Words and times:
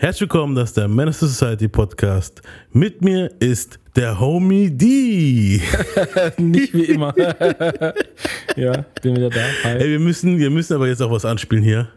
Herzlich 0.00 0.20
willkommen, 0.20 0.54
das 0.54 0.68
ist 0.68 0.76
der 0.76 0.86
Menace 0.86 1.18
Society 1.18 1.66
Podcast. 1.66 2.40
Mit 2.70 3.02
mir 3.02 3.32
ist 3.40 3.80
der 3.96 4.20
Homie 4.20 4.70
D. 4.70 5.60
Nicht 6.38 6.72
wie 6.72 6.84
immer. 6.84 7.12
ja, 8.56 8.84
bin 9.02 9.16
wieder 9.16 9.28
da. 9.28 9.40
Hi. 9.64 9.78
Ey, 9.78 9.88
wir 9.90 9.98
müssen, 9.98 10.38
wir 10.38 10.50
müssen 10.50 10.74
aber 10.74 10.86
jetzt 10.86 11.02
auch 11.02 11.10
was 11.10 11.24
anspielen 11.24 11.64
hier. 11.64 11.88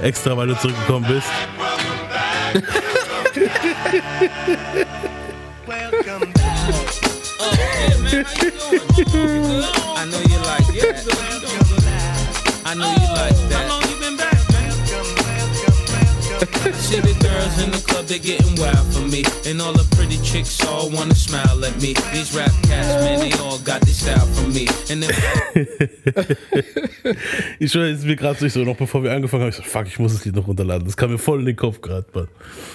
Extra, 0.00 0.34
weil 0.34 0.46
du 0.46 0.56
zurückgekommen 0.56 1.06
bist. 1.06 1.26
Welcome 5.66 6.32
back. 6.32 6.72
You 8.96 9.04
doing? 9.04 9.62
I 9.94 10.06
know 10.06 10.20
you 10.22 10.38
like, 10.40 10.74
yeah. 10.74 10.96
I 12.64 12.74
know 12.74 12.88
you 12.88 13.08
like 13.14 13.36
that. 13.50 13.82
See 16.92 17.00
the 17.00 17.14
girls 17.24 17.56
in 17.64 17.70
the 17.70 17.80
club, 17.88 18.04
they 18.04 18.18
getting 18.18 18.54
wild 18.60 18.86
for 18.92 19.00
me. 19.00 19.24
And 19.48 19.62
all 19.62 19.72
the 19.72 19.88
pretty 19.96 20.18
chicks 20.18 20.60
all 20.66 20.90
wanna 20.90 21.14
smile 21.14 21.64
at 21.64 21.80
me. 21.80 21.94
These 22.12 22.36
rap 22.36 22.52
cats, 22.64 23.02
man, 23.02 23.18
they 23.18 23.32
all 23.38 23.56
got 23.60 23.80
this 23.80 24.02
style 24.02 24.26
from 24.34 24.52
me. 24.52 24.68
And 24.90 25.02
ich 27.58 27.72
schwöre, 27.72 27.88
jetzt 27.88 28.04
mir 28.04 28.14
gerade 28.16 28.46
so, 28.46 28.62
noch 28.62 28.76
bevor 28.76 29.02
wir 29.02 29.10
angefangen 29.10 29.44
haben, 29.44 29.48
ich 29.48 29.56
so, 29.56 29.62
fuck, 29.62 29.86
ich 29.86 29.98
muss 29.98 30.12
das 30.12 30.26
Lied 30.26 30.36
noch 30.36 30.46
runterladen. 30.46 30.84
Das 30.84 30.94
kam 30.94 31.10
mir 31.10 31.16
voll 31.16 31.40
in 31.40 31.46
den 31.46 31.56
Kopf 31.56 31.80
gerade, 31.80 32.04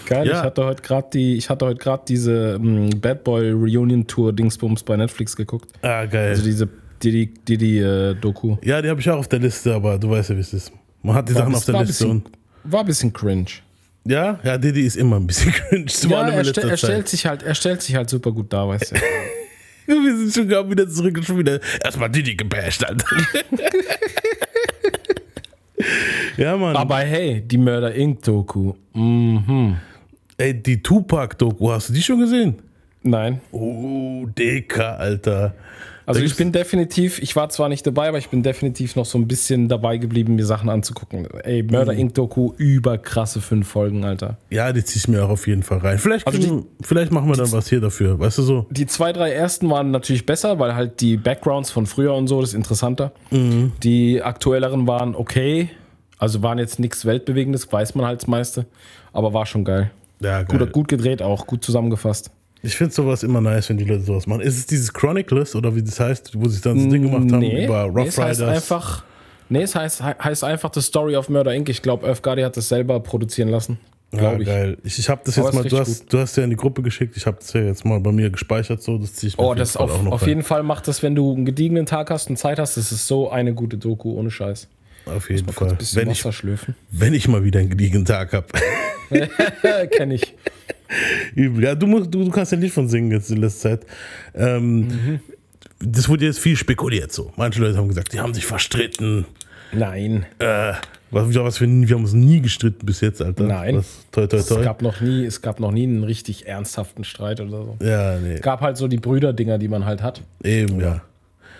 Geil, 0.08 0.26
ja. 0.26 0.34
ich 0.34 0.40
hatte 0.40 0.66
heute 0.66 0.82
gerade 0.82 1.10
die, 1.14 1.38
ich 1.38 1.48
hatte 1.52 1.68
heute 1.68 1.78
gerade 1.78 2.02
diese 2.08 2.58
um, 2.58 2.90
Bad 3.00 3.24
Boy 3.24 3.52
Reunion 3.52 4.08
Tour 4.08 4.34
Dingsbums 4.34 4.82
bei 4.82 4.98
Netflix 4.98 5.36
geguckt. 5.36 5.70
Ah, 5.84 6.06
geil. 6.06 6.30
Also 6.30 6.44
diese 6.44 6.68
die, 7.04 7.12
die, 7.12 7.34
die, 7.48 7.58
die 7.60 7.78
äh, 7.78 8.16
Doku. 8.16 8.58
Ja, 8.64 8.82
die 8.82 8.90
habe 8.90 9.00
ich 9.00 9.08
auch 9.12 9.20
auf 9.20 9.28
der 9.28 9.38
Liste, 9.38 9.76
aber 9.76 10.00
du 10.00 10.10
weißt 10.10 10.32
ja, 10.32 10.36
wie 10.36 10.42
es 10.42 10.54
ist. 10.54 10.72
Man 11.04 11.14
hat 11.14 11.30
die 11.30 11.36
war 11.36 11.44
Sachen 11.44 11.54
auf 11.54 11.66
der 11.66 11.82
Liste. 11.82 12.06
Bisschen, 12.06 12.24
war 12.64 12.80
ein 12.80 12.88
bisschen 12.88 13.14
cringe. 13.14 13.67
Ja, 14.08 14.40
ja, 14.44 14.58
Diddy 14.58 14.82
ist 14.82 14.96
immer 14.96 15.18
ein 15.18 15.28
bisschen 15.28 15.52
cringe. 15.52 15.86
Ja, 16.10 16.30
er, 16.30 16.46
st 16.46 16.58
er, 16.58 16.78
stellt 16.78 17.10
sich 17.10 17.26
halt, 17.26 17.44
er 17.44 17.56
stellt 17.56 17.82
sich 17.82 17.96
halt 17.96 18.10
super 18.10 18.32
gut 18.32 18.54
dar, 18.54 18.70
weißt 18.70 18.92
du. 18.92 18.96
Wir 19.88 20.18
sind 20.18 20.34
schon 20.34 20.50
gar 20.50 20.70
wieder 20.70 20.88
zurück 20.90 21.18
und 21.18 21.26
schon 21.26 21.40
wieder 21.40 21.60
erstmal 21.84 22.10
Diddy 22.10 22.36
gebasht, 22.36 22.84
Alter. 22.84 23.06
ja, 26.38 26.58
Mann. 26.58 26.76
Aber 26.76 26.98
hey, 26.98 27.42
die 27.42 27.58
Murder 27.58 27.94
Inc. 27.94 28.22
Doku. 28.22 28.74
Mhm. 28.94 29.78
Ey, 30.38 30.62
die 30.62 30.82
Tupac 30.82 31.38
Doku, 31.38 31.72
hast 31.72 31.90
du 31.90 31.94
die 31.94 32.02
schon 32.02 32.20
gesehen? 32.20 32.56
Nein. 33.02 33.40
Oh, 33.52 34.26
Dicker, 34.38 35.00
Alter. 35.00 35.56
Also 36.08 36.22
ich 36.22 36.38
bin 36.38 36.54
definitiv, 36.54 37.22
ich 37.22 37.36
war 37.36 37.50
zwar 37.50 37.68
nicht 37.68 37.86
dabei, 37.86 38.08
aber 38.08 38.18
ich 38.18 38.30
bin 38.30 38.42
definitiv 38.42 38.96
noch 38.96 39.06
so 39.06 39.18
ein 39.18 39.28
bisschen 39.28 39.68
dabei 39.68 39.98
geblieben, 39.98 40.36
mir 40.36 40.46
Sachen 40.46 40.70
anzugucken. 40.70 41.28
Ey, 41.44 41.64
Murder 41.64 41.92
mhm. 41.92 42.00
Inc. 42.00 42.14
Doku, 42.14 42.54
über 42.56 42.98
krasse 42.98 43.42
fünf 43.42 43.68
Folgen, 43.68 44.06
Alter. 44.06 44.38
Ja, 44.50 44.72
die 44.72 44.86
zieh 44.86 45.00
ich 45.00 45.10
mir 45.10 45.26
auch 45.26 45.30
auf 45.30 45.48
jeden 45.48 45.64
Fall 45.64 45.80
rein. 45.80 45.98
Vielleicht, 45.98 46.26
also 46.26 46.40
die, 46.40 46.66
vielleicht 46.82 47.12
machen 47.12 47.28
wir 47.28 47.36
dann 47.36 47.52
was 47.52 47.68
hier 47.68 47.82
dafür, 47.82 48.18
weißt 48.18 48.38
du 48.38 48.44
so? 48.44 48.66
Die 48.70 48.86
zwei, 48.86 49.12
drei 49.12 49.32
ersten 49.32 49.70
waren 49.70 49.92
natürlich 49.92 50.26
besser, 50.26 50.60
weil 50.60 50.76
halt 50.76 51.02
die 51.02 51.18
Backgrounds 51.18 51.72
von 51.72 51.86
früher 51.86 52.14
und 52.14 52.28
so, 52.28 52.40
das 52.40 52.52
ist 52.52 52.56
interessanter. 52.56 53.12
Mhm. 53.30 53.74
Die 53.84 54.24
aktuelleren 54.24 54.88
waren 54.88 55.14
okay, 55.14 55.70
also 56.18 56.42
waren 56.42 56.58
jetzt 56.58 56.80
nichts 56.80 57.06
Weltbewegendes, 57.06 57.70
weiß 57.70 57.96
man 57.96 58.06
halt 58.06 58.22
das 58.22 58.28
meiste, 58.28 58.66
aber 59.12 59.34
war 59.34 59.46
schon 59.46 59.66
geil. 59.66 59.92
Ja, 60.22 60.44
geil. 60.44 60.58
Gut, 60.58 60.72
gut 60.72 60.88
gedreht 60.88 61.22
auch, 61.22 61.46
gut 61.48 61.66
zusammengefasst. 61.66 62.32
Ich 62.64 62.76
finde 62.76 62.94
sowas 62.94 63.24
immer 63.24 63.42
nice, 63.42 63.70
wenn 63.70 63.78
die 63.78 63.84
Leute 63.84 64.04
sowas 64.04 64.28
machen. 64.28 64.42
Ist 64.42 64.58
es 64.58 64.66
dieses 64.66 64.94
Chronicles 64.94 65.56
oder 65.56 65.76
wie 65.76 65.84
das 65.84 66.00
heißt, 66.00 66.32
wo 66.36 66.48
sie 66.48 66.62
dann 66.62 66.78
das 66.78 66.90
Ding 66.90 67.04
gemacht 67.04 67.32
haben 67.32 67.40
nee, 67.40 67.66
über 67.66 67.84
Rough 67.84 67.96
nee, 67.96 68.08
es 68.08 68.18
Riders? 68.18 68.42
Heißt 68.42 68.42
einfach, 68.42 69.04
nee, 69.50 69.62
es 69.62 69.76
heißt, 69.76 70.04
heißt 70.04 70.44
einfach 70.44 70.72
The 70.74 70.82
Story 70.82 71.16
of 71.16 71.30
Murder 71.30 71.54
Inc. 71.54 71.70
Ich 71.70 71.82
glaube, 71.82 72.12
Guardi 72.22 72.42
hat 72.42 72.58
das 72.58 72.70
selber 72.70 73.00
produzieren 73.00 73.50
lassen. 73.50 73.80
Ja, 74.14 74.38
ich. 74.38 74.46
geil. 74.46 74.78
Ich, 74.84 75.00
ich 75.00 75.10
habe 75.10 75.22
das 75.26 75.36
jetzt 75.36 75.54
mal, 75.54 75.64
du 75.64 75.78
hast, 75.78 76.12
du 76.12 76.18
hast 76.18 76.38
ja 76.38 76.44
in 76.44 76.50
die 76.50 76.56
Gruppe 76.56 76.82
geschickt, 76.82 77.18
ich 77.18 77.26
habe 77.26 77.38
das 77.40 77.52
ja 77.54 77.62
jetzt 77.62 77.84
mal 77.84 78.00
bei 78.00 78.12
mir 78.12 78.30
gespeichert, 78.30 78.82
so, 78.82 78.98
das 78.98 79.14
ziehe 79.14 79.30
ich 79.30 79.38
mir 79.38 79.44
Oh, 79.44 79.54
das 79.54 79.76
auf, 79.76 80.08
auf 80.08 80.26
jeden 80.26 80.44
Fall 80.44 80.64
macht 80.64 80.88
das, 80.88 81.04
wenn 81.04 81.14
du 81.14 81.34
einen 81.34 81.46
gediegenen 81.46 81.86
Tag 81.86 82.10
hast 82.10 82.30
und 82.30 82.38
Zeit 82.38 82.58
hast, 82.58 82.78
das 82.78 82.94
ist 82.94 83.06
so 83.06 83.30
eine 83.30 83.54
gute 83.54 83.78
Doku, 83.78 84.14
ohne 84.14 84.32
Scheiß. 84.32 84.70
Auf 85.08 85.30
jeden 85.30 85.52
Fall. 85.52 85.78
Wenn 85.94 86.10
ich, 86.10 86.26
wenn 86.92 87.14
ich 87.14 87.28
mal 87.28 87.44
wieder 87.44 87.60
einen 87.60 87.70
gediegenen 87.70 88.06
Tag 88.06 88.34
habe. 88.34 88.48
Kenn 89.92 90.12
ich. 90.12 90.34
Übel. 91.36 91.64
Ja, 91.64 91.76
du, 91.76 91.88
musst, 91.88 92.14
du, 92.14 92.24
du 92.24 92.32
kannst 92.32 92.52
ja 92.52 92.58
nicht 92.58 92.74
von 92.74 92.88
singen 92.88 93.12
jetzt 93.12 93.30
in 93.32 93.38
letzter 93.38 93.70
Zeit. 93.70 93.86
Ähm, 94.36 94.80
mhm. 94.80 95.20
Das 95.80 96.10
wurde 96.10 96.26
jetzt 96.26 96.40
viel 96.40 96.56
spekuliert 96.56 97.12
so. 97.12 97.32
Manche 97.36 97.62
Leute 97.62 97.78
haben 97.78 97.88
gesagt, 97.88 98.14
die 98.14 98.20
haben 98.20 98.34
sich 98.34 98.46
verstritten. 98.46 99.26
Nein. 99.72 100.26
Äh, 100.40 100.74
was, 101.12 101.34
was 101.36 101.62
wir, 101.62 101.68
wir 101.68 101.96
haben 101.96 102.04
uns 102.04 102.14
nie 102.14 102.42
gestritten 102.42 102.86
bis 102.86 103.02
jetzt, 103.02 103.22
Alter. 103.22 103.44
Nein. 103.44 103.78
Was, 103.78 104.06
toi, 104.12 104.28
toi, 104.28 104.42
toi. 104.42 104.60
Es, 104.60 104.66
gab 104.66 104.82
noch 104.82 105.02
nie, 105.02 105.26
es 105.26 105.42
gab 105.42 105.60
noch 105.60 105.72
nie 105.72 105.84
einen 105.84 106.04
richtig 106.04 106.48
ernsthaften 106.48 107.04
Streit 107.04 107.40
oder 107.40 107.64
so. 107.64 107.78
Ja, 107.82 108.18
nee. 108.20 108.34
Es 108.34 108.42
gab 108.42 108.62
halt 108.62 108.78
so 108.78 108.88
die 108.88 108.98
Brüderdinger, 108.98 109.58
die 109.58 109.68
man 109.68 109.86
halt 109.86 110.02
hat. 110.02 110.22
Eben, 110.44 110.80
ja. 110.82 111.02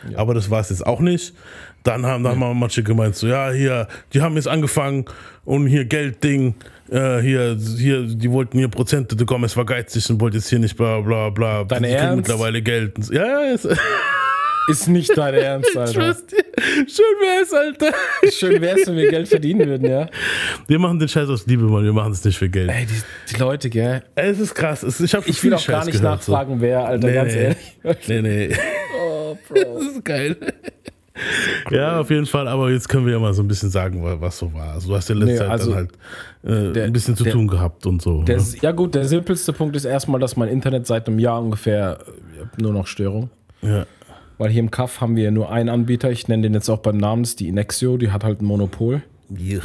ja. 0.10 0.18
Aber 0.18 0.34
das 0.34 0.50
war 0.50 0.62
es 0.62 0.70
jetzt 0.70 0.86
auch 0.86 1.00
nicht. 1.00 1.34
Dann 1.88 2.06
haben, 2.06 2.22
dann 2.22 2.38
haben 2.38 2.60
manche 2.60 2.84
gemeint, 2.84 3.16
so, 3.16 3.28
ja, 3.28 3.50
hier, 3.50 3.88
die 4.12 4.22
haben 4.22 4.36
jetzt 4.36 4.50
angefangen 4.50 5.06
und 5.46 5.68
hier 5.68 5.86
Geldding, 5.86 6.56
äh, 6.92 7.20
hier, 7.20 7.58
hier, 7.78 8.02
die 8.04 8.30
wollten 8.30 8.58
hier 8.58 8.68
Prozente 8.68 9.16
bekommen, 9.16 9.46
es 9.46 9.56
war 9.56 9.66
geizig 9.66 10.10
und 10.10 10.20
wollte 10.20 10.36
jetzt 10.36 10.50
hier 10.50 10.60
nicht 10.60 10.76
bla 10.76 11.00
bla 11.00 11.30
bla. 11.30 11.64
Deine 11.64 11.88
Ernst? 11.88 12.18
mittlerweile 12.18 12.62
Geld. 12.62 12.98
Ja, 13.10 13.26
ja, 13.26 13.54
ist, 13.54 13.70
ist 14.68 14.90
nicht 14.90 15.18
dein 15.18 15.34
Ernst, 15.36 15.78
Alter. 15.78 16.18
Schön 16.88 17.16
wär's, 17.22 17.54
Alter. 17.54 17.94
Schön 18.34 18.62
wär's, 18.62 18.86
wenn 18.86 18.98
wir 18.98 19.10
Geld 19.10 19.28
verdienen 19.30 19.66
würden, 19.66 19.90
ja. 19.90 20.10
Wir 20.68 20.80
machen 20.80 21.00
den 21.00 21.08
Scheiß 21.08 21.30
aus 21.30 21.48
Liebe, 21.48 21.64
Mann. 21.64 21.86
Wir 21.86 21.94
machen 21.94 22.12
es 22.12 22.22
nicht 22.26 22.38
für 22.38 22.50
Geld. 22.50 22.70
Ey, 22.70 22.86
die, 22.86 23.34
die 23.34 23.40
Leute, 23.40 23.70
gell. 23.70 24.04
Ey, 24.16 24.30
es 24.30 24.40
ist 24.40 24.54
krass. 24.54 24.84
Ich, 25.00 25.16
hab 25.16 25.26
ich 25.26 25.42
will 25.42 25.54
auch 25.54 25.66
gar 25.66 25.86
nicht 25.86 25.98
gehört, 25.98 26.18
nachfragen, 26.18 26.56
so. 26.56 26.62
wer, 26.62 26.86
Alter, 26.86 27.08
nee, 27.08 27.14
ganz 27.14 27.34
nee. 27.34 27.42
ehrlich. 27.44 28.08
Nee, 28.10 28.22
nee. 28.22 28.56
Oh, 29.00 29.38
Bro. 29.48 29.80
Das 29.80 29.94
ist 29.94 30.04
geil. 30.04 30.36
Ja, 31.72 32.00
auf 32.00 32.10
jeden 32.10 32.26
Fall, 32.26 32.48
aber 32.48 32.72
jetzt 32.72 32.90
können 32.90 33.06
wir 33.06 33.14
ja 33.14 33.20
mal 33.20 33.34
so 33.34 33.42
ein 33.42 33.48
bisschen 33.48 33.70
sagen, 33.70 34.02
was 34.04 34.38
so 34.38 34.54
war. 34.54 34.74
Also 34.74 34.90
du 34.90 34.96
hast 34.96 35.10
ja 35.10 35.16
letzte 35.16 35.32
nee, 35.34 35.38
Zeit 35.38 35.50
also 35.50 35.72
dann 35.72 35.76
halt 35.78 35.92
äh, 36.44 36.74
der, 36.74 36.86
ein 36.86 36.94
bisschen 36.94 37.16
zu 37.16 37.24
der, 37.24 37.34
tun 37.34 37.48
gehabt 37.48 37.86
und 37.86 38.02
so. 38.02 38.24
Der, 38.24 38.38
ne? 38.38 38.44
Ja 38.62 38.72
gut, 38.72 38.96
der 38.96 39.06
simpelste 39.06 39.54
Punkt 39.54 39.76
ist 39.76 39.86
erstmal, 39.86 40.20
dass 40.20 40.38
mein 40.38 40.50
Internet 40.50 40.88
seit 40.88 41.08
einem 41.08 41.20
Jahr 41.20 41.42
ungefähr 41.42 42.00
äh, 42.00 42.62
nur 42.62 42.74
noch 42.74 42.88
Störung. 42.88 43.30
Ja. 43.62 43.86
Weil 44.38 44.52
hier 44.52 44.60
im 44.60 44.72
Kaff 44.72 45.02
haben 45.02 45.16
wir 45.16 45.32
nur 45.32 45.52
einen 45.52 45.70
Anbieter, 45.70 46.12
ich 46.12 46.28
nenne 46.28 46.44
den 46.44 46.54
jetzt 46.54 46.70
auch 46.70 46.80
beim 46.80 46.98
Namen, 46.98 47.24
das 47.24 47.32
ist 47.32 47.40
die 47.40 47.48
Inexio, 47.48 47.98
die 47.98 48.12
hat 48.12 48.24
halt 48.24 48.42
ein 48.42 48.46
Monopol. 48.46 49.02
Ja. 49.36 49.60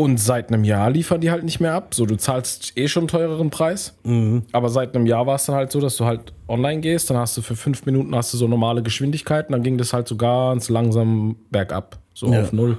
Und 0.00 0.18
seit 0.18 0.48
einem 0.48 0.64
Jahr 0.64 0.88
liefern 0.88 1.20
die 1.20 1.30
halt 1.30 1.44
nicht 1.44 1.60
mehr 1.60 1.74
ab. 1.74 1.92
So, 1.92 2.06
du 2.06 2.16
zahlst 2.16 2.72
eh 2.74 2.88
schon 2.88 3.02
einen 3.02 3.08
teureren 3.08 3.50
Preis. 3.50 3.92
Mhm. 4.02 4.44
Aber 4.50 4.70
seit 4.70 4.96
einem 4.96 5.04
Jahr 5.04 5.26
war 5.26 5.34
es 5.34 5.44
dann 5.44 5.56
halt 5.56 5.70
so, 5.70 5.78
dass 5.78 5.98
du 5.98 6.06
halt 6.06 6.32
online 6.48 6.80
gehst, 6.80 7.10
dann 7.10 7.18
hast 7.18 7.36
du 7.36 7.42
für 7.42 7.54
fünf 7.54 7.84
Minuten 7.84 8.16
hast 8.16 8.32
du 8.32 8.38
so 8.38 8.48
normale 8.48 8.82
Geschwindigkeiten, 8.82 9.52
dann 9.52 9.62
ging 9.62 9.76
das 9.76 9.92
halt 9.92 10.08
so 10.08 10.16
ganz 10.16 10.70
langsam 10.70 11.36
bergab, 11.50 11.98
so 12.14 12.32
ja. 12.32 12.40
auf 12.40 12.54
null. 12.54 12.78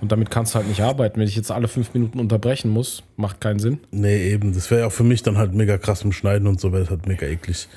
Und 0.00 0.12
damit 0.12 0.30
kannst 0.30 0.54
du 0.54 0.60
halt 0.60 0.68
nicht 0.68 0.80
arbeiten. 0.80 1.20
Wenn 1.20 1.28
ich 1.28 1.36
jetzt 1.36 1.50
alle 1.50 1.68
fünf 1.68 1.92
Minuten 1.92 2.18
unterbrechen 2.18 2.70
muss, 2.70 3.02
macht 3.18 3.42
keinen 3.42 3.58
Sinn. 3.58 3.80
Nee, 3.90 4.30
eben. 4.30 4.54
Das 4.54 4.70
wäre 4.70 4.80
ja 4.80 4.86
auch 4.86 4.92
für 4.92 5.04
mich 5.04 5.22
dann 5.22 5.36
halt 5.36 5.52
mega 5.52 5.76
krass 5.76 6.00
im 6.04 6.12
Schneiden 6.12 6.48
und 6.48 6.58
so, 6.58 6.72
wäre 6.72 6.84
es 6.84 6.88
halt 6.88 7.06
mega 7.06 7.26
eklig. 7.26 7.68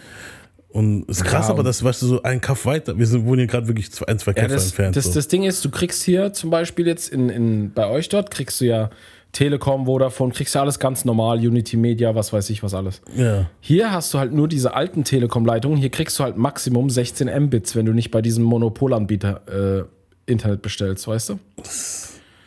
Und 0.74 1.08
es 1.08 1.18
ist 1.18 1.26
krass, 1.26 1.48
ja, 1.48 1.54
aber 1.54 1.62
das, 1.62 1.84
weißt 1.84 2.02
du, 2.02 2.08
so 2.08 2.24
ein 2.24 2.42
Kaff 2.42 2.66
weiter. 2.66 2.98
Wir 2.98 3.06
sind, 3.06 3.26
wohnen 3.26 3.38
hier 3.38 3.48
gerade 3.48 3.68
wirklich 3.68 3.90
ein, 4.08 4.18
zwei 4.18 4.34
Käfer 4.34 4.48
ja, 4.48 4.56
das, 4.56 4.66
entfernt. 4.66 4.96
Das, 4.96 5.06
so. 5.06 5.14
das 5.14 5.28
Ding 5.28 5.44
ist, 5.44 5.64
du 5.64 5.70
kriegst 5.70 6.04
hier 6.04 6.34
zum 6.34 6.50
Beispiel 6.50 6.88
jetzt 6.88 7.10
in, 7.10 7.30
in, 7.30 7.72
bei 7.72 7.88
euch 7.88 8.10
dort, 8.10 8.32
kriegst 8.32 8.60
du 8.60 8.66
ja 8.66 8.90
Telekom, 9.34 9.86
Vodafone, 9.86 10.34
kriegst 10.34 10.56
du 10.56 10.60
alles 10.60 10.80
ganz 10.80 11.06
normal, 11.06 11.38
Unity 11.38 11.78
Media, 11.78 12.16
was 12.16 12.34
weiß 12.34 12.50
ich, 12.50 12.64
was 12.64 12.74
alles. 12.74 13.02
Ja. 13.16 13.46
Hier 13.62 13.92
hast 13.92 14.16
du 14.16 14.18
halt 14.18 14.34
nur 14.34 14.48
diese 14.48 14.74
alten 14.74 15.04
Telekom-Leitungen. 15.04 15.78
Hier 15.78 15.92
kriegst 15.92 16.18
du 16.18 16.24
halt 16.24 16.38
Maximum 16.38 16.90
16 16.90 17.30
Mbits, 17.44 17.76
wenn 17.76 17.86
du 17.86 17.94
nicht 17.94 18.10
bei 18.10 18.24
diesem 18.24 18.44
Monopolanbieter 18.44 19.42
äh, 19.48 20.32
Internet 20.32 20.64
bestellst, 20.64 21.08
weißt 21.08 21.30
du? 21.30 21.40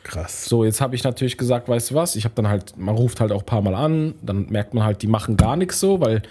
Krass. 0.02 0.46
So, 0.46 0.64
jetzt 0.64 0.80
habe 0.80 0.96
ich 0.96 1.04
natürlich 1.04 1.38
gesagt, 1.38 1.68
weißt 1.68 1.92
du 1.92 1.94
was? 1.94 2.16
Ich 2.16 2.24
habe 2.24 2.34
dann 2.34 2.48
halt, 2.48 2.76
man 2.76 2.96
ruft 2.96 3.20
halt 3.20 3.30
auch 3.30 3.42
ein 3.42 3.46
paar 3.46 3.62
Mal 3.62 3.76
an, 3.76 4.14
dann 4.22 4.46
merkt 4.46 4.74
man 4.74 4.82
halt, 4.82 5.02
die 5.02 5.08
machen 5.08 5.36
gar 5.36 5.56
nichts 5.56 5.78
so, 5.78 6.00
weil 6.00 6.22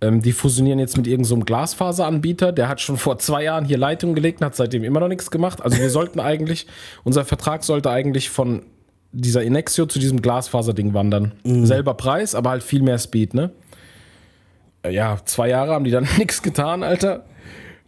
ähm, 0.00 0.22
die 0.22 0.32
fusionieren 0.32 0.78
jetzt 0.78 0.96
mit 0.96 1.06
irgendeinem 1.06 1.40
so 1.40 1.44
Glasfaseranbieter. 1.44 2.52
Der 2.52 2.68
hat 2.68 2.80
schon 2.80 2.96
vor 2.96 3.18
zwei 3.18 3.44
Jahren 3.44 3.64
hier 3.64 3.78
Leitung 3.78 4.14
gelegt 4.14 4.40
und 4.40 4.46
hat 4.46 4.56
seitdem 4.56 4.84
immer 4.84 5.00
noch 5.00 5.08
nichts 5.08 5.30
gemacht. 5.30 5.62
Also 5.62 5.78
wir 5.78 5.90
sollten 5.90 6.20
eigentlich, 6.20 6.66
unser 7.04 7.24
Vertrag 7.24 7.64
sollte 7.64 7.90
eigentlich 7.90 8.30
von 8.30 8.62
dieser 9.10 9.42
Inexio 9.42 9.86
zu 9.86 9.98
diesem 9.98 10.22
Glasfaserding 10.22 10.94
wandern. 10.94 11.32
Mhm. 11.44 11.66
Selber 11.66 11.94
Preis, 11.94 12.34
aber 12.34 12.50
halt 12.50 12.62
viel 12.62 12.82
mehr 12.82 12.98
Speed, 12.98 13.34
ne? 13.34 13.50
Äh, 14.82 14.92
ja, 14.92 15.18
zwei 15.24 15.48
Jahre 15.48 15.72
haben 15.72 15.84
die 15.84 15.90
dann 15.90 16.06
nichts 16.18 16.42
getan, 16.42 16.82
Alter. 16.82 17.24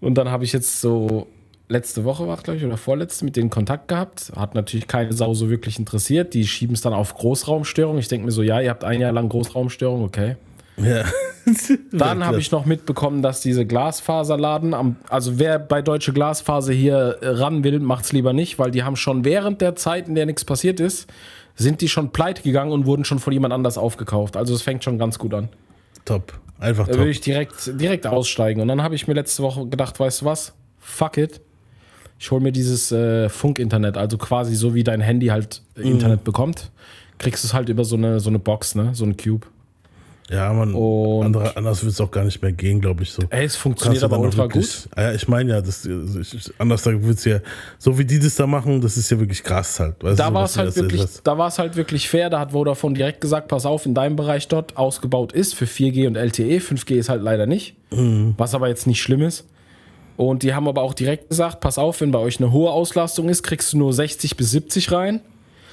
Und 0.00 0.14
dann 0.14 0.30
habe 0.30 0.44
ich 0.44 0.52
jetzt 0.52 0.80
so 0.80 1.28
letzte 1.68 2.04
Woche 2.04 2.26
war 2.26 2.36
glaube 2.38 2.58
ich, 2.58 2.64
oder 2.64 2.76
vorletzte 2.76 3.24
mit 3.24 3.36
denen 3.36 3.50
Kontakt 3.50 3.86
gehabt. 3.86 4.32
Hat 4.34 4.56
natürlich 4.56 4.88
keine 4.88 5.12
Sau 5.12 5.34
so 5.34 5.48
wirklich 5.48 5.78
interessiert. 5.78 6.34
Die 6.34 6.44
schieben 6.46 6.74
es 6.74 6.80
dann 6.80 6.92
auf 6.92 7.14
Großraumstörung. 7.14 7.98
Ich 7.98 8.08
denke 8.08 8.26
mir 8.26 8.32
so, 8.32 8.42
ja, 8.42 8.60
ihr 8.60 8.70
habt 8.70 8.82
ein 8.82 9.00
Jahr 9.00 9.12
lang 9.12 9.28
Großraumstörung, 9.28 10.02
okay. 10.02 10.36
Ja. 10.82 11.04
Dann 11.92 12.24
habe 12.24 12.38
ich 12.38 12.50
noch 12.52 12.64
mitbekommen, 12.66 13.22
dass 13.22 13.40
diese 13.40 13.66
Glasfaserladen, 13.66 14.74
am, 14.74 14.96
also 15.08 15.38
wer 15.38 15.58
bei 15.58 15.82
Deutsche 15.82 16.12
Glasfaser 16.12 16.72
hier 16.72 17.18
ran 17.22 17.64
will, 17.64 17.80
macht 17.80 18.04
es 18.04 18.12
lieber 18.12 18.32
nicht, 18.32 18.58
weil 18.58 18.70
die 18.70 18.82
haben 18.84 18.96
schon 18.96 19.24
während 19.24 19.60
der 19.60 19.74
Zeit, 19.74 20.06
in 20.08 20.14
der 20.14 20.26
nichts 20.26 20.44
passiert 20.44 20.80
ist, 20.80 21.08
sind 21.56 21.80
die 21.80 21.88
schon 21.88 22.10
pleite 22.10 22.42
gegangen 22.42 22.72
und 22.72 22.86
wurden 22.86 23.04
schon 23.04 23.18
von 23.18 23.32
jemand 23.32 23.52
anders 23.52 23.78
aufgekauft. 23.78 24.36
Also 24.36 24.54
es 24.54 24.62
fängt 24.62 24.84
schon 24.84 24.98
ganz 24.98 25.18
gut 25.18 25.34
an. 25.34 25.48
Top. 26.04 26.32
Einfach 26.58 26.84
Da 26.86 26.92
top. 26.92 27.00
würde 27.00 27.10
ich 27.10 27.20
direkt, 27.20 27.80
direkt 27.80 28.06
aussteigen. 28.06 28.60
Und 28.60 28.68
dann 28.68 28.82
habe 28.82 28.94
ich 28.94 29.08
mir 29.08 29.14
letzte 29.14 29.42
Woche 29.42 29.66
gedacht, 29.66 29.98
weißt 29.98 30.20
du 30.22 30.26
was? 30.26 30.52
Fuck 30.78 31.16
it. 31.16 31.40
Ich 32.18 32.30
hole 32.30 32.42
mir 32.42 32.52
dieses 32.52 32.92
äh, 32.92 33.28
Funk-Internet, 33.30 33.96
also 33.96 34.18
quasi 34.18 34.54
so 34.54 34.74
wie 34.74 34.84
dein 34.84 35.00
Handy 35.00 35.28
halt 35.28 35.62
äh, 35.76 35.80
Mhm. 35.80 35.86
Internet 35.92 36.22
bekommt, 36.24 36.70
kriegst 37.18 37.44
du 37.44 37.48
es 37.48 37.54
halt 37.54 37.68
über 37.70 37.84
so 37.84 37.96
eine, 37.96 38.20
so 38.20 38.28
eine 38.28 38.38
Box, 38.38 38.74
ne? 38.74 38.90
So 38.94 39.04
ein 39.06 39.16
Cube. 39.16 39.46
Ja, 40.30 40.52
man, 40.52 40.74
Und- 40.74 41.24
andere, 41.26 41.56
anders 41.56 41.82
wird 41.82 41.92
es 41.92 42.00
auch 42.00 42.10
gar 42.10 42.22
nicht 42.24 42.40
mehr 42.40 42.52
gehen, 42.52 42.80
glaube 42.80 43.02
ich 43.02 43.10
so. 43.12 43.22
Ey, 43.30 43.44
es 43.44 43.56
funktioniert 43.56 44.04
aber 44.04 44.18
ultra 44.20 44.44
wirklich- 44.44 44.84
gut. 44.84 44.88
Ah 44.96 45.02
Ja, 45.02 45.12
ich 45.12 45.26
meine 45.26 45.50
ja, 45.54 45.60
das, 45.60 45.84
ich, 45.84 46.34
ich- 46.34 46.52
anders 46.58 46.86
wird 46.86 47.18
es 47.18 47.24
ja, 47.24 47.40
so 47.78 47.98
wie 47.98 48.04
die 48.04 48.18
das 48.20 48.36
da 48.36 48.46
machen, 48.46 48.80
das 48.80 48.96
ist 48.96 49.10
ja 49.10 49.18
wirklich 49.18 49.42
krass 49.42 49.80
halt. 49.80 49.96
Weißt 50.02 50.20
Da 50.20 50.32
war 50.32 50.44
es 50.44 50.56
halt 50.56 50.76
wirklich, 50.76 51.04
da 51.24 51.36
halt 51.58 51.76
wirklich 51.76 52.08
fair. 52.08 52.30
Da 52.30 52.38
hat 52.38 52.52
Vodafone 52.52 52.94
direkt 52.94 53.20
gesagt, 53.20 53.48
pass 53.48 53.66
auf, 53.66 53.86
in 53.86 53.94
deinem 53.94 54.14
Bereich 54.16 54.46
dort 54.46 54.76
ausgebaut 54.76 55.32
ist 55.32 55.54
für 55.54 55.66
4G 55.66 56.06
und 56.06 56.16
LTE. 56.16 56.60
5G 56.60 56.94
ist 56.96 57.08
halt 57.08 57.22
leider 57.22 57.46
nicht. 57.46 57.74
Mhm. 57.90 58.34
Was 58.38 58.54
aber 58.54 58.68
jetzt 58.68 58.86
nicht 58.86 59.02
schlimm 59.02 59.22
ist. 59.22 59.46
Und 60.16 60.42
die 60.42 60.54
haben 60.54 60.68
aber 60.68 60.82
auch 60.82 60.94
direkt 60.94 61.30
gesagt, 61.30 61.60
pass 61.60 61.78
auf, 61.78 62.02
wenn 62.02 62.10
bei 62.12 62.18
euch 62.18 62.38
eine 62.38 62.52
hohe 62.52 62.70
Auslastung 62.70 63.28
ist, 63.30 63.42
kriegst 63.42 63.72
du 63.72 63.78
nur 63.78 63.92
60 63.92 64.36
bis 64.36 64.50
70 64.50 64.92
rein. 64.92 65.20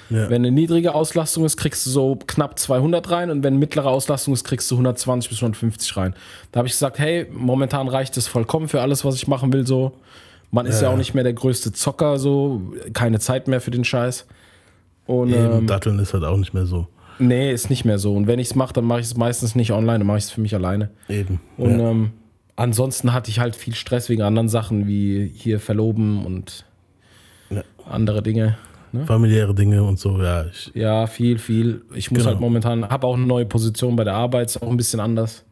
Ja. 0.09 0.29
Wenn 0.29 0.41
eine 0.43 0.51
niedrige 0.51 0.95
Auslastung 0.95 1.43
ist, 1.45 1.57
kriegst 1.57 1.85
du 1.85 1.89
so 1.89 2.17
knapp 2.27 2.57
200 2.59 3.09
rein 3.11 3.29
und 3.29 3.43
wenn 3.43 3.57
mittlere 3.57 3.87
Auslastung 3.89 4.33
ist, 4.33 4.43
kriegst 4.43 4.69
du 4.71 4.75
120 4.75 5.29
bis 5.29 5.39
150 5.39 5.97
rein. 5.97 6.15
Da 6.51 6.59
habe 6.59 6.67
ich 6.67 6.73
gesagt, 6.73 6.99
hey, 6.99 7.25
momentan 7.31 7.87
reicht 7.87 8.15
es 8.17 8.27
vollkommen 8.27 8.67
für 8.67 8.81
alles, 8.81 9.03
was 9.03 9.15
ich 9.15 9.27
machen 9.27 9.51
will. 9.51 9.67
So, 9.67 9.93
man 10.51 10.65
ist 10.65 10.81
ja, 10.81 10.87
Ja. 10.87 10.93
auch 10.93 10.97
nicht 10.97 11.13
mehr 11.13 11.23
der 11.23 11.33
größte 11.33 11.73
Zocker, 11.73 12.19
so 12.19 12.61
keine 12.93 13.19
Zeit 13.19 13.47
mehr 13.47 13.59
für 13.61 13.71
den 13.71 13.83
Scheiß. 13.83 14.25
Und 15.05 15.29
Eben, 15.29 15.59
ähm, 15.59 15.67
Datteln 15.67 15.99
ist 15.99 16.13
halt 16.13 16.23
auch 16.23 16.37
nicht 16.37 16.53
mehr 16.53 16.65
so. 16.65 16.87
nee, 17.19 17.51
ist 17.51 17.69
nicht 17.69 17.83
mehr 17.85 17.97
so. 17.99 18.13
Und 18.15 18.27
wenn 18.27 18.39
ich 18.39 18.47
es 18.49 18.55
mache, 18.55 18.73
dann 18.73 18.85
mache 18.85 18.99
ich 19.01 19.07
es 19.07 19.17
meistens 19.17 19.55
nicht 19.55 19.71
online, 19.71 19.99
dann 19.99 20.07
mache 20.07 20.17
ich 20.19 20.25
es 20.25 20.31
für 20.31 20.41
mich 20.41 20.53
alleine. 20.55 20.89
Eben. 21.09 21.39
Und 21.57 21.79
ja. 21.79 21.89
ähm, 21.91 22.11
ansonsten 22.55 23.11
hatte 23.13 23.29
ich 23.31 23.39
halt 23.39 23.55
viel 23.55 23.73
Stress 23.75 24.07
wegen 24.09 24.21
anderen 24.21 24.49
Sachen 24.49 24.87
wie 24.87 25.31
hier 25.35 25.59
verloben 25.59 26.25
und 26.25 26.65
Ja. 27.49 27.63
andere 27.89 28.21
Dinge. 28.21 28.57
Familiäre 29.05 29.53
Dinge 29.53 29.83
und 29.83 29.99
so, 29.99 30.21
ja. 30.21 30.45
Ich, 30.45 30.71
Ja, 30.73 31.07
viel, 31.07 31.37
viel. 31.37 31.81
Ich 31.93 32.09
muss 32.11 32.19
Genau. 32.19 32.31
halt 32.31 32.39
momentan, 32.39 32.87
habe 32.87 33.05
auch 33.07 33.15
eine 33.15 33.25
neue 33.25 33.45
Position 33.45 33.95
bei 33.95 34.03
der 34.03 34.13
Arbeit, 34.15 34.47
ist 34.49 34.61
auch 34.61 34.69
ein 34.69 34.77
bisschen 34.77 34.99
anders. 34.99 35.43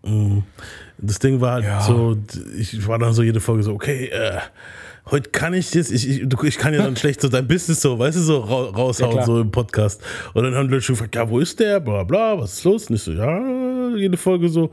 das 0.98 1.20
Ding 1.20 1.42
war 1.42 1.54
halt 1.54 1.66
Ja. 1.66 1.82
so, 1.82 2.16
ich 2.58 2.88
war 2.88 2.98
dann 3.00 3.14
so 3.14 3.22
jede 3.24 3.40
Folge 3.40 3.64
so, 3.64 3.74
okay, 3.74 4.06
äh, 4.08 4.38
heute 5.12 5.30
kann 5.30 5.54
ich 5.54 5.70
das, 5.72 5.92
ich, 5.92 6.10
ich, 6.10 6.44
ich 6.44 6.58
kann 6.58 6.74
ja 6.74 6.82
dann 6.84 6.96
schlecht 6.98 7.22
so 7.22 7.28
dein 7.30 7.48
Business 7.48 7.82
so, 7.82 8.00
weißt 8.00 8.18
du, 8.18 8.22
so 8.22 8.40
ra 8.40 8.70
raushauen, 8.70 9.12
klar. 9.14 9.26
so 9.26 9.42
im 9.42 9.52
Podcast. 9.52 10.02
Und 10.34 10.44
dann 10.44 10.56
haben 10.56 10.68
die 10.68 10.74
Leute 10.76 10.86
schon 10.86 10.96
gefragt, 10.96 11.16
ja, 11.16 11.30
wo 11.30 11.40
ist 11.40 11.60
der, 11.60 11.80
bla 11.80 12.04
bla, 12.04 12.40
was 12.40 12.54
ist 12.54 12.64
los? 12.64 12.90
Und 12.90 12.96
ich 12.96 13.04
so, 13.04 13.12
ja, 13.12 13.40
jede 13.96 14.18
Folge 14.18 14.50
so, 14.50 14.70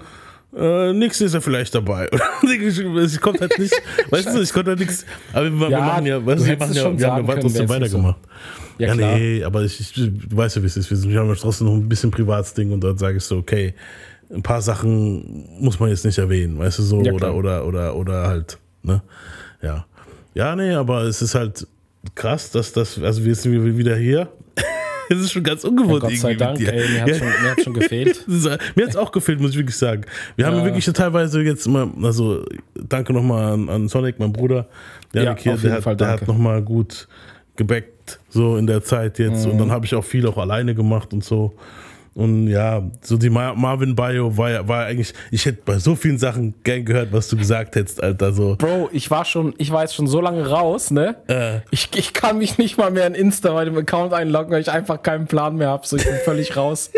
äh, 0.56 0.92
nix 0.92 1.20
ist 1.20 1.34
er 1.34 1.40
vielleicht 1.40 1.74
dabei. 1.74 2.08
Es 3.02 3.20
kommt 3.20 3.40
halt 3.40 3.58
nicht, 3.58 3.74
weißt 4.10 4.34
du, 4.34 4.40
ich 4.42 4.52
konnte 4.52 4.70
halt 4.70 4.80
nichts, 4.80 5.04
aber 5.32 5.44
wir, 5.46 5.60
wir 5.60 5.70
Ja, 5.70 5.80
machen 5.80 6.06
ja, 6.06 6.24
weißt 6.26 6.42
du 6.42 6.46
wir 6.46 6.56
machen 6.58 6.74
ja, 6.74 6.82
schon 6.82 6.98
wir 6.98 7.06
haben 7.10 7.26
ja 7.26 7.34
können, 7.34 7.42
trotzdem 7.42 7.62
nicht 7.62 7.68
so. 7.68 7.74
weitergemacht. 7.74 8.20
Ja, 8.78 8.88
Ja, 8.88 8.94
klar. 8.94 9.18
nee, 9.18 9.44
aber 9.44 9.62
ich, 9.62 9.80
ich, 9.80 9.92
du 9.94 10.10
weißt 10.36 10.56
ja, 10.56 10.62
wie 10.62 10.66
es 10.66 10.76
ist. 10.76 10.90
Wir, 10.90 10.96
sind, 10.96 11.10
wir 11.10 11.20
haben 11.20 11.28
ja 11.28 11.34
trotzdem 11.34 11.66
noch 11.68 11.74
ein 11.74 11.88
bisschen 11.88 12.10
Privatsding 12.10 12.72
und 12.72 12.80
dort 12.80 12.98
sage 12.98 13.16
ich 13.18 13.24
so, 13.24 13.36
okay, 13.38 13.74
ein 14.32 14.42
paar 14.42 14.62
Sachen 14.62 15.46
muss 15.60 15.78
man 15.78 15.90
jetzt 15.90 16.04
nicht 16.04 16.18
erwähnen, 16.18 16.58
weißt 16.58 16.78
du, 16.78 16.82
so, 16.82 17.02
Ja, 17.02 17.12
oder, 17.12 17.34
oder, 17.34 17.66
oder, 17.66 17.94
oder 17.96 18.26
halt, 18.26 18.58
ne? 18.82 19.02
Ja. 19.62 19.86
Ja, 20.34 20.56
nee, 20.56 20.72
aber 20.72 21.02
es 21.02 21.20
ist 21.20 21.34
halt 21.34 21.66
krass, 22.14 22.50
dass 22.50 22.72
das, 22.72 22.98
also 22.98 23.24
wir 23.24 23.34
sind 23.34 23.76
wieder 23.76 23.96
hier. 23.96 24.28
Es 25.18 25.20
ist 25.26 25.32
schon 25.32 25.42
ganz 25.42 25.64
ungewohnt 25.64 26.00
Gott 26.00 26.16
sei 26.16 26.34
Dank, 26.34 26.60
ey, 26.60 26.88
mir 26.88 27.00
hat 27.02 27.08
Ja. 27.08 27.14
schon, 27.16 27.26
mir 27.28 27.50
hat's 27.50 27.64
schon 27.64 27.74
gefehlt. 27.74 28.24
Das 28.26 28.44
mir 28.74 28.84
hat 28.84 28.90
es 28.90 28.96
auch 28.96 29.12
gefehlt, 29.12 29.40
muss 29.40 29.50
ich 29.52 29.56
wirklich 29.58 29.76
sagen. 29.76 30.02
Wir 30.36 30.46
haben 30.46 30.56
Ja. 30.58 30.64
wirklich 30.64 30.84
teilweise 30.86 31.40
jetzt 31.42 31.66
mal, 31.68 31.88
also 32.02 32.44
danke 32.74 33.12
nochmal 33.12 33.52
an, 33.52 33.68
an 33.68 33.88
Sonic, 33.88 34.18
mein 34.18 34.32
Bruder, 34.32 34.68
der, 35.14 35.22
Ja, 35.24 35.36
hier, 35.36 35.54
auf 35.54 35.60
der, 35.60 35.68
jeden 35.70 35.76
hat, 35.76 35.82
Fall 35.84 35.96
der 35.96 36.08
hat 36.08 36.26
nochmal 36.28 36.62
gut 36.62 37.08
gebackt, 37.56 38.18
so 38.30 38.56
in 38.56 38.66
der 38.66 38.82
Zeit 38.82 39.18
jetzt. 39.18 39.46
Und 39.46 39.58
dann 39.58 39.68
Mhm. 39.68 39.72
habe 39.72 39.84
ich 39.86 39.94
auch 39.94 40.04
viel 40.04 40.26
auch 40.26 40.38
alleine 40.38 40.74
gemacht 40.74 41.12
und 41.12 41.22
so. 41.24 41.54
Und 42.14 42.48
ja, 42.48 42.82
so 43.00 43.16
die 43.16 43.30
Mar 43.30 43.54
Marvin 43.54 43.96
Bio 43.96 44.36
war, 44.36 44.50
ja- 44.50 44.68
war 44.68 44.84
eigentlich, 44.84 45.14
ich 45.30 45.46
hätte 45.46 45.62
bei 45.64 45.78
so 45.78 45.94
vielen 45.96 46.18
Sachen 46.18 46.54
gern 46.62 46.84
gehört, 46.84 47.12
was 47.12 47.28
du 47.28 47.36
gesagt 47.36 47.74
hättest, 47.74 48.02
Alter. 48.02 48.32
So. 48.32 48.56
Bro, 48.56 48.90
ich 48.92 49.10
war 49.10 49.24
schon, 49.24 49.54
ich 49.56 49.70
war 49.72 49.82
jetzt 49.82 49.94
schon 49.94 50.06
so 50.06 50.20
lange 50.20 50.46
raus, 50.46 50.90
ne? 50.90 51.16
Äh. 51.28 51.60
Ich, 51.70 51.88
ich 51.94 52.12
kann 52.12 52.36
mich 52.38 52.58
nicht 52.58 52.76
mal 52.76 52.90
mehr 52.90 53.06
in 53.06 53.14
Insta 53.14 53.52
bei 53.54 53.64
dem 53.64 53.76
Account 53.78 54.12
einloggen, 54.12 54.50
weil 54.52 54.60
ich 54.60 54.70
einfach 54.70 55.02
keinen 55.02 55.26
Plan 55.26 55.56
mehr 55.56 55.68
habe. 55.68 55.86
So, 55.86 55.96
ich 55.96 56.04
bin 56.04 56.14
völlig 56.24 56.54
raus. 56.56 56.90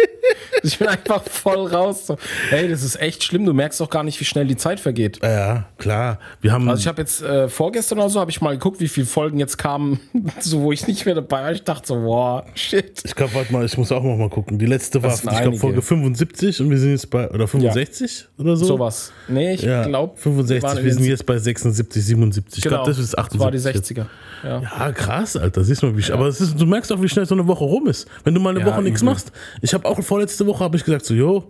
Ich 0.62 0.78
bin 0.78 0.88
einfach 0.88 1.22
voll 1.22 1.66
raus. 1.66 2.06
So. 2.06 2.16
Hey, 2.48 2.68
das 2.68 2.82
ist 2.82 3.00
echt 3.00 3.22
schlimm. 3.22 3.44
Du 3.44 3.52
merkst 3.52 3.80
doch 3.80 3.90
gar 3.90 4.02
nicht, 4.02 4.18
wie 4.18 4.24
schnell 4.24 4.46
die 4.46 4.56
Zeit 4.56 4.80
vergeht. 4.80 5.20
Ja, 5.22 5.66
klar. 5.78 6.18
Wir 6.40 6.50
haben. 6.52 6.68
Also 6.68 6.80
ich 6.80 6.86
habe 6.88 7.02
jetzt 7.02 7.22
äh, 7.22 7.48
vorgestern 7.48 7.98
oder 7.98 8.08
so, 8.08 8.18
habe 8.18 8.30
ich 8.30 8.40
mal 8.40 8.52
geguckt, 8.52 8.80
wie 8.80 8.88
viele 8.88 9.06
Folgen 9.06 9.38
jetzt 9.38 9.58
kamen, 9.58 10.00
so 10.40 10.62
wo 10.62 10.72
ich 10.72 10.86
nicht 10.88 11.04
mehr 11.06 11.14
dabei 11.14 11.42
war. 11.42 11.52
Ich 11.52 11.62
dachte 11.62 11.86
so, 11.88 11.94
boah, 11.96 12.44
shit. 12.54 13.02
Ich 13.04 13.14
glaube, 13.14 13.34
warte 13.34 13.52
mal, 13.52 13.64
ich 13.64 13.76
muss 13.78 13.92
auch 13.92 14.02
noch 14.02 14.16
mal 14.16 14.30
gucken. 14.30 14.58
Die 14.58 14.66
letzte 14.66 15.03
war, 15.04 15.10
Das 15.10 15.24
ich 15.24 15.42
glaube. 15.42 15.56
Folge 15.58 15.82
75 15.82 16.60
und 16.60 16.70
wir 16.70 16.78
sind 16.78 16.90
jetzt 16.90 17.10
bei, 17.10 17.30
oder 17.30 17.46
65 17.46 18.28
oder 18.38 18.56
so? 18.56 18.64
Sowas. 18.64 19.12
Nee, 19.28 19.54
ich 19.54 19.62
Ja, 19.62 19.84
glaube. 19.86 20.16
65, 20.16 20.84
wir 20.84 20.92
sind 20.94 21.04
jetzt 21.04 21.26
bei 21.26 21.38
76, 21.38 22.04
77. 22.04 22.58
Ich 22.58 22.64
genau, 22.64 22.76
glaube, 22.76 22.90
das 22.90 22.98
ist 22.98 23.16
78. 23.16 23.40
war 23.40 23.50
die 23.50 23.58
60er. 23.58 24.06
Ja. 24.42 24.60
Ja, 24.62 24.92
krass, 24.92 25.36
Alter. 25.36 25.64
Siehst 25.64 25.82
du 25.82 25.86
mal, 25.86 25.96
wie 25.96 26.12
Aber 26.12 26.26
es 26.26 26.40
ist, 26.40 26.60
du 26.60 26.66
merkst 26.66 26.92
auch, 26.92 27.00
wie 27.00 27.08
schnell 27.08 27.26
so 27.26 27.34
eine 27.34 27.46
Woche 27.46 27.64
rum 27.64 27.86
ist. 27.86 28.08
Wenn 28.24 28.34
du 28.34 28.40
mal 28.40 28.50
eine 28.50 28.60
Ja, 28.60 28.66
Woche 28.66 28.82
nichts 28.82 29.02
machst. 29.02 29.32
Ich 29.62 29.72
habe 29.74 29.86
auch 29.86 30.00
vorletzte 30.02 30.46
Woche 30.46 30.62
habe 30.64 30.76
ich 30.76 30.84
gesagt, 30.84 31.04
so, 31.06 31.14
jo, 31.14 31.44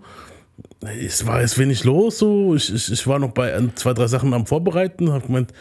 es 1.04 1.26
war 1.26 1.40
jetzt 1.40 1.58
wenig 1.58 1.84
los. 1.84 2.18
So. 2.18 2.54
Ich, 2.54 2.72
ich, 2.72 2.92
ich 2.92 3.06
war 3.06 3.18
noch 3.18 3.30
bei 3.32 3.54
ein, 3.54 3.72
zwei, 3.74 3.92
drei 3.94 4.06
Sachen 4.06 4.32
am 4.34 4.46
Vorbereiten. 4.46 5.12
Habe 5.12 5.26
gemeint, 5.26 5.52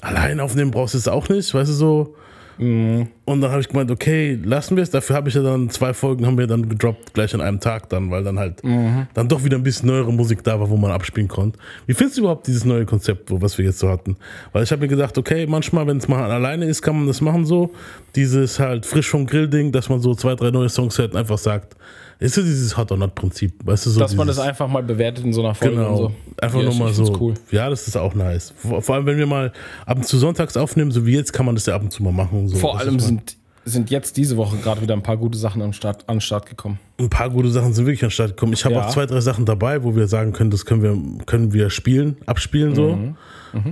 allein 0.00 0.40
aufnehmen 0.40 0.70
brauchst 0.70 0.94
du 0.94 0.98
es 0.98 1.08
auch 1.08 1.28
nicht, 1.28 1.52
weißt 1.52 1.70
du 1.70 1.74
so. 1.74 2.14
Mhm. 2.60 3.08
Und 3.24 3.40
dann 3.40 3.50
habe 3.50 3.60
ich 3.60 3.68
gemeint, 3.68 3.90
okay, 3.90 4.38
lassen 4.44 4.76
wir 4.76 4.82
es. 4.82 4.90
Dafür 4.90 5.16
habe 5.16 5.28
ich 5.28 5.34
ja 5.34 5.42
dann 5.42 5.70
zwei 5.70 5.94
Folgen 5.94 6.26
haben 6.26 6.36
wir 6.36 6.46
dann 6.46 6.68
gedroppt, 6.68 7.14
gleich 7.14 7.32
an 7.34 7.40
einem 7.40 7.58
Tag 7.60 7.88
dann, 7.88 8.10
weil 8.10 8.22
dann 8.22 8.38
halt 8.38 8.62
Mhm. 8.62 9.06
dann 9.14 9.28
doch 9.28 9.44
wieder 9.44 9.56
ein 9.56 9.62
bisschen 9.62 9.88
neuere 9.88 10.12
Musik 10.12 10.44
da 10.44 10.60
war, 10.60 10.68
wo 10.68 10.76
man 10.76 10.90
abspielen 10.90 11.28
konnte. 11.28 11.58
Wie 11.86 11.94
findest 11.94 12.18
du 12.18 12.22
überhaupt 12.22 12.46
dieses 12.46 12.64
neue 12.64 12.84
Konzept, 12.84 13.30
was 13.30 13.56
wir 13.56 13.64
jetzt 13.64 13.78
so 13.78 13.88
hatten? 13.88 14.16
Weil 14.52 14.62
ich 14.64 14.70
habe 14.72 14.82
mir 14.82 14.88
gedacht, 14.88 15.16
okay, 15.16 15.46
manchmal, 15.46 15.86
wenn 15.86 15.96
es 15.96 16.08
mal 16.08 16.30
alleine 16.30 16.66
ist, 16.66 16.82
kann 16.82 16.96
man 16.96 17.06
das 17.06 17.20
machen 17.20 17.46
so. 17.46 17.70
Dieses 18.14 18.58
halt 18.60 18.84
frisch 18.84 19.08
vom 19.08 19.26
Grill-Ding, 19.26 19.72
dass 19.72 19.88
man 19.88 20.00
so 20.00 20.14
zwei, 20.14 20.34
drei 20.34 20.50
neue 20.50 20.68
Songs 20.68 20.98
hört 20.98 21.12
und 21.12 21.18
einfach 21.18 21.38
sagt, 21.38 21.76
ist 22.20 22.34
so 22.34 22.42
dieses 22.42 22.76
Hot 22.76 22.90
or 22.92 22.98
Not-Prinzip, 22.98 23.54
weißt 23.64 23.86
du 23.86 23.90
so? 23.90 24.00
Dass 24.00 24.14
man 24.14 24.26
das 24.26 24.36
dieses- 24.36 24.48
einfach 24.48 24.68
mal 24.68 24.82
bewertet 24.82 25.24
in 25.24 25.32
so 25.32 25.42
einer 25.42 25.54
Folge 25.54 25.76
Genau. 25.76 25.90
und 25.90 25.96
so. 25.96 26.12
Einfach 26.40 26.58
Ja, 26.58 26.64
nur 26.66 26.74
mal 26.74 26.92
so. 26.92 27.16
cool. 27.20 27.34
Ja, 27.50 27.68
das 27.70 27.88
ist 27.88 27.96
auch 27.96 28.14
nice. 28.14 28.52
Vor, 28.56 28.82
vor 28.82 28.94
allem, 28.94 29.06
wenn 29.06 29.18
wir 29.18 29.26
mal 29.26 29.52
ab 29.86 29.96
und 29.98 30.06
zu 30.06 30.18
sonntags 30.18 30.56
aufnehmen, 30.56 30.90
so 30.90 31.06
wie 31.06 31.14
jetzt, 31.16 31.32
kann 31.32 31.46
man 31.46 31.54
das 31.54 31.66
ja 31.66 31.74
ab 31.74 31.82
und 31.82 31.90
zu 31.92 32.02
mal 32.02 32.12
machen. 32.12 32.48
So. 32.48 32.56
Vor 32.56 32.74
Das 32.74 32.82
allem 32.82 33.00
sind, 33.00 33.36
sind 33.64 33.90
jetzt 33.90 34.16
diese 34.16 34.36
Woche 34.36 34.56
gerade 34.58 34.80
wieder 34.82 34.94
ein 34.94 35.02
paar 35.02 35.16
gute 35.16 35.38
Sachen 35.38 35.60
an 35.62 35.68
den 35.68 35.74
Start, 35.74 36.08
an 36.08 36.20
Start 36.20 36.46
gekommen. 36.46 36.78
ein 36.98 37.08
paar 37.10 37.30
gute 37.30 37.50
Sachen 37.50 37.72
sind 37.72 37.86
wirklich 37.86 38.04
an 38.04 38.10
Start 38.10 38.30
gekommen. 38.30 38.52
Ich 38.52 38.64
habe 38.64 38.74
Ja. 38.74 38.86
auch 38.86 38.90
zwei, 38.90 39.06
drei 39.06 39.20
Sachen 39.20 39.44
dabei, 39.44 39.82
wo 39.84 39.94
wir 39.96 40.06
sagen 40.08 40.32
können, 40.32 40.50
das 40.50 40.64
können 40.66 40.82
wir, 40.82 41.24
können 41.26 41.52
wir 41.52 41.70
spielen, 41.70 42.16
abspielen 42.26 42.74
so. 42.74 42.96
Mhm. 42.96 43.16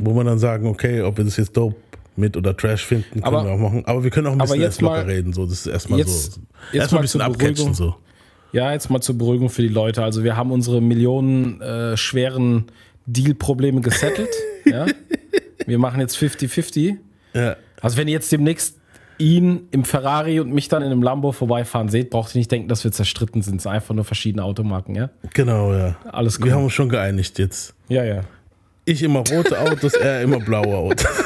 Wo 0.05 0.15
wir 0.15 0.25
dann 0.25 0.39
sagen, 0.39 0.67
okay, 0.67 1.03
ob 1.03 1.17
wir 1.19 1.25
das 1.25 1.37
jetzt 1.37 1.57
dope 1.57 1.77
mit 2.17 2.37
oder 2.37 2.57
Trash 2.57 2.85
finden, 2.85 3.23
können 3.23 3.25
Aber- 3.25 3.45
wir 3.45 3.53
auch 3.53 3.59
machen. 3.59 3.83
Aber 3.87 4.03
wir 4.03 4.11
können 4.11 4.27
auch 4.27 4.33
ein 4.33 4.39
bisschen 4.39 4.57
jetzt 4.57 4.65
erst 4.67 4.81
locker 4.83 4.97
mal- 4.97 5.05
reden. 5.05 5.33
So. 5.33 5.45
Das 5.45 5.53
ist 5.53 5.67
erstmal 5.67 6.01
jetzt- 6.01 6.33
so. 6.33 6.41
jetzt 6.73 6.75
Erstmal 6.75 6.99
mal 6.99 6.99
ein 6.99 7.03
bisschen 7.03 7.21
abcatchen. 7.21 7.75
So. 7.75 7.95
Ja, 8.53 8.73
jetzt 8.73 8.91
mal 8.91 9.01
zur 9.01 9.19
Beruhigung 9.19 9.51
für 9.51 9.63
die 9.63 9.69
Leute. 9.69 10.03
Also 10.03 10.25
wir 10.25 10.37
haben 10.37 10.51
unsere 10.53 10.81
Millionen 10.81 11.61
äh, 11.61 11.97
schweren 11.97 12.67
Deal-Probleme 13.07 13.81
gesettelt. 13.81 14.31
ja? 14.65 14.87
Wir 15.67 15.79
machen 15.79 16.01
jetzt 16.01 16.17
50-50. 16.17 16.97
Ja. 17.35 17.57
Also 17.81 17.97
wenn 17.97 18.09
ihr 18.09 18.15
jetzt 18.15 18.33
demnächst 18.33 18.77
ihn 19.19 19.67
im 19.71 19.85
Ferrari 19.85 20.41
und 20.41 20.53
mich 20.53 20.69
dann 20.69 20.83
in 20.83 20.91
einem 20.91 21.03
Lambo 21.03 21.33
vorbeifahren 21.33 21.89
seht, 21.89 22.11
braucht 22.11 22.35
ihr 22.35 22.39
nicht 22.39 22.51
denken, 22.51 22.69
dass 22.69 22.85
wir 22.85 22.93
zerstritten 22.93 23.43
sind. 23.43 23.57
Es 23.57 23.63
sind 23.65 23.73
einfach 23.73 23.95
nur 23.95 24.05
verschiedene 24.05 24.45
Automarken, 24.45 24.95
ja? 24.95 25.11
Genau, 25.35 25.75
ja. 25.75 25.97
Alles 26.11 26.39
Wir 26.39 26.47
cool. 26.47 26.53
haben 26.53 26.65
uns 26.65 26.73
schon 26.73 26.89
geeinigt 26.89 27.39
jetzt. 27.39 27.75
Ja, 27.89 28.05
ja. 28.05 28.23
Ich 28.85 29.03
immer 29.03 29.19
rote 29.19 29.61
Autos, 29.61 29.93
er 29.95 30.23
immer 30.23 30.39
blaue 30.39 30.75
Autos. 30.77 31.07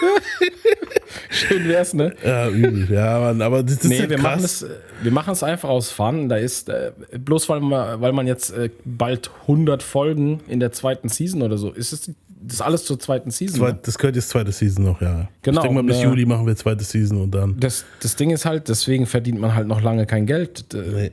Schön 1.34 1.68
wär's, 1.68 1.94
ne? 1.94 2.14
ja, 2.24 2.48
übel. 2.48 2.88
Ja, 2.90 3.20
Mann, 3.20 3.42
aber 3.42 3.62
das 3.62 3.74
ist 3.74 3.84
Nee, 3.84 3.98
halt 4.00 4.10
wir 4.10 4.18
machen, 4.18 4.40
krass. 4.40 4.62
es, 4.62 4.62
äh, 4.62 4.74
wir 5.02 5.12
machen 5.12 5.32
es 5.32 5.42
einfach 5.42 5.68
aus 5.68 5.90
Fun. 5.90 6.28
Da 6.28 6.36
ist, 6.36 6.68
äh, 6.68 6.92
bloß 7.18 7.48
weil 7.48 7.60
man, 7.60 8.00
weil 8.00 8.12
man 8.12 8.26
jetzt 8.26 8.50
äh, 8.52 8.70
bald 8.84 9.30
100 9.42 9.82
Folgen 9.82 10.40
in 10.48 10.60
der 10.60 10.72
zweiten 10.72 11.08
Season 11.08 11.42
oder 11.42 11.58
so, 11.58 11.70
ist 11.72 11.92
es 11.92 12.10
das 12.46 12.60
alles 12.60 12.84
zur 12.84 12.98
zweiten 13.00 13.30
Season. 13.30 13.58
Zwei- 13.58 13.72
Das 13.72 13.96
gehört 13.96 14.16
jetzt 14.16 14.28
zweite 14.28 14.52
Season 14.52 14.84
noch, 14.84 15.00
ja. 15.00 15.28
Genau, 15.42 15.60
Ich 15.60 15.62
denke 15.66 15.74
mal, 15.82 15.84
bis 15.86 15.96
äh, 15.96 16.04
Juli 16.04 16.26
machen 16.26 16.46
wir 16.46 16.54
zweite 16.56 16.84
Season 16.84 17.20
und 17.22 17.30
dann. 17.34 17.58
Das, 17.58 17.84
das 18.02 18.16
Ding 18.16 18.30
ist 18.30 18.44
halt, 18.44 18.68
deswegen 18.68 19.06
verdient 19.06 19.40
man 19.40 19.54
halt 19.54 19.66
noch 19.66 19.80
lange 19.80 20.04
kein 20.06 20.26
Geld. 20.26 20.64
Nee. 20.74 21.10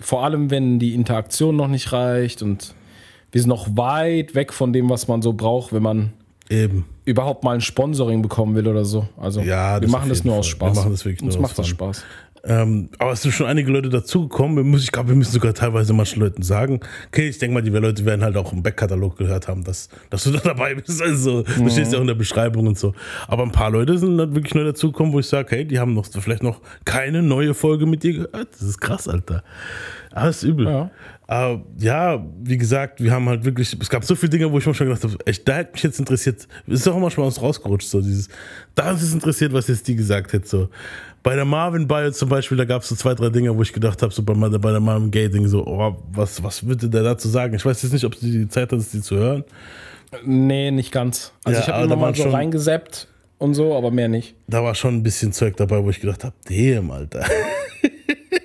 Vor 0.00 0.22
allem, 0.24 0.50
wenn 0.50 0.78
die 0.78 0.94
Interaktion 0.94 1.56
noch 1.56 1.68
nicht 1.68 1.92
reicht 1.92 2.42
und 2.42 2.74
wir 3.32 3.40
sind 3.40 3.48
noch 3.48 3.74
weit 3.76 4.34
weg 4.34 4.52
von 4.52 4.72
dem, 4.72 4.90
was 4.90 5.08
man 5.08 5.22
so 5.22 5.32
braucht, 5.32 5.72
wenn 5.72 5.82
man 5.82 6.12
Eben. 6.50 6.84
Überhaupt 7.10 7.44
mal 7.44 7.54
ein 7.54 7.60
Sponsoring 7.60 8.22
bekommen 8.22 8.54
will 8.54 8.66
oder 8.66 8.84
so. 8.84 9.06
Also 9.16 9.40
Ja, 9.40 9.76
wir 9.76 9.80
das 9.82 9.90
machen 9.90 10.08
das 10.08 10.24
nur 10.24 10.36
aus 10.36 10.46
Fall. 10.46 10.52
Spaß. 10.52 10.74
Wir 10.74 10.80
machen 10.80 10.92
das 10.92 11.04
wirklich 11.04 11.22
Uns 11.22 11.34
nur 11.34 11.44
aus 11.44 11.50
macht 11.50 11.58
das 11.58 11.66
Fun. 11.66 11.74
Spaß. 11.76 12.04
Ähm, 12.42 12.88
aber 12.98 13.12
es 13.12 13.20
sind 13.22 13.32
schon 13.32 13.46
einige 13.46 13.70
Leute 13.70 13.90
dazugekommen. 13.90 14.72
Ich 14.74 14.92
glaube, 14.92 15.10
wir 15.10 15.16
müssen 15.16 15.32
sogar 15.32 15.52
teilweise 15.52 15.92
manchen 15.92 16.20
Leuten 16.20 16.42
sagen, 16.42 16.80
okay, 17.08 17.28
ich 17.28 17.36
denke 17.38 17.52
mal, 17.52 17.60
die 17.60 17.70
Leute 17.70 18.04
werden 18.06 18.24
halt 18.24 18.36
auch 18.36 18.52
im 18.52 18.62
Backkatalog 18.62 19.18
gehört 19.18 19.46
haben, 19.46 19.62
dass, 19.62 19.90
dass 20.08 20.24
du 20.24 20.30
da 20.30 20.38
dabei 20.44 20.74
bist. 20.74 21.02
Also, 21.02 21.44
mhm. 21.58 21.64
du 21.64 21.70
stehst 21.70 21.92
ja 21.92 21.98
auch 21.98 22.02
in 22.02 22.06
der 22.08 22.14
Beschreibung 22.14 22.66
und 22.66 22.78
so. 22.78 22.94
Aber 23.28 23.42
ein 23.42 23.52
paar 23.52 23.70
Leute 23.70 23.98
sind 23.98 24.18
halt 24.18 24.34
wirklich 24.34 24.54
neu 24.54 24.64
dazugekommen, 24.64 25.12
wo 25.12 25.20
ich 25.20 25.26
sage, 25.26 25.54
hey, 25.54 25.64
die 25.66 25.78
haben 25.78 25.92
noch 25.92 26.06
vielleicht 26.06 26.42
noch 26.42 26.60
keine 26.86 27.22
neue 27.22 27.52
Folge 27.52 27.84
mit 27.84 28.02
dir 28.02 28.14
gehört. 28.14 28.48
Das 28.52 28.62
ist 28.62 28.80
krass, 28.80 29.06
Alter. 29.06 29.42
Alles 30.12 30.38
ist 30.38 30.44
übel. 30.44 30.66
Ja. 30.66 30.90
Aber 31.30 31.62
ja, 31.78 32.26
wie 32.42 32.58
gesagt, 32.58 33.00
wir 33.00 33.12
haben 33.12 33.28
halt 33.28 33.44
wirklich, 33.44 33.72
es 33.80 33.88
gab 33.88 34.04
so 34.04 34.16
viele 34.16 34.30
Dinge, 34.30 34.50
wo 34.50 34.58
ich 34.58 34.66
mir 34.66 34.74
schon 34.74 34.88
gedacht 34.88 35.04
habe, 35.04 35.16
echt, 35.26 35.46
da 35.46 35.58
hätte 35.58 35.74
mich 35.74 35.84
jetzt 35.84 36.00
interessiert, 36.00 36.48
ist 36.66 36.84
doch 36.84 36.98
manchmal 36.98 37.26
uns 37.26 37.40
rausgerutscht, 37.40 37.88
so 37.88 38.00
dieses, 38.00 38.28
da 38.74 38.90
ist 38.90 39.02
es 39.02 39.14
interessiert, 39.14 39.52
was 39.52 39.68
jetzt 39.68 39.86
die 39.86 39.94
gesagt 39.94 40.32
hätte, 40.32 40.48
so. 40.48 40.68
Bei 41.22 41.36
der 41.36 41.44
Marvin 41.44 41.86
Bio 41.86 42.10
zum 42.10 42.30
Beispiel, 42.30 42.56
da 42.56 42.64
gab 42.64 42.82
es 42.82 42.88
so 42.88 42.96
zwei, 42.96 43.14
drei 43.14 43.28
Dinge, 43.28 43.56
wo 43.56 43.62
ich 43.62 43.72
gedacht 43.72 44.02
habe, 44.02 44.12
so 44.12 44.24
bei, 44.24 44.34
bei 44.34 44.72
der 44.72 44.80
Marvin 44.80 45.12
Gaye 45.12 45.28
Ding, 45.28 45.46
so, 45.46 45.64
oh, 45.64 46.02
was, 46.10 46.42
was 46.42 46.66
würde 46.66 46.88
der 46.88 47.04
dazu 47.04 47.28
sagen? 47.28 47.54
Ich 47.54 47.64
weiß 47.64 47.80
jetzt 47.80 47.92
nicht, 47.92 48.04
ob 48.04 48.18
du 48.18 48.26
die 48.26 48.48
Zeit 48.48 48.72
hast, 48.72 48.92
die 48.92 49.00
zu 49.00 49.14
hören. 49.14 49.44
Nee, 50.24 50.72
nicht 50.72 50.90
ganz. 50.90 51.32
Also 51.44 51.60
ja, 51.60 51.64
ich 51.64 51.72
habe 51.72 51.84
immer 51.84 51.94
mal 51.94 52.12
so 52.12 52.28
reingeseppt 52.28 53.06
und 53.38 53.54
so, 53.54 53.76
aber 53.76 53.92
mehr 53.92 54.08
nicht. 54.08 54.34
Da 54.48 54.64
war 54.64 54.74
schon 54.74 54.96
ein 54.96 55.04
bisschen 55.04 55.32
Zeug 55.32 55.56
dabei, 55.56 55.80
wo 55.84 55.90
ich 55.90 56.00
gedacht 56.00 56.24
habe, 56.24 56.34
damn, 56.48 56.90
Alter. 56.90 57.24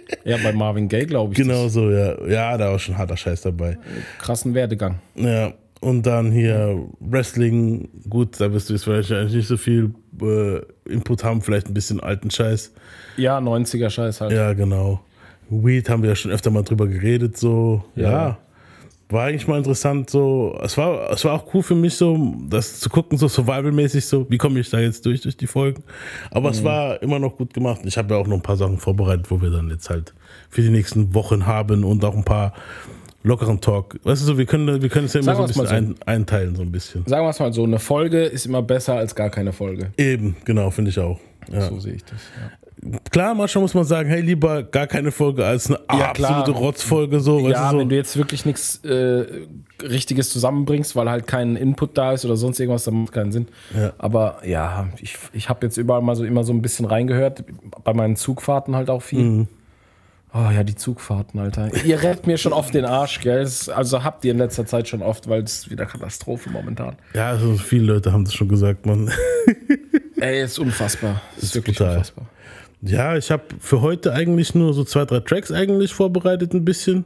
Ja, 0.24 0.38
bei 0.44 0.54
Marvin 0.54 0.88
Gaye, 0.88 1.06
glaube 1.06 1.34
ich. 1.34 1.38
Genau 1.38 1.66
das. 1.66 1.74
so, 1.74 1.90
ja. 1.90 2.16
Ja, 2.28 2.58
da 2.58 2.72
war 2.72 2.80
schon 2.80 2.98
harter 2.98 3.18
Scheiß 3.18 3.42
dabei. 3.42 3.78
Krassen 4.20 4.54
Werdegang. 4.54 5.00
Ja, 5.16 5.54
und 5.82 6.06
dann 6.06 6.32
hier 6.32 6.84
Wrestling, 7.00 7.90
gut, 8.10 8.40
da 8.40 8.52
wirst 8.52 8.70
du 8.70 8.74
jetzt 8.74 8.84
vielleicht 8.84 9.12
eigentlich 9.12 9.34
nicht 9.34 9.48
so 9.48 9.58
viel 9.58 9.94
äh, 10.22 10.62
Input 10.92 11.24
haben, 11.24 11.42
vielleicht 11.42 11.68
ein 11.68 11.74
bisschen 11.74 12.00
alten 12.00 12.32
Scheiß. 12.32 12.74
Ja, 13.18 13.38
90er 13.38 13.90
Scheiß 13.90 14.22
halt. 14.22 14.32
Ja, 14.32 14.54
genau. 14.54 15.02
Weed 15.50 15.90
haben 15.90 16.02
wir 16.02 16.10
ja 16.10 16.16
schon 16.16 16.32
öfter 16.32 16.50
mal 16.50 16.64
drüber 16.64 16.88
geredet, 16.88 17.38
so. 17.38 17.84
Ja. 17.96 18.12
ja 18.12 18.38
war 19.10 19.26
eigentlich 19.26 19.48
mal 19.48 19.58
interessant, 19.58 20.10
so, 20.10 20.58
es 20.64 20.78
war, 20.78 21.12
es 21.12 21.24
war 21.26 21.34
auch 21.34 21.54
cool 21.54 21.62
für 21.62 21.76
mich, 21.76 21.94
so, 21.94 22.36
das 22.50 22.80
zu 22.80 22.90
gucken, 22.90 23.18
so 23.18 23.28
survival-mäßig, 23.28 24.06
so, 24.06 24.26
wie 24.30 24.38
komme 24.38 24.60
ich 24.60 24.70
da 24.70 24.80
jetzt 24.80 25.06
durch, 25.06 25.22
durch 25.22 25.38
die 25.38 25.48
Folgen. 25.48 25.84
Aber 26.32 26.50
mhm. 26.50 26.56
es 26.56 26.64
war 26.64 27.02
immer 27.04 27.20
noch 27.20 27.38
gut 27.38 27.54
gemacht. 27.54 27.82
Ich 27.84 27.98
habe 27.98 28.14
ja 28.14 28.20
auch 28.20 28.28
noch 28.28 28.36
ein 28.36 28.42
paar 28.42 28.58
Sachen 28.58 28.78
vorbereitet, 28.78 29.30
wo 29.30 29.42
wir 29.42 29.52
dann 29.52 29.70
jetzt 29.70 29.90
halt 29.90 30.14
für 30.50 30.62
die 30.62 30.70
nächsten 30.70 31.14
Wochen 31.14 31.46
haben 31.46 31.84
und 31.84 32.04
auch 32.04 32.16
ein 32.16 32.24
paar 32.24 32.54
lockeren 33.22 33.62
Talk. 33.62 34.00
Weißt 34.04 34.22
du 34.22 34.26
so, 34.26 34.38
wir 34.38 34.46
können, 34.46 34.82
wir 34.82 34.90
können 34.90 35.06
es 35.06 35.14
ja 35.14 35.20
immer 35.20 35.36
Sagen 35.36 35.38
so 35.38 35.62
ein 35.62 35.66
bisschen 35.66 35.88
so. 35.88 35.94
Ein, 36.04 36.08
einteilen, 36.08 36.56
so 36.56 36.62
ein 36.62 36.72
bisschen. 36.72 37.06
Sagen 37.06 37.26
wir 37.26 37.30
es 37.30 37.40
mal 37.40 37.54
so, 37.54 37.64
eine 37.64 37.80
Folge 37.80 38.24
ist 38.24 38.46
immer 38.46 38.62
besser 38.62 38.96
als 38.96 39.14
gar 39.14 39.30
keine 39.30 39.54
Folge. 39.54 39.92
Eben, 39.98 40.36
genau, 40.46 40.72
finde 40.72 40.90
ich 40.90 41.00
auch. 41.00 41.20
Ja. 41.52 41.62
So 41.62 41.80
sehe 41.80 41.94
ich 41.94 42.04
das, 42.06 42.20
klar, 43.12 43.36
manchmal 43.36 43.62
muss 43.62 43.74
man 43.74 43.84
sagen, 43.84 44.10
hey, 44.10 44.22
lieber 44.22 44.64
gar 44.64 44.88
keine 44.88 45.12
Folge 45.12 45.46
als 45.46 45.68
eine 45.68 45.80
ja, 45.92 46.10
absolute 46.10 46.52
klar. 46.52 46.58
Rotzfolge. 46.58 47.20
So, 47.20 47.40
ja, 47.48 47.72
so. 47.72 47.80
wenn 47.80 47.90
du 47.90 47.96
jetzt 47.96 48.18
wirklich 48.18 48.46
nichts 48.46 48.84
äh, 48.84 49.26
Richtiges 49.82 50.30
zusammenbringst, 50.30 50.96
weil 50.96 51.10
halt 51.10 51.28
kein 51.28 51.56
Input 51.56 51.98
da 51.98 52.14
ist 52.14 52.26
oder 52.26 52.36
sonst 52.38 52.60
irgendwas, 52.60 52.86
dann 52.86 53.02
macht 53.02 53.14
keinen 53.14 53.32
Sinn. 53.32 53.48
Ja. 53.76 53.94
Aber 53.98 54.40
ja, 54.46 54.88
ich, 55.02 55.18
ich 55.34 55.50
habe 55.50 55.66
jetzt 55.66 55.78
überall 55.78 56.02
mal 56.02 56.16
so 56.16 56.26
immer 56.26 56.44
so 56.44 56.54
ein 56.54 56.62
bisschen 56.62 56.86
reingehört, 56.86 57.44
bei 57.84 57.94
meinen 57.94 58.16
Zugfahrten 58.16 58.76
halt 58.76 58.90
auch 58.90 59.02
viel. 59.02 59.24
Mhm. 59.24 59.48
Oh 60.38 60.52
ja, 60.52 60.66
die 60.66 60.76
Zugfahrten, 60.76 61.40
Alter. 61.40 61.74
Ihr 61.86 62.04
rettet 62.04 62.28
mir 62.28 62.38
schon 62.38 62.52
oft 62.52 62.74
den 62.74 62.84
Arsch, 62.84 63.22
gell? 63.22 63.44
Das, 63.44 63.70
also 63.70 64.04
habt 64.04 64.26
ihr 64.26 64.32
in 64.32 64.38
letzter 64.38 64.66
Zeit 64.66 64.90
schon 64.90 65.02
oft, 65.02 65.30
weil 65.30 65.44
es 65.44 65.70
wieder 65.70 65.86
Katastrophe 65.86 66.50
momentan. 66.50 66.98
Ja, 67.14 67.30
also 67.30 67.56
viele 67.56 67.94
Leute 67.94 68.12
haben 68.12 68.26
das 68.26 68.34
schon 68.34 68.50
gesagt, 68.50 68.86
Mann. 68.86 69.10
Ey, 70.18 70.44
ist 70.44 70.60
unfassbar. 70.60 71.22
Das 71.36 71.46
ist 71.46 71.56
wirklich 71.56 71.78
brutal. 71.78 71.94
unfassbar. 71.94 72.26
Ja, 72.86 73.18
ich 73.18 73.32
habe 73.32 73.44
für 73.60 73.82
heute 73.82 74.14
eigentlich 74.14 74.54
nur 74.54 74.74
so 74.74 74.84
zwei, 74.84 75.06
drei 75.06 75.20
Tracks 75.20 75.52
eigentlich 75.52 75.94
vorbereitet, 75.94 76.54
ein 76.54 76.64
bisschen. 76.64 77.06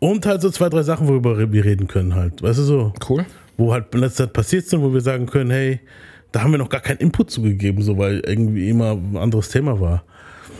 Und 0.00 0.26
halt 0.26 0.42
so 0.42 0.50
zwei, 0.50 0.68
drei 0.68 0.82
Sachen, 0.82 1.08
worüber 1.08 1.50
wir 1.50 1.64
reden 1.64 1.88
können 1.88 2.14
halt. 2.14 2.42
Weißt 2.42 2.58
du 2.58 2.62
so? 2.62 2.92
Cool. 3.08 3.24
Wo 3.56 3.72
halt 3.72 3.92
in 3.94 4.00
letzter 4.00 4.24
Zeit 4.24 4.32
passiert 4.34 4.66
sind, 4.66 4.82
wo 4.82 4.92
wir 4.92 5.00
sagen 5.00 5.26
können, 5.26 5.50
hey, 5.50 5.80
da 6.30 6.42
haben 6.42 6.52
wir 6.52 6.58
noch 6.58 6.68
gar 6.68 6.82
keinen 6.82 6.98
Input 6.98 7.30
zugegeben, 7.30 7.82
so 7.82 7.96
weil 7.96 8.20
irgendwie 8.20 8.68
immer 8.68 8.92
ein 8.92 9.16
anderes 9.16 9.48
Thema 9.48 9.80
war. 9.80 10.04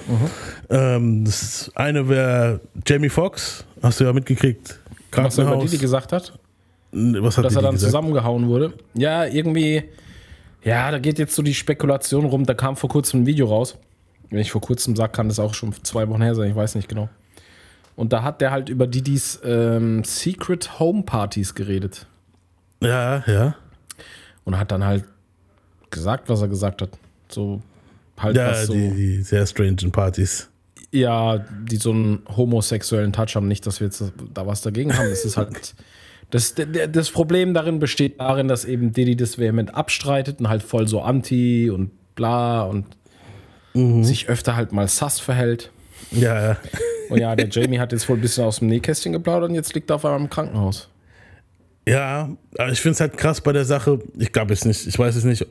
Mhm. 0.08 0.30
Ähm, 0.70 1.24
das 1.26 1.70
eine 1.74 2.08
wäre 2.08 2.60
Jamie 2.86 3.10
Foxx, 3.10 3.64
hast 3.82 4.00
du 4.00 4.04
ja 4.04 4.12
mitgekriegt. 4.14 4.80
Was 5.12 5.36
er 5.36 5.52
über 5.52 5.66
die 5.66 5.78
gesagt 5.78 6.12
hat? 6.12 6.38
Was 6.90 7.36
hat 7.36 7.44
Dass 7.44 7.54
er 7.54 7.62
dann 7.62 7.74
gesagt? 7.74 7.90
zusammengehauen 7.90 8.48
wurde. 8.48 8.72
Ja, 8.94 9.26
irgendwie, 9.26 9.84
ja, 10.64 10.90
da 10.90 10.98
geht 10.98 11.18
jetzt 11.18 11.34
so 11.34 11.42
die 11.42 11.52
Spekulation 11.52 12.24
rum, 12.24 12.46
da 12.46 12.54
kam 12.54 12.76
vor 12.76 12.88
kurzem 12.88 13.22
ein 13.22 13.26
Video 13.26 13.46
raus 13.46 13.76
wenn 14.30 14.40
ich 14.40 14.50
vor 14.50 14.60
kurzem 14.60 14.96
sage, 14.96 15.12
kann 15.12 15.28
das 15.28 15.38
auch 15.38 15.54
schon 15.54 15.72
zwei 15.84 16.08
Wochen 16.08 16.22
her 16.22 16.34
sein, 16.34 16.50
ich 16.50 16.56
weiß 16.56 16.74
nicht 16.74 16.88
genau. 16.88 17.08
Und 17.96 18.12
da 18.12 18.22
hat 18.22 18.40
der 18.40 18.52
halt 18.52 18.68
über 18.68 18.86
Didis 18.86 19.40
ähm, 19.44 20.04
Secret 20.04 20.78
Home 20.78 21.02
Partys 21.02 21.54
geredet. 21.54 22.06
Ja, 22.80 23.24
ja. 23.26 23.56
Und 24.44 24.56
hat 24.56 24.70
dann 24.70 24.84
halt 24.84 25.04
gesagt, 25.90 26.28
was 26.28 26.40
er 26.40 26.48
gesagt 26.48 26.80
hat. 26.80 26.90
So 27.28 27.60
halt 28.16 28.36
ja, 28.36 28.52
was 28.52 28.66
so. 28.66 28.72
Die, 28.72 28.90
die 28.90 29.22
sehr 29.22 29.44
strangen 29.46 29.90
Partys. 29.90 30.48
Ja, 30.92 31.38
die 31.38 31.76
so 31.76 31.90
einen 31.90 32.22
homosexuellen 32.36 33.12
Touch 33.12 33.34
haben. 33.34 33.48
Nicht, 33.48 33.66
dass 33.66 33.80
wir 33.80 33.88
jetzt 33.88 34.12
da 34.32 34.46
was 34.46 34.62
dagegen 34.62 34.96
haben. 34.96 35.10
Das 35.10 35.24
ist 35.24 35.36
halt. 35.36 35.74
Das, 36.30 36.54
das 36.92 37.10
Problem 37.10 37.54
darin 37.54 37.78
besteht 37.78 38.20
darin, 38.20 38.48
dass 38.48 38.66
eben 38.66 38.92
Diddy 38.92 39.16
das 39.16 39.38
vehement 39.38 39.74
abstreitet 39.74 40.40
und 40.40 40.50
halt 40.50 40.62
voll 40.62 40.86
so 40.86 41.00
anti 41.00 41.70
und 41.70 41.90
bla 42.16 42.64
und 42.64 42.84
mhm. 43.74 44.04
sich 44.04 44.28
öfter 44.28 44.56
halt 44.56 44.72
mal 44.72 44.88
sass 44.88 45.20
verhält. 45.20 45.70
Ja, 46.10 46.50
ja. 46.50 46.56
Und 47.10 47.18
ja, 47.18 47.34
der 47.34 47.48
Jamie 47.48 47.78
hat 47.78 47.92
jetzt 47.92 48.08
wohl 48.08 48.16
ein 48.16 48.20
bisschen 48.20 48.44
aus 48.44 48.58
dem 48.58 48.68
Nähkästchen 48.68 49.12
geplaudert 49.14 49.48
und 49.48 49.54
jetzt 49.54 49.74
liegt 49.74 49.90
er 49.90 49.96
auf 49.96 50.04
einmal 50.04 50.20
im 50.20 50.28
Krankenhaus. 50.28 50.90
Ja, 51.88 52.28
aber 52.58 52.70
ich 52.70 52.80
finde 52.80 52.92
es 52.92 53.00
halt 53.00 53.16
krass 53.16 53.40
bei 53.40 53.52
der 53.52 53.64
Sache. 53.64 53.98
Ich 54.18 54.30
glaube 54.30 54.52
es 54.52 54.66
nicht. 54.66 54.86
Ich 54.86 54.98
weiß 54.98 55.16
es 55.16 55.24
nicht, 55.24 55.46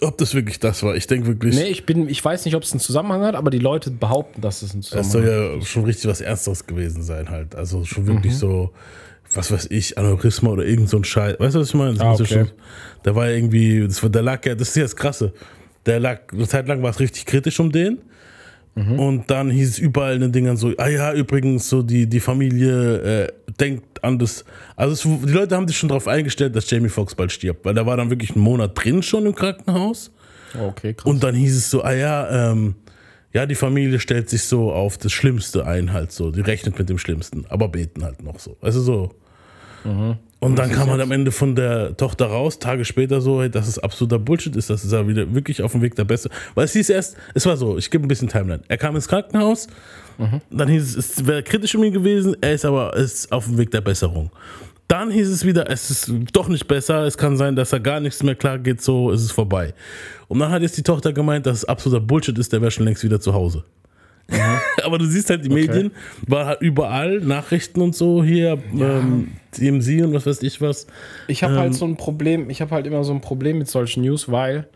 ob 0.00 0.18
das 0.18 0.34
wirklich 0.34 0.58
das 0.58 0.82
war. 0.82 0.96
Ich 0.96 1.06
denke 1.06 1.28
wirklich. 1.28 1.54
Nee, 1.54 1.68
ich, 1.68 1.86
bin, 1.86 2.08
ich 2.08 2.24
weiß 2.24 2.44
nicht, 2.44 2.56
ob 2.56 2.64
es 2.64 2.72
einen 2.72 2.80
Zusammenhang 2.80 3.22
hat, 3.22 3.36
aber 3.36 3.50
die 3.50 3.58
Leute 3.58 3.90
behaupten, 3.92 4.40
dass 4.40 4.62
es 4.62 4.72
einen 4.72 4.82
Zusammenhang 4.82 5.12
hat. 5.12 5.14
Das 5.14 5.32
soll 5.32 5.56
ja 5.58 5.64
schon 5.64 5.84
richtig 5.84 6.10
was 6.10 6.20
Ernsteres 6.20 6.66
gewesen 6.66 7.02
sein, 7.02 7.30
halt. 7.30 7.54
Also 7.54 7.84
schon 7.84 8.06
wirklich 8.06 8.32
mhm. 8.32 8.38
so, 8.38 8.72
was 9.32 9.52
weiß 9.52 9.68
ich, 9.70 9.96
Aneurysma 9.96 10.50
oder 10.50 10.64
irgend 10.64 10.88
so 10.88 10.96
ein 10.96 11.04
Scheiß. 11.04 11.38
Weißt 11.38 11.54
du, 11.54 11.60
was 11.60 11.68
ich 11.68 11.74
meine? 11.74 12.00
Ah, 12.00 12.14
okay. 12.14 12.46
da 13.04 13.14
war 13.14 13.30
irgendwie, 13.30 13.86
das 13.86 14.02
war, 14.02 14.10
da 14.10 14.20
lag 14.20 14.44
ja, 14.44 14.56
das 14.56 14.70
ist 14.70 14.76
ja 14.76 14.82
das 14.82 14.96
Krasse. 14.96 15.32
Der 15.86 16.00
lag, 16.00 16.32
eine 16.32 16.48
Zeit 16.48 16.68
lang 16.68 16.82
war 16.82 16.90
es 16.90 17.00
richtig 17.00 17.26
kritisch 17.26 17.60
um 17.60 17.72
den. 17.72 17.98
Mhm. 18.74 18.98
Und 18.98 19.30
dann 19.30 19.50
hieß 19.50 19.70
es 19.70 19.78
überall 19.78 20.16
in 20.16 20.20
den 20.22 20.32
Dingern 20.32 20.56
so, 20.56 20.72
ah 20.78 20.88
ja, 20.88 21.12
übrigens, 21.12 21.68
so 21.68 21.82
die, 21.82 22.08
die 22.08 22.20
Familie 22.20 23.24
äh, 23.24 23.32
denkt 23.60 24.02
an 24.02 24.18
das. 24.18 24.44
Also 24.74 24.92
es, 24.92 25.22
die 25.26 25.32
Leute 25.32 25.54
haben 25.54 25.68
sich 25.68 25.78
schon 25.78 25.88
darauf 25.88 26.08
eingestellt, 26.08 26.56
dass 26.56 26.68
Jamie 26.68 26.88
Foxx 26.88 27.14
bald 27.14 27.30
stirbt, 27.30 27.64
weil 27.64 27.74
der 27.74 27.86
war 27.86 27.96
dann 27.96 28.10
wirklich 28.10 28.32
einen 28.34 28.42
Monat 28.42 28.72
drin 28.74 29.02
schon 29.02 29.26
im 29.26 29.34
Krankenhaus. 29.34 30.10
Okay, 30.58 30.94
krass. 30.94 31.06
Und 31.06 31.22
dann 31.22 31.34
hieß 31.34 31.56
es 31.56 31.70
so, 31.70 31.82
ah 31.82 31.92
ja, 31.92 32.50
ähm, 32.52 32.74
ja, 33.32 33.46
die 33.46 33.54
Familie 33.56 33.98
stellt 33.98 34.28
sich 34.28 34.42
so 34.44 34.72
auf 34.72 34.98
das 34.98 35.12
Schlimmste 35.12 35.66
ein, 35.66 35.92
halt 35.92 36.12
so. 36.12 36.30
Die 36.30 36.40
rechnet 36.40 36.78
mit 36.78 36.88
dem 36.88 36.98
Schlimmsten, 36.98 37.46
aber 37.48 37.68
beten 37.68 38.04
halt 38.04 38.22
noch 38.22 38.38
so. 38.38 38.56
Also 38.60 38.80
so. 38.80 39.10
Mhm. 39.84 40.18
Und 40.44 40.58
dann 40.58 40.70
kam 40.70 40.90
halt 40.90 41.00
am 41.00 41.10
Ende 41.10 41.32
von 41.32 41.54
der 41.54 41.96
Tochter 41.96 42.26
raus, 42.26 42.58
Tage 42.58 42.84
später 42.84 43.20
so, 43.20 43.40
hey, 43.40 43.50
dass 43.50 43.66
es 43.66 43.78
absoluter 43.78 44.18
Bullshit 44.18 44.54
ist, 44.56 44.68
dass 44.68 44.90
er 44.92 45.08
wieder 45.08 45.34
wirklich 45.34 45.62
auf 45.62 45.72
dem 45.72 45.80
Weg 45.80 45.94
der 45.94 46.04
Beste. 46.04 46.28
Weil 46.54 46.66
es 46.66 46.72
hieß 46.72 46.90
erst, 46.90 47.16
es 47.32 47.46
war 47.46 47.56
so, 47.56 47.78
ich 47.78 47.90
gebe 47.90 48.04
ein 48.04 48.08
bisschen 48.08 48.28
Timeline. 48.28 48.62
Er 48.68 48.76
kam 48.76 48.94
ins 48.94 49.08
Krankenhaus, 49.08 49.68
mhm. 50.18 50.42
dann 50.50 50.68
hieß 50.68 50.96
es, 50.96 51.18
es 51.18 51.26
wäre 51.26 51.42
kritisch 51.42 51.74
um 51.74 51.82
ihn 51.82 51.92
gewesen, 51.92 52.36
er 52.40 52.52
ist 52.52 52.64
aber 52.64 52.94
ist 52.94 53.32
auf 53.32 53.46
dem 53.46 53.56
Weg 53.56 53.70
der 53.70 53.80
Besserung. 53.80 54.30
Dann 54.86 55.10
hieß 55.10 55.28
es 55.30 55.46
wieder, 55.46 55.70
es 55.70 55.90
ist 55.90 56.12
doch 56.32 56.48
nicht 56.48 56.68
besser, 56.68 57.04
es 57.04 57.16
kann 57.16 57.38
sein, 57.38 57.56
dass 57.56 57.72
er 57.72 57.80
gar 57.80 58.00
nichts 58.00 58.22
mehr 58.22 58.34
klar 58.34 58.58
geht, 58.58 58.82
so 58.82 59.12
ist 59.12 59.22
es 59.22 59.32
vorbei. 59.32 59.72
Und 60.28 60.40
dann 60.40 60.50
hat 60.50 60.60
jetzt 60.60 60.76
die 60.76 60.82
Tochter 60.82 61.14
gemeint, 61.14 61.46
dass 61.46 61.58
es 61.58 61.64
absoluter 61.64 62.04
Bullshit 62.04 62.38
ist, 62.38 62.52
der 62.52 62.60
wäre 62.60 62.70
schon 62.70 62.84
längst 62.84 63.02
wieder 63.02 63.18
zu 63.18 63.32
Hause. 63.32 63.64
Mhm. 64.28 64.36
Aber 64.84 64.98
du 64.98 65.06
siehst 65.06 65.30
halt, 65.30 65.44
die 65.44 65.50
okay. 65.50 65.66
Medien 65.66 65.90
war 66.26 66.46
halt 66.46 66.60
überall, 66.60 67.20
Nachrichten 67.20 67.80
und 67.80 67.94
so 67.94 68.22
hier, 68.22 68.58
ja. 68.74 68.98
ähm, 68.98 69.28
TMZ 69.54 70.02
und 70.02 70.14
was 70.14 70.26
weiß 70.26 70.42
ich 70.42 70.60
was. 70.60 70.86
Ich 71.28 71.42
habe 71.42 71.54
halt 71.54 71.60
ähm, 71.60 71.70
halt 71.70 71.74
so 71.74 71.86
ein 71.86 71.96
Problem, 71.96 72.50
ich 72.50 72.60
habe 72.60 72.70
halt 72.72 72.86
immer 72.86 73.04
so 73.04 73.12
ein 73.12 73.20
Problem 73.20 73.58
mit 73.58 73.68
solchen 73.68 74.02
News, 74.02 74.30
weil 74.30 74.68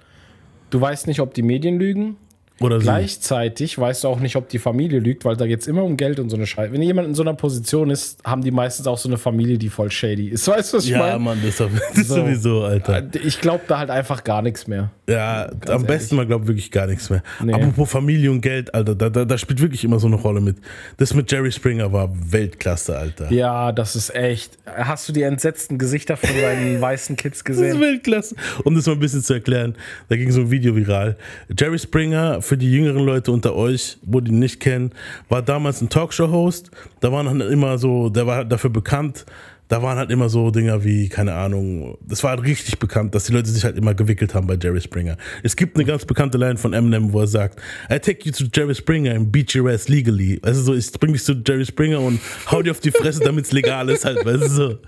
du 0.71 0.81
weißt 0.81 1.07
nicht, 1.07 1.21
ob 1.21 1.35
die 1.35 1.43
Medien 1.43 1.79
lügen 1.79 2.17
oder 2.61 2.79
Gleichzeitig 2.79 3.73
sie. 3.73 3.81
weißt 3.81 4.05
du 4.05 4.09
auch 4.09 4.21
nicht, 4.21 4.37
ob 4.37 4.49
die 4.49 4.59
Familie 4.59 4.99
lügt, 4.99 5.25
weil 5.25 5.37
da 5.37 5.47
geht 5.47 5.61
es 5.61 5.67
immer 5.67 5.85
um 5.85 5.97
Geld 5.97 6.19
und 6.19 6.31
so 6.31 6.37
eine 6.37 6.47
Scheiße. 6.47 6.73
Wenn 6.73 6.83
jemand 6.83 7.09
in 7.09 7.15
so 7.15 7.23
einer 7.23 7.35
Position 7.35 7.91
ist, 7.91 8.25
haben 8.25 8.43
die 8.43 8.51
meistens 8.51 8.87
auch 8.87 8.99
so 8.99 9.09
eine 9.09 9.19
Familie, 9.19 9.59
die 9.59 9.69
voll 9.69 9.91
shady 9.91 10.29
ist. 10.29 10.49
Weißt 10.49 10.73
du, 10.73 10.79
was 10.79 10.85
ich 10.85 10.93
meine? 10.93 11.09
Ja, 11.09 11.19
Mann, 11.19 11.39
das, 11.45 11.61
ist 11.61 12.09
so. 12.09 12.17
sowieso, 12.17 12.63
Alter. 12.63 12.99
Äh, 12.99 13.19
ich 13.25 13.41
glaube 13.41 13.65
da 13.69 13.79
halt 13.79 13.91
einfach 13.91 14.25
gar 14.25 14.43
nichts 14.43 14.67
mehr. 14.67 14.91
Ja, 15.09 15.47
Ganz 15.47 15.67
am 15.67 15.73
ehrlich. 15.73 15.87
besten 15.87 16.17
man 16.17 16.27
glaubt 16.27 16.47
wirklich 16.47 16.71
gar 16.71 16.87
nichts 16.87 17.09
mehr. 17.09 17.23
Nee. 17.43 17.55
Apropos 17.55 17.91
Familie 17.91 18.31
und 18.31 18.43
Geld, 18.43 18.75
Alter, 18.75 18.95
da, 18.95 19.09
da, 19.09 19.25
da, 19.25 19.39
spielt 19.39 19.61
wirklich 19.61 19.85
immer 19.85 19.99
so 19.99 20.07
eine 20.07 20.17
Rolle 20.17 20.41
mit. 20.41 20.59
Das 20.99 21.15
mit 21.15 21.33
Jerry 21.33 21.51
Springer 21.51 21.93
war 21.93 22.11
Weltklasse, 22.13 22.99
Alter. 22.99 23.33
Ja, 23.33 23.73
das 23.73 23.97
ist 23.97 24.15
echt. 24.15 24.59
Hast 24.67 25.09
du 25.09 25.13
die 25.13 25.23
entsetzten 25.23 25.79
Gesichter 25.79 26.17
von 26.17 26.29
deinen 26.39 26.81
weißen 26.81 27.17
Kids 27.17 27.43
gesehen? 27.43 27.69
Das 27.69 27.75
ist 27.77 27.81
Weltklasse. 27.81 28.37
Um 28.65 28.75
das 28.75 28.87
mal 28.87 28.93
ein 28.93 29.01
bisschen 29.01 29.23
zu 29.23 29.33
erklären, 29.33 29.77
da 30.09 30.17
ging 30.17 30.31
so 30.31 30.43
ein 30.43 30.51
Video 30.51 30.77
viral. 30.77 31.17
Jerry 31.59 31.79
Springer 31.79 32.43
für 32.49 32.57
die 32.57 32.73
jüngeren 32.73 33.05
Leute 33.05 33.31
unter 33.31 33.55
euch, 33.55 33.99
wo 34.03 34.21
die 34.21 34.33
nicht 34.33 34.59
kennen, 34.59 34.91
war 35.29 35.43
damals 35.43 35.81
ein 35.81 35.89
Talkshow-Host. 35.89 36.71
Da 37.01 37.13
waren 37.13 37.27
dann 37.27 37.41
immer 37.43 37.79
so, 37.79 38.09
der 38.09 38.27
war 38.27 38.37
halt 38.37 38.51
dafür 38.51 38.71
bekannt, 38.71 39.27
da 39.69 39.83
waren 39.83 39.99
halt 39.99 40.11
immer 40.11 40.31
so 40.31 40.51
Dinger 40.51 40.83
wie, 40.83 41.11
keine 41.11 41.35
Ahnung, 41.35 41.99
das 42.01 42.25
war 42.25 42.31
halt 42.31 42.43
richtig 42.43 42.79
bekannt, 42.79 43.15
dass 43.15 43.25
die 43.25 43.33
Leute 43.33 43.51
sich 43.51 43.65
halt 43.65 43.77
immer 43.77 43.95
gewickelt 43.95 44.35
haben 44.35 44.47
bei 44.47 44.57
Jerry 44.61 44.81
Springer. 44.81 45.19
Es 45.43 45.57
gibt 45.57 45.77
eine 45.77 45.85
ganz 45.85 46.07
bekannte 46.07 46.39
Line 46.39 46.57
von 46.57 46.73
Eminem, 46.73 47.13
wo 47.13 47.21
er 47.21 47.27
sagt, 47.27 47.61
I 47.93 47.99
take 47.99 48.21
you 48.25 48.33
to 48.33 48.45
Jerry 48.53 48.75
Springer 48.75 49.15
and 49.15 49.31
beat 49.31 49.55
your 49.55 49.69
ass 49.69 49.89
legally. 49.89 50.41
Also 50.43 50.63
so, 50.63 50.75
ich 50.75 50.91
bring 50.93 51.13
dich 51.13 51.23
zu 51.23 51.35
Jerry 51.47 51.67
Springer 51.67 52.01
und 52.01 52.19
hau 52.51 52.63
dir 52.63 52.71
auf 52.71 52.81
die 52.81 52.91
Fresse, 52.91 53.21
damit 53.21 53.45
es 53.45 53.53
legal 53.53 53.91
ist 53.91 54.07
halt, 54.07 54.25
weißt 54.25 54.43
du 54.45 54.49
so. 54.49 54.79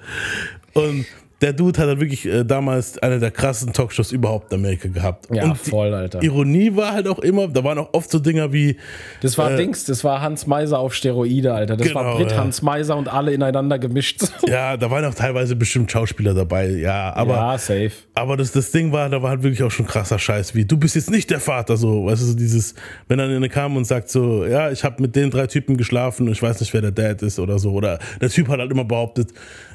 Und 0.73 1.05
der 1.40 1.52
Dude 1.54 1.80
hat 1.80 1.88
halt 1.88 2.00
wirklich 2.00 2.26
äh, 2.26 2.44
damals 2.44 2.99
eine 2.99 3.18
der 3.18 3.30
krassesten 3.30 3.73
Talkshows 3.73 4.12
überhaupt 4.12 4.52
in 4.52 4.59
Amerika 4.59 4.88
gehabt. 4.88 5.26
Ja, 5.32 5.44
und 5.44 5.56
voll, 5.56 5.94
Alter. 5.94 6.23
Ironie 6.23 6.76
war 6.76 6.92
halt 6.92 7.09
auch 7.09 7.18
immer, 7.20 7.49
da 7.49 7.64
waren 7.64 7.78
auch 7.78 7.92
oft 7.92 8.11
so 8.11 8.18
Dinger 8.18 8.52
wie, 8.52 8.76
Das 9.23 9.38
war 9.38 9.56
Dings, 9.56 9.85
das 9.85 10.04
war 10.04 10.20
Hans 10.20 10.47
Meiser 10.47 10.78
auf 10.78 10.94
Steroide, 10.94 11.54
Alter. 11.54 11.76
Das 11.76 11.94
war 11.94 12.04
Genau, 12.04 12.16
Brit, 12.16 12.32
ja. 12.32 12.38
Hans 12.38 12.62
Meiser 12.62 12.97
und 12.97 13.09
alle 13.09 13.32
ineinander 13.32 13.78
gemischt. 13.78 14.23
ja, 14.47 14.76
da 14.76 14.90
waren 14.90 15.04
auch 15.04 15.14
teilweise 15.14 15.56
bestimmt 15.56 15.90
Schauspieler 15.90 16.35
dabei, 16.35 16.68
ja, 16.68 17.14
aber. 17.14 17.35
ja, 17.35 17.59
safe. 17.59 17.92
Aber 18.14 18.37
das, 18.37 18.52
das 18.52 18.70
Ding 18.70 18.92
war, 18.92 19.09
da 19.09 19.23
war 19.23 19.30
halt 19.30 19.42
wirklich 19.42 19.62
auch 19.62 19.70
schon 19.70 19.87
krasser 19.87 20.18
Scheiß, 20.18 20.54
wie 20.54 20.64
du 20.64 20.76
bist 20.76 20.94
jetzt 20.94 21.11
nicht 21.11 21.30
der 21.30 21.40
Vater, 21.40 21.76
so, 21.76 22.06
weißt 22.06 22.23
du, 22.23 22.26
so 22.26 22.35
dieses, 22.35 22.75
wenn 23.09 23.18
dann 23.18 23.30
eine 23.30 23.49
kam 23.49 23.76
und 23.76 23.87
sagt 23.87 24.11
so, 24.11 24.44
ja, 24.44 24.70
ich 24.70 24.85
habe 24.85 25.00
mit 25.00 25.16
den 25.16 25.30
drei 25.30 25.47
Typen 25.47 25.76
geschlafen 25.76 26.26
und 26.26 26.32
ich 26.32 26.42
weiß 26.42 26.61
nicht, 26.61 26.73
wer 26.75 26.82
der 26.82 26.92
Dad 26.92 27.23
ist 27.23 27.38
oder 27.38 27.59
so, 27.59 27.73
oder 27.73 27.99
der 28.20 28.28
Typ 28.28 28.49
hat 28.49 28.59
halt 28.59 28.70
immer 28.70 28.85
behauptet, 28.85 29.32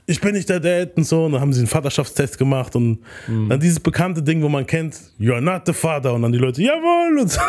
ich 0.07 0.21
bin 0.21 0.33
nicht 0.33 0.49
der 0.49 0.59
Dad 0.59 0.95
und 0.97 1.03
so, 1.05 1.25
und 1.25 1.31
dann 1.33 1.41
haben 1.41 1.53
sie 1.53 1.59
einen 1.59 1.67
Vaterschaftstest 1.67 2.37
gemacht 2.37 2.75
und 2.75 2.99
dann 3.27 3.59
dieses 3.59 3.79
bekannte 3.79 4.21
Ding, 4.21 4.41
wo 4.43 4.49
man 4.49 4.65
kennt, 4.65 4.95
you're 5.19 5.41
not 5.41 5.63
the 5.65 5.73
father, 5.73 6.13
und 6.13 6.21
dann 6.21 6.31
die 6.31 6.37
Leute, 6.37 6.61
jawohl, 6.61 7.19
und 7.19 7.31
so. 7.31 7.41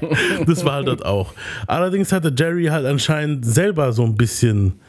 das 0.46 0.64
war 0.64 0.74
halt 0.74 0.88
dort 0.88 1.04
auch. 1.04 1.34
Allerdings 1.66 2.12
hatte 2.12 2.32
Jerry 2.36 2.66
halt 2.66 2.86
anscheinend 2.86 3.44
selber 3.44 3.92
so 3.92 4.04
ein 4.04 4.14
bisschen 4.16 4.80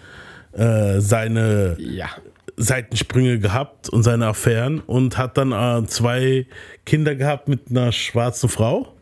äh, 0.53 0.99
seine 0.99 1.75
Ja. 1.79 2.09
Seitensprünge 2.57 3.39
gehabt 3.39 3.89
und 3.89 4.03
seine 4.03 4.27
Affären 4.27 4.79
und 4.81 5.17
hat 5.17 5.37
dann 5.37 5.51
äh, 5.51 5.87
zwei 5.87 6.45
Kinder 6.85 7.15
gehabt 7.15 7.47
mit 7.47 7.69
einer 7.69 7.91
schwarzen 7.91 8.49
Frau 8.49 8.93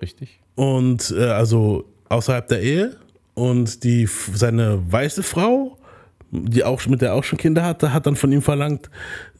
Richtig. 0.00 0.40
und 0.54 1.14
äh, 1.16 1.24
also 1.24 1.84
außerhalb 2.08 2.48
der 2.48 2.62
Ehe 2.62 2.96
und 3.34 3.84
die 3.84 4.08
seine 4.34 4.80
weiße 4.90 5.22
Frau, 5.22 5.77
die 6.30 6.64
auch 6.64 6.84
mit 6.86 7.00
der 7.00 7.10
er 7.10 7.14
auch 7.14 7.24
schon 7.24 7.38
Kinder 7.38 7.64
hatte, 7.64 7.92
hat 7.92 8.06
dann 8.06 8.16
von 8.16 8.30
ihm 8.32 8.42
verlangt, 8.42 8.90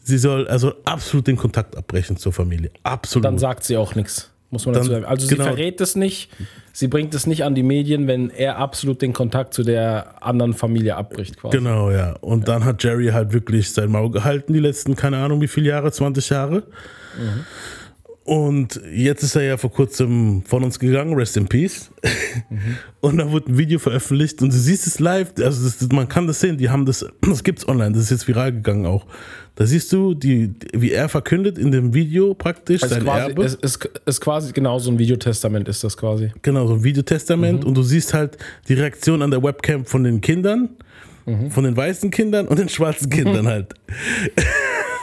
sie 0.02 0.18
soll 0.18 0.48
also 0.48 0.72
absolut 0.84 1.26
den 1.26 1.36
Kontakt 1.36 1.76
abbrechen 1.76 2.16
zur 2.16 2.32
Familie, 2.32 2.70
absolut. 2.82 3.24
Dann 3.24 3.38
sagt 3.38 3.64
sie 3.64 3.76
auch 3.76 3.94
nichts. 3.94 4.30
Muss 4.50 4.64
man 4.64 4.72
Dann- 4.72 4.84
dazu 4.84 4.92
sagen. 4.92 5.04
Also 5.04 5.26
sie 5.26 5.34
genau. 5.34 5.48
verrät 5.48 5.78
es 5.82 5.94
nicht, 5.94 6.30
sie 6.72 6.88
bringt 6.88 7.14
es 7.14 7.26
nicht 7.26 7.44
an 7.44 7.54
die 7.54 7.62
Medien, 7.62 8.06
wenn 8.06 8.30
er 8.30 8.56
absolut 8.56 9.02
den 9.02 9.12
Kontakt 9.12 9.52
zu 9.52 9.62
der 9.62 10.22
anderen 10.22 10.54
Familie 10.54 10.96
abbricht 10.96 11.38
quasi. 11.38 11.58
Genau, 11.58 11.90
ja. 11.90 12.14
Und 12.20 12.48
dann 12.48 12.64
hat 12.64 12.82
Jerry 12.82 13.08
halt 13.08 13.34
wirklich 13.34 13.70
sein 13.72 13.90
Maul 13.90 14.10
gehalten, 14.10 14.54
die 14.54 14.60
letzten, 14.60 14.96
keine 14.96 15.18
Ahnung, 15.18 15.42
wie 15.42 15.48
viele 15.48 15.68
Jahre, 15.68 15.92
20 15.92 16.30
Jahre. 16.30 16.62
Und 18.28 18.78
jetzt 18.94 19.22
ist 19.22 19.36
er 19.36 19.42
ja 19.42 19.56
vor 19.56 19.72
kurzem 19.72 20.42
von 20.44 20.62
uns 20.62 20.78
gegangen, 20.78 21.14
rest 21.14 21.38
in 21.38 21.46
peace. 21.48 21.90
Und 23.00 23.16
da 23.16 23.30
wurde 23.32 23.52
ein 23.52 23.56
Video 23.56 23.78
veröffentlicht 23.78 24.42
und 24.42 24.52
du 24.52 24.56
siehst 24.58 24.86
es 24.86 24.98
live, 25.00 25.32
also 25.42 25.64
das, 25.64 25.88
man 25.92 26.08
kann 26.08 26.26
das 26.26 26.40
sehen, 26.40 26.58
die 26.58 26.68
haben 26.68 26.84
das, 26.84 27.06
das 27.22 27.42
gibt's 27.44 27.66
online, 27.66 27.92
das 27.92 28.02
ist 28.02 28.10
jetzt 28.10 28.28
viral 28.28 28.52
gegangen 28.52 28.84
auch. 28.84 29.06
Da 29.54 29.64
siehst 29.64 29.90
du, 29.94 30.12
die, 30.14 30.52
wie 30.74 30.90
er 30.92 31.08
verkündet 31.08 31.56
in 31.58 31.70
dem 31.72 31.94
Video 31.94 32.34
praktisch 32.34 32.82
Es 32.82 32.88
ist, 32.90 32.94
sein 32.96 33.04
quasi, 33.04 33.28
Erbe. 33.30 33.44
es 33.44 33.54
ist, 33.54 33.88
ist 34.04 34.20
quasi 34.20 34.52
genau 34.52 34.78
so 34.78 34.90
ein 34.90 34.98
Videotestament 34.98 35.66
ist 35.68 35.82
das 35.84 35.96
quasi. 35.96 36.30
Genau, 36.42 36.66
so 36.66 36.74
ein 36.74 36.84
Videotestament 36.84 37.62
Mhm. 37.62 37.68
und 37.68 37.74
du 37.76 37.82
siehst 37.82 38.12
halt 38.12 38.36
die 38.68 38.74
Reaktion 38.74 39.22
an 39.22 39.30
der 39.30 39.42
Webcam 39.42 39.86
von 39.86 40.04
den 40.04 40.20
Kindern, 40.20 40.68
Mhm. 41.24 41.50
von 41.50 41.64
den 41.64 41.76
weißen 41.76 42.10
Kindern 42.10 42.46
und 42.48 42.58
den 42.58 42.68
schwarzen 42.68 43.08
Kindern 43.10 43.46
halt. 43.54 43.74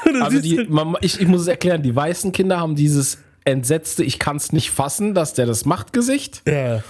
Also 0.22 0.40
die, 0.40 0.66
man, 0.70 0.96
ich, 1.02 1.20
ich 1.20 1.28
muss 1.28 1.42
es 1.42 1.48
erklären, 1.48 1.82
die 1.84 1.96
weißen 1.96 2.32
Kinder 2.32 2.60
haben 2.60 2.76
dieses 2.76 3.18
entsetzte, 3.44 4.04
ich 4.04 4.18
kann 4.20 4.38
es 4.38 4.52
nicht 4.54 4.72
fassen, 4.72 5.14
dass 5.14 5.34
der 5.34 5.46
das 5.46 5.66
macht 5.66 5.94
Gesicht. 5.94 6.42
ja, 6.48 6.84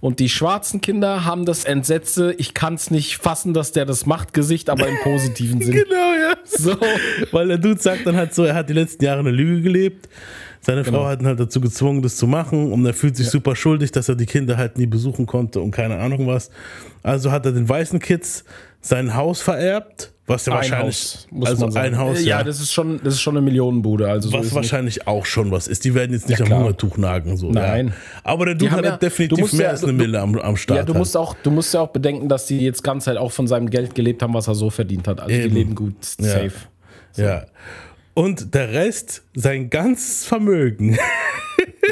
Und 0.00 0.18
die 0.18 0.28
schwarzen 0.28 0.80
Kinder 0.80 1.24
haben 1.24 1.44
das 1.46 1.64
entsetzte, 1.64 2.34
ich 2.38 2.54
kann 2.54 2.74
es 2.74 2.90
nicht 2.90 3.16
fassen, 3.18 3.54
dass 3.54 3.72
der 3.72 3.84
das 3.86 4.04
macht 4.04 4.34
Gesicht, 4.34 4.68
aber 4.68 4.86
im 4.88 4.96
positiven 5.02 5.60
Sinn. 5.62 5.72
genau, 5.74 6.12
ja. 6.14 6.34
So. 6.44 6.76
Weil 7.30 7.48
der 7.48 7.58
Dude 7.58 7.80
sagt 7.80 8.06
dann 8.06 8.16
halt 8.16 8.34
so, 8.34 8.44
er 8.44 8.54
hat 8.54 8.68
die 8.68 8.74
letzten 8.74 9.04
Jahre 9.04 9.20
eine 9.20 9.30
Lüge 9.30 9.62
gelebt. 9.62 10.08
Seine 10.60 10.82
Genau. 10.82 10.98
Frau 10.98 11.06
hat 11.08 11.20
ihn 11.20 11.26
halt 11.26 11.40
dazu 11.40 11.60
gezwungen, 11.60 12.02
das 12.02 12.16
zu 12.16 12.26
machen 12.26 12.72
und 12.72 12.84
er 12.86 12.94
fühlt 12.94 13.16
sich 13.16 13.28
super 13.28 13.56
schuldig, 13.56 13.90
dass 13.90 14.08
er 14.08 14.14
die 14.14 14.26
Kinder 14.26 14.56
halt 14.56 14.78
nie 14.78 14.86
besuchen 14.86 15.26
konnte 15.26 15.60
und 15.60 15.70
keine 15.72 15.98
Ahnung 15.98 16.26
was. 16.28 16.50
Also 17.02 17.32
hat 17.32 17.46
er 17.46 17.52
den 17.52 17.68
weißen 17.68 17.98
Kids 17.98 18.44
sein 18.80 19.14
Haus 19.16 19.40
vererbt, 19.42 20.11
was 20.26 20.46
ja 20.46 20.52
Ein 20.52 20.56
wahrscheinlich, 20.58 20.96
Haus, 20.96 21.26
muss 21.30 21.48
also 21.48 21.62
man 21.62 21.72
sagen. 21.72 21.86
ein 21.94 21.98
Haus, 21.98 22.20
ja, 22.20 22.38
ja. 22.38 22.44
das 22.44 22.60
ist 22.60 22.72
schon, 22.72 23.00
das 23.02 23.14
ist 23.14 23.20
schon 23.20 23.36
eine 23.36 23.44
Millionenbude. 23.44 24.08
Also 24.08 24.28
so 24.28 24.34
was 24.34 24.40
ist 24.40 24.46
nicht- 24.52 24.54
wahrscheinlich 24.56 25.06
auch 25.08 25.26
schon 25.26 25.50
was 25.50 25.66
ist. 25.66 25.84
Die 25.84 25.94
werden 25.94 26.12
jetzt 26.12 26.28
nicht 26.28 26.38
Ja, 26.38 26.46
am. 26.46 26.58
Hungertuch 26.62 26.96
nagen. 26.96 27.36
So, 27.36 27.50
Nein. 27.50 27.88
Ja. 27.88 27.92
Aber 28.22 28.46
der 28.46 28.54
Dude 28.54 28.70
haben 28.70 28.78
hat 28.78 28.84
ja- 28.84 28.96
definitiv 28.98 29.52
mehr 29.52 29.62
ja- 29.64 29.70
als 29.70 29.82
eine 29.82 29.92
du- 29.92 29.98
Mille 29.98 30.20
am, 30.20 30.38
am 30.38 30.56
Start. 30.56 30.78
Ja, 30.78 30.84
du 30.84 30.92
halt. 30.92 30.98
musst, 31.00 31.16
auch, 31.16 31.34
du 31.42 31.50
musst 31.50 31.74
ja 31.74 31.80
auch 31.80 31.88
bedenken, 31.88 32.28
dass 32.28 32.46
die 32.46 32.60
jetzt 32.60 32.84
ganz 32.84 33.06
halt 33.08 33.18
auch 33.18 33.32
von 33.32 33.46
seinem 33.48 33.68
Geld 33.68 33.94
gelebt 33.96 34.22
haben, 34.22 34.32
was 34.34 34.46
er 34.46 34.54
so 34.54 34.70
verdient 34.70 35.08
hat. 35.08 35.20
Also 35.20 35.34
Eben. 35.34 35.48
die 35.48 35.54
leben 35.54 35.74
gut, 35.74 35.94
Ja. 36.20 36.28
safe. 36.28 36.52
Ja. 37.16 37.44
Und 38.14 38.54
der 38.54 38.72
Rest, 38.72 39.22
sein 39.34 39.70
ganzes 39.70 40.24
Vermögen. 40.24 40.98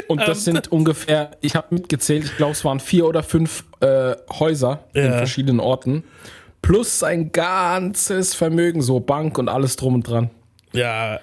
Und 0.07 0.21
das 0.21 0.43
sind 0.45 0.71
ungefähr, 0.71 1.31
ich 1.41 1.55
habe 1.55 1.67
mitgezählt, 1.75 2.23
ich 2.25 2.37
glaube, 2.37 2.53
es 2.53 2.63
waren 2.63 2.79
vier 2.79 3.05
oder 3.07 3.23
fünf 3.23 3.65
äh, 3.81 4.15
Häuser 4.39 4.85
in 4.93 5.03
verschiedenen 5.11 5.59
Orten. 5.59 6.03
Plus 6.61 6.99
sein 6.99 7.31
ganzes 7.31 8.33
Vermögen, 8.35 8.81
so 8.81 8.99
Bank 8.99 9.37
und 9.37 9.49
alles 9.49 9.75
drum 9.75 9.95
und 9.95 10.07
dran. 10.07 10.29
ja, 10.73 11.19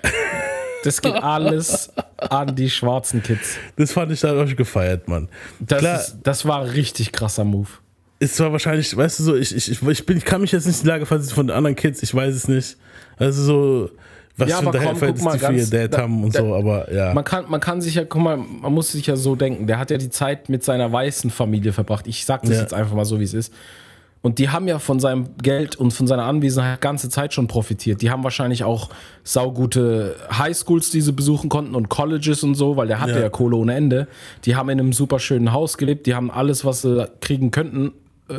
Das 0.85 1.03
geht 1.03 1.15
alles 1.15 1.91
an 2.31 2.55
die 2.55 2.71
schwarzen 2.71 3.23
Kids. 3.23 3.57
das 3.77 3.93
fand 3.93 4.13
ich 4.13 4.21
dann 4.21 4.39
auch 4.39 4.57
gefeiert, 4.57 5.09
Mann. 5.09 5.29
Das, 5.61 5.79
Klar, 5.81 6.01
ist, 6.01 6.17
das 6.23 6.45
war 6.47 6.63
ein 6.63 6.69
richtig 6.71 7.13
krasser 7.13 7.45
Move. 7.45 7.69
ist 8.21 8.37
zwar 8.37 8.53
wahrscheinlich, 8.53 8.97
weißt 8.97 9.19
du 9.19 9.23
so, 9.25 9.37
ich, 9.37 9.55
ich, 9.55 9.71
ich, 9.83 10.07
bin, 10.07 10.17
ich 10.19 10.25
kann 10.25 10.41
mich 10.41 10.53
jetzt 10.53 10.67
nicht 10.67 10.79
in 10.79 10.83
die 10.85 10.89
Lage 10.89 11.05
versetzen 11.07 11.35
von 11.35 11.47
den 11.49 11.57
anderen 11.57 11.77
Kids, 11.77 12.03
ich 12.03 12.15
weiß 12.15 12.35
es 12.35 12.47
nicht. 12.49 12.77
Also 13.17 13.43
so, 13.43 13.91
was 14.37 14.49
Ja, 14.51 14.59
für 14.59 14.67
ein 14.69 14.97
Verhältnis 14.97 15.33
die 15.33 15.39
für 15.41 15.53
ihr 15.53 15.67
Dad 15.67 15.95
da- 15.95 15.99
haben 16.03 16.23
und 16.23 16.35
da- 16.35 16.41
so, 16.41 16.55
aber 16.55 16.93
ja. 16.93 17.13
Man 17.13 17.25
kann, 17.25 17.49
man 17.51 17.61
kann 17.61 17.81
sich 17.81 17.97
ja, 17.97 18.05
guck 18.05 18.23
mal, 18.23 18.37
man 18.37 18.73
muss 18.73 18.93
sich 18.93 19.07
ja 19.07 19.17
so 19.17 19.35
denken, 19.35 19.67
der 19.67 19.79
hat 19.81 19.91
ja 19.91 19.99
die 19.99 20.11
Zeit 20.11 20.49
mit 20.49 20.63
seiner 20.63 20.91
weißen 20.93 21.31
Familie 21.31 21.73
verbracht. 21.73 22.07
Ich 22.07 22.25
sag 22.25 22.43
das 22.43 22.51
Ja. 22.53 22.61
jetzt 22.61 22.73
einfach 22.75 22.95
mal 22.95 23.05
so, 23.05 23.19
wie 23.19 23.25
es 23.25 23.35
ist. 23.35 23.53
Und 24.21 24.39
die 24.41 24.49
haben 24.49 24.67
ja 24.67 24.79
von 24.81 24.99
seinem 24.99 25.37
Geld 25.41 25.77
und 25.77 25.93
von 25.93 26.07
seiner 26.09 26.25
Anwesenheit 26.25 26.81
ganze 26.81 27.09
Zeit 27.09 27.33
schon 27.33 27.47
profitiert. 27.47 28.03
Die 28.03 28.11
haben 28.11 28.25
wahrscheinlich 28.25 28.65
auch 28.65 28.91
saugute 29.23 30.17
Highschools, 30.37 30.91
die 30.91 31.01
sie 31.01 31.13
besuchen 31.13 31.49
konnten 31.49 31.75
und 31.77 31.89
Colleges 31.89 32.43
und 32.43 32.55
so, 32.57 32.77
weil 32.77 32.89
der 32.89 33.01
hatte 33.01 33.13
Ja. 33.13 33.21
ja, 33.21 33.29
Kohle 33.29 33.57
ohne 33.57 33.75
Ende. 33.75 34.09
Die 34.45 34.57
haben 34.57 34.69
in 34.71 34.81
einem 34.81 34.93
super 34.93 35.19
schönen 35.21 35.53
Haus 35.53 35.79
gelebt, 35.79 36.07
die 36.07 36.15
haben 36.15 36.31
alles, 36.31 36.65
was 36.65 36.83
sie 36.83 37.09
kriegen 37.21 37.51
könnten, 37.53 37.93
äh, 38.29 38.35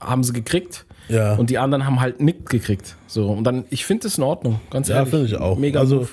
haben 0.00 0.24
sie 0.24 0.32
gekriegt. 0.32 0.84
Ja. 1.08 1.34
Und 1.34 1.50
die 1.50 1.58
anderen 1.58 1.86
haben 1.86 2.00
halt 2.00 2.20
nichts 2.20 2.50
gekriegt. 2.50 2.96
So, 3.06 3.28
und 3.28 3.44
dann, 3.44 3.64
ich 3.70 3.84
finde 3.84 4.04
das 4.04 4.18
in 4.18 4.24
Ordnung, 4.24 4.60
ganz 4.70 4.88
ja, 4.88 4.96
ehrlich. 4.96 5.10
finde 5.10 5.26
ich 5.26 5.36
auch. 5.36 5.56
Mega 5.56 5.78
also 5.80 5.96
Move. 5.96 6.08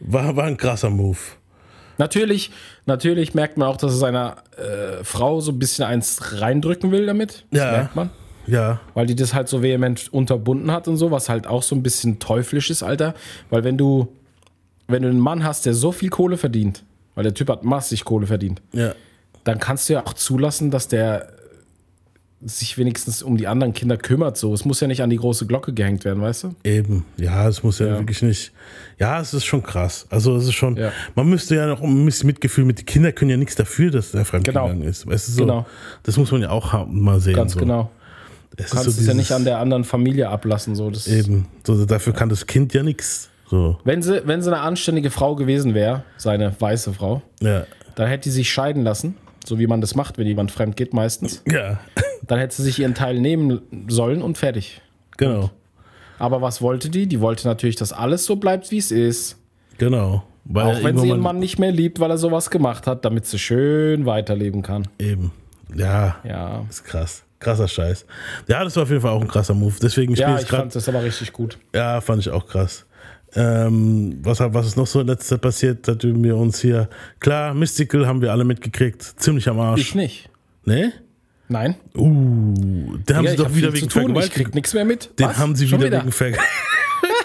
war, 0.00 0.36
war 0.36 0.44
ein 0.44 0.56
krasser 0.56 0.90
Move. 0.90 1.18
Natürlich, 1.98 2.50
natürlich 2.86 3.34
merkt 3.34 3.56
man 3.58 3.68
auch, 3.68 3.76
dass 3.76 3.92
er 3.92 3.98
seiner 3.98 4.36
äh, 4.56 5.04
Frau 5.04 5.40
so 5.40 5.52
ein 5.52 5.58
bisschen 5.58 5.84
eins 5.84 6.40
reindrücken 6.40 6.90
will 6.90 7.06
damit. 7.06 7.44
Das 7.50 7.60
Ja. 7.60 7.70
merkt 7.72 7.94
man. 7.96 8.10
Ja, 8.46 8.80
Weil 8.94 9.06
die 9.06 9.14
das 9.14 9.34
halt 9.34 9.48
so 9.48 9.62
vehement 9.62 10.12
unterbunden 10.12 10.70
hat 10.72 10.88
und 10.88 10.96
so, 10.96 11.10
was 11.10 11.28
halt 11.28 11.46
auch 11.46 11.62
so 11.62 11.74
ein 11.76 11.82
bisschen 11.82 12.18
teuflisch 12.18 12.70
ist, 12.70 12.82
Alter. 12.82 13.14
Weil 13.50 13.62
wenn 13.64 13.78
du, 13.78 14.08
wenn 14.88 15.02
du 15.02 15.08
einen 15.08 15.20
Mann 15.20 15.44
hast, 15.44 15.64
der 15.66 15.74
so 15.74 15.92
viel 15.92 16.08
Kohle 16.10 16.36
verdient, 16.36 16.82
weil 17.14 17.24
der 17.24 17.34
Typ 17.34 17.48
hat 17.50 17.62
massig 17.64 18.04
Kohle 18.04 18.26
verdient, 18.26 18.60
ja. 18.72 18.92
dann 19.44 19.58
kannst 19.58 19.88
du 19.88 19.92
ja 19.94 20.04
auch 20.06 20.14
zulassen, 20.14 20.70
dass 20.70 20.88
der 20.88 21.28
sich 22.44 22.76
wenigstens 22.76 23.22
um 23.22 23.36
die 23.36 23.46
anderen 23.46 23.72
Kinder 23.72 23.96
kümmert. 23.96 24.36
So, 24.36 24.52
es 24.52 24.64
muss 24.64 24.80
ja 24.80 24.88
nicht 24.88 25.00
an 25.00 25.10
die 25.10 25.16
große 25.16 25.46
Glocke 25.46 25.72
gehängt 25.72 26.04
werden, 26.04 26.20
weißt 26.20 26.42
du? 26.42 26.54
Eben, 26.64 27.04
ja, 27.16 27.46
es 27.48 27.62
muss 27.62 27.78
ja, 27.78 27.86
Ja. 27.86 27.98
wirklich 28.00 28.20
nicht. 28.22 28.50
Ja, 28.98 29.20
es 29.20 29.32
ist 29.32 29.44
schon 29.44 29.62
krass. 29.62 30.06
Also 30.10 30.34
es 30.34 30.44
ist 30.46 30.54
schon, 30.54 30.76
Ja. 30.76 30.90
man 31.14 31.28
müsste 31.28 31.54
ja 31.54 31.66
noch 31.68 31.80
ein 31.82 32.04
bisschen 32.04 32.26
Mitgefühl 32.26 32.64
mit, 32.64 32.80
die 32.80 32.84
Kinder 32.84 33.12
können 33.12 33.30
ja 33.30 33.36
nichts 33.36 33.54
dafür, 33.54 33.92
dass 33.92 34.10
der 34.10 34.24
fremdgegangen 34.24 34.78
Genau. 34.80 34.90
ist. 34.90 35.06
Weißt 35.06 35.28
du, 35.28 35.32
so, 35.32 35.42
Genau. 35.42 35.66
das 36.02 36.16
muss 36.16 36.32
man 36.32 36.42
ja 36.42 36.50
auch 36.50 36.72
haben, 36.72 37.00
mal 37.00 37.20
sehen. 37.20 37.36
Ganz 37.36 37.52
so. 37.52 37.60
genau. 37.60 37.92
Es 38.56 38.70
Du 38.70 38.76
kannst 38.76 38.90
so 38.90 39.00
es 39.00 39.06
ja 39.06 39.14
nicht 39.14 39.32
an 39.32 39.44
der 39.44 39.58
anderen 39.58 39.84
Familie 39.84 40.28
ablassen. 40.28 40.74
So. 40.74 40.90
Das 40.90 41.06
Eben, 41.08 41.46
so, 41.66 41.84
dafür 41.86 42.12
kann 42.12 42.28
das 42.28 42.46
Kind 42.46 42.74
ja 42.74 42.82
nichts. 42.82 43.28
So, 43.48 43.78
Wenn 43.84 44.02
sie, 44.02 44.26
wenn 44.26 44.40
sie 44.42 44.50
eine 44.50 44.60
anständige 44.60 45.10
Frau 45.10 45.34
gewesen 45.36 45.74
wäre, 45.74 46.04
seine 46.16 46.54
weiße 46.58 46.92
Frau, 46.94 47.20
ja. 47.40 47.66
dann 47.94 48.08
hätte 48.08 48.30
sie 48.30 48.36
sich 48.36 48.50
scheiden 48.52 48.82
lassen, 48.82 49.16
so 49.44 49.58
wie 49.58 49.66
man 49.66 49.80
das 49.82 49.94
macht, 49.94 50.16
wenn 50.18 50.26
jemand 50.26 50.50
fremd 50.50 50.76
geht 50.76 50.94
meistens. 50.94 51.42
Ja, 51.46 51.78
Dann 52.26 52.38
hätte 52.38 52.54
sie 52.56 52.62
sich 52.62 52.78
ihren 52.78 52.94
Teil 52.94 53.18
nehmen 53.20 53.60
sollen 53.88 54.22
und 54.22 54.38
fertig. 54.38 54.80
genau. 55.16 55.50
Aber 56.18 56.40
was 56.40 56.62
wollte 56.62 56.88
die? 56.88 57.06
Die 57.08 57.20
wollte 57.20 57.48
natürlich, 57.48 57.74
dass 57.74 57.92
alles 57.92 58.24
so 58.26 58.36
bleibt, 58.36 58.70
wie 58.70 58.78
es 58.78 58.92
ist. 58.92 59.36
Genau. 59.78 60.22
Weil 60.44 60.66
Auch 60.76 60.84
wenn 60.84 60.96
sie 60.96 61.08
ihren 61.08 61.20
Mann 61.20 61.40
nicht 61.40 61.58
mehr 61.58 61.72
liebt, 61.72 61.98
weil 61.98 62.10
er 62.12 62.18
sowas 62.18 62.48
gemacht 62.50 62.86
hat, 62.86 63.04
damit 63.04 63.26
sie 63.26 63.38
schön 63.40 64.06
weiterleben 64.06 64.62
kann. 64.62 64.86
Eben. 65.00 65.32
Ja, 65.74 66.16
Ja. 66.22 66.64
ist 66.70 66.84
krass. 66.84 67.24
Krasser 67.42 67.68
Scheiß. 67.68 68.06
Ja, 68.48 68.64
das 68.64 68.76
war 68.76 68.84
auf 68.84 68.88
jeden 68.90 69.02
Fall 69.02 69.10
auch 69.10 69.20
ein 69.20 69.28
krasser 69.28 69.54
Move. 69.54 69.74
Deswegen 69.82 70.14
Ja, 70.14 70.38
ich 70.38 70.46
gerade. 70.46 70.62
fand 70.62 70.74
das 70.74 70.88
aber 70.88 71.02
richtig 71.02 71.32
gut. 71.32 71.58
Ja, 71.74 72.00
fand 72.00 72.20
ich 72.20 72.30
auch 72.30 72.46
krass. 72.46 72.86
Ähm, 73.34 74.18
was, 74.22 74.40
was 74.40 74.66
ist 74.66 74.76
noch 74.76 74.86
so 74.86 75.00
in 75.00 75.06
letzter 75.06 75.36
Zeit 75.36 75.40
passiert, 75.40 75.86
seitdem 75.86 76.22
wir 76.22 76.36
uns 76.36 76.60
hier. 76.60 76.88
Klar, 77.18 77.54
Mystical 77.54 78.06
haben 78.06 78.20
wir 78.20 78.30
alle 78.30 78.44
mitgekriegt. 78.44 79.02
Ziemlich 79.02 79.48
am 79.48 79.58
Arsch. 79.58 79.80
Ich 79.80 79.94
nicht. 79.94 80.28
Ne? 80.64 80.92
Nein. 81.48 81.76
Uh, 81.96 82.96
den 82.98 83.16
haben 83.16 83.26
sie 83.28 83.36
doch 83.36 83.54
wieder 83.54 83.72
wegen 83.72 83.88
tun, 83.88 84.02
ich 84.16 84.30
krieg 84.30 84.48
Vergewaltigung. 84.50 84.54
nichts 84.54 84.74
mehr 84.74 84.84
mit. 84.84 85.18
Den 85.18 85.26
Was? 85.28 85.38
haben 85.38 85.56
sie 85.56 85.66
Schon 85.68 85.82
wieder, 85.82 86.00
wegen 86.00 86.12
Vergewaltigung. 86.12 86.46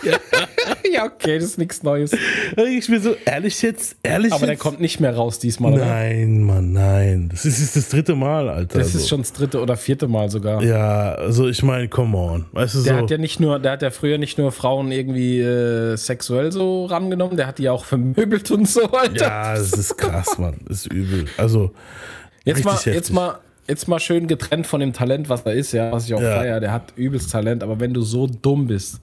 Ja, 0.97 1.05
okay, 1.05 1.35
das 1.35 1.49
ist 1.49 1.57
nichts 1.59 1.83
Neues. 1.83 2.11
Ich 2.57 2.87
bin 2.87 3.01
so, 3.01 3.15
ehrlich 3.25 3.61
jetzt? 3.61 3.95
Ehrlich 4.01 4.33
Aber 4.33 4.47
der 4.47 4.53
jetzt? 4.55 4.61
kommt 4.63 4.81
nicht 4.81 4.99
mehr 4.99 5.15
raus 5.15 5.37
diesmal, 5.39 5.73
oder? 5.73 5.85
Nein, 5.85 6.41
Mann, 6.41 6.73
nein. 6.73 7.29
Das 7.31 7.45
ist, 7.45 7.59
ist 7.59 7.75
das 7.75 7.89
dritte 7.89 8.15
Mal, 8.15 8.49
Alter. 8.49 8.79
Das 8.79 8.93
so. 8.93 8.97
ist 8.99 9.07
schon 9.07 9.21
das 9.21 9.31
dritte 9.31 9.61
oder 9.61 9.77
vierte 9.77 10.07
Mal 10.07 10.29
sogar. 10.29 10.63
Ja, 10.63 11.11
also 11.13 11.47
ich 11.47 11.61
meine, 11.61 11.87
come 11.87 12.17
on. 12.17 12.45
Weißt 12.51 12.75
du 12.75 12.81
Der 12.83 12.95
so. 12.95 13.01
hat 13.01 13.11
ja 13.11 13.17
nicht 13.17 13.39
nur, 13.39 13.59
der 13.59 13.73
hat 13.73 13.81
ja 13.83 13.91
früher 13.91 14.17
nicht 14.17 14.37
nur 14.37 14.51
Frauen 14.51 14.91
irgendwie 14.91 15.39
äh, 15.39 15.95
sexuell 15.97 16.51
so 16.51 16.85
rangenommen, 16.85 17.37
der 17.37 17.45
hat 17.47 17.59
die 17.59 17.69
auch 17.69 17.85
vermöbelt 17.85 18.49
und 18.51 18.67
so, 18.67 18.89
Alter. 18.91 19.15
ja, 19.21 19.53
das 19.55 19.73
ist 19.73 19.97
krass, 19.97 20.37
Mann. 20.39 20.61
Das 20.67 20.77
ist 20.85 20.93
übel. 20.93 21.25
Also, 21.37 21.71
jetzt, 22.43 22.65
mal, 22.65 22.71
richtig 22.71 22.85
jetzt, 22.87 22.95
heftig. 22.95 23.15
mal, 23.15 23.37
jetzt 23.67 23.87
mal 23.87 23.99
schön 23.99 24.27
getrennt 24.27 24.65
von 24.65 24.79
dem 24.79 24.93
Talent, 24.93 25.29
was 25.29 25.43
da 25.43 25.51
ist, 25.51 25.73
ja, 25.73 25.91
was 25.91 26.05
ich 26.07 26.13
auch 26.15 26.21
Ja. 26.21 26.37
feier. 26.37 26.59
Der 26.59 26.71
hat 26.71 26.93
übelst 26.95 27.31
Talent, 27.31 27.61
aber 27.61 27.79
wenn 27.79 27.93
du 27.93 28.01
so 28.01 28.25
dumm 28.25 28.65
bist, 28.67 28.99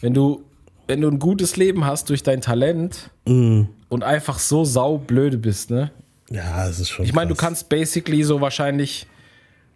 wenn 0.00 0.14
du, 0.14 0.42
wenn 0.86 1.00
du 1.00 1.08
ein 1.08 1.18
gutes 1.18 1.56
Leben 1.56 1.84
hast 1.84 2.08
durch 2.10 2.22
dein 2.22 2.40
Talent 2.40 3.10
Mhm. 3.26 3.68
und 3.88 4.02
einfach 4.04 4.38
so 4.38 4.64
saublöde 4.64 5.38
bist, 5.38 5.70
ne? 5.70 5.90
ja, 6.30 6.66
es 6.68 6.80
ist 6.80 6.90
schon. 6.90 7.04
Ich 7.04 7.12
meine, 7.12 7.28
du 7.28 7.34
kannst 7.34 7.68
basically 7.68 8.22
so 8.22 8.40
wahrscheinlich, 8.40 9.06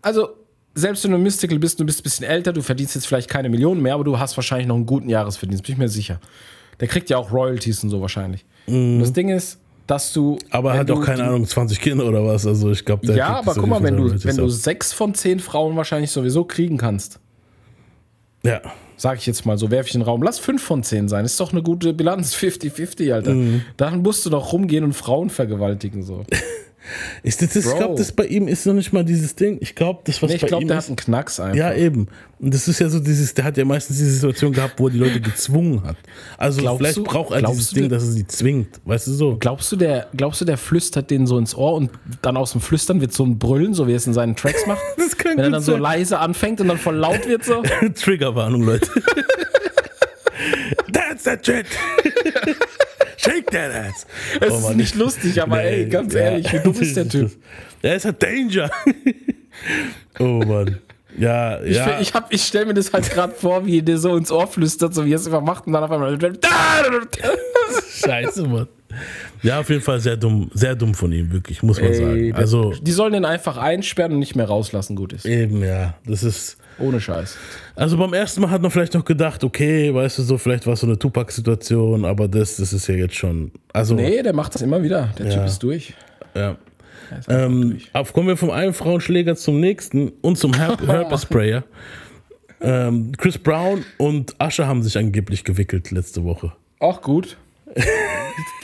also 0.02 0.28
selbst 0.74 1.04
wenn 1.04 1.10
du 1.12 1.18
Mystical 1.18 1.58
bist, 1.58 1.78
du 1.80 1.84
bist 1.84 2.00
ein 2.00 2.02
bisschen 2.04 2.26
älter, 2.26 2.52
du 2.52 2.62
verdienst 2.62 2.94
jetzt 2.94 3.06
vielleicht 3.06 3.28
keine 3.28 3.48
Millionen 3.48 3.82
mehr, 3.82 3.94
aber 3.94 4.04
du 4.04 4.18
hast 4.18 4.36
wahrscheinlich 4.36 4.66
noch 4.68 4.76
einen 4.76 4.86
guten 4.86 5.08
Jahresverdienst, 5.08 5.64
bin 5.64 5.72
ich 5.72 5.78
mir 5.78 5.88
sicher. 5.88 6.20
Der 6.80 6.88
kriegt 6.88 7.10
ja 7.10 7.16
auch 7.16 7.32
Royalties 7.32 7.82
und 7.82 7.90
so 7.90 8.00
wahrscheinlich. 8.00 8.44
Und 8.66 9.00
das 9.00 9.12
Ding 9.12 9.28
ist, 9.30 9.58
dass 9.88 10.12
du. 10.12 10.38
Aber 10.50 10.72
wenn 10.72 10.78
hat 10.80 10.88
du 10.88 10.94
auch 10.94 11.04
keine 11.04 11.24
Ahnung, 11.24 11.46
20 11.46 11.80
Kinder 11.80 12.04
oder 12.06 12.24
was. 12.24 12.46
Also 12.46 12.70
ich 12.70 12.84
glaube, 12.84 13.06
der 13.06 13.16
Ja, 13.16 13.38
aber 13.38 13.54
guck 13.54 13.66
mal, 13.66 13.82
wenn 13.82 13.96
du, 13.96 14.24
wenn 14.24 14.36
du 14.36 14.48
sechs 14.48 14.92
von 14.92 15.14
zehn 15.14 15.40
Frauen 15.40 15.74
wahrscheinlich 15.76 16.10
sowieso 16.10 16.44
kriegen 16.44 16.76
kannst, 16.76 17.18
Ja, 18.44 18.60
sag 18.98 19.18
ich 19.18 19.26
jetzt 19.26 19.46
mal 19.46 19.56
so, 19.56 19.70
werfe 19.70 19.88
ich 19.88 19.94
in 19.94 20.00
den 20.00 20.06
Raum, 20.06 20.22
lass 20.22 20.38
fünf 20.38 20.62
von 20.62 20.82
zehn 20.82 21.08
sein, 21.08 21.24
ist 21.24 21.40
doch 21.40 21.52
eine 21.52 21.62
gute 21.62 21.94
Bilanz, 21.94 22.34
50-50, 22.36 23.14
Alter. 23.14 23.32
Mhm. 23.32 23.62
Dann 23.78 24.02
musst 24.02 24.26
du 24.26 24.30
doch 24.30 24.52
rumgehen 24.52 24.84
und 24.84 24.92
Frauen 24.92 25.30
vergewaltigen, 25.30 26.02
so. 26.02 26.24
ist 27.22 27.42
das, 27.42 27.48
das, 27.54 27.64
ich 27.64 27.70
Bro. 27.70 27.78
glaube, 27.78 27.94
das 27.96 28.12
bei 28.12 28.26
ihm 28.26 28.48
ist 28.48 28.66
noch 28.66 28.74
nicht 28.74 28.92
mal 28.92 29.04
dieses 29.04 29.34
Ding. 29.34 29.58
Ich 29.60 29.74
glaube, 29.74 30.00
das, 30.04 30.22
was 30.22 30.30
Nee, 30.30 30.36
ich 30.36 30.42
bei 30.42 30.48
glaube, 30.48 30.64
ihm 30.64 30.68
der 30.68 30.78
ist. 30.78 30.84
hat 30.84 30.88
einen 30.90 30.96
Knacks 30.96 31.40
einfach. 31.40 31.56
Ja, 31.56 31.74
eben. 31.74 32.08
Und 32.40 32.54
das 32.54 32.68
ist 32.68 32.78
ja 32.78 32.88
so 32.88 33.00
dieses, 33.00 33.34
der 33.34 33.44
hat 33.44 33.56
ja 33.56 33.64
meistens 33.64 33.98
diese 33.98 34.12
Situation 34.12 34.52
gehabt, 34.52 34.74
wo 34.78 34.86
er 34.86 34.92
die 34.92 34.98
Leute 34.98 35.20
gezwungen 35.20 35.82
hat. 35.84 35.96
Also 36.36 36.60
Glaubst 36.60 36.78
vielleicht 36.78 36.96
du- 36.98 37.02
braucht 37.04 37.32
er 37.32 37.42
dieses 37.42 37.70
du 37.70 37.74
Ding, 37.80 37.88
dass 37.88 38.04
er 38.04 38.10
sie 38.12 38.26
zwingt. 38.26 38.80
Weißt 38.84 39.06
du 39.08 39.12
so? 39.12 39.36
Glaubst 39.38 39.70
du, 39.72 39.76
der, 39.76 40.06
glaubst 40.16 40.40
du, 40.40 40.44
der 40.44 40.56
flüstert 40.56 41.10
denen 41.10 41.26
so 41.26 41.36
ins 41.38 41.54
Ohr 41.56 41.74
und 41.74 41.90
dann 42.22 42.36
aus 42.36 42.52
dem 42.52 42.60
Flüstern 42.60 43.00
wird 43.00 43.12
so 43.12 43.24
ein 43.24 43.38
Brüllen, 43.38 43.74
so 43.74 43.86
wie 43.88 43.92
er 43.92 43.96
es 43.96 44.06
in 44.06 44.14
seinen 44.14 44.36
Tracks 44.36 44.66
macht? 44.66 44.78
Das 44.96 45.16
kann 45.16 45.36
Wenn 45.38 45.44
er 45.44 45.50
dann 45.50 45.62
so 45.62 45.72
sein. 45.72 45.80
leise 45.80 46.18
anfängt 46.18 46.60
und 46.60 46.68
dann 46.68 46.78
voll 46.78 46.94
laut 46.96 47.26
wird 47.26 47.42
so? 47.44 47.62
Triggerwarnung, 47.94 48.62
Leute. 48.62 48.88
That's 50.92 51.24
that 51.24 51.44
shit. 51.44 51.66
Shake 53.28 53.50
that 53.50 53.72
ass. 53.74 54.06
Es 54.40 54.52
Oh 54.52 54.70
ist 54.70 54.76
nicht 54.76 54.94
lustig, 54.94 55.40
aber 55.42 55.62
ey, 55.62 55.86
ganz 55.88 56.14
ja. 56.14 56.20
ehrlich, 56.20 56.52
wie 56.52 56.58
dumm 56.60 56.74
ist 56.80 56.96
der 56.96 57.08
Typ? 57.08 57.30
Der 57.82 57.94
ist 57.96 58.06
ein 58.06 58.16
Danger. 58.18 58.70
oh 60.18 60.42
Mann. 60.44 60.78
Ja, 61.16 61.60
Ich, 61.62 61.76
ja. 61.76 62.00
ich, 62.00 62.12
hab- 62.14 62.32
ich 62.32 62.42
stelle 62.42 62.66
mir 62.66 62.74
das 62.74 62.92
halt 62.92 63.08
gerade 63.10 63.34
vor, 63.34 63.64
wie 63.66 63.78
er 63.78 63.82
dir 63.82 63.98
so 63.98 64.16
ins 64.16 64.30
Ohr 64.30 64.46
flüstert, 64.46 64.94
so 64.94 65.04
wie 65.04 65.12
er 65.12 65.16
es 65.16 65.26
immer 65.26 65.40
macht 65.40 65.66
und 65.66 65.72
dann 65.72 65.82
auf 65.84 65.90
einmal. 65.90 66.16
Scheiße, 68.04 68.46
Mann. 68.46 68.68
Ja, 69.42 69.60
auf 69.60 69.68
jeden 69.68 69.82
Fall 69.82 70.00
sehr 70.00 70.16
dumm, 70.16 70.50
sehr 70.54 70.74
dumm 70.74 70.94
von 70.94 71.12
ihm, 71.12 71.32
wirklich, 71.32 71.62
muss 71.62 71.80
man 71.80 71.90
Ey, 71.90 71.94
sagen. 71.96 72.26
der- 72.28 72.36
Also, 72.36 72.72
die 72.80 72.92
sollen 72.92 73.12
den 73.12 73.24
einfach 73.24 73.56
einsperren 73.56 74.12
und 74.12 74.18
nicht 74.18 74.34
mehr 74.36 74.46
rauslassen, 74.46 74.96
gut 74.96 75.12
ist. 75.12 75.24
eben, 75.26 75.62
ja. 75.64 75.94
Das 76.06 76.22
ist. 76.22 76.56
Ohne 76.78 77.00
Scheiß. 77.00 77.36
Also 77.74 77.96
beim 77.96 78.12
ersten 78.14 78.40
Mal 78.40 78.50
hat 78.50 78.62
man 78.62 78.70
vielleicht 78.70 78.94
noch 78.94 79.04
gedacht, 79.04 79.42
okay, 79.44 79.92
weißt 79.92 80.18
du 80.18 80.22
so, 80.22 80.38
vielleicht 80.38 80.66
war 80.66 80.74
es 80.74 80.80
so 80.80 80.86
eine 80.86 80.98
Tupac-Situation, 80.98 82.04
aber 82.04 82.28
das, 82.28 82.56
das 82.56 82.72
ist 82.72 82.86
ja 82.86 82.94
jetzt 82.94 83.14
schon. 83.16 83.50
Also, 83.72 83.94
Nee, 83.94 84.22
der 84.22 84.32
macht 84.32 84.54
das 84.54 84.62
immer 84.62 84.82
wieder. 84.82 85.08
Der 85.18 85.26
Ja. 85.26 85.34
Typ 85.34 85.44
ist 85.46 85.58
durch. 85.62 85.94
ja. 86.34 86.56
Ähm, 87.26 87.80
kommen 88.12 88.28
wir 88.28 88.36
vom 88.36 88.50
einen 88.50 88.74
Frauenschläger 88.74 89.34
zum 89.34 89.60
nächsten 89.60 90.08
und 90.20 90.36
zum 90.36 90.52
Herp 90.54 90.80
Herpes-Sprayer. 90.86 91.64
ähm, 92.60 93.12
Chris 93.16 93.38
Brown 93.38 93.82
und 93.96 94.34
Usher 94.42 94.66
haben 94.66 94.82
sich 94.82 94.98
angeblich 94.98 95.42
gewickelt 95.44 95.90
letzte 95.90 96.22
Woche. 96.24 96.52
Auch 96.80 97.00
gut. 97.00 97.38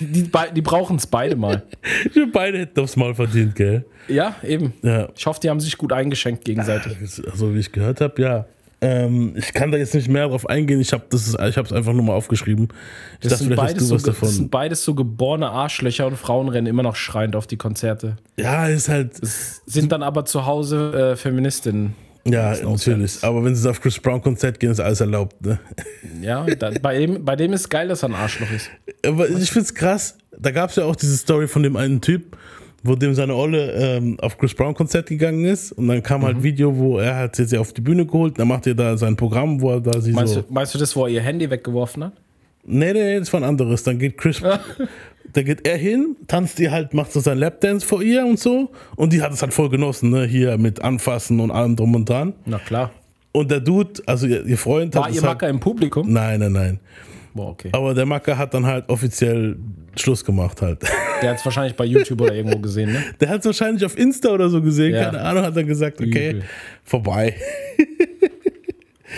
Die 0.01 0.07
die, 0.07 0.31
die 0.55 0.63
brauchen 0.63 0.97
es 0.97 1.07
beide 1.07 1.37
mal. 1.37 1.63
Wir 2.13 2.31
beide 2.31 2.59
hätten 2.59 2.81
aufs 2.81 2.97
Maul 2.97 3.15
verdient, 3.15 3.55
gell? 3.55 3.85
Ja, 4.09 4.37
eben. 4.43 4.73
Ja. 4.83 5.09
Ich 5.17 5.25
hoffe, 5.27 5.41
die 5.41 5.51
haben 5.51 5.61
sich 5.61 5.77
gut 5.79 5.93
eingeschenkt 5.93 6.45
gegenseitig. 6.45 6.97
Also 7.31 7.55
wie 7.55 7.59
ich 7.61 7.73
gehört 7.73 8.01
habe, 8.01 8.21
ja. 8.21 8.47
Ähm, 8.81 9.33
ich 9.37 9.53
kann 9.55 9.71
da 9.71 9.79
jetzt 9.79 9.95
nicht 9.95 10.09
mehr 10.09 10.29
drauf 10.29 10.47
eingehen. 10.47 10.79
Ich 10.81 10.93
habe 10.93 11.05
es 11.11 11.35
einfach 11.73 11.93
nur 11.95 12.03
mal 12.03 12.13
aufgeschrieben. 12.13 12.69
Ich 13.15 13.21
Das 13.29 13.33
dachte, 13.39 13.45
sind, 13.45 13.57
beides 13.57 13.89
so, 13.89 13.97
ge- 13.97 14.05
das 14.07 14.19
sind 14.21 14.31
davon. 14.31 14.51
beides 14.51 14.85
so 14.85 14.95
geborene 14.95 15.49
Arschlöcher 15.49 16.07
und 16.07 16.17
Frauen 16.17 16.49
rennen 16.51 16.67
immer 16.67 16.83
noch 16.83 16.97
schreiend 16.97 17.35
auf 17.35 17.47
die 17.47 17.57
Konzerte. 17.57 18.17
Ja, 18.37 18.67
ist 18.69 18.91
halt, 18.91 19.13
Sind 19.25 19.91
dann 19.91 20.03
aber 20.03 20.27
zu 20.27 20.45
Hause 20.45 21.13
äh, 21.13 21.17
Feministinnen. 21.17 21.95
Ja, 22.27 22.55
natürlich. 22.63 23.23
Aber 23.23 23.45
wenn 23.45 23.55
sie 23.55 23.69
auf 23.71 23.81
Chris 23.81 23.99
Brown 23.99 24.21
Konzert 24.23 24.59
gehen, 24.61 24.71
ist 24.71 24.81
alles 24.81 25.01
erlaubt. 25.01 25.45
Ne? 25.45 25.59
Ja, 26.23 26.45
da, 26.47 26.71
bei, 26.81 26.99
dem, 27.01 27.25
bei 27.25 27.37
dem 27.37 27.53
ist 27.53 27.69
geil, 27.69 27.89
dass 27.89 28.03
er 28.03 28.09
ein 28.11 28.15
Arschloch 28.15 28.51
ist. 28.51 28.71
Aber 29.05 29.29
ich 29.29 29.51
find's 29.51 29.75
krass. 29.75 30.17
Da 30.39 30.51
gab 30.53 30.71
es 30.71 30.77
ja 30.77 30.85
auch 30.85 30.97
diese 30.97 31.17
Story 31.19 31.47
von 31.49 31.63
dem 31.63 31.77
einen 31.77 32.01
Typ, 32.01 32.37
wo 32.83 32.95
dem 32.95 33.15
seine 33.15 33.35
Olle 33.35 33.73
ähm, 33.73 34.19
auf 34.21 34.39
Chris 34.39 34.55
Brown 34.55 34.75
Konzert 34.75 35.09
gegangen 35.09 35.45
ist 35.45 35.73
und 35.73 35.89
dann 35.89 36.03
kam 36.03 36.21
Mhm. 36.23 36.25
halt 36.27 36.37
ein 36.39 36.43
Video, 36.43 36.77
wo 36.77 36.99
er 36.99 37.17
hat 37.17 37.37
sie 37.37 37.59
auf 37.59 37.73
die 37.73 37.81
Bühne 37.83 38.07
geholt, 38.07 38.39
dann 38.39 38.49
macht 38.49 38.67
er 38.67 38.75
da 38.75 38.97
sein 38.97 39.17
Programm, 39.17 39.61
wo 39.61 39.73
er 39.73 39.81
da 39.81 40.01
sie 40.01 40.13
Meinst, 40.13 40.35
so. 40.35 40.41
du, 40.43 40.53
meinst 40.53 40.75
du 40.75 40.79
das, 40.79 40.95
wo 40.97 41.05
er 41.07 41.11
ihr 41.13 41.21
Handy 41.23 41.49
weggeworfen 41.51 42.05
hat? 42.05 42.13
Nee, 42.67 42.93
nee, 42.93 43.19
das 43.19 43.33
war 43.33 43.41
ein 43.41 43.45
anderes. 43.45 43.83
Dann 43.83 43.99
geht 43.99 44.17
Chris, 44.19 44.41
da 45.33 45.43
geht 45.43 45.67
er 45.67 45.77
hin, 45.77 46.17
tanzt 46.27 46.59
ihr 46.61 46.71
halt, 46.71 46.95
macht 46.95 47.13
so 47.13 47.21
sein 47.21 47.39
Lapdance 47.39 47.87
vor 47.87 48.03
ihr 48.03 48.25
und 48.25 48.39
so. 48.39 48.71
Und 48.97 49.13
die 49.13 49.23
hat 49.23 49.33
es 49.33 49.43
halt 49.43 49.53
voll 49.53 49.69
genossen, 49.69 50.11
ne? 50.11 50.25
Hier 50.25 50.57
mit 50.59 50.83
Anfassen 50.83 51.41
und 51.41 51.51
allem 51.51 51.77
drum 51.77 51.95
und 51.95 52.09
dran. 52.09 52.35
Na 52.47 52.59
klar. 52.59 52.91
Und 53.33 53.51
der 53.51 53.61
Dude, 53.61 54.01
also 54.07 54.27
ihr, 54.27 54.47
ihr 54.47 54.57
Freund 54.59 54.95
War 54.95 55.05
hat 55.07 55.11
ihr 55.11 55.21
halt, 55.23 55.25
Macker 55.33 55.49
im 55.49 55.59
Publikum? 55.61 56.13
Nein, 56.13 56.39
nein, 56.41 56.53
nein. 56.53 56.81
Boah, 57.35 57.49
okay. 57.51 57.71
Aber 57.73 57.93
der 57.95 58.07
Macker 58.07 58.39
hat 58.39 58.55
dann 58.55 58.65
halt 58.65 58.89
offiziell 58.89 59.57
Schluss 59.97 60.25
gemacht 60.25 60.63
halt. 60.63 60.83
Der 61.23 61.31
hat 61.31 61.39
es 61.39 61.45
wahrscheinlich 61.45 61.75
bei 61.75 61.85
YouTube 61.85 62.21
oder 62.21 62.35
irgendwo 62.35 62.59
gesehen, 62.59 62.93
ne? 62.93 63.03
Der 63.21 63.29
hat 63.29 63.41
es 63.41 63.47
wahrscheinlich 63.47 63.85
auf 63.85 63.97
Insta 63.99 64.29
oder 64.31 64.49
so 64.51 64.61
gesehen, 64.63 64.95
Ja. 64.95 65.05
keine 65.07 65.21
Ahnung, 65.21 65.43
hat 65.45 65.57
dann 65.57 65.67
gesagt, 65.67 66.01
okay, 66.01 66.31
Übel. 66.31 66.43
vorbei. 66.85 67.35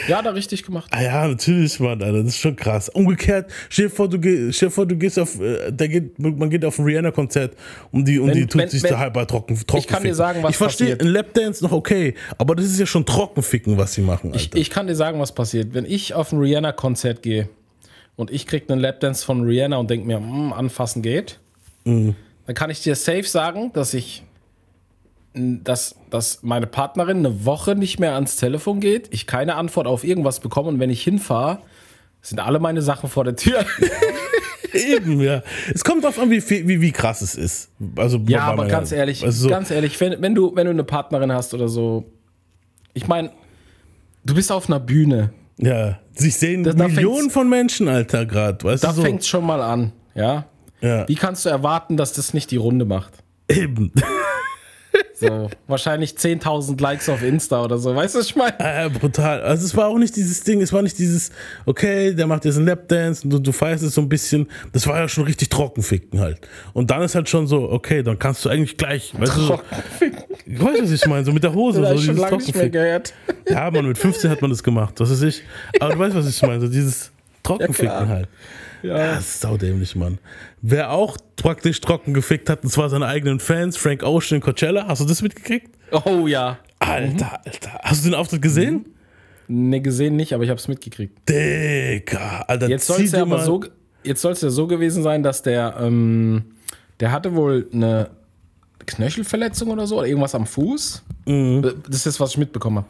Ja, 0.09 0.21
er 0.21 0.35
richtig 0.35 0.63
gemacht. 0.65 0.91
Ah 0.93 1.03
ja, 1.03 1.27
natürlich, 1.29 1.79
Mann, 1.81 2.03
Alter, 2.03 2.19
das 2.19 2.29
ist 2.35 2.39
schon 2.39 2.57
krass. 2.57 2.89
Umgekehrt, 2.89 3.51
stell 3.69 3.87
dir 3.89 3.91
vor, 3.95 4.09
du, 4.09 4.19
geh, 4.19 4.53
stell 4.53 4.69
dir 4.69 4.73
vor, 4.75 4.87
du 4.87 4.97
gehst 4.97 5.19
auf, 5.19 5.41
äh, 5.41 5.71
der 5.73 5.89
geht, 5.89 6.19
man 6.19 6.49
geht 6.51 6.65
auf 6.65 6.79
ein 6.79 6.85
Rihanna-Konzert 6.85 7.55
und 7.93 8.07
die, 8.07 8.19
und 8.19 8.29
Wenn- 8.29 8.35
die 8.35 8.47
tut 8.47 8.61
wenn- 8.63 8.69
sich 8.69 8.83
wenn- 8.83 8.91
da 8.91 8.99
halber 8.99 9.27
trocken, 9.27 9.57
trocken 9.67 9.87
kann 9.87 9.99
dir 10.03 10.09
ficken. 10.09 10.15
sagen, 10.15 10.43
was 10.43 10.51
Ich 10.51 10.57
verstehe, 10.57 10.99
ein 11.01 11.07
Lapdance 11.07 11.63
noch 11.65 11.73
okay, 11.73 12.15
aber 12.39 12.55
das 12.55 12.67
ist 12.67 12.79
ja 12.79 12.87
schon 12.87 13.05
Trockenficken, 13.07 13.77
was 13.79 13.95
sie 13.95 14.03
machen, 14.03 14.33
Ich, 14.35 14.45
Alter. 14.45 14.59
ich 14.59 14.71
kann 14.71 14.87
dir 14.87 14.95
sagen, 14.97 15.19
was 15.21 15.33
passiert. 15.35 15.75
Wenn 15.75 15.85
ich 15.87 16.15
auf 16.15 16.33
ein 16.33 16.39
Rihanna-Konzert 16.39 17.23
gehe 17.23 17.49
und 18.17 18.31
ich 18.31 18.47
krieg 18.47 18.71
einen 18.71 18.81
Lapdance 18.81 19.25
von 19.25 19.43
Rihanna 19.45 19.77
und 19.77 19.91
denke 19.91 20.07
mir, 20.07 20.17
"Hm, 20.19 20.53
anfassen 20.53 21.03
geht, 21.03 21.39
Mhm. 21.85 22.15
dann 22.47 22.55
kann 22.55 22.71
ich 22.71 22.83
dir 22.83 22.95
safe 22.95 23.25
sagen, 23.25 23.71
dass 23.73 23.95
ich 23.95 24.23
dass, 25.37 25.94
dass 26.11 26.42
meine 26.42 26.66
Partnerin 26.66 27.18
eine 27.18 27.44
Woche 27.44 27.75
nicht 27.75 28.01
mehr 28.01 28.14
ans 28.14 28.37
Telefon 28.37 28.81
geht, 28.81 29.09
ich 29.12 29.27
keine 29.27 29.57
Antwort 29.57 29.87
auf 29.87 30.03
irgendwas 30.05 30.40
bekomme 30.40 30.68
und 30.68 30.81
wenn 30.81 30.90
ich 30.90 31.03
hinfahre, 31.03 31.59
sind 32.22 32.40
alle 32.40 32.59
meine 32.59 32.83
Sachen 32.83 33.09
vor 33.11 33.25
der 33.25 33.37
Tür. 33.37 33.64
Eben, 34.72 35.20
ja. 35.20 35.42
Es 35.75 35.85
kommt 35.85 36.05
drauf 36.05 36.18
an, 36.18 36.31
wie, 36.31 36.42
wie, 36.51 36.81
wie 36.81 36.92
krass 36.92 37.22
es 37.22 37.35
ist. 37.35 37.70
Also, 37.96 38.18
Ja, 38.27 38.42
aber 38.42 38.57
meiner- 38.64 38.70
ganz 38.70 38.92
ehrlich, 38.92 39.25
also 39.25 39.44
so, 39.44 39.49
ganz 39.49 39.70
ehrlich, 39.70 39.99
wenn, 40.01 40.20
wenn, 40.20 40.35
du, 40.35 40.55
wenn 40.55 40.66
du 40.66 40.70
eine 40.72 40.85
Partnerin 40.85 41.33
hast 41.33 41.55
oder 41.55 41.68
so, 41.68 42.05
ich 42.92 43.07
meine, 43.07 43.31
du 44.25 44.35
bist 44.35 44.51
auf 44.53 44.68
einer 44.68 44.81
Bühne, 44.81 45.31
ja, 45.59 45.99
sich 46.14 46.37
sehen 46.37 46.64
Da- 46.64 46.72
da 46.72 46.88
Millionen 46.88 47.31
von 47.31 47.49
Menschen, 47.49 47.88
Alter, 47.88 48.27
gerade, 48.27 48.62
weißt 48.64 48.85
da 48.85 48.88
du 48.88 48.94
so. 48.96 49.03
fängt 49.03 49.25
schon 49.25 49.46
mal 49.46 49.62
an, 49.62 49.92
ja. 50.14 50.46
ja. 50.81 51.09
Wie 51.09 51.14
kannst 51.14 51.44
du 51.46 51.49
erwarten, 51.49 51.96
dass 51.96 52.12
das 52.12 52.35
nicht 52.35 52.51
die 52.51 52.57
Runde 52.57 52.85
macht? 52.85 53.12
Eben. 53.49 53.92
So, 55.18 55.48
wahrscheinlich 55.66 56.12
10.000 56.12 56.79
Likes 56.79 57.09
auf 57.09 57.22
Insta 57.22 57.64
oder 57.64 57.79
so, 57.79 57.96
weißt 57.96 58.14
du, 58.14 58.18
was 58.18 58.26
ich 58.26 58.37
meine? 58.37 58.55
Äh, 58.59 58.90
brutal. 58.90 59.40
Also 59.40 59.64
es 59.64 59.74
war 59.74 59.87
auch 59.87 59.96
nicht 59.96 60.14
dieses 60.14 60.42
Ding, 60.44 60.61
es 60.61 60.74
war 60.74 60.83
nicht 60.83 60.98
dieses, 60.98 61.31
okay, 61.64 62.12
der 62.12 62.26
macht 62.26 62.44
jetzt 62.44 62.59
einen 62.59 62.66
Lapdance 62.66 63.24
und 63.24 63.31
du, 63.31 63.38
du 63.38 63.52
feierst 63.52 63.83
es 63.83 63.94
so 63.94 64.02
ein 64.02 64.11
bisschen. 64.11 64.46
Das 64.72 64.87
war 64.87 64.98
ja 64.98 65.09
schon 65.09 65.24
richtig 65.24 65.48
trockenficken 65.48 66.20
halt. 66.20 66.46
Und 66.74 66.90
dann 66.90 67.00
ist 67.00 67.14
halt 67.14 67.31
schon 67.31 67.46
so, 67.46 67.70
okay, 67.70 68.02
dann 68.02 68.18
kannst 68.18 68.44
du 68.44 68.50
eigentlich 68.50 68.76
gleich, 68.76 69.14
weißt 69.18 69.37
du, 69.37 69.40
so, 69.40 69.61
ich 70.44 70.62
weiß, 70.62 70.83
was 70.83 70.90
ich 70.90 71.07
meine, 71.07 71.24
so 71.24 71.33
mit 71.33 71.42
der 71.42 71.55
Hose, 71.55 71.81
Das 71.81 71.90
so 71.90 71.96
ich 71.96 72.05
schon 72.05 72.16
dieses 72.16 72.31
lange 72.31 72.42
nicht 72.42 72.55
mehr 72.55 72.68
gehört. 72.68 73.14
Ja, 73.48 73.70
man, 73.70 73.87
mit 73.88 73.96
15 73.96 74.31
hat 74.31 74.42
man 74.42 74.50
das 74.50 74.62
gemacht, 74.62 75.00
was 75.00 75.11
weiß 75.11 75.22
ich. 75.22 75.42
Aber 75.81 75.94
du 75.94 75.98
weißt, 75.98 76.14
was 76.14 76.29
ich 76.29 76.42
meine, 76.42 76.61
so 76.61 76.68
dieses 76.68 77.11
Trockenficken 77.42 77.87
Ja, 77.87 78.09
halt. 78.09 78.29
Ja, 78.83 78.97
Ja. 78.99 79.15
das 79.15 79.21
ist 79.27 79.41
saudämlich, 79.41 79.97
Mann. 79.97 80.19
Wer 80.62 80.91
auch 80.93 81.17
praktisch 81.37 81.81
trocken 81.81 82.15
gefickt 82.15 82.49
hat, 82.51 82.62
und 82.65 82.71
zwar 82.71 82.89
seine 82.89 83.07
eigenen 83.07 83.41
Fans, 83.41 83.77
Frank 83.77 84.03
Ocean 84.03 84.37
in 84.37 84.41
Coachella. 84.43 84.87
Hast 84.89 85.01
du 85.01 85.07
das 85.07 85.23
mitgekriegt? 85.23 85.71
Oh 86.05 86.27
ja. 86.27 86.59
Alter, 86.79 87.41
Alter. 87.45 87.79
Hast 87.83 88.05
du 88.05 88.11
den 88.11 88.15
Auftritt 88.15 88.43
gesehen? 88.43 88.87
Ne, 89.49 89.81
gesehen 89.81 90.17
nicht, 90.17 90.33
aber 90.33 90.43
ich 90.45 90.51
habe 90.51 90.59
es 90.59 90.67
mitgekriegt. 90.69 91.29
Digga, 91.29 92.45
Alter, 92.49 92.69
Jetzt 92.69 92.87
soll 92.87 93.03
es 93.03 93.12
ja 93.12 93.23
aber 93.23 93.41
so, 93.45 93.62
jetzt 94.03 94.21
soll 94.21 94.33
es 94.33 94.41
ja 94.41 94.51
so 94.51 94.67
gewesen 94.67 95.03
sein, 95.03 95.23
dass 95.23 95.43
der, 95.43 95.77
ähm, 95.81 96.45
der 97.01 97.12
hatte 97.12 97.35
wohl 97.35 97.69
eine 97.73 98.11
Knöchelverletzung 98.87 99.71
oder 99.71 99.87
so, 99.87 99.99
oder 99.99 100.07
irgendwas 100.09 100.35
am 100.35 100.47
Fuß. 100.47 101.03
Mhm. 101.27 101.75
Das 101.89 102.07
ist, 102.07 102.19
was 102.21 102.31
ich 102.33 102.39
mitbekommen 102.39 102.79
habe. 102.79 102.89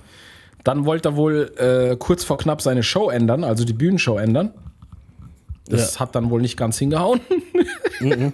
Dann 0.64 0.84
wollte 0.84 1.10
er 1.10 1.16
wohl 1.16 1.52
äh, 1.58 1.96
kurz 1.96 2.24
vor 2.24 2.38
knapp 2.38 2.60
seine 2.60 2.82
Show 2.82 3.10
ändern, 3.10 3.44
also 3.44 3.64
die 3.64 3.72
Bühnenshow 3.72 4.18
ändern. 4.18 4.52
Das 5.68 5.94
Ja. 5.94 6.00
hat 6.00 6.14
dann 6.14 6.30
wohl 6.30 6.40
nicht 6.40 6.56
ganz 6.56 6.78
hingehauen. 6.78 7.20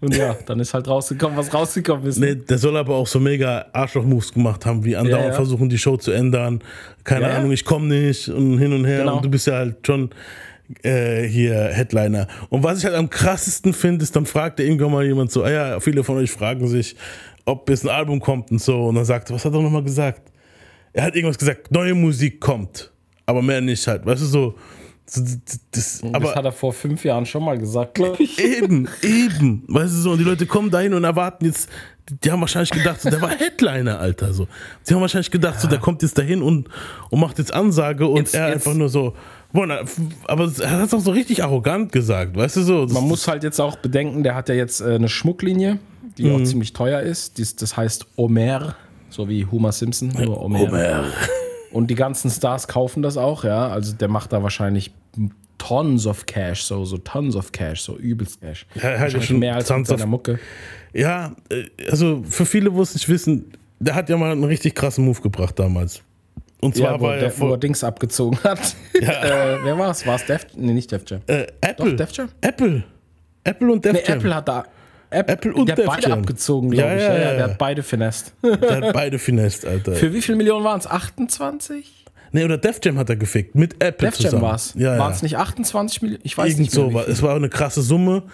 Und 0.00 0.16
ja, 0.16 0.34
dann 0.46 0.60
ist 0.60 0.72
halt 0.74 0.88
rausgekommen, 0.88 1.36
was 1.36 1.52
rausgekommen 1.52 2.06
ist. 2.06 2.18
Nee, 2.18 2.34
der 2.36 2.56
soll 2.58 2.76
aber 2.76 2.94
auch 2.94 3.06
so 3.06 3.20
mega 3.20 3.66
Arschloch-Moves 3.72 4.32
gemacht 4.32 4.64
haben, 4.64 4.84
wie 4.84 4.96
andauernd 4.96 5.24
Ja, 5.24 5.28
ja. 5.30 5.34
versuchen, 5.34 5.68
die 5.68 5.76
Show 5.78 5.96
zu 5.96 6.10
ändern. 6.12 6.60
Keine 7.04 7.28
Ja. 7.28 7.36
Ahnung, 7.36 7.52
ich 7.52 7.64
komme 7.64 7.86
nicht 7.86 8.28
und 8.28 8.58
hin 8.58 8.72
und 8.72 8.84
her. 8.86 9.00
Genau. 9.00 9.16
Und 9.16 9.24
du 9.24 9.28
bist 9.28 9.46
ja 9.46 9.54
halt 9.54 9.84
schon 9.86 10.10
äh, 10.82 11.24
hier 11.24 11.54
Headliner. 11.72 12.28
Und 12.48 12.62
was 12.62 12.78
ich 12.78 12.84
halt 12.84 12.94
am 12.94 13.10
krassesten 13.10 13.72
finde, 13.74 14.04
ist, 14.04 14.16
dann 14.16 14.24
fragt 14.26 14.58
irgendwann 14.60 14.92
mal 14.92 15.04
jemand 15.04 15.32
so, 15.32 15.42
ah 15.42 15.50
ja, 15.50 15.80
viele 15.80 16.02
von 16.02 16.16
euch 16.16 16.30
fragen 16.30 16.66
sich, 16.68 16.96
ob 17.44 17.68
jetzt 17.68 17.84
ein 17.84 17.90
Album 17.90 18.20
kommt 18.20 18.50
und 18.50 18.62
so. 18.62 18.84
Und 18.86 18.94
dann 18.94 19.04
sagt 19.04 19.30
was 19.30 19.44
hat 19.44 19.52
er 19.52 19.60
nochmal 19.60 19.82
gesagt? 19.82 20.22
Er 20.94 21.04
hat 21.04 21.14
irgendwas 21.14 21.38
gesagt, 21.38 21.70
neue 21.72 21.94
Musik 21.94 22.40
kommt. 22.40 22.90
Aber 23.26 23.42
mehr 23.42 23.60
nicht 23.60 23.86
halt. 23.86 24.06
Weißt 24.06 24.22
du, 24.22 24.26
so. 24.26 24.54
Das, 25.70 26.02
aber 26.04 26.26
das 26.26 26.34
hat 26.36 26.44
er 26.44 26.52
vor 26.52 26.72
fünf 26.72 27.04
Jahren 27.04 27.24
schon 27.26 27.44
mal 27.44 27.56
gesagt, 27.58 27.94
glaube 27.94 28.22
ich. 28.22 28.38
Eben, 28.42 28.88
eben. 29.02 29.64
Weißt 29.68 29.94
du 29.94 29.98
so, 30.00 30.10
und 30.12 30.18
die 30.18 30.24
Leute 30.24 30.46
kommen 30.46 30.70
dahin 30.70 30.94
und 30.94 31.04
erwarten 31.04 31.46
jetzt, 31.46 31.68
die 32.22 32.30
haben 32.30 32.40
wahrscheinlich 32.40 32.70
gedacht, 32.70 33.00
so, 33.00 33.10
der 33.10 33.20
war 33.20 33.30
Headliner, 33.30 33.98
Alter. 33.98 34.32
So. 34.32 34.46
Die 34.88 34.94
haben 34.94 35.00
wahrscheinlich 35.00 35.30
gedacht, 35.30 35.60
so, 35.60 35.68
der 35.68 35.78
kommt 35.78 36.02
jetzt 36.02 36.16
dahin 36.18 36.42
und, 36.42 36.68
und 37.10 37.20
macht 37.20 37.38
jetzt 37.38 37.52
Ansage 37.52 38.06
und 38.06 38.18
Jetzt- 38.18 38.34
er 38.34 38.48
jetzt- 38.48 38.54
einfach 38.66 38.74
nur 38.74 38.88
so, 38.88 39.14
boah, 39.52 39.84
aber 40.26 40.50
er 40.60 40.70
hat 40.70 40.86
es 40.88 40.94
auch 40.94 41.00
so 41.00 41.10
richtig 41.10 41.42
arrogant 41.42 41.92
gesagt, 41.92 42.36
weißt 42.36 42.56
du 42.56 42.62
so. 42.62 42.86
Man 42.86 43.04
muss 43.04 43.26
halt 43.28 43.42
jetzt 43.44 43.60
auch 43.60 43.76
bedenken, 43.76 44.22
der 44.22 44.34
hat 44.34 44.48
ja 44.48 44.54
jetzt 44.54 44.80
äh, 44.80 44.94
eine 44.94 45.08
Schmucklinie, 45.08 45.78
die 46.18 46.24
Mhm. 46.24 46.34
auch 46.34 46.44
ziemlich 46.44 46.72
teuer 46.72 47.00
ist. 47.00 47.38
Dies, 47.38 47.56
das 47.56 47.76
heißt 47.76 48.06
Omer, 48.16 48.74
so 49.10 49.28
wie 49.28 49.46
Homer 49.46 49.72
Simpson, 49.72 50.08
nur 50.08 50.42
Omer. 50.42 50.58
Homer. 50.58 51.04
Und 51.70 51.88
die 51.88 51.94
ganzen 51.94 52.30
Stars 52.30 52.68
kaufen 52.68 53.02
das 53.02 53.16
auch, 53.16 53.44
ja. 53.44 53.68
Also 53.68 53.94
der 53.94 54.08
macht 54.08 54.32
da 54.32 54.42
wahrscheinlich 54.42 54.92
Tons 55.58 56.06
of 56.06 56.26
Cash, 56.26 56.62
so, 56.62 56.84
so 56.84 56.98
Tons 56.98 57.36
of 57.36 57.52
Cash, 57.52 57.82
so 57.82 57.96
übelst 57.96 58.40
Cash. 58.40 58.66
Ja, 58.74 58.82
ja 58.94 59.00
Wahrscheinlich 59.00 59.28
schon 59.28 59.38
mehr 59.38 59.54
als 59.56 59.70
mit 59.70 59.86
seiner 59.86 60.06
Mucke. 60.06 60.38
Ja, 60.92 61.32
äh, 61.50 61.64
also 61.90 62.22
für 62.28 62.46
viele, 62.46 62.72
wo 62.74 62.82
es 62.82 62.94
nicht 62.94 63.08
wissen, 63.08 63.52
der 63.80 63.94
hat 63.94 64.08
ja 64.08 64.16
mal 64.16 64.32
einen 64.32 64.44
richtig 64.44 64.74
krassen 64.74 65.04
Move 65.04 65.20
gebracht 65.20 65.58
damals. 65.58 66.02
Und 66.60 66.74
zwar 66.74 66.92
Ja, 66.92 67.00
wo, 67.00 67.06
er 67.08 67.16
der, 67.16 67.24
er 67.24 67.30
vor 67.30 67.58
Dings 67.58 67.84
abgezogen 67.84 68.38
hat. 68.42 68.58
äh, 68.94 69.02
wer 69.62 69.78
war 69.78 69.90
es? 69.90 70.06
War 70.06 70.16
es 70.16 70.26
Def? 70.26 70.46
Nee, 70.56 70.72
nicht 70.72 70.90
Def 70.90 71.02
Jam. 71.06 71.20
äh, 71.26 71.46
Apple. 71.60 71.94
Def 71.94 72.10
Jam? 72.12 72.28
Apple. 72.40 72.82
Apple 73.44 73.72
und 73.72 73.84
Def 73.84 73.92
Nee, 73.92 74.02
Jam. 74.06 74.18
Apple 74.18 74.34
hat 74.34 74.48
da. 74.48 74.64
App, 75.10 75.30
Apple 75.30 75.54
und 75.54 75.68
der 75.68 75.76
hat 75.76 75.84
beide 75.86 76.08
Jam. 76.10 76.18
abgezogen, 76.20 76.70
glaube 76.70 76.88
Ja, 76.90 76.96
ich. 76.96 77.02
ja, 77.02 77.14
Ja, 77.14 77.20
ja, 77.22 77.34
der 77.34 77.44
hat 77.44 77.58
beide 77.58 77.82
finest. 77.82 78.34
Der 78.42 78.76
hat 78.82 78.92
beide 78.92 79.18
finest, 79.18 79.66
Alter. 79.66 79.92
Für 79.92 80.12
wie 80.12 80.20
viele 80.22 80.36
Millionen 80.36 80.64
waren 80.64 80.78
es? 80.80 80.86
28? 80.86 82.04
Nee, 82.32 82.44
oder 82.44 82.58
Def 82.58 82.78
Jam 82.84 82.98
hat 82.98 83.08
er 83.08 83.16
gefickt. 83.16 83.54
Mit 83.54 83.82
Apple 83.82 84.08
Def 84.10 84.18
Jam 84.18 84.24
zusammen. 84.26 84.42
war 84.42 84.54
es. 84.54 84.74
Ja. 84.76 84.98
Waren 84.98 85.12
es 85.12 85.22
nicht 85.22 85.36
28 85.38 86.02
Millionen? 86.02 86.20
Ich 86.24 86.36
weiß 86.36 86.48
Irgend 86.50 86.60
nicht 86.60 86.74
mehr. 86.76 86.84
so 86.84 86.92
war. 86.94 87.08
Es 87.08 87.22
war 87.22 87.34
eine 87.36 87.48
krasse 87.48 87.80
Summe. 87.82 88.24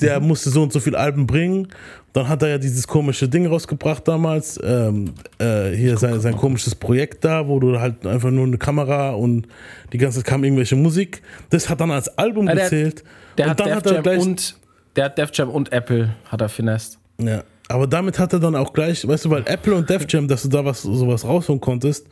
Der 0.00 0.20
musste 0.20 0.50
so 0.50 0.62
und 0.62 0.72
so 0.72 0.78
viele 0.78 0.96
Alben 0.96 1.26
bringen. 1.26 1.68
Dann 2.12 2.28
hat 2.28 2.42
er 2.42 2.50
ja 2.50 2.58
dieses 2.58 2.86
komische 2.86 3.28
Ding 3.28 3.46
rausgebracht 3.46 4.06
damals. 4.06 4.60
Ähm, 4.62 5.12
äh, 5.40 5.70
hier 5.70 5.96
sein, 5.96 6.20
sein 6.20 6.36
komisches 6.36 6.74
Projekt 6.76 7.24
da, 7.24 7.48
wo 7.48 7.58
du 7.58 7.80
halt 7.80 8.06
einfach 8.06 8.30
nur 8.30 8.46
eine 8.46 8.58
Kamera 8.58 9.10
und 9.10 9.48
die 9.92 9.98
ganze 9.98 10.18
Zeit 10.18 10.26
kam 10.26 10.44
irgendwelche 10.44 10.76
Musik. 10.76 11.22
Das 11.50 11.68
hat 11.68 11.80
dann 11.80 11.90
als 11.90 12.16
Album 12.16 12.46
Ja, 12.46 12.54
der- 12.54 12.64
gezählt. 12.64 13.02
Der 13.38 13.46
und 13.46 13.50
hat 13.50 13.60
dann 13.60 13.66
Def 13.68 13.76
hat 13.76 13.86
er 13.86 13.92
Jam 13.94 14.02
gleich. 14.04 14.18
und 14.20 14.57
der 14.98 15.04
hat 15.06 15.16
Def 15.18 15.30
Jam 15.32 15.48
und 15.48 15.72
Apple 15.72 16.10
hat 16.26 16.40
er 16.40 16.48
finest. 16.48 16.98
Ja. 17.20 17.44
Aber 17.68 17.86
damit 17.86 18.18
hat 18.18 18.32
er 18.32 18.40
dann 18.40 18.56
auch 18.56 18.72
gleich, 18.72 19.06
weißt 19.06 19.26
du, 19.26 19.30
weil 19.30 19.42
Apple 19.46 19.74
und 19.74 19.88
Def 19.88 20.06
Jam, 20.08 20.26
dass 20.26 20.42
du 20.42 20.48
da 20.48 20.64
was 20.64 20.82
sowas 20.82 21.24
rausholen 21.24 21.60
konntest, 21.60 22.06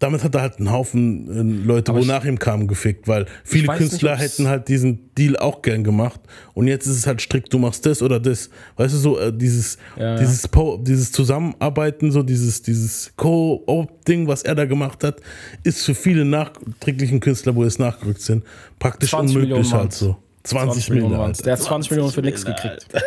damit 0.00 0.22
hat 0.24 0.34
er 0.36 0.42
halt 0.42 0.58
einen 0.58 0.70
Haufen 0.70 1.62
äh, 1.62 1.66
Leute, 1.66 1.92
wo 1.92 1.98
ich- 1.98 2.06
nach 2.06 2.24
ihm 2.24 2.38
kamen, 2.38 2.68
gefickt, 2.68 3.08
weil 3.08 3.26
viele 3.44 3.66
nicht, 3.66 3.78
Künstler 3.78 4.12
ob's- 4.14 4.20
hätten 4.22 4.46
halt 4.48 4.68
diesen 4.68 5.12
Deal 5.16 5.36
auch 5.36 5.60
gern 5.60 5.82
gemacht. 5.84 6.20
Und 6.54 6.68
jetzt 6.68 6.86
ist 6.86 6.96
es 6.98 7.06
halt 7.06 7.20
strikt, 7.20 7.52
du 7.52 7.58
machst 7.58 7.84
das 7.84 8.00
oder 8.00 8.18
das. 8.20 8.48
Weißt 8.76 8.94
du, 8.94 8.98
so 8.98 9.18
äh, 9.18 9.32
dieses, 9.32 9.76
Ja, 9.96 10.14
ja. 10.14 10.16
dieses, 10.18 10.46
Po- 10.48 10.78
dieses 10.78 11.10
Zusammenarbeiten, 11.12 12.10
so 12.12 12.22
dieses, 12.22 12.62
dieses 12.62 13.12
Co-op-Ding, 13.16 14.26
was 14.28 14.42
er 14.42 14.54
da 14.54 14.64
gemacht 14.66 15.02
hat, 15.04 15.20
ist 15.64 15.84
für 15.84 15.94
viele 15.94 16.24
nachträglichen 16.24 17.20
Künstler, 17.20 17.54
wo 17.56 17.64
es 17.64 17.78
nachgerückt 17.78 18.20
sind, 18.20 18.44
praktisch 18.78 19.10
20 19.10 19.36
unmöglich 19.36 19.56
Millionen 19.58 19.80
halt 19.80 19.92
so. 19.92 20.16
20, 20.44 20.90
Millionen. 20.90 21.18
waren's. 21.18 21.38
Alter. 21.38 21.44
Der 21.44 21.52
hat 21.54 21.62
20 21.62 21.90
Millionen 21.90 22.12
für 22.12 22.22
nichts 22.22 22.44
Millionen, 22.44 22.62
gekriegt. 22.78 22.86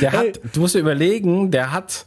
Der 0.00 0.12
hat, 0.12 0.40
du 0.52 0.60
musst 0.60 0.74
dir 0.74 0.80
überlegen, 0.80 1.50
der 1.50 1.72
hat 1.72 2.04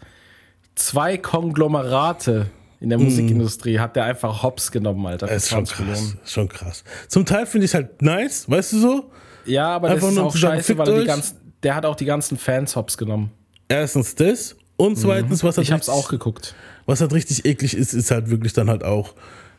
zwei 0.76 1.18
Konglomerate 1.18 2.48
in 2.80 2.90
der 2.90 2.98
Musikindustrie, 3.00 3.80
hat 3.80 3.96
der 3.96 4.06
einfach 4.06 4.44
hops 4.44 4.72
genommen, 4.72 5.06
Alter. 5.06 5.30
Ist 5.30 5.50
schon 5.50 5.66
20 5.66 5.76
krass. 5.76 5.86
Millionen. 5.88 6.20
Ist 6.24 6.32
schon 6.32 6.48
krass. 6.50 6.84
Zum 7.08 7.26
Teil 7.26 7.46
finde 7.46 7.66
ich 7.66 7.72
es 7.72 7.76
halt 7.76 8.02
nice, 8.02 8.50
weißt 8.50 8.74
du 8.74 8.80
so? 8.80 9.12
Ja, 9.46 9.70
aber 9.70 9.90
Einfach 9.90 10.02
das 10.02 10.10
ist 10.12 10.16
nur 10.18 10.26
auch 10.28 10.36
sagen, 10.38 10.56
scheiße, 10.58 10.78
weil 10.78 10.90
er 10.90 11.00
die 11.02 11.06
ganzen, 11.08 11.38
der 11.64 11.76
hat 11.76 11.86
auch 11.86 11.96
die 11.96 12.06
ganzen 12.06 12.38
Fans 12.38 12.76
hops 12.76 12.98
genommen. 12.98 13.32
Erstens 13.68 14.16
das 14.16 14.56
und 14.78 14.98
zweitens, 14.98 15.44
was 15.44 15.58
halt, 15.58 15.68
Ich 15.68 15.72
hab's 15.74 15.88
richtig, 15.88 16.04
auch 16.06 16.10
geguckt. 16.10 16.56
was 16.86 17.02
halt 17.02 17.14
richtig 17.14 17.46
eklig 17.46 17.76
ist, 17.76 17.94
ist 17.94 18.12
halt 18.12 18.30
wirklich 18.30 18.54
dann 18.54 18.70
halt 18.70 18.84
auch 18.84 19.14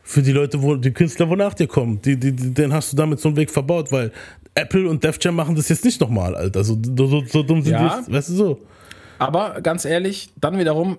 für 0.09 0.23
die 0.23 0.31
Leute, 0.31 0.59
wo 0.63 0.75
die 0.75 0.91
Künstler, 0.91 1.29
wo 1.29 1.35
nach 1.35 1.53
dir 1.53 1.67
kommen, 1.67 2.01
die, 2.01 2.17
die, 2.19 2.31
den 2.33 2.73
hast 2.73 2.91
du 2.91 2.97
damit 2.97 3.19
so 3.19 3.29
einen 3.29 3.37
Weg 3.37 3.51
verbaut, 3.51 3.91
weil 3.91 4.11
Apple 4.55 4.89
und 4.89 5.03
Def 5.03 5.19
Jam 5.21 5.35
machen 5.35 5.55
das 5.55 5.69
jetzt 5.69 5.85
nicht 5.85 6.01
nochmal, 6.01 6.35
Alter. 6.35 6.63
So, 6.63 6.75
so, 6.83 7.23
so, 7.27 7.43
dumm 7.43 7.61
sind 7.61 7.73
Ja. 7.73 8.01
die, 8.07 8.11
weißt 8.11 8.29
du 8.29 8.33
so? 8.33 8.59
Aber 9.19 9.61
ganz 9.61 9.85
ehrlich, 9.85 10.31
dann 10.41 10.57
wiederum, 10.57 10.97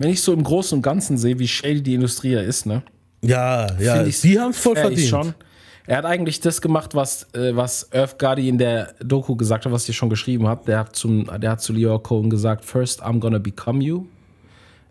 wenn 0.00 0.10
ich 0.10 0.20
so 0.20 0.32
im 0.32 0.42
Großen 0.42 0.76
und 0.76 0.82
Ganzen 0.82 1.16
sehe, 1.16 1.38
wie 1.38 1.46
shady 1.46 1.80
die 1.80 1.94
Industrie 1.94 2.34
da 2.34 2.40
ist, 2.40 2.66
ne? 2.66 2.82
Ja, 3.22 3.68
ja, 3.78 4.02
die 4.02 4.40
haben 4.40 4.50
es 4.50 4.58
voll 4.58 4.74
verdient. 4.74 5.08
Schon. 5.08 5.34
Er 5.86 5.98
hat 5.98 6.04
eigentlich 6.04 6.40
das 6.40 6.60
gemacht, 6.60 6.96
was, 6.96 7.32
äh, 7.34 7.54
was 7.54 7.88
Earth 7.92 8.18
Gadi 8.18 8.48
in 8.48 8.58
der 8.58 8.94
Doku 8.98 9.36
gesagt 9.36 9.64
hat, 9.64 9.70
was 9.70 9.88
ich 9.88 9.96
schon 9.96 10.10
geschrieben 10.10 10.48
habe. 10.48 10.64
Der 10.66 10.80
hat, 10.80 10.96
zum, 10.96 11.30
der 11.40 11.50
hat 11.52 11.60
zu 11.60 11.72
Leo 11.72 11.96
Cohen 12.00 12.30
gesagt: 12.30 12.64
First, 12.64 13.00
I'm 13.00 13.20
gonna 13.20 13.38
become 13.38 13.80
you, 13.80 14.06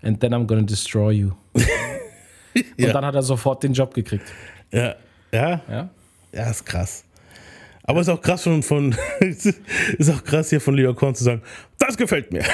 and 0.01 0.21
then 0.21 0.33
I'm 0.33 0.45
gonna 0.45 0.61
destroy 0.61 1.11
you. 1.11 1.31
Und 2.55 2.65
Ja. 2.77 2.93
dann 2.93 3.05
hat 3.05 3.15
er 3.15 3.23
sofort 3.23 3.63
den 3.63 3.73
Job 3.73 3.93
gekriegt. 3.93 4.25
Ja, 4.71 4.95
ja, 5.31 5.61
Ja? 5.69 5.89
ja, 6.31 6.49
ist 6.49 6.65
krass. 6.65 7.03
Aber 7.83 8.01
ist 8.01 8.09
auch 8.09 8.21
krass 8.21 8.43
von, 8.43 8.61
von 8.61 8.95
ist 9.19 10.09
auch 10.11 10.23
krass 10.23 10.49
hier 10.49 10.61
von 10.61 10.75
Leo 10.75 10.93
Korn 10.93 11.15
zu 11.15 11.23
sagen, 11.23 11.41
das 11.77 11.97
gefällt 11.97 12.31
mir. 12.31 12.43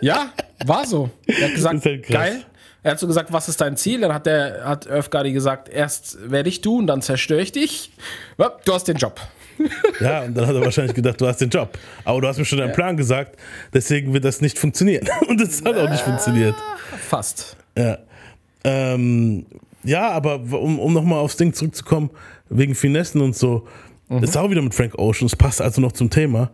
Ja, 0.00 0.32
war 0.66 0.84
so. 0.86 1.10
Er 1.26 1.46
hat 1.48 1.54
gesagt, 1.54 1.84
halt 1.84 2.06
geil. 2.06 2.44
Er 2.82 2.90
hat 2.92 2.98
so 2.98 3.06
gesagt, 3.06 3.32
was 3.32 3.48
ist 3.48 3.60
dein 3.60 3.76
Ziel? 3.76 4.00
Dann 4.02 4.12
hat 4.12 4.26
der 4.26 4.62
hat 4.64 4.90
Earth 4.90 5.10
Gadi 5.10 5.32
gesagt, 5.32 5.68
erst 5.70 6.18
werde 6.30 6.48
ich 6.50 6.60
du 6.60 6.78
und 6.78 6.86
dann 6.86 7.00
zerstöre 7.00 7.40
ich 7.40 7.52
dich. 7.52 7.90
Ja, 8.36 8.52
du 8.64 8.74
hast 8.74 8.86
den 8.86 8.96
Job. 8.96 9.18
Ja, 10.00 10.22
und 10.22 10.34
dann 10.34 10.46
hat 10.46 10.54
er 10.54 10.60
wahrscheinlich 10.60 10.94
gedacht, 10.94 11.18
du 11.20 11.26
hast 11.26 11.40
den 11.40 11.48
Job. 11.48 11.78
Aber 12.04 12.20
du 12.20 12.28
hast 12.28 12.36
mir 12.38 12.44
schon 12.44 12.58
deinen 12.58 12.72
Plan 12.74 12.96
gesagt, 12.98 13.38
deswegen 13.72 14.12
wird 14.12 14.24
das 14.24 14.40
nicht 14.42 14.58
funktionieren. 14.58 15.08
Und 15.28 15.40
das 15.40 15.62
hat 15.64 15.76
auch 15.76 15.88
nicht 15.88 16.02
funktioniert. 16.02 16.56
Fast. 17.08 17.56
Ja, 17.78 17.98
ähm, 18.64 19.46
ja 19.82 20.10
aber 20.10 20.36
um, 20.40 20.78
um 20.78 20.92
nochmal 20.92 21.18
aufs 21.20 21.36
Ding 21.36 21.52
zurückzukommen, 21.52 22.10
wegen 22.48 22.74
Finessen 22.74 23.20
und 23.20 23.36
so, 23.36 23.66
Mhm. 24.10 24.22
ist 24.22 24.36
auch 24.36 24.50
wieder 24.50 24.60
mit 24.60 24.74
Frank 24.74 24.98
Ocean, 24.98 25.24
es 25.26 25.34
passt 25.34 25.62
also 25.62 25.80
noch 25.80 25.92
zum 25.92 26.10
Thema. 26.10 26.50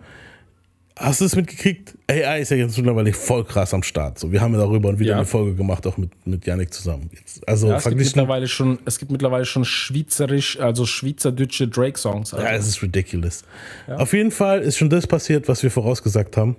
Hast 0.97 1.21
du 1.21 1.25
es 1.25 1.35
mitgekriegt? 1.35 1.97
AI 2.09 2.41
ist 2.43 2.51
ja 2.51 2.59
jetzt 2.59 2.77
mittlerweile 2.77 3.13
voll 3.13 3.43
krass 3.45 3.73
am 3.75 3.83
Start. 3.83 4.19
So, 4.21 4.31
wir 4.31 4.41
haben 4.41 4.53
ja 4.53 4.61
darüber 4.61 4.97
wieder 4.99 5.11
Ja. 5.13 5.17
eine 5.17 5.25
Folge 5.27 5.55
gemacht, 5.57 5.85
auch 5.87 5.97
mit, 5.97 6.11
mit 6.27 6.47
Yannick 6.47 6.73
zusammen. 6.73 7.11
Jetzt, 7.13 7.47
also 7.49 7.69
Ja, 7.71 7.77
es, 7.79 7.85
gibt 7.85 7.97
mittlerweile 7.97 8.47
schon, 8.47 8.79
es 8.85 8.99
gibt 8.99 9.11
mittlerweile 9.11 9.47
schon 9.47 9.65
schweizerisch, 9.65 10.61
also 10.61 10.85
schweizerdeutsche 10.87 11.67
Drake-Songs. 11.69 12.35
Also. 12.35 12.47
Ja, 12.47 12.53
es 12.53 12.69
ist 12.69 12.83
ridiculous. 12.83 13.43
Auf 13.89 14.13
jeden 14.13 14.31
Fall 14.31 14.61
ist 14.61 14.77
schon 14.77 14.91
das 14.91 15.07
passiert, 15.07 15.49
was 15.49 15.63
wir 15.63 15.71
vorausgesagt 15.73 16.37
haben. 16.37 16.57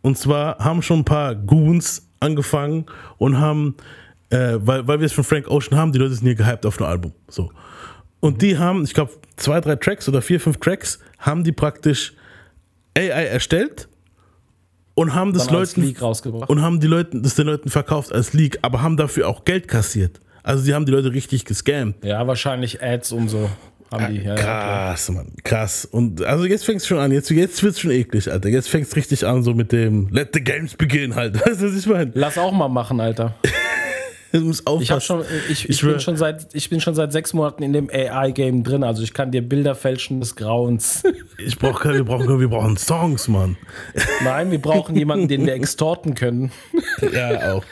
Und 0.00 0.18
zwar 0.18 0.58
haben 0.58 0.82
schon 0.82 1.00
ein 1.00 1.04
paar 1.04 1.34
Goons 1.36 2.08
angefangen 2.18 2.86
und 3.18 3.38
haben, 3.38 3.76
äh, 4.32 4.58
weil, 4.66 4.86
weil 4.88 4.98
wir 5.00 5.06
es 5.06 5.12
von 5.12 5.24
Frank 5.24 5.48
Ocean 5.48 5.78
haben, 5.78 5.92
die 5.92 5.98
Leute 5.98 6.14
sind 6.14 6.24
hier 6.24 6.34
gehypt 6.34 6.64
auf 6.64 6.80
ein 6.80 6.86
Album. 6.86 7.12
So. 7.28 7.52
Und 8.20 8.40
die 8.40 8.56
haben, 8.56 8.84
ich 8.84 8.94
glaube, 8.94 9.12
zwei, 9.36 9.60
drei 9.60 9.76
Tracks 9.76 10.08
oder 10.08 10.22
vier, 10.22 10.40
fünf 10.40 10.58
Tracks, 10.58 10.98
haben 11.18 11.44
die 11.44 11.52
praktisch 11.52 12.14
AI 12.96 13.26
erstellt 13.26 13.88
und 14.94 15.14
haben 15.14 15.32
das 15.32 15.46
Dann 15.46 15.56
Leuten 15.56 15.96
rausgebracht. 16.00 16.48
und 16.48 16.62
haben 16.62 16.80
die 16.80 16.86
Leuten, 16.86 17.22
das 17.22 17.34
den 17.34 17.46
Leuten 17.46 17.68
verkauft 17.68 18.12
als 18.12 18.32
Leak, 18.32 18.58
aber 18.62 18.82
haben 18.82 18.96
dafür 18.96 19.28
auch 19.28 19.44
Geld 19.44 19.68
kassiert. 19.68 20.20
Also 20.42 20.64
die 20.64 20.74
haben 20.74 20.86
die 20.86 20.92
Leute 20.92 21.12
richtig 21.12 21.44
gescammt. 21.44 22.04
Ja, 22.04 22.26
wahrscheinlich 22.26 22.82
Ads 22.82 23.12
und 23.12 23.28
so 23.28 23.48
haben 23.92 24.14
die. 24.14 24.20
Ja, 24.20 24.30
ja, 24.30 24.34
klar. 24.34 24.88
Krass, 24.90 25.10
Mann, 25.10 25.32
krass. 25.44 25.84
Und 25.84 26.22
also 26.24 26.44
jetzt 26.44 26.64
fängt 26.64 26.80
es 26.80 26.86
schon 26.86 26.98
an, 26.98 27.12
jetzt, 27.12 27.30
jetzt 27.30 27.62
wird 27.62 27.74
es 27.74 27.80
schon 27.80 27.90
eklig, 27.90 28.30
Alter. 28.30 28.48
Jetzt 28.48 28.68
fängt 28.68 28.86
es 28.86 28.96
richtig 28.96 29.26
an, 29.26 29.42
so 29.42 29.54
mit 29.54 29.72
dem 29.72 30.08
Let 30.10 30.30
the 30.34 30.42
Games 30.42 30.74
begin 30.74 31.14
halt. 31.14 31.34
Weißt 31.46 31.60
du, 31.60 31.68
was 31.68 31.76
ich 31.78 31.86
meine? 31.86 32.10
Lass 32.14 32.38
auch 32.38 32.52
mal 32.52 32.68
machen, 32.68 33.00
Alter. 33.00 33.34
Du 34.32 34.40
musst 34.40 34.66
aufpassen. 34.66 34.98
Ich, 34.98 35.04
schon, 35.04 35.24
ich, 35.50 35.68
ich, 35.68 35.80
bin 35.82 36.00
schon 36.00 36.16
seit, 36.16 36.54
ich 36.54 36.70
bin 36.70 36.80
schon 36.80 36.94
seit 36.94 37.12
sechs 37.12 37.34
Monaten 37.34 37.62
in 37.62 37.72
dem 37.72 37.90
AI-Game 37.90 38.64
drin. 38.64 38.82
Also 38.82 39.02
ich 39.02 39.12
kann 39.12 39.30
dir 39.30 39.42
Bilder 39.42 39.74
fälschen 39.74 40.20
des 40.20 40.36
Grauens. 40.36 41.02
ich 41.38 41.58
brauch, 41.58 41.84
wir, 41.84 42.04
brauchen, 42.04 42.40
wir 42.40 42.48
brauchen 42.48 42.76
Songs, 42.76 43.28
Mann. 43.28 43.56
Nein, 44.24 44.50
wir 44.50 44.60
brauchen 44.60 44.96
jemanden, 44.96 45.28
den 45.28 45.44
wir 45.46 45.54
extorten 45.54 46.14
können. 46.14 46.50
Ja, 47.12 47.54
auch. 47.54 47.64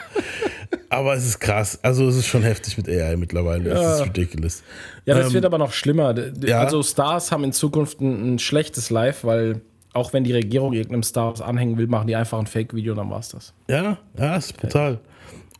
Aber 0.89 1.15
es 1.15 1.25
ist 1.25 1.39
krass. 1.39 1.79
Also 1.81 2.07
es 2.07 2.17
ist 2.17 2.27
schon 2.27 2.43
heftig 2.43 2.77
mit 2.77 2.87
AI 2.89 3.15
mittlerweile. 3.15 3.69
Es 3.69 3.99
ist 3.99 4.05
ridiculous. 4.05 4.63
Ja, 5.05 5.15
das 5.15 5.27
Ähm, 5.27 5.33
wird 5.33 5.45
aber 5.45 5.57
noch 5.57 5.71
schlimmer. 5.71 6.13
Ja. 6.45 6.59
Also 6.59 6.83
Stars 6.83 7.31
haben 7.31 7.45
in 7.45 7.53
Zukunft 7.53 8.01
ein, 8.01 8.35
ein 8.35 8.39
schlechtes 8.39 8.89
Live, 8.89 9.23
weil 9.23 9.61
auch 9.93 10.13
wenn 10.13 10.23
die 10.23 10.33
Regierung 10.33 10.73
irgendeinem 10.73 11.03
Star 11.03 11.31
was 11.31 11.41
anhängen 11.41 11.77
will, 11.77 11.87
machen 11.87 12.07
die 12.07 12.15
einfach 12.15 12.39
ein 12.39 12.47
Fake-Video 12.47 12.93
und 12.93 12.97
dann 12.97 13.09
war's 13.09 13.29
das. 13.29 13.53
Ja, 13.69 13.97
ja, 14.17 14.35
es 14.35 14.47
ist 14.47 14.57
brutal. 14.57 14.99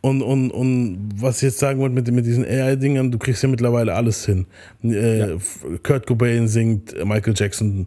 Und, 0.01 0.23
und, 0.23 0.49
und 0.49 1.09
was 1.15 1.37
ich 1.37 1.43
jetzt 1.43 1.59
sagen 1.59 1.79
wollte 1.79 1.93
mit, 1.93 2.11
mit 2.11 2.25
diesen 2.25 2.43
AI-Dingern, 2.43 3.11
du 3.11 3.19
kriegst 3.19 3.43
ja 3.43 3.49
mittlerweile 3.49 3.93
alles 3.93 4.25
hin. 4.25 4.47
Äh, 4.83 5.37
Kurt 5.83 6.07
Cobain 6.07 6.47
singt, 6.47 6.93
Michael 7.05 7.35
Jackson, 7.35 7.85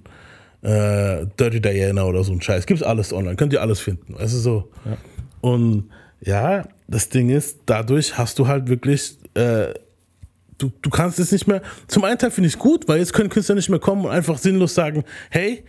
äh, 0.63 1.27
Dirty 1.39 1.61
Diana 1.61 2.05
oder 2.05 2.23
so 2.23 2.33
ein 2.33 2.41
Scheiß. 2.41 2.67
Gibt's 2.67 2.85
alles 2.85 3.13
online, 3.13 3.35
könnt 3.35 3.53
ihr 3.53 3.61
alles 3.61 3.81
finden. 3.81 4.15
Ist 4.15 4.33
so. 4.33 4.71
Und 5.41 5.91
ja, 6.21 6.69
das 6.87 7.09
Ding 7.09 7.31
ist, 7.31 7.59
dadurch 7.67 8.17
hast 8.17 8.39
du 8.39 8.47
halt 8.47 8.69
wirklich, 8.69 9.19
äh, 9.35 9.75
du, 10.59 10.71
du 10.83 10.91
kannst 10.91 11.19
es 11.19 11.33
nicht 11.33 11.49
mehr. 11.49 11.63
Zum 11.89 12.05
einen 12.05 12.19
Teil 12.19 12.31
finde 12.31 12.47
ich 12.47 12.55
es 12.55 12.59
gut, 12.59 12.87
weil 12.87 12.99
jetzt 12.99 13.13
können 13.13 13.29
Künstler 13.29 13.57
nicht 13.57 13.69
mehr 13.69 13.81
kommen 13.81 14.05
und 14.05 14.11
einfach 14.11 14.39
sinnlos 14.39 14.75
sagen, 14.75 15.03
hey, 15.31 15.65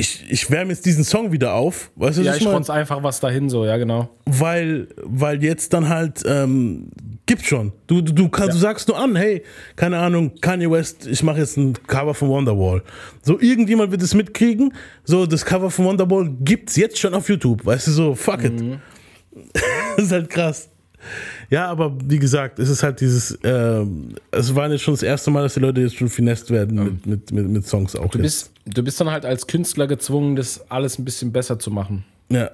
ich, 0.00 0.24
ich 0.30 0.50
wärme 0.50 0.72
jetzt 0.72 0.86
diesen 0.86 1.04
Song 1.04 1.30
wieder 1.30 1.54
auf. 1.54 1.90
Weißt 1.94 2.18
du, 2.18 2.22
Ja, 2.22 2.34
ich 2.34 2.44
konnte 2.44 2.72
einfach 2.72 3.02
was 3.02 3.20
dahin 3.20 3.50
so, 3.50 3.66
ja 3.66 3.76
genau. 3.76 4.08
weil, 4.24 4.88
weil 5.02 5.42
jetzt 5.44 5.72
dann 5.74 5.88
halt 5.88 6.22
ähm, 6.26 6.88
gibt 7.26 7.44
schon. 7.44 7.72
Du, 7.86 8.00
du, 8.00 8.12
du, 8.12 8.28
kannst, 8.28 8.54
du 8.54 8.58
sagst 8.58 8.88
nur 8.88 8.98
an, 8.98 9.14
hey, 9.14 9.42
keine 9.76 9.98
Ahnung, 9.98 10.32
Kanye 10.40 10.70
West, 10.70 11.06
ich 11.06 11.22
mache 11.22 11.38
jetzt 11.38 11.56
ein 11.58 11.74
Cover 11.86 12.14
von 12.14 12.28
Wonderwall. 12.28 12.82
So, 13.22 13.38
irgendjemand 13.38 13.92
wird 13.92 14.02
es 14.02 14.14
mitkriegen. 14.14 14.72
So, 15.04 15.26
das 15.26 15.44
Cover 15.44 15.70
von 15.70 15.84
Wonderwall 15.84 16.30
gibt's 16.40 16.76
jetzt 16.76 16.98
schon 16.98 17.12
auf 17.12 17.28
YouTube. 17.28 17.64
Weißt 17.64 17.86
du, 17.88 17.90
so, 17.92 18.14
fuck 18.14 18.42
it. 18.42 18.54
das 19.96 20.06
ist 20.06 20.12
halt 20.12 20.30
krass. 20.30 20.70
Ja, 21.50 21.66
aber 21.66 21.92
wie 22.04 22.18
gesagt, 22.20 22.58
es 22.60 22.68
ist 22.68 22.82
halt 22.84 23.00
dieses, 23.00 23.36
ähm, 23.42 24.14
es 24.30 24.54
war 24.54 24.70
jetzt 24.70 24.82
schon 24.82 24.94
das 24.94 25.02
erste 25.02 25.30
Mal, 25.32 25.42
dass 25.42 25.54
die 25.54 25.60
Leute 25.60 25.80
jetzt 25.80 25.96
schon 25.96 26.08
finest 26.08 26.50
werden 26.50 26.84
mit, 26.84 27.06
mit, 27.06 27.32
mit, 27.32 27.48
mit 27.48 27.66
Songs 27.66 27.96
auch. 27.96 28.08
Du 28.12 28.18
bist, 28.20 28.52
du 28.66 28.82
bist 28.84 29.00
dann 29.00 29.10
halt 29.10 29.24
als 29.26 29.46
Künstler 29.48 29.86
gezwungen, 29.88 30.36
das 30.36 30.70
alles 30.70 30.98
ein 30.98 31.04
bisschen 31.04 31.32
besser 31.32 31.58
zu 31.58 31.70
machen. 31.70 32.04
ja. 32.28 32.50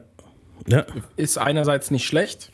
Ja. 0.69 0.85
Ist 1.17 1.37
einerseits 1.39 1.91
nicht 1.93 2.07
schlecht, 2.07 2.51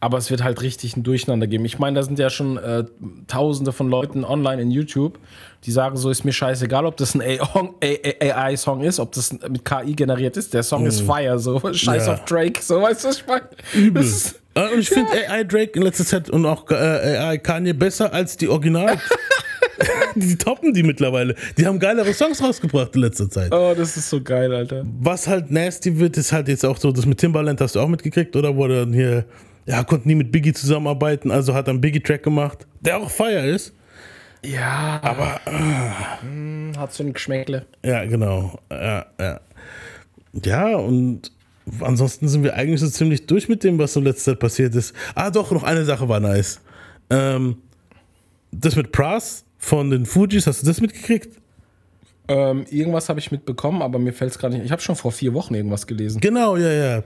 aber 0.00 0.16
es 0.18 0.30
wird 0.30 0.42
halt 0.42 0.62
richtig 0.62 0.96
ein 0.96 1.02
Durcheinander 1.04 1.46
geben. 1.46 1.64
Ich 1.66 1.78
meine, 1.78 2.00
da 2.00 2.02
sind 2.02 2.18
ja 2.18 2.30
schon 2.30 2.56
äh, 2.56 2.84
tausende 3.28 3.70
von 3.72 3.88
Leuten 3.90 4.24
online 4.24 4.60
in 4.62 4.70
YouTube, 4.72 5.18
die 5.64 5.70
sagen, 5.70 5.96
so 5.98 6.10
ist 6.10 6.24
mir 6.24 6.32
scheißegal, 6.32 6.84
ob 6.86 6.96
das 6.96 7.14
ein 7.14 7.20
AI-Song 7.22 8.80
ist, 8.82 8.98
ob 8.98 9.12
das 9.12 9.32
mit 9.32 9.64
KI 9.64 9.94
generiert 9.94 10.36
ist. 10.36 10.54
Der 10.54 10.62
Song 10.62 10.86
ist 10.86 11.02
Fire, 11.02 11.38
so 11.38 11.60
scheiß 11.72 12.06
Ja. 12.06 12.14
auf 12.14 12.24
Drake, 12.24 12.60
so 12.62 12.80
weißt 12.80 13.04
du, 13.04 13.08
was 13.08 13.18
ich 13.18 13.26
meine? 13.26 13.92
Das 13.92 14.06
ist- 14.06 14.32
Äh, 14.32 14.38
Und 14.56 14.78
ich 14.78 14.88
finde 14.88 15.10
AI 15.28 15.44
Drake 15.44 15.72
in 15.74 15.82
letzter 15.82 16.04
Zeit 16.04 16.30
und 16.30 16.46
auch 16.46 16.70
äh, 16.70 16.74
AI 16.74 17.38
Kanye 17.38 17.74
besser 17.74 18.12
als 18.12 18.36
die 18.36 18.48
Original. 18.48 18.96
die 20.14 20.36
toppen 20.36 20.72
die 20.72 20.82
mittlerweile. 20.82 21.34
Die 21.58 21.66
haben 21.66 21.78
geilere 21.78 22.12
Songs 22.14 22.42
rausgebracht 22.42 22.94
in 22.94 23.02
letzter 23.02 23.28
Zeit. 23.28 23.52
Oh, 23.52 23.74
das 23.76 23.96
ist 23.96 24.08
so 24.08 24.22
geil, 24.22 24.52
Alter. 24.52 24.84
Was 25.00 25.26
halt 25.28 25.50
nasty 25.50 25.98
wird, 25.98 26.16
ist 26.16 26.32
halt 26.32 26.48
jetzt 26.48 26.64
auch 26.64 26.78
so, 26.78 26.90
das 26.90 27.04
mit 27.06 27.18
Timbaland 27.18 27.60
hast 27.60 27.74
du 27.74 27.80
auch 27.80 27.88
mitgekriegt, 27.88 28.34
oder? 28.34 28.56
Wo 28.56 28.64
er 28.64 28.80
dann 28.80 28.92
hier, 28.94 29.24
ja, 29.66 29.84
konnte 29.84 30.08
nie 30.08 30.14
mit 30.14 30.32
Biggie 30.32 30.52
zusammenarbeiten, 30.52 31.30
also 31.30 31.52
hat 31.54 31.68
dann 31.68 31.80
Biggie 31.80 32.00
Track 32.00 32.22
gemacht, 32.22 32.66
der 32.80 32.96
auch 32.98 33.10
Fire 33.10 33.46
ist. 33.46 33.74
Ja, 34.44 35.00
Aber, 35.02 35.40
hat 36.78 36.92
so 36.92 37.02
ein 37.02 37.12
Geschmäckle. 37.12 37.66
ja, 37.84 38.04
genau. 38.04 38.58
Ja, 38.70 39.06
ja. 39.18 39.40
Ja, 40.44 40.76
und 40.76 41.32
ansonsten 41.80 42.28
sind 42.28 42.42
wir 42.44 42.54
eigentlich 42.54 42.80
so 42.80 42.88
ziemlich 42.88 43.26
durch 43.26 43.48
mit 43.48 43.64
dem, 43.64 43.78
was 43.78 43.92
so 43.92 44.00
letzter 44.00 44.32
Zeit 44.32 44.40
passiert 44.40 44.74
ist. 44.74 44.94
Ah, 45.14 45.30
doch, 45.30 45.50
noch 45.50 45.62
eine 45.62 45.84
Sache 45.84 46.08
war 46.08 46.20
nice. 46.20 46.60
Ähm, 47.10 47.56
das 48.52 48.76
mit 48.76 48.92
Pras 48.92 49.44
von 49.58 49.90
den 49.90 50.06
Fujis, 50.06 50.46
hast 50.46 50.62
du 50.62 50.66
das 50.66 50.80
mitgekriegt? 50.80 51.38
Ähm, 52.28 52.64
irgendwas 52.70 53.08
habe 53.08 53.20
ich 53.20 53.30
mitbekommen, 53.30 53.82
aber 53.82 53.98
mir 53.98 54.12
fällt 54.12 54.32
es 54.32 54.38
gerade 54.38 54.54
nicht. 54.54 54.64
Ich 54.64 54.72
habe 54.72 54.82
schon 54.82 54.96
vor 54.96 55.12
vier 55.12 55.34
Wochen 55.34 55.54
irgendwas 55.54 55.86
gelesen. 55.86 56.20
Genau, 56.20 56.56
ja, 56.56 56.72
ja. 56.72 57.02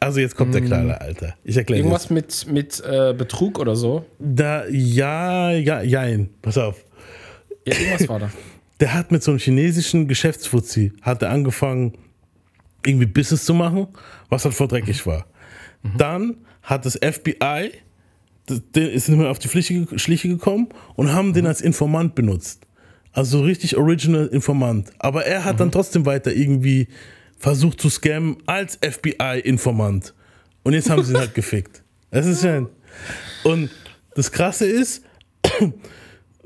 Also 0.00 0.20
jetzt 0.20 0.36
kommt 0.36 0.54
der 0.54 0.62
Knaller, 0.62 1.00
Alter. 1.02 1.34
Ich 1.44 1.56
erkläre 1.56 1.80
dir. 1.80 1.84
Irgendwas 1.84 2.08
mit, 2.08 2.46
mit 2.50 2.82
äh, 2.84 3.12
Betrug 3.16 3.58
oder 3.58 3.76
so. 3.76 4.06
Da, 4.18 4.66
ja, 4.68 5.50
ja, 5.50 5.82
jein. 5.82 6.30
Pass 6.40 6.56
auf. 6.56 6.82
Ja, 7.66 7.74
irgendwas 7.74 8.08
war 8.08 8.20
da. 8.20 8.30
Der 8.80 8.94
hat 8.94 9.12
mit 9.12 9.22
so 9.22 9.30
einem 9.30 9.38
chinesischen 9.38 10.08
Geschäftsfuzzi, 10.08 10.92
hat 11.02 11.22
er 11.22 11.30
angefangen, 11.30 11.92
irgendwie 12.86 13.06
Business 13.06 13.44
zu 13.44 13.54
machen, 13.54 13.88
was 14.28 14.44
halt 14.44 14.54
voll 14.54 14.68
dreckig 14.68 15.06
war. 15.06 15.26
Dann 15.96 16.36
hat 16.62 16.86
das 16.86 16.94
FBI, 16.96 17.72
der 18.74 18.92
ist 18.92 19.08
nicht 19.08 19.18
mehr 19.18 19.30
auf 19.30 19.38
die 19.38 19.48
Schliche, 19.48 19.86
Schliche 19.98 20.28
gekommen 20.28 20.68
und 20.94 21.12
haben 21.12 21.32
den 21.32 21.46
als 21.46 21.60
Informant 21.60 22.14
benutzt. 22.14 22.66
Also 23.12 23.38
so 23.38 23.44
richtig 23.44 23.76
original 23.76 24.26
Informant. 24.28 24.90
Aber 24.98 25.26
er 25.26 25.44
hat 25.44 25.60
dann 25.60 25.70
trotzdem 25.70 26.06
weiter 26.06 26.32
irgendwie 26.32 26.88
versucht 27.36 27.80
zu 27.80 27.90
scammen 27.90 28.38
als 28.46 28.78
FBI-Informant. 28.80 30.14
Und 30.62 30.72
jetzt 30.72 30.88
haben 30.88 31.02
sie 31.02 31.12
ihn 31.12 31.18
halt 31.18 31.34
gefickt. 31.34 31.82
Das 32.10 32.26
ist 32.26 32.40
schön. 32.40 32.68
Und 33.44 33.70
das 34.14 34.30
Krasse 34.30 34.66
ist, 34.66 35.04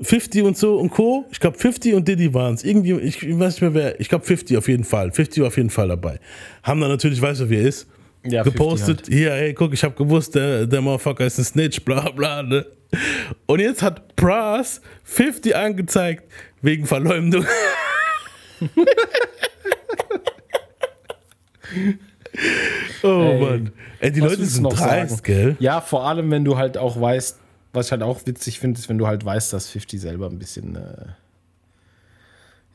50 0.01 0.43
und 0.43 0.57
so 0.57 0.77
und 0.77 0.89
Co. 0.91 1.25
Ich 1.31 1.39
glaube 1.39 1.57
50 1.57 1.93
und 1.95 2.07
Diddy 2.07 2.33
waren 2.33 2.53
es. 2.53 2.63
Irgendwie, 2.63 2.93
ich, 2.93 3.23
ich 3.23 3.37
weiß 3.39 3.53
nicht 3.55 3.61
mehr 3.61 3.73
wer. 3.73 3.99
Ich 3.99 4.09
glaube 4.09 4.25
50 4.25 4.55
auf 4.57 4.67
jeden 4.67 4.83
Fall. 4.83 5.11
50 5.11 5.41
war 5.41 5.47
auf 5.47 5.57
jeden 5.57 5.69
Fall 5.71 5.87
dabei. 5.87 6.19
Haben 6.63 6.81
dann 6.81 6.89
natürlich, 6.91 7.21
weißt 7.21 7.41
du, 7.41 7.49
wer 7.49 7.61
er 7.61 7.67
ist, 7.67 7.87
Ja, 8.23 8.43
50 8.43 8.53
gepostet. 8.53 8.97
halt. 9.03 9.07
Hier, 9.07 9.31
hey, 9.31 9.53
guck, 9.53 9.73
ich 9.73 9.83
habe 9.83 9.95
gewusst, 9.95 10.35
der, 10.35 10.65
der 10.67 10.81
Motherfucker 10.81 11.25
ist 11.25 11.39
ein 11.39 11.45
Snitch, 11.45 11.81
bla 11.83 12.09
bla. 12.11 12.43
Ne? 12.43 12.65
Und 13.47 13.59
jetzt 13.59 13.81
hat 13.81 14.15
Pras 14.15 14.81
50 15.03 15.55
angezeigt 15.55 16.31
wegen 16.61 16.85
Verleumdung. 16.85 17.45
oh 23.03 23.21
Ey, 23.21 23.39
Mann. 23.41 23.71
Ey, 23.99 24.11
die 24.11 24.19
Leute 24.19 24.45
sind 24.45 24.63
noch 24.63 24.73
dreist, 24.73 25.11
sagen? 25.11 25.23
gell? 25.23 25.55
Ja, 25.59 25.81
vor 25.81 26.07
allem, 26.07 26.29
wenn 26.31 26.45
du 26.45 26.57
halt 26.57 26.77
auch 26.77 26.99
weißt, 26.99 27.39
was 27.77 27.85
ich 27.87 27.91
halt 27.93 28.03
auch 28.03 28.19
witzig 28.25 28.59
finde, 28.59 28.79
ist, 28.79 28.89
wenn 28.89 28.97
du 28.97 29.07
halt 29.07 29.23
weißt, 29.23 29.53
dass 29.53 29.69
50 29.69 30.01
selber 30.01 30.27
ein 30.29 30.37
bisschen. 30.39 30.75
Äh, 30.75 31.05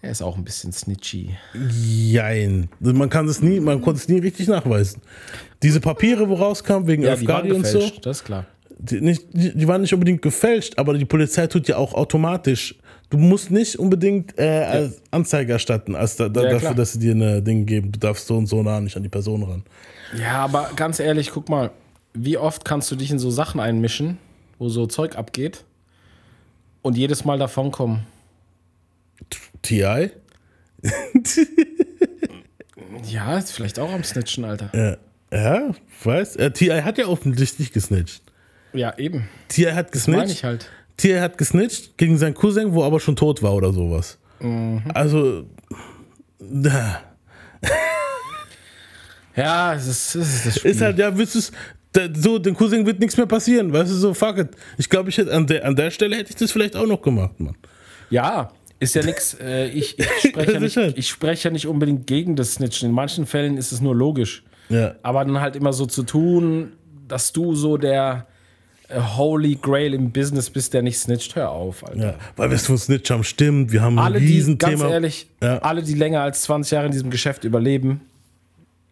er 0.05 0.11
ist 0.11 0.21
auch 0.23 0.37
ein 0.37 0.45
bisschen 0.45 0.73
snitchy. 0.73 1.31
Jein. 1.81 2.69
Man 2.81 3.09
kann 3.09 3.29
es 3.29 3.41
nie, 3.41 3.61
man 3.61 3.81
konnte 3.81 4.01
es 4.01 4.09
nie 4.09 4.19
richtig 4.19 4.49
nachweisen. 4.49 5.01
Diese 5.63 5.81
Papiere, 5.81 6.29
wo 6.29 6.35
rauskam, 6.35 6.87
wegen 6.89 7.05
Ja, 7.05 7.15
Guardian 7.15 7.59
und 7.59 7.67
so, 7.67 7.79
das 8.03 8.19
ist 8.19 8.25
klar. 8.25 8.47
die, 8.79 9.01
nicht, 9.01 9.23
die, 9.33 9.57
die 9.57 9.69
waren 9.69 9.81
nicht 9.81 9.95
unbedingt 9.95 10.21
gefälscht, 10.21 10.77
aber 10.77 10.95
die 10.95 11.05
Polizei 11.05 11.47
tut 11.47 11.69
ja 11.69 11.77
auch 11.77 11.95
automatisch. 11.95 12.75
Du 13.11 13.19
musst 13.19 13.53
nicht 13.53 13.79
unbedingt 13.79 14.37
äh, 14.39 14.65
als 14.65 15.03
Anzeige 15.13 15.53
erstatten, 15.53 15.95
als 15.95 16.17
da, 16.17 16.29
da, 16.29 16.41
Ja, 16.43 16.47
dafür, 16.49 16.61
klar. 16.61 16.75
dass 16.75 16.95
sie 16.95 16.99
dir 16.99 17.15
ein 17.15 17.45
Ding 17.45 17.65
geben. 17.67 17.93
Du 17.93 18.01
darfst 18.01 18.27
so 18.27 18.37
und 18.37 18.47
so 18.47 18.61
nah 18.65 18.81
nicht 18.81 18.97
an 18.97 19.05
die 19.05 19.09
Person 19.09 19.45
ran. 19.45 19.63
Ja, 20.19 20.39
aber 20.45 20.71
ganz 20.75 20.99
ehrlich, 20.99 21.31
guck 21.31 21.49
mal, 21.49 21.71
wie 22.15 22.39
oft 22.39 22.65
kannst 22.65 22.91
du 22.91 22.97
dich 22.97 23.11
in 23.13 23.21
so 23.21 23.31
Sachen 23.31 23.61
einmischen, 23.61 24.19
wo 24.63 24.69
so 24.69 24.87
Zeug 24.87 25.17
abgeht 25.17 25.65
und 26.83 26.97
jedes 26.97 27.25
Mal 27.25 27.37
davonkommen? 27.39 28.07
TI? 29.63 30.11
Ja, 33.09 33.39
ist 33.39 33.53
vielleicht 33.53 33.79
auch 33.79 33.91
am 33.91 34.05
Snitchen, 34.05 34.45
Alter. 34.45 34.71
Ja, 34.75 34.97
ja 35.37 35.75
weiß. 36.05 36.37
Äh, 36.37 36.51
T.I. 36.51 36.83
hat 36.83 36.99
ja 36.99 37.07
offensichtlich 37.07 37.73
gesnitcht. 37.73 38.23
Ja, 38.75 38.97
eben. 38.99 39.29
T.I. 39.49 39.73
hat 39.73 39.95
Das 39.95 40.07
meine 40.07 40.23
gesnitcht. 40.25 40.39
ich 40.41 40.45
halt. 40.45 40.71
T.I. 40.99 41.19
hat 41.19 41.39
gesnitcht 41.39 41.97
gegen 41.97 42.19
seinen 42.19 42.35
Cousin, 42.35 42.75
wo 42.75 42.85
aber 42.85 43.01
schon 43.01 43.17
tot 43.17 43.43
war 43.43 43.55
oder 43.55 43.73
sowas. 43.73 44.19
Mhm. 44.41 44.83
Also, 44.93 45.47
da. 46.39 47.01
Ja, 49.35 49.75
es 49.75 49.87
ist, 49.87 50.15
es 50.15 50.35
ist 50.35 50.47
das 50.47 50.57
Spiel. 50.59 50.71
Ist 50.71 50.81
halt, 50.83 50.99
ja, 50.99 51.17
willst 51.17 51.35
du's, 51.35 51.51
da, 51.93 52.09
so, 52.15 52.39
dem 52.39 52.57
Cousin 52.57 52.87
wird 52.87 53.01
nichts 53.01 53.17
mehr 53.17 53.27
passieren, 53.27 53.73
weißt 53.73 53.91
du, 53.91 53.95
so, 53.95 54.15
fuck 54.15 54.39
it. 54.39 54.49
Ich 54.79 54.89
glaube, 54.89 55.11
ich 55.11 55.19
hätte, 55.19 55.33
an 55.33 55.47
der, 55.47 55.65
an 55.67 55.77
der 55.77 55.91
Stelle 55.91 56.17
hätte 56.17 56.31
ich 56.31 56.37
das 56.37 56.51
vielleicht 56.53 56.75
auch 56.77 56.87
noch 56.87 57.03
gemacht, 57.03 57.39
Mann. 57.39 57.57
Ja, 58.11 58.51
ist 58.79 58.95
ja 58.95 59.03
nichts. 59.05 59.37
Äh, 59.41 59.69
ich, 59.69 59.99
ich, 59.99 60.07
spreche 60.31 60.53
ja 60.53 60.61
nicht, 60.61 60.77
ich 60.77 61.09
spreche 61.09 61.49
ja 61.49 61.53
nicht 61.53 61.67
unbedingt 61.67 62.07
gegen 62.07 62.35
das 62.35 62.55
Snitchen. 62.55 62.89
In 62.89 62.95
manchen 62.95 63.27
Fällen 63.27 63.57
ist 63.57 63.73
es 63.73 63.81
nur 63.81 63.95
logisch. 63.95 64.43
Ja. 64.69 64.95
Aber 65.03 65.25
dann 65.25 65.41
halt 65.41 65.55
immer 65.55 65.73
so 65.73 65.87
zu 65.87 66.03
tun, 66.03 66.73
dass 67.07 67.33
du 67.33 67.55
so 67.55 67.77
der 67.77 68.27
äh, 68.89 68.99
Holy 68.99 69.57
Grail 69.61 69.95
im 69.95 70.11
Business 70.13 70.51
bist, 70.51 70.73
der 70.75 70.83
nicht 70.83 70.99
snitcht, 70.99 71.37
hör 71.37 71.51
auf, 71.51 71.87
Alter. 71.87 71.99
Ja, 72.01 72.15
weil 72.37 72.51
wir 72.51 72.57
es 72.57 72.67
von 72.67 72.79
Snitch 72.79 73.11
haben, 73.11 73.23
stimmt, 73.25 73.71
wir 73.71 73.83
haben 73.83 73.99
Alle, 73.99 74.17
ein 74.17 74.27
die, 74.27 74.33
Riesenthema. 74.33 74.73
ganz 74.79 74.93
ehrlich, 74.93 75.27
Ja. 75.43 75.59
alle, 75.59 75.83
die 75.83 75.95
länger 75.95 76.23
als 76.23 76.43
20 76.43 76.73
Jahre 76.73 76.87
in 76.87 76.93
diesem 76.93 77.11
Geschäft 77.11 77.45
überleben, 77.45 78.01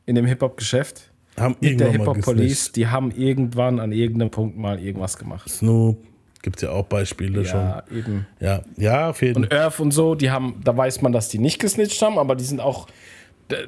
in 0.06 0.14
dem 0.14 0.26
Hip-Hop-Geschäft, 0.26 1.09
haben 1.40 1.56
der 1.60 1.70
irgendwann 1.70 1.98
mal 1.98 2.14
Hip-Hop-Police, 2.14 2.72
die 2.72 2.86
haben 2.88 3.10
irgendwann 3.10 3.80
an 3.80 3.92
irgendeinem 3.92 4.30
Punkt 4.30 4.56
mal 4.56 4.80
irgendwas 4.80 5.16
gemacht. 5.18 5.48
Snoop, 5.48 5.98
gibt 6.42 6.56
es 6.56 6.62
ja 6.62 6.70
auch 6.70 6.86
Beispiele 6.86 7.44
schon. 7.44 7.60
Ja, 7.60 7.82
eben. 7.90 8.26
Ja, 8.40 8.62
ja, 8.76 9.10
auf 9.10 9.22
jeden 9.22 9.44
Und 9.44 9.52
Earth 9.52 9.80
und 9.80 9.92
so, 9.92 10.14
die 10.14 10.30
haben, 10.30 10.60
da 10.64 10.76
weiß 10.76 11.02
man, 11.02 11.12
dass 11.12 11.28
die 11.28 11.38
nicht 11.38 11.58
gesnitcht 11.58 12.00
haben, 12.02 12.18
aber 12.18 12.36
die 12.36 12.44
sind 12.44 12.60
auch, 12.60 12.88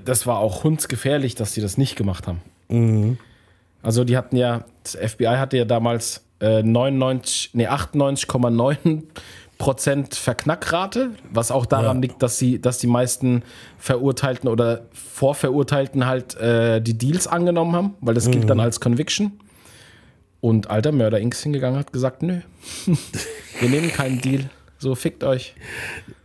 das 0.05 0.27
war 0.27 0.39
auch 0.39 0.65
hundsgefährlich, 0.65 1.35
dass 1.35 1.53
die 1.55 1.61
das 1.61 1.79
nicht 1.79 1.97
gemacht 1.97 2.27
haben. 2.27 2.41
Mhm. 2.69 3.19
Also 3.83 4.05
die 4.05 4.17
hatten 4.17 4.37
ja, 4.37 4.65
das 4.85 4.97
FBI 4.97 5.25
hatte 5.25 5.57
ja 5.57 5.65
damals 5.65 6.25
äh, 6.41 6.63
99, 6.63 7.51
nee, 7.55 7.69
98,9 7.69 9.03
Prozent 9.63 10.17
Verknackrate, 10.17 11.11
was 11.33 11.53
auch 11.53 11.67
daran 11.67 11.97
Ja. 11.99 12.03
liegt, 12.03 12.21
dass 12.21 12.37
sie, 12.37 12.61
dass 12.61 12.79
die 12.79 12.89
meisten 12.89 13.45
Verurteilten 13.79 14.49
oder 14.49 14.87
Vorverurteilten 14.93 16.05
halt 16.07 16.35
äh, 16.37 16.81
die 16.81 16.99
Deals 16.99 17.29
angenommen 17.29 17.77
haben, 17.77 17.95
weil 18.01 18.15
das 18.15 18.27
Mhm. 18.27 18.33
gilt 18.33 18.51
dann 18.51 18.59
als 18.59 18.81
Conviction. 18.81 19.33
Und 20.41 20.69
alter 20.69 20.91
Mörder 20.91 21.21
Inc. 21.21 21.35
ist 21.35 21.45
hingegangen 21.45 21.79
hat 21.79 21.93
gesagt, 21.93 22.23
nö, 22.23 22.41
wir 23.61 23.69
nehmen 23.69 23.93
keinen 23.93 24.21
Deal. 24.21 24.51
So, 24.79 24.97
fickt 24.97 25.23
euch. 25.23 25.55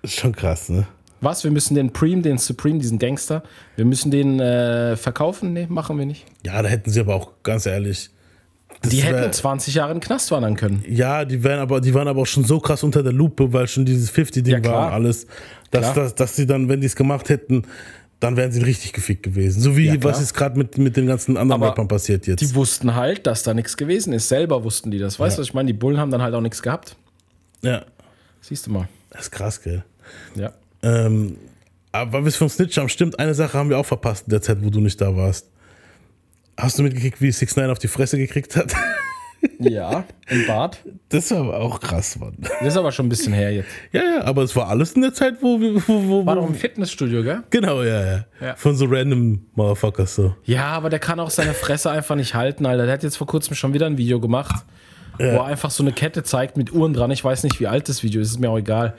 Ist 0.02 0.16
schon 0.16 0.32
krass, 0.36 0.70
ne? 0.70 0.88
Was? 1.22 1.44
Wir 1.44 1.52
müssen 1.52 1.76
den 1.76 1.94
Preem, 1.94 2.24
den 2.24 2.40
Supreme, 2.40 2.80
diesen 2.80 2.98
Gangster, 2.98 3.44
wir 3.76 3.86
müssen 3.86 4.10
den 4.10 4.40
äh, 4.40 4.96
verkaufen? 4.98 5.54
Nee, 5.54 5.68
machen 5.70 6.00
wir 6.00 6.08
nicht. 6.08 6.26
Ja, 6.44 6.60
da 6.64 6.70
hätten 6.70 6.90
sie 6.90 7.00
aber 7.02 7.14
auch, 7.14 7.34
ganz 7.44 7.68
ehrlich. 7.68 8.10
Die 8.92 9.04
wär- 9.04 9.22
hätten 9.22 9.34
20 9.34 9.74
Jahre 9.76 9.92
in 9.94 10.00
Knast 10.00 10.32
wandern 10.32 10.56
können. 10.56 10.84
Ja, 10.88 11.26
die 11.26 11.44
wären 11.44 11.60
aber, 11.60 11.82
die 11.82 11.94
waren 11.94 12.08
aber 12.08 12.22
auch 12.22 12.28
schon 12.28 12.44
so 12.46 12.60
krass 12.60 12.84
unter 12.84 13.04
der 13.04 13.14
Lupe, 13.14 13.52
weil 13.54 13.68
schon 13.68 13.86
dieses 13.86 14.12
50-Ding 14.12 14.64
Ja, 14.64 14.72
war 14.72 14.88
und 14.88 14.94
alles, 14.94 15.28
dass, 15.72 15.82
Klar. 15.94 15.96
dass, 16.06 16.16
dass 16.16 16.36
sie 16.36 16.46
dann, 16.46 16.70
wenn 16.70 16.82
die 16.82 16.88
es 16.88 16.96
gemacht 16.96 17.30
hätten, 17.30 17.64
dann 18.20 18.36
wären 18.36 18.52
sie 18.52 18.62
richtig 18.64 18.94
gefickt 18.94 19.22
gewesen. 19.24 19.62
So 19.62 19.78
wie 19.78 19.86
Ja, 19.88 20.04
was 20.04 20.20
jetzt 20.20 20.34
gerade 20.34 20.58
mit, 20.58 20.78
mit 20.78 20.98
den 20.98 21.06
ganzen 21.06 21.38
anderen 21.38 21.62
Aber 21.62 21.72
Rappern 21.72 21.88
passiert 21.88 22.26
jetzt. 22.26 22.42
Die 22.42 22.56
wussten 22.56 22.96
halt, 22.96 23.28
dass 23.28 23.44
da 23.44 23.54
nichts 23.54 23.78
gewesen 23.78 24.12
ist. 24.14 24.28
Selber 24.28 24.64
wussten 24.64 24.90
die 24.90 24.98
das. 24.98 25.20
Weißt 25.20 25.38
du, 25.38 25.40
Ja. 25.40 25.44
was 25.44 25.48
ich 25.50 25.54
meine? 25.54 25.68
Die 25.68 25.74
Bullen 25.74 26.00
haben 26.00 26.10
dann 26.10 26.22
halt 26.24 26.34
auch 26.34 26.42
nichts 26.42 26.62
gehabt. 26.64 26.96
ja, 27.62 27.84
Siehst 28.42 28.66
du 28.66 28.72
mal. 28.72 28.88
das 29.12 29.24
ist 29.24 29.32
krass, 29.32 29.62
gell? 29.62 29.84
Ja. 30.36 30.52
Ähm, 30.82 31.36
aber 31.92 32.14
weil 32.14 32.22
wir 32.24 32.28
es 32.30 32.36
vom 32.38 32.50
Snitch 32.50 32.78
haben, 32.78 32.90
stimmt, 32.90 33.20
eine 33.20 33.34
Sache 33.34 33.58
haben 33.58 33.70
wir 33.70 33.78
auch 33.78 33.86
verpasst 33.86 34.24
in 34.28 34.32
der 34.32 34.42
Zeit, 34.42 34.64
wo 34.64 34.70
du 34.70 34.80
nicht 34.80 35.00
da 35.02 35.16
warst. 35.16 35.48
Hast 36.58 36.80
du 36.80 36.84
mitgekriegt, 36.84 37.22
wie 37.22 37.32
6 37.32 37.56
9 37.56 37.70
auf 37.70 37.80
die 37.80 37.88
Fresse 37.88 38.18
gekriegt 38.18 38.56
hat? 38.56 38.74
Ja, 39.60 40.04
im 40.30 40.48
Bad. 40.48 40.80
Das 41.10 41.30
war 41.30 41.38
aber 41.42 41.60
auch 41.60 41.80
krass, 41.80 42.18
Mann. 42.18 42.36
Das 42.40 42.70
ist 42.70 42.78
aber 42.78 42.92
schon 42.92 43.06
ein 43.06 43.10
bisschen 43.10 43.34
her 43.34 43.52
jetzt. 43.54 43.70
Ja, 43.92 44.02
ja, 44.02 44.24
aber 44.24 44.42
es 44.42 44.56
war 44.56 44.68
alles 44.68 44.94
in 44.94 45.04
der 45.04 45.14
Zeit, 45.14 45.36
wo 45.42 45.62
wir. 45.62 45.76
Wo, 45.88 46.08
wo, 46.08 46.26
War 46.26 46.36
doch 46.36 46.48
im 46.48 46.56
Fitnessstudio, 46.56 47.22
gell? 47.24 47.44
genau, 47.52 47.84
ja, 47.84 48.04
ja, 48.04 48.26
Ja. 48.42 48.56
Von 48.56 48.76
so 48.76 48.86
random 48.90 49.46
Motherfuckers 49.54 50.16
so. 50.16 50.36
Ja, 50.44 50.66
aber 50.70 50.90
der 50.90 50.98
kann 50.98 51.20
auch 51.20 51.30
seine 51.30 51.54
Fresse 51.54 51.92
einfach 51.92 52.16
nicht 52.16 52.34
halten, 52.34 52.66
Alter. 52.66 52.86
Der 52.86 52.94
hat 52.94 53.04
jetzt 53.04 53.16
vor 53.18 53.28
kurzem 53.28 53.54
schon 53.56 53.76
wieder 53.76 53.86
ein 53.86 54.00
Video 54.00 54.20
gemacht, 54.20 54.66
wo 55.20 55.24
er 55.24 55.46
einfach 55.46 55.70
so 55.70 55.84
eine 55.84 55.92
Kette 55.94 56.24
zeigt 56.24 56.58
mit 56.58 56.74
Uhren 56.74 56.94
dran. 56.94 57.12
Ich 57.12 57.24
weiß 57.24 57.44
nicht, 57.44 57.60
wie 57.60 57.68
alt 57.68 57.88
das 57.90 58.02
Video 58.02 58.22
ist, 58.22 58.32
ist 58.32 58.40
mir 58.40 58.50
auch 58.50 58.58
egal. 58.58 58.96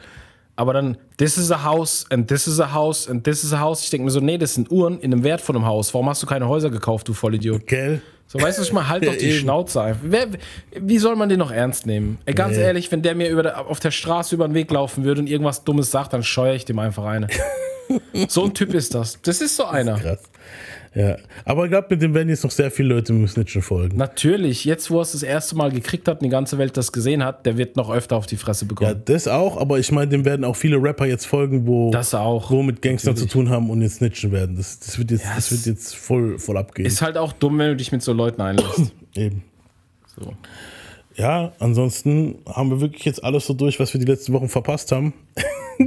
Aber 0.59 0.73
dann, 0.73 0.97
this 1.19 1.37
is 1.39 1.53
a 1.53 1.63
house 1.63 2.05
and 2.11 2.27
this 2.27 2.49
is 2.49 2.59
a 2.59 2.73
house 2.75 3.09
and 3.09 3.23
this 3.23 3.45
is 3.45 3.53
a 3.53 3.61
house. 3.61 3.85
Ich 3.85 3.91
denke 3.91 4.07
mir 4.07 4.11
so, 4.11 4.19
nee, 4.19 4.39
das 4.39 4.55
sind 4.55 4.73
Uhren 4.73 4.99
in 4.99 5.13
dem 5.13 5.23
Wert 5.23 5.41
von 5.41 5.55
einem 5.55 5.65
Haus. 5.67 5.95
Warum 5.95 6.09
hast 6.09 6.21
du 6.21 6.27
keine 6.27 6.49
Häuser 6.49 6.69
gekauft, 6.69 7.07
du 7.07 7.15
Vollidiot? 7.15 7.65
Gell? 7.69 8.03
So, 8.27 8.41
weißt 8.43 8.59
du, 8.59 8.63
ich 8.65 8.73
mal, 8.73 8.89
halt 8.89 9.07
doch 9.07 9.15
die. 9.17 9.33
Schnauze 9.33 9.81
einfach. 9.81 10.01
Wer, 10.03 10.27
wie 10.75 10.99
soll 10.99 11.15
man 11.15 11.29
den 11.29 11.39
noch 11.39 11.53
ernst 11.53 11.87
nehmen? 11.87 12.19
Ey, 12.27 12.35
ganz 12.35 12.57
Nee. 12.57 12.63
ehrlich, 12.65 12.91
wenn 12.91 13.03
der 13.03 13.15
mir 13.15 13.31
über 13.31 13.69
auf 13.69 13.79
der 13.79 13.93
Straße 13.93 14.35
über 14.35 14.49
den 14.49 14.55
Weg 14.55 14.69
laufen 14.73 15.05
würde 15.05 15.21
und 15.21 15.29
irgendwas 15.29 15.63
Dummes 15.63 15.93
sagt, 15.93 16.13
dann 16.13 16.25
scheue 16.25 16.57
ich 16.57 16.65
dem 16.65 16.81
einfach 16.81 17.05
eine. 17.05 17.29
so 18.29 18.45
ein 18.45 18.53
Typ 18.53 18.75
ist 18.75 18.95
das. 18.97 19.23
Das 19.23 19.41
ist 19.41 19.55
so 19.55 19.65
einer. 19.65 19.95
Krass. 19.95 20.23
Ja. 20.99 21.17
Aber 21.45 21.65
ich 21.65 21.71
glaube, 21.71 21.87
mit 21.91 22.03
dem 22.03 22.13
werden 22.13 22.29
jetzt 22.29 22.43
noch 22.43 22.51
sehr 22.51 22.73
viele 22.73 22.95
Leute 22.97 23.13
mit 23.13 23.23
dem 23.23 23.29
Snitchen 23.29 23.63
folgen. 23.63 23.97
Natürlich, 23.97 24.65
jetzt 24.65 24.91
wo 24.91 24.99
er 24.99 25.03
es 25.03 25.13
das 25.13 25.23
erste 25.23 25.55
Mal 25.55 25.71
gekriegt 25.71 26.09
hat 26.09 26.19
und 26.21 26.25
die 26.25 26.29
ganze 26.29 26.59
Welt 26.59 26.77
das 26.77 26.91
gesehen 26.91 27.23
hat, 27.25 27.47
der 27.47 27.57
wird 27.57 27.77
noch 27.77 27.89
öfter 27.89 28.17
auf 28.17 28.27
die 28.27 28.37
Fresse 28.37 28.65
Ja, 28.65 28.69
bekommen. 28.69 29.03
das 29.05 29.29
auch, 29.29 29.59
aber 29.59 29.79
ich 29.79 29.93
meine, 29.93 30.09
dem 30.09 30.25
werden 30.25 30.45
auch 30.45 30.57
viele 30.57 30.77
Rapper 30.83 31.07
jetzt 31.07 31.27
folgen, 31.27 31.69
wo, 31.69 31.93
Das 31.93 32.15
auch. 32.15 32.51
wo 32.51 32.65
mit 32.65 32.83
Gangstern 32.83 33.15
zu 33.15 33.27
tun 33.27 33.49
haben 33.49 33.71
und 33.71 33.81
jetzt 33.81 33.99
snitchen 33.99 34.33
werden. 34.33 34.57
Das, 34.57 34.81
das, 34.81 34.99
wird, 34.99 35.13
jetzt, 35.13 35.25
Ja, 35.25 35.37
das 35.37 35.53
wird 35.53 35.67
jetzt 35.67 35.95
voll, 35.95 36.37
voll 36.41 36.57
abgehen. 36.57 36.87
Ist 36.87 37.01
halt 37.01 37.17
auch 37.17 37.33
dumm, 37.33 37.59
wenn 37.59 37.69
du 37.69 37.77
dich 37.77 37.93
mit 37.93 38.03
so 38.03 38.13
Leuten 38.13 38.43
einlässt. 38.43 38.93
Eben. 39.15 39.45
So. 40.17 40.33
Ja, 41.15 41.53
ansonsten 41.61 42.39
haben 42.47 42.71
wir 42.71 42.81
wirklich 42.81 43.05
jetzt 43.05 43.23
alles 43.23 43.47
so 43.47 43.55
durch, 43.55 43.79
was 43.79 43.93
wir 43.95 44.01
die 44.01 44.07
letzten 44.07 44.33
Wochen 44.33 44.49
verpasst 44.49 44.91
haben. 44.91 45.13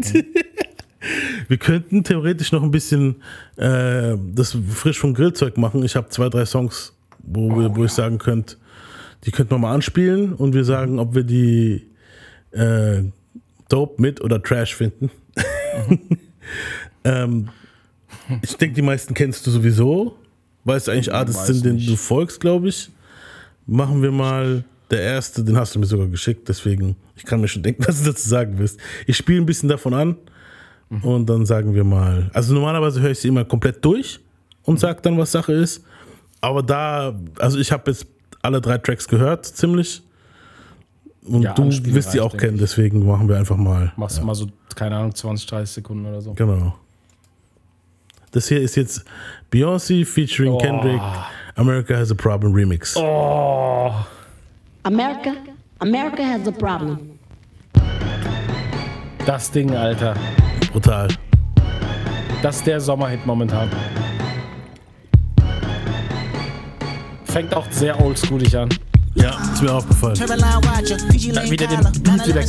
wir 1.51 1.57
könnten 1.57 2.05
theoretisch 2.05 2.53
noch 2.53 2.63
ein 2.63 2.71
bisschen 2.71 3.17
äh, 3.57 4.15
das 4.33 4.57
frisch 4.69 4.97
vom 4.97 5.13
Grillzeug 5.13 5.57
machen. 5.57 5.83
Ich 5.83 5.97
habe 5.97 6.07
zwei, 6.07 6.29
drei 6.29 6.45
Songs, 6.45 6.93
wo, 7.19 7.49
wir, 7.59 7.75
wo 7.75 7.83
ich 7.83 7.91
sagen 7.91 8.19
könnte, 8.19 8.55
die 9.25 9.31
könnten 9.31 9.51
wir 9.51 9.57
mal 9.57 9.73
anspielen 9.73 10.31
und 10.31 10.53
wir 10.53 10.63
sagen, 10.63 10.97
ob 10.97 11.13
wir 11.13 11.23
die 11.23 11.89
äh, 12.51 13.03
dope 13.67 14.01
mit 14.01 14.21
oder 14.21 14.41
trash 14.41 14.73
finden. 14.73 15.11
ähm, 17.03 17.49
ich 18.41 18.55
denke, 18.55 18.75
die 18.75 18.81
meisten 18.81 19.13
kennst 19.13 19.45
du 19.45 19.51
sowieso. 19.51 20.15
Weißt 20.63 20.87
du 20.87 20.93
eigentlich 20.93 21.13
Artists 21.13 21.47
sind, 21.47 21.65
nicht. 21.65 21.89
du 21.89 21.97
folgst, 21.97 22.39
glaube 22.39 22.69
ich. 22.69 22.89
Machen 23.67 24.01
wir 24.01 24.11
mal 24.11 24.63
der 24.89 25.01
erste, 25.01 25.43
den 25.43 25.57
hast 25.57 25.75
du 25.75 25.79
mir 25.79 25.85
sogar 25.85 26.07
geschickt, 26.07 26.47
deswegen, 26.47 26.95
ich 27.17 27.25
kann 27.25 27.41
mir 27.41 27.49
schon 27.49 27.61
denken, 27.61 27.83
was 27.87 28.01
du 28.01 28.09
dazu 28.09 28.29
sagen 28.29 28.57
wirst. 28.57 28.79
Ich 29.05 29.17
spiele 29.17 29.41
ein 29.41 29.45
bisschen 29.45 29.67
davon 29.67 29.93
an 29.93 30.15
und 31.03 31.25
dann 31.29 31.45
sagen 31.45 31.73
wir 31.73 31.83
mal. 31.83 32.29
Also 32.33 32.53
normalerweise 32.53 32.99
höre 33.01 33.11
ich 33.11 33.19
sie 33.19 33.29
immer 33.29 33.45
komplett 33.45 33.83
durch 33.83 34.19
und 34.63 34.79
sage 34.79 34.99
dann, 35.01 35.17
was 35.17 35.31
Sache 35.31 35.53
ist. 35.53 35.83
Aber 36.41 36.61
da, 36.63 37.15
also 37.39 37.59
ich 37.59 37.71
habe 37.71 37.91
jetzt 37.91 38.05
alle 38.41 38.59
drei 38.59 38.77
Tracks 38.77 39.07
gehört, 39.07 39.45
ziemlich. 39.45 40.01
Und 41.23 41.43
Ja, 41.43 41.53
du 41.53 41.63
wirst 41.93 42.13
die 42.13 42.19
auch 42.19 42.35
kennen, 42.35 42.57
deswegen 42.57 43.05
machen 43.05 43.29
wir 43.29 43.37
einfach 43.37 43.55
mal. 43.57 43.93
Machst 43.95 44.17
du 44.17 44.23
mal 44.23 44.33
so, 44.35 44.47
keine 44.75 44.95
Ahnung, 44.97 45.13
20, 45.13 45.47
30 45.47 45.69
Sekunden 45.75 46.05
oder 46.07 46.21
so. 46.21 46.33
Genau. 46.33 46.75
Das 48.31 48.47
hier 48.47 48.59
ist 48.61 48.75
jetzt 48.75 49.03
Beyoncé 49.51 50.05
featuring 50.05 50.53
Oh. 50.53 50.57
Kendrick. 50.57 51.01
America 51.55 51.95
has 51.95 52.11
a 52.11 52.15
problem 52.15 52.53
remix. 52.53 52.95
Oh, 52.97 53.91
America, 54.83 55.33
America 55.79 56.23
has 56.23 56.47
a 56.47 56.51
problem. 56.51 56.97
das 59.25 59.51
Ding, 59.51 59.75
Alter. 59.75 60.15
Brutal. 60.71 61.07
Das 62.41 62.57
ist 62.57 62.67
der 62.67 62.79
Sommerhit 62.79 63.25
momentan. 63.25 63.69
Fängt 67.25 67.53
auch 67.53 67.65
sehr 67.71 67.99
oldschoolig 68.01 68.57
an. 68.57 68.69
Ja, 69.15 69.37
ist 69.53 69.61
mir 69.61 69.73
aufgefallen. 69.73 70.15
Lane 71.31 71.51
wieder 71.51 71.67
den 71.67 71.81
Beat 71.81 72.07
dollar 72.07 72.27
wieder 72.27 72.43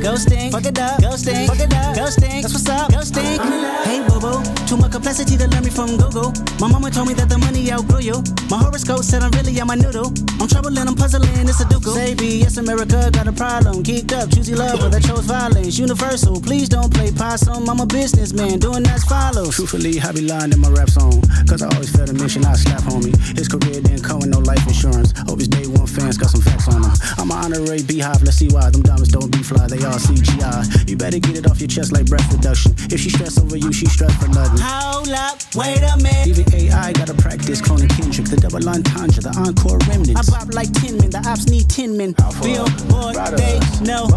ghosting, 0.00 0.50
fuck 0.50 0.64
it 0.64 0.78
up, 0.78 1.00
ghosting, 1.00 1.46
fuck 1.46 1.60
it 1.60 1.72
up, 1.72 1.96
ghosting. 1.96 2.42
That's 2.42 2.54
what's 2.54 2.68
up, 2.68 2.90
ghosting. 2.90 3.38
Hey, 3.84 4.00
boo, 4.06 4.42
too 4.66 4.76
much 4.76 4.92
complexity 4.92 5.36
to 5.36 5.48
learn 5.48 5.64
me 5.64 5.70
from 5.70 5.96
Google. 5.96 6.32
My 6.60 6.68
mama 6.68 6.90
told 6.90 7.08
me 7.08 7.14
that 7.14 7.28
the 7.28 7.38
money 7.38 7.70
outgrew 7.70 8.00
you. 8.00 8.18
My 8.50 8.58
horoscope 8.58 9.04
said 9.04 9.22
I'm 9.22 9.30
really 9.32 9.58
on 9.60 9.66
my 9.66 9.74
noodle. 9.74 10.12
I'm 10.40 10.48
troubling, 10.48 10.86
I'm 10.86 10.94
puzzling, 10.94 11.48
it's 11.48 11.60
a 11.60 11.68
duke. 11.68 11.84
Say 11.84 12.14
B, 12.14 12.40
yes, 12.40 12.56
America 12.56 13.10
got 13.12 13.28
a 13.28 13.32
problem. 13.32 13.82
Geeked 13.82 14.12
up, 14.12 14.30
choosy 14.30 14.54
love, 14.54 14.80
but 14.80 14.94
I 14.94 15.00
chose 15.00 15.24
violence. 15.24 15.78
Universal, 15.78 16.40
please 16.40 16.68
don't 16.68 16.92
play 16.92 17.12
possum. 17.12 17.68
I'm 17.68 17.80
a 17.80 17.86
businessman, 17.86 18.58
doing 18.58 18.86
as 18.86 19.04
follows. 19.04 19.54
Truthfully, 19.54 20.00
I 20.00 20.12
be 20.12 20.22
lying 20.22 20.52
in 20.52 20.60
my 20.60 20.70
rap 20.70 20.90
song. 20.90 21.22
Cause 21.48 21.62
I 21.62 21.68
always 21.72 21.90
felt 21.94 22.10
a 22.10 22.14
mission, 22.14 22.44
I 22.44 22.54
slap 22.54 22.82
homie. 22.82 23.14
His 23.38 23.48
career 23.48 23.80
didn't 23.80 24.02
come 24.02 24.20
with 24.20 24.28
no 24.28 24.38
life 24.38 24.66
insurance. 24.66 25.12
Hope 25.26 25.38
his 25.38 25.48
day 25.48 25.66
one 25.66 25.86
fans 25.86 26.18
got 26.18 26.30
some 26.30 26.40
facts 26.40 26.68
on 26.68 26.82
him. 26.82 26.92
I'm 27.18 27.30
an 27.30 27.38
honorary 27.38 27.82
beehive, 27.82 28.22
let's 28.22 28.36
see 28.36 28.48
why. 28.48 28.70
Them 28.70 28.82
diamonds 28.82 29.12
don't 29.12 29.30
be 29.30 29.42
fly, 29.42 29.66
they 29.66 29.82
all 29.86 29.98
CGI. 29.98 30.88
You 30.90 30.96
better 30.96 31.18
get 31.18 31.36
it 31.38 31.46
off 31.50 31.60
your 31.60 31.68
chest 31.68 31.92
like 31.92 32.06
breath 32.06 32.30
reduction. 32.32 32.72
If 32.90 33.00
she 33.00 33.10
stress 33.10 33.38
over 33.38 33.56
you, 33.56 33.72
she 33.72 33.86
stress 33.86 34.14
for 34.16 34.28
nothing. 34.28 34.60
Hold 34.60 35.08
up, 35.10 35.38
wait 35.54 35.82
a 35.82 35.96
minute. 35.96 36.26
Even 36.26 36.44
AI 36.54 36.92
gotta 36.92 37.14
practice 37.14 37.60
cloning 37.60 37.88
Kendrick, 37.96 38.28
the 38.28 38.36
double 38.36 38.68
entendre, 38.68 39.22
the 39.22 39.32
encore 39.38 39.78
remnants. 39.88 40.28
I 40.28 40.38
pop 40.38 40.52
like 40.54 40.72
10 40.72 40.98
men, 40.98 41.10
the 41.10 41.22
ops 41.26 41.46
need 41.48 41.68
10 41.70 41.96
men. 41.96 42.14
Billboard, 42.42 43.16
they 43.38 43.58
know. 43.84 44.08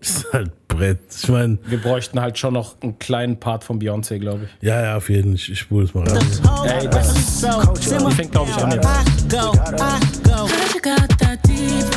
Ist 0.00 0.24
halt 0.32 0.50
Brett. 0.68 0.98
Ich 1.22 1.28
meine, 1.28 1.58
Wir 1.66 1.78
bräuchten 1.78 2.20
halt 2.20 2.38
schon 2.38 2.54
noch 2.54 2.76
einen 2.80 2.98
kleinen 2.98 3.38
Part 3.38 3.64
von 3.64 3.78
Beyoncé, 3.78 4.18
glaube 4.18 4.44
ich. 4.44 4.66
ja, 4.66 4.80
ja, 4.80 4.96
auf 4.96 5.10
jeden 5.10 5.32
Fall. 5.32 5.34
Ich, 5.34 5.52
ich 5.52 5.58
spule 5.58 5.84
es 5.84 5.92
mal 5.92 6.08
rein. 6.08 6.24
Ey, 6.64 6.88
das 6.88 7.42
die 7.42 8.14
fängt, 8.14 8.32
glaube 8.32 8.50
ich, 8.50 8.56
an 8.56 8.70
jetzt. 8.72 8.88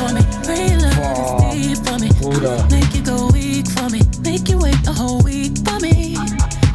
For 0.04 0.14
me. 0.14 0.22
Real 0.48 0.78
love 0.80 1.18
is 1.22 1.76
deep 1.76 1.86
for 1.86 1.98
me. 1.98 2.08
Bruder. 2.20 2.56
Make 2.70 2.94
you 2.94 3.02
go 3.02 3.28
weak 3.32 3.66
for 3.68 3.88
me. 3.90 4.00
Make 4.22 4.48
you 4.50 4.58
wait 4.58 4.76
a 4.86 4.92
whole 4.92 5.22
week 5.22 5.56
for 5.66 5.78
me. 5.80 6.16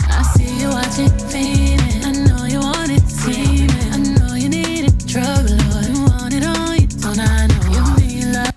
I 0.09 0.23
see 0.33 0.61
you 0.61 0.69
watching, 0.69 1.11
feeling. 1.29 2.03
I 2.03 2.11
know 2.25 2.45
you 2.45 2.59
want 2.59 2.91
it, 2.91 3.05
scheming. 3.07 3.69
I 3.93 3.97
know 3.97 4.35
you 4.35 4.49
need 4.49 4.85
it, 4.89 5.07
trouble. 5.07 5.57
You 5.89 6.05
want 6.05 6.33
it 6.33 6.43
all, 6.45 6.73
you 6.75 6.87
don't 6.87 7.19
I 7.19 7.47
know 7.47 7.63
you 7.75 7.83
feel 7.97 8.29
like. 8.33 8.55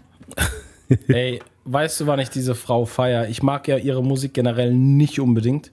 Ey, 1.08 1.40
weißt 1.64 2.00
du, 2.00 2.06
wann 2.06 2.20
ich 2.20 2.30
diese 2.30 2.54
Frau 2.54 2.84
feier? 2.84 3.28
Ich 3.28 3.42
mag 3.42 3.68
ja 3.68 3.76
ihre 3.76 4.02
Musik 4.02 4.34
generell 4.34 4.72
nicht 4.72 5.20
unbedingt. 5.20 5.70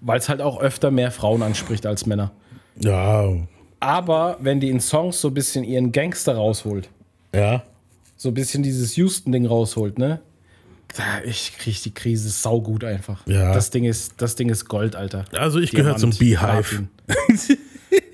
Weil 0.00 0.18
es 0.18 0.28
halt 0.28 0.40
auch 0.40 0.60
öfter 0.60 0.90
mehr 0.90 1.10
Frauen 1.10 1.42
anspricht 1.42 1.86
als 1.86 2.06
Männer. 2.06 2.30
Ja, 2.78 3.28
Aber 3.80 4.36
wenn 4.40 4.60
die 4.60 4.70
in 4.70 4.80
Songs 4.80 5.20
so 5.20 5.28
ein 5.28 5.34
bisschen 5.34 5.64
ihren 5.64 5.90
Gangster 5.90 6.36
rausholt, 6.36 6.88
ja. 7.34 7.62
So 8.16 8.28
ein 8.28 8.34
bisschen 8.34 8.62
dieses 8.62 8.96
Houston-Ding 8.96 9.46
rausholt, 9.46 9.98
ne? 9.98 10.20
Ich 11.26 11.56
krieg 11.58 11.82
die 11.82 11.92
Krise 11.92 12.30
saugut 12.30 12.84
einfach. 12.84 13.26
Ja. 13.26 13.52
Das 13.52 13.70
Ding 13.70 13.84
ist, 13.84 14.14
das 14.16 14.34
Ding 14.36 14.48
ist 14.48 14.66
Gold, 14.66 14.96
Alter. 14.96 15.26
Also 15.32 15.58
ich 15.58 15.72
gehöre 15.72 15.96
zum 15.96 16.10
Beehive. 16.10 16.88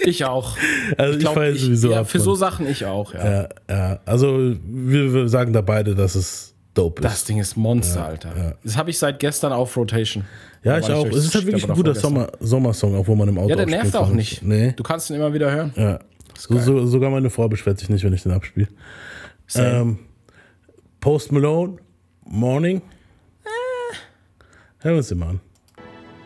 Ich 0.05 0.25
auch. 0.25 0.57
Also 0.99 1.15
ich, 1.15 1.21
glaub, 1.21 1.35
feiere 1.35 1.55
sowieso 1.55 1.91
ja, 1.91 2.01
ab 2.01 2.11
Für 2.11 2.21
so 2.21 2.35
Sachen 2.35 2.67
ich 2.67 2.85
auch, 2.85 3.15
ja. 3.15 3.25
Ja, 3.25 3.49
ja. 3.69 4.01
Also 4.05 4.55
wir, 4.65 5.15
wir 5.15 5.29
sagen 5.29 5.53
da 5.53 5.61
beide, 5.61 5.95
dass 5.95 6.15
es 6.15 6.55
dope 6.75 7.01
ist. 7.01 7.05
Das 7.05 7.25
Ding 7.25 7.39
ist 7.39 7.57
Monster, 7.57 8.05
Alter. 8.07 8.57
Das 8.63 8.77
habe 8.77 8.91
ich 8.91 8.99
seit 8.99 9.19
gestern 9.19 9.53
auf 9.53 9.77
Rotation. 9.77 10.25
ja, 10.63 10.79
ich 10.79 10.91
auch. 10.91 11.07
Es 11.07 11.25
ist 11.25 11.35
halt 11.35 11.47
wirklich 11.47 11.69
ein 11.69 11.75
guter 11.75 11.95
Sommer, 11.95 12.29
Sommersong, 12.41 12.97
auch 12.97 13.07
wo 13.07 13.15
man 13.15 13.29
im 13.29 13.39
Auto 13.39 13.51
Ja, 13.51 13.57
der 13.57 13.67
nervt 13.67 13.97
auch 13.97 14.11
nicht. 14.11 14.43
Nee. 14.43 14.73
Du 14.77 14.83
kannst 14.83 15.11
ihn 15.11 15.17
immer 15.17 15.33
wieder 15.33 15.51
hören. 15.51 15.73
Ja. 15.77 16.01
So, 16.39 16.59
so, 16.59 16.87
sogar 16.87 17.11
meine 17.11 17.31
Frau 17.31 17.49
beschwert 17.49 17.79
sich 17.79 17.89
nicht, 17.89 18.05
wenn 18.05 18.13
ich 18.13 18.23
den 18.23 18.33
abspiele. 18.33 18.69
Ähm, 19.57 19.99
Post 21.01 21.33
Malone, 21.33 21.79
Morning. 22.25 22.83
Eh. 23.45 23.97
Hören 24.79 24.95
wir 24.95 24.99
uns 24.99 25.09
den 25.09 25.19
mal 25.19 25.29
an. 25.31 25.41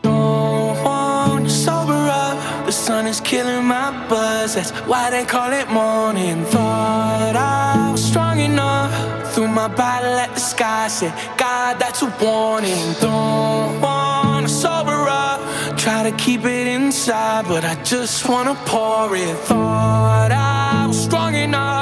don't 0.03 0.85
want 0.85 1.45
to 1.45 1.51
sober 1.51 2.09
up. 2.09 2.67
The 2.67 2.73
sun 2.73 3.07
is 3.07 3.21
killing 3.21 3.65
my 3.65 3.91
buzz. 4.09 4.55
That's 4.55 4.71
why 4.87 5.11
they 5.11 5.25
call 5.25 5.53
it 5.53 5.69
morning. 5.71 6.45
Thought 6.45 7.37
I 7.37 7.91
was 7.93 8.05
strong 8.05 8.39
enough. 8.39 8.93
Threw 9.35 9.49
my 9.49 9.69
bottle 9.69 10.17
at 10.19 10.35
the 10.35 10.41
sky. 10.41 10.89
Said, 10.89 11.13
God, 11.37 11.79
that's 11.79 12.03
a 12.03 12.15
warning. 12.21 12.95
Don't 13.01 13.81
want 13.81 14.47
to 14.47 14.53
sober 14.53 15.07
up. 15.09 15.41
Try 15.77 16.11
to 16.11 16.17
keep 16.17 16.45
it 16.45 16.67
inside, 16.67 17.47
but 17.47 17.65
I 17.65 17.75
just 17.83 18.29
wanna 18.29 18.55
pour 18.65 19.15
it. 19.17 19.37
Thought 19.49 20.33
I 20.33 20.87
was 20.87 21.03
strong 21.05 21.35
enough. 21.35 21.76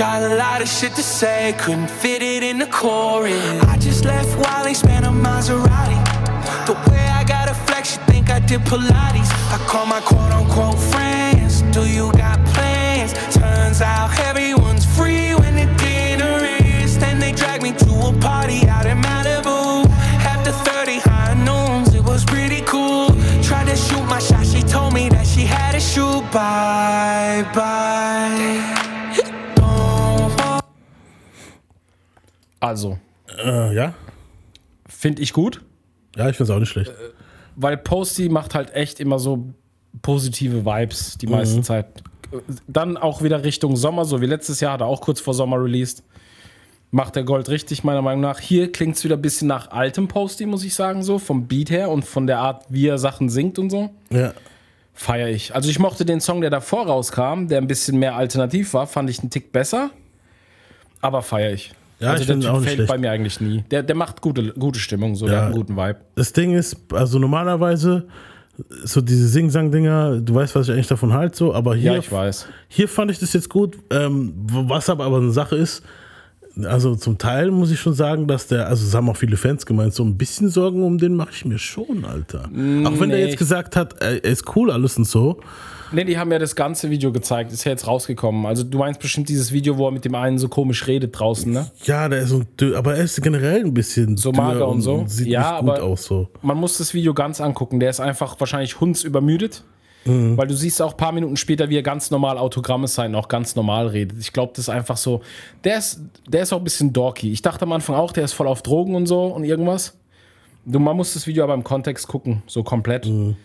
Got 0.00 0.22
a 0.22 0.34
lot 0.36 0.62
of 0.62 0.68
shit 0.68 0.94
to 0.94 1.02
say, 1.02 1.54
couldn't 1.58 1.90
fit 1.90 2.22
it 2.22 2.42
in 2.42 2.56
the 2.58 2.64
chorus. 2.64 3.62
I 3.64 3.76
just 3.76 4.06
left 4.06 4.34
Wally, 4.38 4.72
spent 4.72 5.04
a 5.04 5.10
Maserati. 5.10 6.00
The 6.64 6.72
way 6.90 7.06
I 7.06 7.22
got 7.22 7.50
a 7.50 7.54
flex, 7.54 7.96
you 7.96 8.02
think 8.04 8.30
I 8.30 8.38
did 8.40 8.60
Pilates. 8.60 9.30
I 9.52 9.58
call 9.68 9.84
my 9.84 10.00
quote 10.00 10.32
unquote 10.32 10.78
friends. 10.78 11.60
Do 11.76 11.82
you 11.86 12.10
got 12.12 12.42
plans? 12.46 13.12
Turns 13.36 13.82
out 13.82 14.18
everyone's 14.20 14.86
free 14.86 15.34
when 15.34 15.54
the 15.54 15.66
dinner 15.76 16.46
is. 16.82 16.98
Then 16.98 17.18
they 17.18 17.32
drag 17.32 17.60
me 17.62 17.72
to 17.72 17.90
a 18.08 18.18
party 18.20 18.66
out 18.68 18.86
in 18.86 19.02
Malibu. 19.02 19.86
After 20.24 20.52
30 20.52 21.00
high 21.00 21.34
noons, 21.44 21.94
it 21.94 22.02
was 22.02 22.24
pretty 22.24 22.62
cool. 22.62 23.08
Tried 23.42 23.66
to 23.66 23.76
shoot 23.76 24.06
my 24.06 24.18
shot, 24.18 24.46
she 24.46 24.62
told 24.62 24.94
me 24.94 25.10
that 25.10 25.26
she 25.26 25.42
had 25.42 25.74
a 25.74 25.80
shoot. 25.80 26.22
Bye 26.32 27.44
bye. 27.54 28.39
Also, 32.60 32.98
Äh, 33.42 33.74
ja? 33.74 33.94
finde 34.88 35.22
ich 35.22 35.32
gut, 35.32 35.62
Ja, 36.16 36.28
ich 36.28 36.36
finde 36.36 36.52
es 36.52 36.56
auch 36.56 36.60
nicht 36.60 36.68
schlecht. 36.68 36.92
weil 37.56 37.76
Posty 37.76 38.28
macht 38.28 38.54
halt 38.54 38.74
echt 38.74 39.00
immer 39.00 39.18
so 39.18 39.46
positive 40.02 40.64
Vibes 40.64 41.16
die 41.18 41.26
meiste 41.26 41.58
Mhm. 41.58 41.62
Zeit. 41.64 41.86
Dann 42.68 42.96
auch 42.96 43.22
wieder 43.22 43.42
Richtung 43.42 43.76
Sommer, 43.76 44.04
so 44.04 44.20
wie 44.20 44.26
letztes 44.26 44.60
Jahr, 44.60 44.74
hat 44.74 44.80
er 44.82 44.86
auch 44.86 45.00
kurz 45.00 45.20
vor 45.20 45.34
Sommer 45.34 45.56
released. 45.62 46.04
Macht 46.92 47.14
der 47.16 47.22
Gold 47.24 47.48
richtig, 47.48 47.84
meiner 47.84 48.02
Meinung 48.02 48.20
nach. 48.20 48.40
Hier 48.40 48.70
klingt 48.72 48.96
es 48.96 49.04
wieder 49.04 49.16
ein 49.16 49.22
bisschen 49.22 49.46
nach 49.48 49.70
altem 49.70 50.08
Posty, 50.08 50.46
muss 50.46 50.64
ich 50.64 50.74
sagen, 50.74 51.02
so 51.04 51.18
vom 51.18 51.46
Beat 51.46 51.70
her 51.70 51.88
und 51.90 52.04
von 52.04 52.26
der 52.26 52.38
Art, 52.38 52.64
wie 52.68 52.86
er 52.88 52.98
Sachen 52.98 53.28
singt 53.28 53.58
und 53.60 53.70
so. 53.70 53.90
Ja. 54.10 54.32
Feier 54.92 55.28
ich. 55.28 55.54
Also 55.54 55.70
ich 55.70 55.78
mochte 55.78 56.04
den 56.04 56.20
Song, 56.20 56.40
der 56.40 56.50
davor 56.50 56.86
rauskam, 56.86 57.46
der 57.46 57.58
ein 57.58 57.66
bisschen 57.68 57.98
mehr 57.98 58.16
alternativ 58.16 58.74
war, 58.74 58.86
fand 58.88 59.08
ich 59.08 59.20
einen 59.20 59.30
Tick 59.30 59.50
besser. 59.52 59.90
Aber 61.00 61.22
feier 61.22 61.52
ich. 61.52 61.72
Ja, 62.00 62.10
also 62.12 62.22
ich 62.22 62.26
der 62.28 62.40
Typ 62.40 62.50
auch 62.50 62.60
nicht 62.60 62.74
fällt 62.74 62.88
bei 62.88 62.98
mir 62.98 63.10
eigentlich 63.10 63.40
nie. 63.40 63.62
Der, 63.70 63.82
der 63.82 63.94
macht 63.94 64.20
gute, 64.22 64.52
gute 64.54 64.78
Stimmung, 64.80 65.14
so 65.16 65.26
der 65.26 65.34
Ja. 65.34 65.40
hat 65.40 65.46
einen 65.48 65.54
guten 65.56 65.76
Vibe. 65.76 65.96
Das 66.14 66.32
Ding 66.32 66.54
ist, 66.54 66.76
also 66.92 67.18
normalerweise, 67.18 68.06
so 68.84 69.00
diese 69.00 69.28
Sing-Sang-Dinger, 69.28 70.20
du 70.20 70.34
weißt, 70.34 70.54
was 70.54 70.68
ich 70.68 70.74
eigentlich 70.74 70.86
davon 70.88 71.12
halte, 71.12 71.36
so, 71.36 71.54
aber 71.54 71.74
hier, 71.74 71.92
Ja, 71.92 71.98
ich 71.98 72.10
weiß. 72.10 72.46
hier 72.68 72.88
fand 72.88 73.10
ich 73.10 73.18
das 73.18 73.32
jetzt 73.32 73.48
gut. 73.48 73.78
Ähm, 73.90 74.32
was 74.46 74.88
aber, 74.90 75.04
aber 75.04 75.18
eine 75.18 75.30
Sache 75.30 75.56
ist, 75.56 75.82
also 76.64 76.96
zum 76.96 77.16
Teil 77.16 77.50
muss 77.50 77.70
ich 77.70 77.78
schon 77.80 77.94
sagen, 77.94 78.26
dass 78.26 78.48
der, 78.48 78.66
also 78.66 78.84
es 78.86 78.94
haben 78.94 79.08
auch 79.08 79.16
viele 79.16 79.36
Fans 79.36 79.64
gemeint, 79.64 79.94
so 79.94 80.02
ein 80.04 80.16
bisschen 80.18 80.48
Sorgen 80.48 80.82
um 80.82 80.98
den 80.98 81.14
mache 81.14 81.30
ich 81.32 81.44
mir 81.44 81.58
schon, 81.58 82.04
Alter. 82.04 82.44
auch 82.84 82.98
wenn 83.00 83.10
der 83.10 83.20
jetzt 83.20 83.38
gesagt 83.38 83.76
hat, 83.76 84.00
er 84.02 84.22
ist 84.24 84.56
cool 84.56 84.70
alles 84.70 84.96
und 84.98 85.04
so. 85.06 85.40
Ne, 85.92 86.04
die 86.04 86.18
haben 86.18 86.30
ja 86.30 86.38
das 86.38 86.54
ganze 86.54 86.88
Video 86.90 87.10
gezeigt, 87.12 87.52
ist 87.52 87.64
ja 87.64 87.72
jetzt 87.72 87.86
rausgekommen. 87.86 88.46
Also 88.46 88.62
du 88.62 88.78
meinst 88.78 89.00
bestimmt 89.00 89.28
dieses 89.28 89.50
Video, 89.52 89.76
wo 89.76 89.86
er 89.86 89.90
mit 89.90 90.04
dem 90.04 90.14
einen 90.14 90.38
so 90.38 90.48
komisch 90.48 90.86
redet 90.86 91.18
draußen, 91.18 91.52
ne? 91.52 91.70
Ja, 91.84 92.08
der 92.08 92.20
ist 92.20 92.28
so, 92.28 92.42
dürr, 92.60 92.78
aber 92.78 92.96
er 92.96 93.04
ist 93.04 93.20
generell 93.22 93.64
ein 93.64 93.74
bisschen 93.74 94.16
So 94.16 94.30
mager 94.32 94.68
und 94.68 94.82
so. 94.82 95.04
Sieht 95.06 95.26
Ja, 95.26 95.52
nicht 95.52 95.60
gut 95.62 95.70
aber- 95.70 95.82
aus 95.82 96.04
so. 96.04 96.28
Man 96.42 96.56
muss 96.58 96.78
das 96.78 96.94
Video 96.94 97.12
ganz 97.12 97.40
angucken. 97.40 97.80
Der 97.80 97.90
ist 97.90 98.00
einfach 98.00 98.38
wahrscheinlich 98.38 98.78
hundsübermüdet. 98.80 99.64
Mhm. 100.06 100.36
Weil 100.38 100.46
du 100.46 100.54
siehst 100.54 100.80
auch 100.80 100.92
ein 100.92 100.96
paar 100.96 101.12
Minuten 101.12 101.36
später, 101.36 101.68
wie 101.68 101.76
er 101.76 101.82
ganz 101.82 102.10
normal 102.10 102.38
Autogramme 102.38 102.88
sein, 102.88 103.14
auch 103.14 103.28
ganz 103.28 103.54
normal 103.54 103.88
redet. 103.88 104.18
Ich 104.18 104.32
glaube, 104.32 104.52
das 104.56 104.64
ist 104.66 104.68
einfach 104.70 104.96
so. 104.96 105.20
Der 105.64 105.76
ist, 105.76 106.00
der 106.26 106.42
ist 106.42 106.54
auch 106.54 106.58
ein 106.58 106.64
bisschen 106.64 106.92
dorky. 106.94 107.30
Ich 107.32 107.42
dachte 107.42 107.64
am 107.66 107.72
Anfang 107.72 107.96
auch, 107.96 108.12
der 108.12 108.24
ist 108.24 108.32
voll 108.32 108.46
auf 108.46 108.62
Drogen 108.62 108.94
und 108.94 109.04
so 109.06 109.24
und 109.24 109.44
irgendwas. 109.44 109.98
Du, 110.64 110.78
man 110.78 110.96
muss 110.96 111.12
das 111.12 111.26
Video 111.26 111.44
aber 111.44 111.52
im 111.52 111.64
Kontext 111.64 112.08
gucken, 112.08 112.42
so 112.46 112.62
komplett. 112.62 113.06
Mhm. 113.06 113.36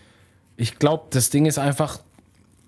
Ich 0.56 0.78
glaube, 0.78 1.04
das 1.10 1.28
Ding 1.28 1.44
ist 1.44 1.58
einfach, 1.58 1.98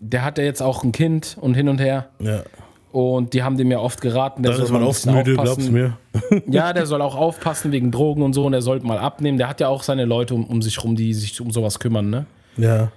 der 0.00 0.24
hat 0.24 0.38
ja 0.38 0.44
jetzt 0.44 0.62
auch 0.62 0.84
ein 0.84 0.92
Kind 0.92 1.36
und 1.40 1.54
hin 1.54 1.68
und 1.68 1.78
her. 1.80 2.08
Ja. 2.20 2.42
Und 2.90 3.34
die 3.34 3.42
haben 3.42 3.58
dem 3.58 3.70
ja 3.70 3.78
oft 3.80 4.00
geraten, 4.00 4.42
der 4.42 4.52
Dann 4.52 4.62
soll 4.66 4.72
man 4.72 4.82
oft 4.82 5.04
müde, 5.06 5.38
aufpassen. 5.38 5.72
mir. 5.72 5.98
Ja, 6.48 6.72
der 6.72 6.86
soll 6.86 7.02
auch 7.02 7.14
aufpassen 7.16 7.70
wegen 7.70 7.90
Drogen 7.90 8.22
und 8.22 8.32
so 8.32 8.46
und 8.46 8.52
der 8.52 8.62
sollte 8.62 8.86
mal 8.86 8.98
abnehmen. 8.98 9.36
Der 9.38 9.48
hat 9.48 9.60
ja 9.60 9.68
auch 9.68 9.82
seine 9.82 10.04
Leute 10.06 10.34
um, 10.34 10.44
um 10.46 10.62
sich 10.62 10.82
rum, 10.82 10.96
die 10.96 11.12
sich 11.14 11.38
um 11.40 11.50
sowas 11.50 11.78
kümmern, 11.78 12.08
ne? 12.10 12.26
Ja. 12.56 12.90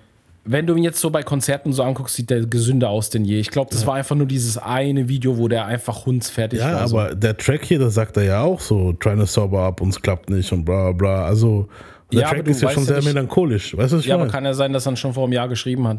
Wenn 0.44 0.66
du 0.66 0.76
ihn 0.76 0.84
jetzt 0.84 1.00
so 1.00 1.12
bei 1.12 1.22
Konzerten 1.22 1.72
so 1.72 1.84
anguckst, 1.84 2.16
sieht 2.16 2.30
der 2.32 2.46
gesünder 2.48 2.90
aus 2.90 3.12
denn 3.12 3.26
je. 3.26 3.38
Ich 3.40 3.52
glaube, 3.52 3.70
das 3.72 3.86
war 3.86 3.94
einfach 3.96 4.16
nur 4.16 4.26
dieses 4.26 4.58
eine 4.58 5.08
Video, 5.08 5.38
wo 5.38 5.48
der 5.48 5.66
einfach 5.68 6.06
hundsfertig 6.08 6.60
Ja, 6.60 6.74
war. 6.74 6.88
so. 6.88 6.98
aber 6.98 7.14
der 7.14 7.38
Track 7.38 7.64
hier, 7.66 7.78
das 7.78 7.94
sagt 7.94 8.18
er 8.18 8.24
ja 8.24 8.42
auch 8.42 8.60
so, 8.60 8.94
trying 8.94 9.20
to 9.20 9.26
sober 9.26 9.60
up, 9.64 9.82
uns 9.82 10.02
klappt 10.02 10.30
nicht 10.32 10.52
und 10.52 10.66
bla 10.66 10.94
bla. 10.94 11.26
Also, 11.26 11.68
der 12.12 12.22
Ja, 12.22 12.28
aber 12.28 12.38
Track 12.38 12.48
ist 12.48 12.62
ja 12.62 12.70
schon 12.72 12.84
ja 12.84 12.88
sehr 12.88 12.96
nicht- 12.98 13.06
melancholisch. 13.14 13.78
Weißt 13.78 13.94
du, 13.94 13.98
ja, 13.98 14.16
aber 14.16 14.24
meine? 14.24 14.32
kann 14.32 14.46
ja 14.46 14.54
sein, 14.56 14.74
dass 14.74 14.88
er 14.88 14.94
ihn 14.94 14.98
schon 14.98 15.14
vor 15.14 15.26
einem 15.26 15.34
Jahr 15.34 15.48
geschrieben 15.48 15.88
hat. 15.88 15.98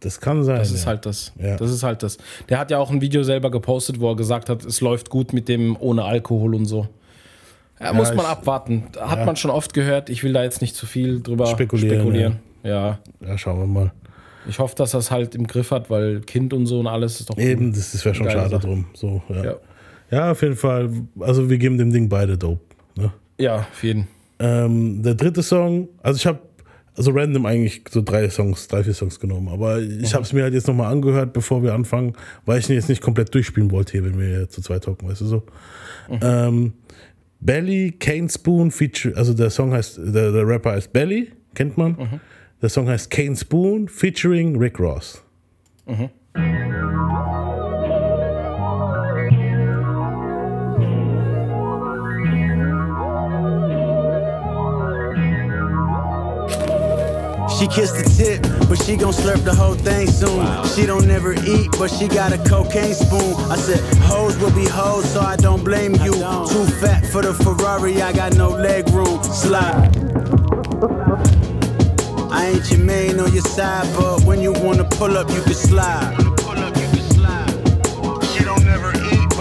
Das 0.00 0.20
kann 0.20 0.44
sein. 0.44 0.58
Das 0.58 0.70
ist 0.70 0.82
ja. 0.82 0.88
halt 0.88 1.06
das. 1.06 1.32
Ja. 1.38 1.56
Das 1.56 1.70
ist 1.70 1.82
halt 1.82 2.02
das. 2.02 2.18
Der 2.48 2.58
hat 2.58 2.70
ja 2.70 2.78
auch 2.78 2.90
ein 2.90 3.00
Video 3.00 3.22
selber 3.22 3.50
gepostet, 3.50 3.98
wo 4.00 4.10
er 4.10 4.16
gesagt 4.16 4.48
hat, 4.50 4.64
es 4.64 4.80
läuft 4.80 5.08
gut 5.10 5.32
mit 5.32 5.48
dem 5.48 5.76
ohne 5.80 6.04
Alkohol 6.04 6.54
und 6.54 6.66
so. 6.66 6.86
Ja, 7.80 7.92
muss 7.92 8.08
man 8.08 8.18
ich- 8.24 8.30
abwarten. 8.30 8.84
Hat 8.98 9.24
man 9.26 9.36
schon 9.36 9.50
oft 9.50 9.74
gehört. 9.74 10.08
Ich 10.10 10.22
will 10.22 10.32
da 10.32 10.42
jetzt 10.42 10.60
nicht 10.60 10.74
zu 10.74 10.86
viel 10.86 11.20
drüber 11.22 11.46
Spekulieren, 11.46 12.00
spekulieren. 12.00 12.36
Ja. 12.62 12.98
Ja, 13.20 13.38
schauen 13.38 13.58
wir 13.60 13.66
mal. 13.66 13.92
Ich 14.48 14.58
hoffe, 14.58 14.74
dass 14.76 14.94
er 14.94 15.00
es 15.00 15.10
halt 15.10 15.34
im 15.34 15.46
Griff 15.46 15.70
hat, 15.72 15.90
weil 15.90 16.20
Kind 16.20 16.52
und 16.52 16.66
so 16.66 16.78
und 16.80 16.86
alles 16.86 17.20
ist 17.20 17.30
doch 17.30 17.36
Eben, 17.38 17.72
das, 17.72 17.92
das 17.92 18.04
wäre 18.04 18.14
schon 18.14 18.30
schade 18.30 18.50
Sache. 18.50 18.66
drum. 18.66 18.86
So, 18.94 19.22
ja. 19.28 19.44
Ja. 19.44 19.54
ja. 20.10 20.30
auf 20.30 20.42
jeden 20.42 20.56
Fall. 20.56 20.90
Also 21.20 21.50
wir 21.50 21.58
geben 21.58 21.78
dem 21.78 21.92
Ding 21.92 22.08
beide 22.08 22.38
Dope. 22.38 22.60
Ne? 22.96 23.12
Ja, 23.38 23.56
auf 23.56 23.82
jeden. 23.82 24.06
Ähm, 24.38 25.02
der 25.02 25.14
dritte 25.14 25.42
Song, 25.42 25.88
also 26.02 26.16
ich 26.18 26.26
habe 26.26 26.38
also 26.96 27.10
random 27.10 27.46
eigentlich 27.46 27.82
so 27.90 28.02
drei 28.02 28.28
Songs, 28.30 28.68
drei, 28.68 28.82
vier 28.84 28.94
Songs 28.94 29.20
genommen, 29.20 29.48
aber 29.48 29.80
ich 29.80 30.14
habe 30.14 30.24
es 30.24 30.32
mir 30.32 30.42
halt 30.42 30.54
jetzt 30.54 30.66
nochmal 30.66 30.92
angehört, 30.92 31.32
bevor 31.32 31.62
wir 31.62 31.74
anfangen, 31.74 32.14
weil 32.44 32.58
ich 32.58 32.68
ihn 32.68 32.74
jetzt 32.76 32.88
nicht 32.88 33.02
komplett 33.02 33.34
durchspielen 33.34 33.70
wollte 33.70 33.92
hier, 33.92 34.04
wenn 34.04 34.18
wir 34.18 34.48
zu 34.48 34.60
zweit 34.62 34.84
talken, 34.84 35.08
weißt 35.08 35.20
du 35.20 35.26
so. 35.26 35.42
Ähm, 36.22 36.72
Belly, 37.40 37.92
Cane 37.98 38.28
Spoon, 38.30 38.70
feature, 38.70 39.16
also 39.16 39.34
der 39.34 39.50
Song 39.50 39.72
heißt, 39.72 39.98
der, 39.98 40.32
der 40.32 40.46
Rapper 40.46 40.72
heißt 40.72 40.92
Belly, 40.92 41.32
kennt 41.54 41.76
man. 41.76 41.96
Der 42.62 42.68
Song 42.70 42.88
heißt 42.88 43.10
Cane 43.10 43.36
Spoon, 43.36 43.88
featuring 43.88 44.56
Rick 44.56 44.80
Ross. 44.80 45.22
She 57.58 57.66
kissed 57.66 57.96
the 57.96 58.04
tip, 58.04 58.42
but 58.68 58.82
she 58.82 58.96
gon' 58.96 59.12
slurp 59.12 59.42
the 59.42 59.54
whole 59.54 59.74
thing 59.74 60.08
soon. 60.08 60.44
She 60.74 60.84
don't 60.84 61.06
never 61.06 61.32
eat, 61.32 61.70
but 61.78 61.90
she 61.90 62.06
got 62.06 62.32
a 62.32 62.38
cocaine 62.38 62.92
spoon. 62.92 63.34
I 63.50 63.56
said, 63.56 63.80
hoes 64.02 64.36
will 64.36 64.52
be 64.52 64.66
hoes, 64.66 65.10
so 65.10 65.20
I 65.22 65.36
don't 65.36 65.64
blame 65.64 65.94
you. 65.94 66.12
Too 66.12 66.66
fat 66.80 67.06
for 67.06 67.22
the 67.22 67.32
Ferrari, 67.32 68.02
I 68.02 68.12
got 68.12 68.36
no 68.36 68.50
leg 68.50 68.86
room. 68.90 69.22
Slide. 69.22 69.90
I 72.30 72.48
ain't 72.48 72.70
your 72.70 72.80
main 72.80 73.18
on 73.20 73.32
your 73.32 73.42
side, 73.42 73.88
but 73.96 74.22
when 74.24 74.42
you 74.42 74.52
wanna 74.52 74.84
pull 74.84 75.16
up, 75.16 75.30
you 75.30 75.40
can 75.40 75.54
slide. 75.54 76.35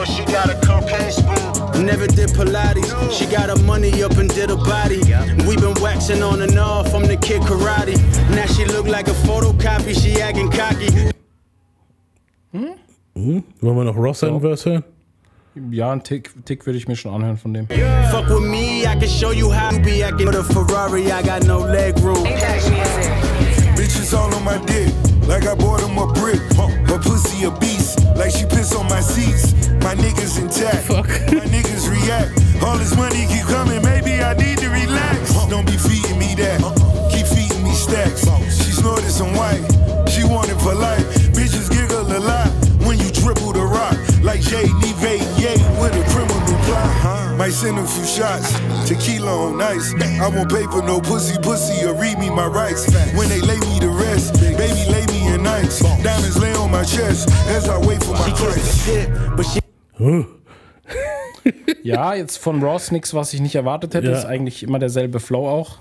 Eat, 0.06 0.26
but 0.26 0.26
she 0.26 0.26
got 0.32 0.50
a 0.50 0.56
cocaine 0.66 1.12
spoon. 1.12 1.86
Never 1.86 2.08
did 2.08 2.30
Pilates. 2.30 3.12
She 3.12 3.26
got 3.26 3.50
her 3.50 3.64
money 3.64 4.04
up 4.04 4.18
and 4.18 4.30
did 4.30 4.50
her 4.50 4.56
body. 4.56 5.02
We 5.48 5.56
been 5.56 5.76
waxing 5.82 6.22
on 6.24 6.42
and 6.42 6.58
off. 6.58 6.94
I'm 6.94 7.06
the 7.06 7.18
kid 7.18 7.42
karate. 7.42 7.98
Now 8.36 8.46
she 8.46 8.66
look 8.66 8.88
like 8.88 9.08
a 9.08 9.14
photocopy. 9.26 9.94
She 10.00 10.22
acting 10.22 10.52
cocky. 10.52 11.12
Hmm? 12.52 12.74
Hmm? 13.14 13.40
Wollen 13.62 13.78
wir 13.78 13.84
noch 13.84 13.98
Ross 13.98 14.20
seinen 14.20 14.42
Verse 14.42 14.70
hören? 14.70 14.84
Ja, 15.72 15.92
einen 15.92 16.04
Tick, 16.04 16.32
Tick 16.44 16.66
würde 16.66 16.78
ich 16.78 16.88
mir 16.88 16.98
schon 16.98 17.14
anhören 17.14 17.38
von 17.38 17.54
dem. 17.54 17.68
Fuck 18.12 18.28
with 18.28 18.42
me, 18.42 18.82
I 18.82 19.00
can 19.00 19.08
show 19.08 19.32
you 19.32 19.50
how 19.50 19.72
you 19.72 19.80
be 19.80 20.04
acting. 20.04 20.28
With 20.28 20.36
a 20.36 20.44
Ferrari, 20.44 21.06
I 21.06 21.24
got 21.24 21.46
no 21.46 21.60
leg 21.60 21.98
room. 22.00 22.26
Bitches 23.78 24.14
all 24.14 24.34
on 24.36 24.44
my 24.44 24.58
dick, 24.66 24.94
like 25.30 25.48
I 25.48 25.56
bought 25.56 25.80
them 25.80 25.98
a 25.98 26.08
brick. 26.12 26.42
Her 26.88 27.00
pussy 27.00 27.46
a 27.46 27.52
beast, 27.52 28.04
like 28.18 28.32
she 28.32 28.46
piss 28.46 28.76
on 28.76 28.86
my 28.90 29.00
seats. 29.00 29.65
My 29.86 29.94
niggas 29.94 30.42
intact, 30.42 30.88
Fuck. 30.88 31.06
my 31.30 31.46
niggas 31.46 31.86
react. 31.86 32.34
All 32.64 32.76
this 32.76 32.98
money 32.98 33.28
keep 33.30 33.46
coming, 33.46 33.84
maybe 33.84 34.18
I 34.18 34.34
need 34.34 34.58
to 34.58 34.70
relax. 34.70 35.32
Don't 35.46 35.64
be 35.64 35.78
feeding 35.78 36.18
me 36.18 36.34
that, 36.42 36.58
keep 37.14 37.28
feeding 37.28 37.64
me 37.64 37.70
stacks. 37.70 38.26
She 38.50 38.72
snorted 38.72 39.12
some 39.12 39.36
white, 39.36 39.62
she 40.10 40.24
wanted 40.24 40.58
for 40.58 40.74
life. 40.74 41.06
Bitches 41.38 41.70
giggle 41.70 42.02
a 42.02 42.18
lot 42.18 42.50
when 42.82 42.98
you 42.98 43.12
triple 43.12 43.54
the 43.54 43.62
rock. 43.62 43.94
Like 44.24 44.42
Jay 44.42 44.66
Neve, 44.82 45.22
yay, 45.38 45.62
with 45.78 45.94
a 45.94 46.04
criminal 46.10 46.58
plot. 46.66 47.38
Might 47.38 47.54
send 47.54 47.78
a 47.78 47.86
few 47.86 48.06
shots, 48.06 48.58
tequila 48.90 49.54
on 49.54 49.62
ice. 49.62 49.94
I 50.20 50.28
won't 50.30 50.50
pay 50.50 50.66
for 50.66 50.82
no 50.82 51.00
pussy, 51.00 51.38
pussy, 51.44 51.86
or 51.86 51.94
read 51.94 52.18
me 52.18 52.32
my 52.32 52.48
rights. 52.48 52.90
When 53.14 53.30
they 53.30 53.40
lay 53.40 53.60
me 53.60 53.80
to 53.82 53.90
rest, 53.90 54.34
baby, 54.42 54.90
lay 54.90 55.06
me 55.14 55.28
in 55.32 55.46
ice. 55.46 55.78
Diamonds 56.02 56.40
lay 56.40 56.56
on 56.56 56.72
my 56.72 56.84
chest 56.84 57.30
as 57.54 57.70
I 57.70 57.78
wait 57.86 58.04
for 58.04 58.14
my 58.14 58.26
She 58.26 58.32
kissed 58.32 58.88
the 58.88 59.06
tip, 59.06 59.38
but 59.38 59.46
she 59.46 59.60
Ja, 61.84 62.16
jetzt 62.16 62.38
von 62.38 62.64
Ross 62.64 62.92
nichts, 62.92 63.14
was 63.14 63.32
ich 63.34 63.40
nicht 63.40 63.54
erwartet 63.54 63.94
hätte. 63.94 64.08
Ja. 64.08 64.18
Ist 64.18 64.26
eigentlich 64.26 64.64
immer 64.64 64.80
derselbe 64.80 65.20
Flow 65.20 65.48
auch. 65.48 65.78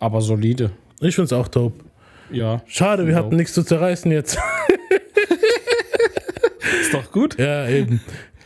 Aber 0.00 0.20
solide. 0.20 0.72
Ich 1.00 1.14
find's 1.14 1.32
auch 1.32 1.46
dope. 1.46 1.84
Ja. 2.32 2.62
Schade, 2.66 3.06
wir 3.06 3.14
Dope. 3.14 3.26
hatten 3.26 3.36
nichts 3.36 3.52
zu 3.52 3.62
zerreißen 3.62 4.10
jetzt. 4.10 4.36
Ist 6.80 6.94
doch 6.94 7.10
gut. 7.12 7.38
Ja, 7.38 7.68
eben. 7.68 8.00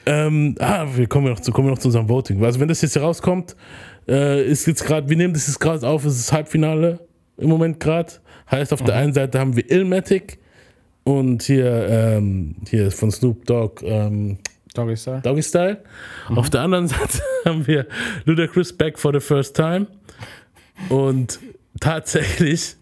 ähm, 0.05 0.57
ah, 0.59 0.87
wir 0.95 1.07
kommen 1.07 1.29
noch 1.29 1.41
zu, 1.41 1.53
kommen 1.53 1.69
noch 1.69 1.79
zu 1.79 1.89
unserem 1.89 2.09
Voting. 2.09 2.45
Also 2.45 2.61
wenn 2.61 2.69
das 2.69 2.83
jetzt 2.83 2.93
hier 2.93 3.03
rauskommt, 3.03 3.57
äh, 4.09 4.45
ist 4.45 4.67
jetzt 4.67 4.85
gerade, 4.85 5.09
wir 5.09 5.17
nehmen 5.17 5.35
das 5.35 5.47
jetzt 5.47 5.59
gerade 5.59 5.87
auf, 5.87 6.05
es 6.05 6.19
ist 6.19 6.33
Halbfinale 6.33 7.01
im 7.39 7.49
Moment 7.49 7.81
gerade. 7.81 8.13
Heißt, 8.51 8.73
auf 8.73 8.83
der 8.83 8.97
einen 8.97 9.13
Seite 9.13 9.39
haben 9.41 9.57
wir 9.57 9.69
Illmatic 9.71 10.39
und 11.05 11.43
hier, 11.43 11.89
ähm, 11.89 12.57
hier 12.69 12.91
von 12.91 13.11
Snoop 13.11 13.45
Dogg, 13.47 13.83
ähm, 13.85 14.39
Doggy 14.77 14.97
Style. 14.97 15.21
Doggy 15.23 15.43
Style. 15.43 15.79
Auf 16.35 16.51
der 16.51 16.61
anderen 16.63 16.89
Seite 16.89 17.21
haben 17.45 17.67
wir 17.67 17.87
Ludacris 18.25 18.73
Back 18.73 18.99
for 18.99 19.13
the 19.13 19.21
First 19.21 19.57
Time 19.57 19.87
und 20.89 21.39
tatsächlich 21.81 22.77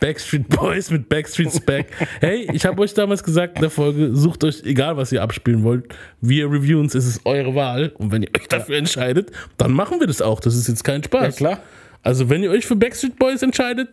Backstreet 0.00 0.48
Boys 0.48 0.90
mit 0.90 1.08
Backstreet's 1.08 1.60
Back. 1.66 1.88
Hey, 2.20 2.48
ich 2.52 2.66
habe 2.66 2.82
euch 2.82 2.94
damals 2.94 3.22
gesagt 3.22 3.56
in 3.56 3.62
der 3.62 3.70
Folge, 3.70 4.14
sucht 4.14 4.44
euch, 4.44 4.62
egal 4.64 4.96
was 4.96 5.12
ihr 5.12 5.22
abspielen 5.22 5.62
wollt, 5.64 5.94
wir 6.20 6.50
reviewen 6.50 6.86
es, 6.86 6.94
es 6.94 7.06
ist 7.06 7.20
eure 7.24 7.54
Wahl 7.54 7.92
und 7.96 8.12
wenn 8.12 8.22
ihr 8.22 8.30
euch 8.38 8.48
dafür 8.48 8.76
entscheidet, 8.76 9.30
dann 9.56 9.72
machen 9.72 10.00
wir 10.00 10.06
das 10.06 10.20
auch. 10.22 10.40
Das 10.40 10.54
ist 10.54 10.68
jetzt 10.68 10.84
kein 10.84 11.02
Spaß. 11.02 11.38
Ja, 11.40 11.46
klar. 11.48 11.62
Also 12.02 12.28
wenn 12.30 12.42
ihr 12.42 12.50
euch 12.50 12.66
für 12.66 12.76
Backstreet 12.76 13.18
Boys 13.18 13.42
entscheidet, 13.42 13.88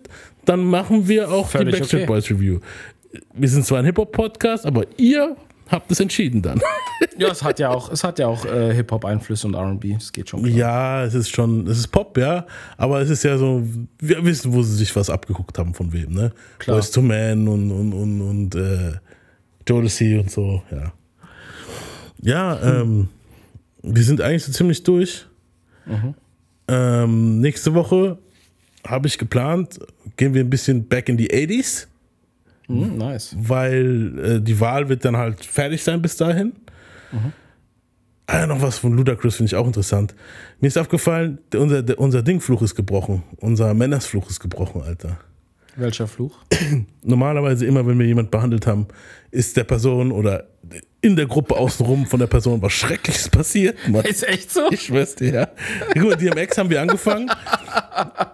dann 0.45 0.63
machen 0.63 1.07
wir 1.07 1.31
auch 1.31 1.49
die 1.49 1.57
Völlig 1.57 1.79
Backstreet 1.79 2.03
okay. 2.03 2.07
Boys 2.07 2.29
Review. 2.29 2.59
Wir 3.33 3.49
sind 3.49 3.65
zwar 3.65 3.79
ein 3.79 3.85
Hip-Hop-Podcast, 3.85 4.65
aber 4.65 4.85
ihr 4.97 5.35
habt 5.69 5.91
es 5.91 5.99
entschieden 5.99 6.41
dann. 6.41 6.61
Ja, 7.17 7.29
es 7.29 7.43
hat 7.43 7.59
ja 7.59 7.69
auch, 7.69 7.91
es 7.91 8.03
hat 8.03 8.17
ja 8.17 8.27
auch 8.27 8.43
äh, 8.45 8.73
Hip-Hop-Einflüsse 8.73 9.45
und 9.45 9.55
RB. 9.55 9.85
Es 9.97 10.11
geht 10.11 10.29
schon. 10.29 10.41
klar. 10.43 10.55
Ja, 10.55 11.03
es 11.03 11.13
ist 11.13 11.29
schon, 11.29 11.67
es 11.67 11.77
ist 11.77 11.87
Pop, 11.89 12.17
ja, 12.17 12.47
aber 12.77 13.01
es 13.01 13.09
ist 13.09 13.23
ja 13.23 13.37
so, 13.37 13.61
wir 13.99 14.25
wissen, 14.25 14.51
wo 14.51 14.63
sie 14.63 14.75
sich 14.75 14.95
was 14.95 15.11
abgeguckt 15.11 15.59
haben 15.59 15.75
von 15.75 15.93
wem, 15.93 16.11
ne? 16.11 16.31
Klar. 16.57 16.77
Boys 16.77 16.89
to 16.89 17.01
Man 17.01 17.47
und, 17.47 17.69
und, 17.71 17.93
und, 17.93 18.21
und 18.21 18.55
äh, 18.55 18.93
Jodeci 19.67 20.17
und 20.17 20.31
so, 20.31 20.63
ja. 20.71 20.93
Ja, 22.21 22.59
ähm, 22.63 23.09
wir 23.83 24.03
sind 24.03 24.21
eigentlich 24.21 24.45
so 24.45 24.51
ziemlich 24.51 24.81
durch. 24.81 25.27
Ähm, 26.67 27.41
nächste 27.41 27.73
Woche 27.73 28.17
habe 28.87 29.07
ich 29.07 29.17
geplant, 29.17 29.79
gehen 30.15 30.33
wir 30.33 30.41
ein 30.43 30.49
bisschen 30.49 30.87
back 30.87 31.09
in 31.09 31.17
die 31.17 31.29
80s, 31.29 31.87
Hm, 32.67 32.97
nice. 32.97 33.35
weil 33.37 34.19
äh, 34.19 34.41
die 34.41 34.59
Wahl 34.59 34.87
wird 34.89 35.03
dann 35.05 35.17
halt 35.17 35.43
fertig 35.43 35.83
sein 35.83 36.01
bis 36.01 36.15
dahin. 36.17 36.53
Ah, 38.25 38.47
noch 38.47 38.61
was 38.61 38.77
von 38.77 38.93
Ludacris 38.93 39.35
finde 39.35 39.47
ich 39.49 39.55
auch 39.55 39.67
interessant. 39.67 40.15
Mir 40.59 40.67
ist 40.67 40.77
aufgefallen, 40.77 41.39
der, 41.51 41.61
unser, 41.61 41.83
der, 41.83 41.99
unser 41.99 42.23
Dingfluch 42.23 42.61
ist 42.61 42.73
gebrochen. 42.73 43.23
Unser 43.37 43.73
Männersfluch 43.73 44.29
ist 44.29 44.39
gebrochen, 44.39 44.81
Alter. 44.81 45.19
Welcher 45.75 46.07
Fluch? 46.07 46.37
Normalerweise 47.03 47.65
immer, 47.65 47.85
wenn 47.85 47.99
wir 47.99 48.05
jemanden 48.05 48.31
behandelt 48.31 48.65
haben, 48.65 48.87
ist 49.31 49.57
der 49.57 49.65
Person 49.65 50.11
oder 50.11 50.47
in 51.01 51.15
der 51.15 51.25
Gruppe 51.25 51.57
außenrum 51.57 52.05
von 52.05 52.19
der 52.19 52.27
Person 52.27 52.61
was 52.61 52.71
Schreckliches 52.73 53.29
passiert. 53.29 53.77
Mann. 53.89 54.05
Ist 54.05 54.25
echt 54.27 54.51
so? 54.51 54.71
Ich 54.71 54.83
schwör's 54.83 55.15
dir, 55.15 55.33
ja. 55.33 56.01
Mal, 56.01 56.15
DMX 56.15 56.57
haben 56.57 56.69
wir 56.69 56.81
angefangen. 56.81 57.29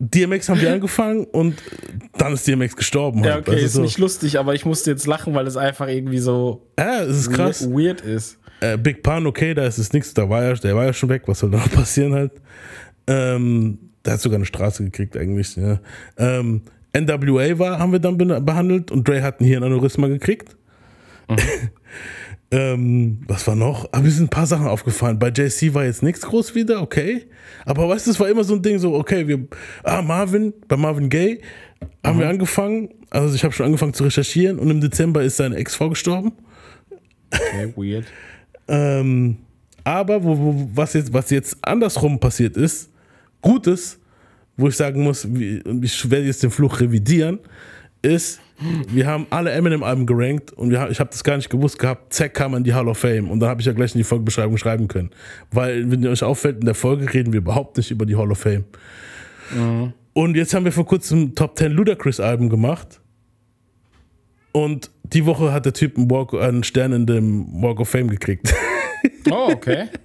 DMX 0.00 0.48
haben 0.48 0.60
wir 0.60 0.72
angefangen 0.72 1.24
und 1.26 1.62
dann 2.18 2.32
ist 2.32 2.46
DMX 2.46 2.74
gestorben. 2.74 3.22
Ja, 3.22 3.34
halt. 3.34 3.42
okay, 3.48 3.52
Also 3.56 3.66
ist 3.66 3.72
so, 3.74 3.82
nicht 3.82 3.98
lustig, 3.98 4.38
aber 4.38 4.54
ich 4.54 4.64
musste 4.64 4.90
jetzt 4.90 5.06
lachen, 5.06 5.34
weil 5.34 5.46
es 5.46 5.56
einfach 5.56 5.86
irgendwie 5.88 6.18
so 6.18 6.66
Ja, 6.78 7.02
es 7.02 7.16
ist 7.18 7.30
krass. 7.32 7.68
we- 7.70 7.84
weird 7.84 8.00
ist. 8.00 8.38
Äh, 8.62 8.76
Big 8.76 9.02
Pun, 9.02 9.26
okay, 9.26 9.54
da 9.54 9.64
ist 9.66 9.78
es 9.78 9.92
nichts, 9.92 10.12
da 10.14 10.28
war 10.28 10.42
ja, 10.42 10.52
der 10.54 10.74
war 10.74 10.84
ja 10.86 10.92
schon 10.92 11.08
weg, 11.10 11.22
was 11.26 11.38
soll 11.38 11.50
da 11.50 11.58
noch 11.58 11.70
passieren 11.72 12.14
halt? 12.14 12.32
Ähm, 13.06 13.78
der 14.04 14.14
hat 14.14 14.20
sogar 14.20 14.36
eine 14.36 14.46
Straße 14.46 14.82
gekriegt 14.84 15.16
eigentlich. 15.16 15.56
Ja. 15.56 15.80
Ähm, 16.16 16.62
NWA 16.96 17.58
war, 17.58 17.78
haben 17.78 17.92
wir 17.92 17.98
dann 17.98 18.16
be 18.18 18.40
behandelt 18.40 18.90
und 18.90 19.06
Dre 19.06 19.22
hat 19.22 19.40
ein 19.40 19.44
Hirnaneurysma 19.44 20.08
gekriegt. 20.08 20.56
ähm, 22.52 23.20
was 23.28 23.46
war 23.46 23.54
noch? 23.54 23.88
Aber 23.92 24.02
mir 24.02 24.10
sind 24.10 24.24
ein 24.24 24.30
paar 24.30 24.46
Sachen 24.46 24.66
aufgefallen. 24.66 25.18
Bei 25.18 25.28
JC 25.28 25.72
war 25.72 25.84
jetzt 25.84 26.02
nichts 26.02 26.22
groß 26.22 26.54
wieder, 26.54 26.82
okay. 26.82 27.26
Aber 27.64 27.88
weißt 27.88 28.06
du, 28.06 28.10
es 28.10 28.18
war 28.18 28.28
immer 28.28 28.42
so 28.42 28.54
ein 28.54 28.62
Ding, 28.62 28.78
so, 28.78 28.94
okay, 28.94 29.28
wir, 29.28 29.46
ah, 29.84 30.02
Marvin, 30.02 30.52
bei 30.66 30.76
Marvin 30.76 31.08
Gaye 31.08 31.40
haben 32.04 32.18
wir 32.18 32.28
angefangen, 32.28 32.90
also 33.10 33.34
ich 33.34 33.44
habe 33.44 33.54
schon 33.54 33.66
angefangen 33.66 33.94
zu 33.94 34.04
recherchieren 34.04 34.58
und 34.58 34.70
im 34.70 34.80
Dezember 34.80 35.22
ist 35.22 35.36
seine 35.36 35.56
Ex-Frau 35.56 35.90
gestorben. 35.90 36.32
Okay, 37.30 37.72
weird. 37.76 38.06
Ähm, 38.72 39.38
aber 39.82 40.22
wo, 40.22 40.38
wo, 40.38 40.70
was, 40.74 40.92
jetzt, 40.92 41.12
was 41.12 41.30
jetzt 41.30 41.56
andersrum 41.62 42.20
passiert 42.20 42.56
ist, 42.56 42.88
Gutes, 43.42 43.98
wo 44.56 44.68
ich 44.68 44.76
sagen 44.76 45.02
muss, 45.02 45.24
ich 45.24 46.10
werde 46.10 46.26
jetzt 46.26 46.44
den 46.44 46.52
Fluch 46.52 46.78
revidieren, 46.78 47.40
ist, 48.02 48.40
wir 48.88 49.06
haben 49.06 49.26
alle 49.30 49.50
Eminem-Alben 49.52 50.06
gerankt 50.06 50.52
und 50.52 50.70
wir, 50.70 50.90
ich 50.90 51.00
habe 51.00 51.10
das 51.10 51.24
gar 51.24 51.36
nicht 51.36 51.50
gewusst 51.50 51.78
gehabt. 51.78 52.12
Zack 52.12 52.34
kam 52.34 52.54
in 52.54 52.64
die 52.64 52.74
Hall 52.74 52.88
of 52.88 52.98
Fame 52.98 53.30
und 53.30 53.40
da 53.40 53.48
habe 53.48 53.60
ich 53.60 53.66
ja 53.66 53.72
gleich 53.72 53.94
in 53.94 53.98
die 53.98 54.04
Folgenbeschreibung 54.04 54.56
schreiben 54.58 54.88
können. 54.88 55.10
Weil, 55.50 55.90
wenn 55.90 56.02
ihr 56.02 56.10
euch 56.10 56.22
auffällt, 56.22 56.60
in 56.60 56.66
der 56.66 56.74
Folge 56.74 57.12
reden 57.12 57.32
wir 57.32 57.38
überhaupt 57.38 57.76
nicht 57.76 57.90
über 57.90 58.06
die 58.06 58.16
Hall 58.16 58.30
of 58.30 58.38
Fame. 58.38 58.64
Und 60.12 60.36
jetzt 60.36 60.54
haben 60.54 60.64
wir 60.64 60.72
vor 60.72 60.86
kurzem 60.86 61.34
Top 61.34 61.58
10 61.58 61.72
Ludacris-Alben 61.72 62.48
gemacht. 62.48 63.00
Und 64.52 64.90
die 65.04 65.26
Woche 65.26 65.52
hat 65.52 65.64
der 65.64 65.72
Typ 65.72 65.96
einen, 65.96 66.10
Walk, 66.10 66.34
einen 66.34 66.64
Stern 66.64 66.92
in 66.92 67.06
dem 67.06 67.62
Walk 67.62 67.80
of 67.80 67.88
Fame 67.88 68.08
gekriegt. 68.08 68.54
Oh, 69.30 69.50
okay. 69.52 69.88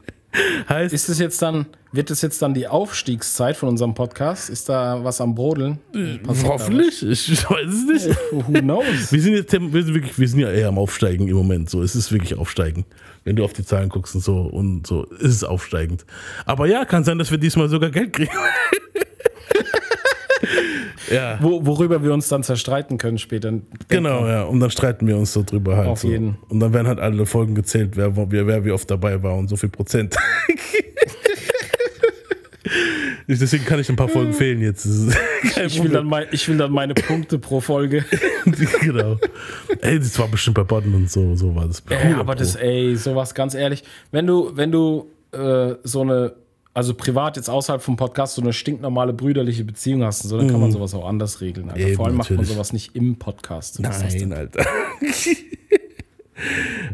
heißt, 0.70 0.94
Ist 0.94 1.10
es 1.10 1.20
jetzt 1.20 1.42
dann, 1.42 1.66
wird 1.92 2.12
es 2.12 2.22
jetzt 2.22 2.42
dann 2.42 2.54
die 2.54 2.68
Aufstiegszeit 2.68 3.58
von 3.58 3.70
unserem 3.70 3.94
Podcast? 3.94 4.50
Ist 4.50 4.70
da 4.70 5.04
was 5.04 5.22
am 5.22 5.36
Brodeln? 5.36 5.80
Passiert 6.24 6.48
hoffentlich, 6.52 7.04
ich 7.04 7.50
weiß 7.50 7.68
es 7.68 7.86
nicht. 7.86 8.08
was? 8.10 8.48
Who 8.48 8.60
knows? 8.62 9.12
Wir 9.12 9.22
sind 9.22 9.34
jetzt 9.36 9.52
wir 9.52 9.84
sind 9.84 9.94
wirklich, 9.94 10.18
wir 10.20 10.28
sind 10.28 10.40
ja 10.40 10.52
eher 10.52 10.68
am 10.70 10.78
Aufsteigen 10.78 11.28
im 11.28 11.36
Moment. 11.36 11.70
So, 11.70 11.82
es 11.82 11.96
ist 11.96 12.12
wirklich 12.12 12.36
aufsteigend. 12.36 12.86
Wenn 13.24 13.36
du 13.36 13.44
auf 13.44 13.54
die 13.54 13.66
Zahlen 13.66 13.90
guckst 13.90 14.16
und 14.16 14.22
so 14.22 14.42
und 14.42 14.86
so, 14.86 15.04
ist 15.06 15.34
es 15.34 15.44
aufsteigend. 15.44 16.06
Aber 16.46 16.68
ja, 16.68 16.86
kann 16.86 17.04
sein, 17.04 17.18
dass 17.18 17.32
wir 17.32 17.38
diesmal 17.38 17.70
sogar 17.70 17.90
Geld 17.90 18.14
kriegen. 18.14 18.32
ja, 21.12 21.38
Wo, 21.42 21.66
worüber 21.66 22.04
wir 22.04 22.14
uns 22.14 22.28
dann 22.28 22.44
zerstreiten 22.44 22.98
können 22.98 23.18
später. 23.18 23.54
genau, 23.88 24.28
ja. 24.28 24.44
Und 24.44 24.60
dann 24.60 24.70
streiten 24.70 25.08
wir 25.08 25.18
uns 25.18 25.34
so 25.34 25.44
drüber 25.44 25.78
halt. 25.78 25.88
Auf 25.88 26.00
so. 26.00 26.08
jeden. 26.08 26.38
Und 26.50 26.60
dann 26.60 26.74
werden 26.74 26.88
halt 26.88 27.00
alle 27.00 27.26
Folgen 27.26 27.56
gezählt, 27.56 27.96
wer, 27.96 28.16
wer, 28.16 28.48
wer 28.48 28.66
wie 28.66 28.72
oft 28.72 28.90
dabei 28.90 29.22
war 29.24 29.36
und 29.36 29.48
so 29.48 29.56
viel 29.56 29.70
Prozent. 29.70 30.16
Deswegen 33.28 33.66
kann 33.66 33.80
ich 33.80 33.90
ein 33.90 33.96
paar 33.96 34.10
Folgen 34.10 34.34
fehlen 34.34 34.62
jetzt. 34.62 34.88
Ich 35.68 35.82
will, 35.82 35.92
dann 35.92 36.06
mein, 36.06 36.26
ich 36.32 36.50
will 36.50 36.58
dann 36.58 36.72
meine 36.72 36.94
Punkte 36.94 37.40
pro 37.40 37.62
Folge. 37.62 38.04
genau. 38.82 39.18
Ey, 39.80 40.00
das 40.00 40.18
war 40.20 40.28
bestimmt 40.28 40.56
bei 40.56 40.64
Bodden 40.64 40.94
und 40.94 41.10
so, 41.10 41.36
so 41.36 41.56
war 41.56 41.66
das. 41.68 41.82
Ja, 41.90 42.18
aber 42.20 42.36
das, 42.36 42.56
ey, 42.56 42.96
sowas 42.96 43.34
ganz 43.34 43.54
ehrlich, 43.54 43.84
wenn 44.12 44.28
du, 44.28 44.52
wenn 44.56 44.72
du 44.72 45.10
äh, 45.32 45.76
so 45.84 46.02
eine, 46.02 46.34
also 46.76 46.94
privat 46.94 47.38
jetzt 47.38 47.50
außerhalb 47.50 47.82
vom 47.82 47.96
Podcast 47.96 48.36
so 48.36 48.42
eine 48.42 48.54
stinknormale 48.54 49.14
brüderliche 49.14 49.64
Beziehung 49.64 50.04
hast, 50.04 50.24
und 50.26 50.30
so, 50.30 50.38
dann 50.38 50.50
kann 50.52 50.60
man 50.60 50.72
sowas 50.72 50.94
auch 50.94 51.08
anders 51.08 51.42
regeln. 51.42 51.70
Alter. 51.70 51.80
Mhm. 51.82 51.88
Eben, 51.88 51.96
Vor 51.96 52.06
allem 52.06 52.18
macht 52.18 52.30
man 52.30 52.38
natürlich. 52.38 52.54
sowas 52.54 52.74
nicht 52.74 52.96
im 52.96 53.16
Podcast. 53.18 53.82
Was 53.82 54.04
ist? 54.04 54.20
Nein, 54.20 54.34
Alter. 54.34 54.62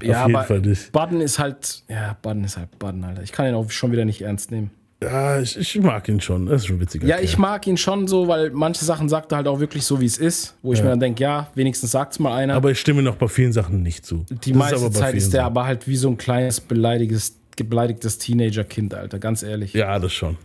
ja, 0.04 0.22
auf 0.22 0.28
jeden 0.28 0.36
aber 0.36 0.44
Fall 0.44 0.60
nicht. 0.62 0.92
Budden 0.92 1.20
ist 1.22 1.40
halt, 1.40 1.84
ja, 1.90 2.16
Budden 2.22 2.44
ist 2.44 2.58
halt 2.58 2.78
Budden, 2.80 3.04
Alter. 3.04 3.24
Ich 3.24 3.32
kann 3.32 3.48
ihn 3.48 3.56
auch 3.56 3.70
schon 3.72 3.92
wieder 3.92 4.06
nicht 4.06 4.22
ernst 4.22 4.52
nehmen. 4.52 4.70
Ja, 5.04 5.40
ich, 5.42 5.58
ich 5.58 5.80
mag 5.82 6.08
ihn 6.10 6.22
schon. 6.22 6.46
Das 6.46 6.62
ist 6.62 6.68
schon 6.68 6.80
witziger. 6.80 7.08
Ja, 7.08 7.18
ich 7.20 7.32
Kerl. 7.32 7.42
mag 7.42 7.66
ihn 7.66 7.76
schon 7.78 8.08
so, 8.08 8.28
weil 8.28 8.52
manche 8.52 8.86
Sachen 8.86 9.10
sagt 9.10 9.32
er 9.34 9.38
halt 9.38 9.48
auch 9.48 9.60
wirklich 9.60 9.84
so, 9.84 10.00
wie 10.00 10.06
es 10.06 10.20
ist, 10.20 10.56
wo 10.62 10.74
ich 10.74 10.84
mir 10.84 10.90
dann 10.90 11.00
denke, 11.00 11.24
ja, 11.24 11.48
wenigstens 11.56 11.90
sagt's 11.90 12.20
mal 12.20 12.36
einer. 12.36 12.54
Aber 12.54 12.70
ich 12.70 12.80
stimme 12.80 13.02
noch 13.02 13.16
bei 13.16 13.28
vielen 13.28 13.52
Sachen 13.52 13.82
nicht 13.82 14.06
zu. 14.06 14.28
Die 14.30 14.52
Das 14.52 14.60
meiste 14.60 14.80
bei 14.80 14.90
Zeit 14.90 15.16
ist 15.16 15.34
der 15.34 15.42
so. 15.42 15.46
aber 15.48 15.66
halt 15.66 15.88
wie 15.88 15.96
so 15.96 16.08
ein 16.08 16.18
kleines 16.18 16.62
beleidigtes, 16.62 17.36
beleidigtes 17.58 18.18
Teenager-Kind, 18.18 18.94
Alter, 18.94 19.20
ganz 19.20 19.44
ehrlich. 19.44 19.74
Ja, 19.74 19.98
das 20.00 20.14
schon. 20.14 20.38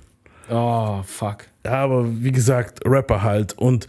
Oh, 0.51 1.03
fuck. 1.05 1.47
Ja, 1.65 1.73
aber 1.85 2.07
wie 2.23 2.31
gesagt, 2.31 2.81
Rapper 2.85 3.23
halt 3.23 3.55
und 3.59 3.87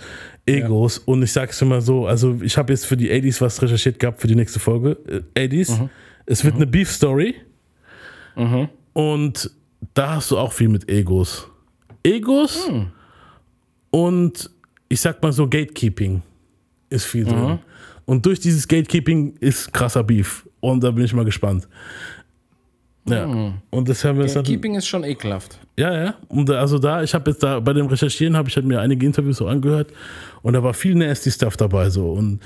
Egos. 0.47 0.97
Und 0.97 1.21
ich 1.21 1.31
sag's 1.31 1.61
immer 1.61 1.81
so: 1.81 2.07
Also, 2.07 2.39
ich 2.41 2.57
habe 2.57 2.73
jetzt 2.73 2.85
für 2.85 2.97
die 2.97 3.11
80s 3.11 3.41
was 3.41 3.61
recherchiert 3.61 3.99
gehabt 3.99 4.19
für 4.21 4.27
die 4.27 4.35
nächste 4.35 4.59
Folge. 4.59 4.97
Äh, 5.35 5.47
80s. 5.47 5.79
Mhm. 5.79 5.89
Es 6.25 6.43
wird 6.43 6.55
eine 6.55 6.65
Beef-Story. 6.67 7.35
Und 8.93 9.51
da 9.93 10.15
hast 10.15 10.31
du 10.31 10.37
auch 10.37 10.53
viel 10.53 10.69
mit 10.69 10.89
Egos. 10.89 11.47
Egos 12.03 12.67
Hm. 12.67 12.87
und 13.89 14.49
ich 14.89 15.01
sag 15.01 15.21
mal 15.21 15.31
so 15.33 15.47
Gatekeeping 15.47 16.21
ist 16.89 17.05
viel 17.05 17.25
Mhm. 17.25 17.29
drin. 17.29 17.59
Und 18.05 18.25
durch 18.25 18.39
dieses 18.39 18.67
Gatekeeping 18.67 19.35
ist 19.39 19.73
krasser 19.73 20.03
Beef. 20.03 20.47
Und 20.59 20.83
da 20.83 20.91
bin 20.91 21.03
ich 21.03 21.13
mal 21.13 21.25
gespannt. 21.25 21.67
Ja. 23.09 23.53
Und 23.69 23.89
das 23.89 24.03
haben 24.03 24.17
wir 24.17 24.25
dann- 24.25 24.35
Hm. 24.35 24.43
Keeping 24.43 24.75
ist 24.75 24.87
schon 24.87 25.03
ekelhaft. 25.03 25.59
ja, 25.77 25.93
ja. 26.05 26.15
Und 26.27 26.49
also 26.49 26.77
da, 26.79 27.03
ich 27.03 27.13
habe 27.13 27.31
jetzt 27.31 27.41
da 27.43 27.59
bei 27.59 27.73
dem 27.73 27.87
Recherchieren 27.87 28.35
habe 28.35 28.49
ich 28.49 28.55
halt 28.55 28.65
mir 28.65 28.79
einige 28.81 29.05
Interviews 29.05 29.37
so 29.37 29.47
angehört 29.47 29.91
und 30.41 30.53
da 30.53 30.61
war 30.63 30.73
viel 30.73 30.95
nasty 30.95 31.31
Stuff 31.31 31.57
dabei 31.57 31.89
so 31.89 32.11
und 32.11 32.39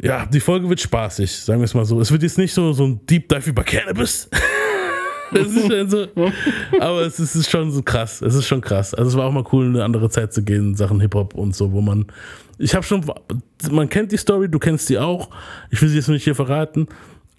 ja, 0.00 0.26
die 0.26 0.40
Folge 0.40 0.68
wird 0.68 0.80
spaßig, 0.80 1.30
sagen 1.30 1.60
wir 1.60 1.64
es 1.66 1.74
mal 1.74 1.84
so. 1.84 2.00
Es 2.00 2.10
wird 2.10 2.22
jetzt 2.24 2.36
nicht 2.38 2.52
so 2.52 2.72
so 2.72 2.84
ein 2.84 3.00
Deep 3.06 3.28
Dive 3.28 3.50
über 3.50 3.62
Cannabis. 3.64 4.28
So, 5.32 6.06
aber 6.78 7.00
es 7.02 7.18
ist, 7.18 7.34
ist 7.34 7.50
schon 7.50 7.72
so 7.72 7.82
krass. 7.82 8.22
Es 8.22 8.36
ist 8.36 8.46
schon 8.46 8.60
krass. 8.60 8.94
Also 8.94 9.10
es 9.10 9.16
war 9.16 9.26
auch 9.26 9.32
mal 9.32 9.42
cool, 9.52 9.64
in 9.66 9.74
eine 9.74 9.82
andere 9.84 10.08
Zeit 10.08 10.32
zu 10.32 10.44
gehen, 10.44 10.68
in 10.68 10.74
Sachen 10.76 11.00
Hip 11.00 11.14
Hop 11.16 11.34
und 11.34 11.56
so, 11.56 11.72
wo 11.72 11.80
man. 11.80 12.06
Ich 12.58 12.72
habe 12.76 12.84
schon, 12.84 13.04
man 13.68 13.88
kennt 13.88 14.12
die 14.12 14.16
Story, 14.16 14.48
du 14.48 14.60
kennst 14.60 14.88
die 14.90 14.98
auch. 14.98 15.28
Ich 15.70 15.82
will 15.82 15.88
sie 15.88 15.96
jetzt 15.96 16.06
nicht 16.08 16.22
hier 16.22 16.36
verraten, 16.36 16.86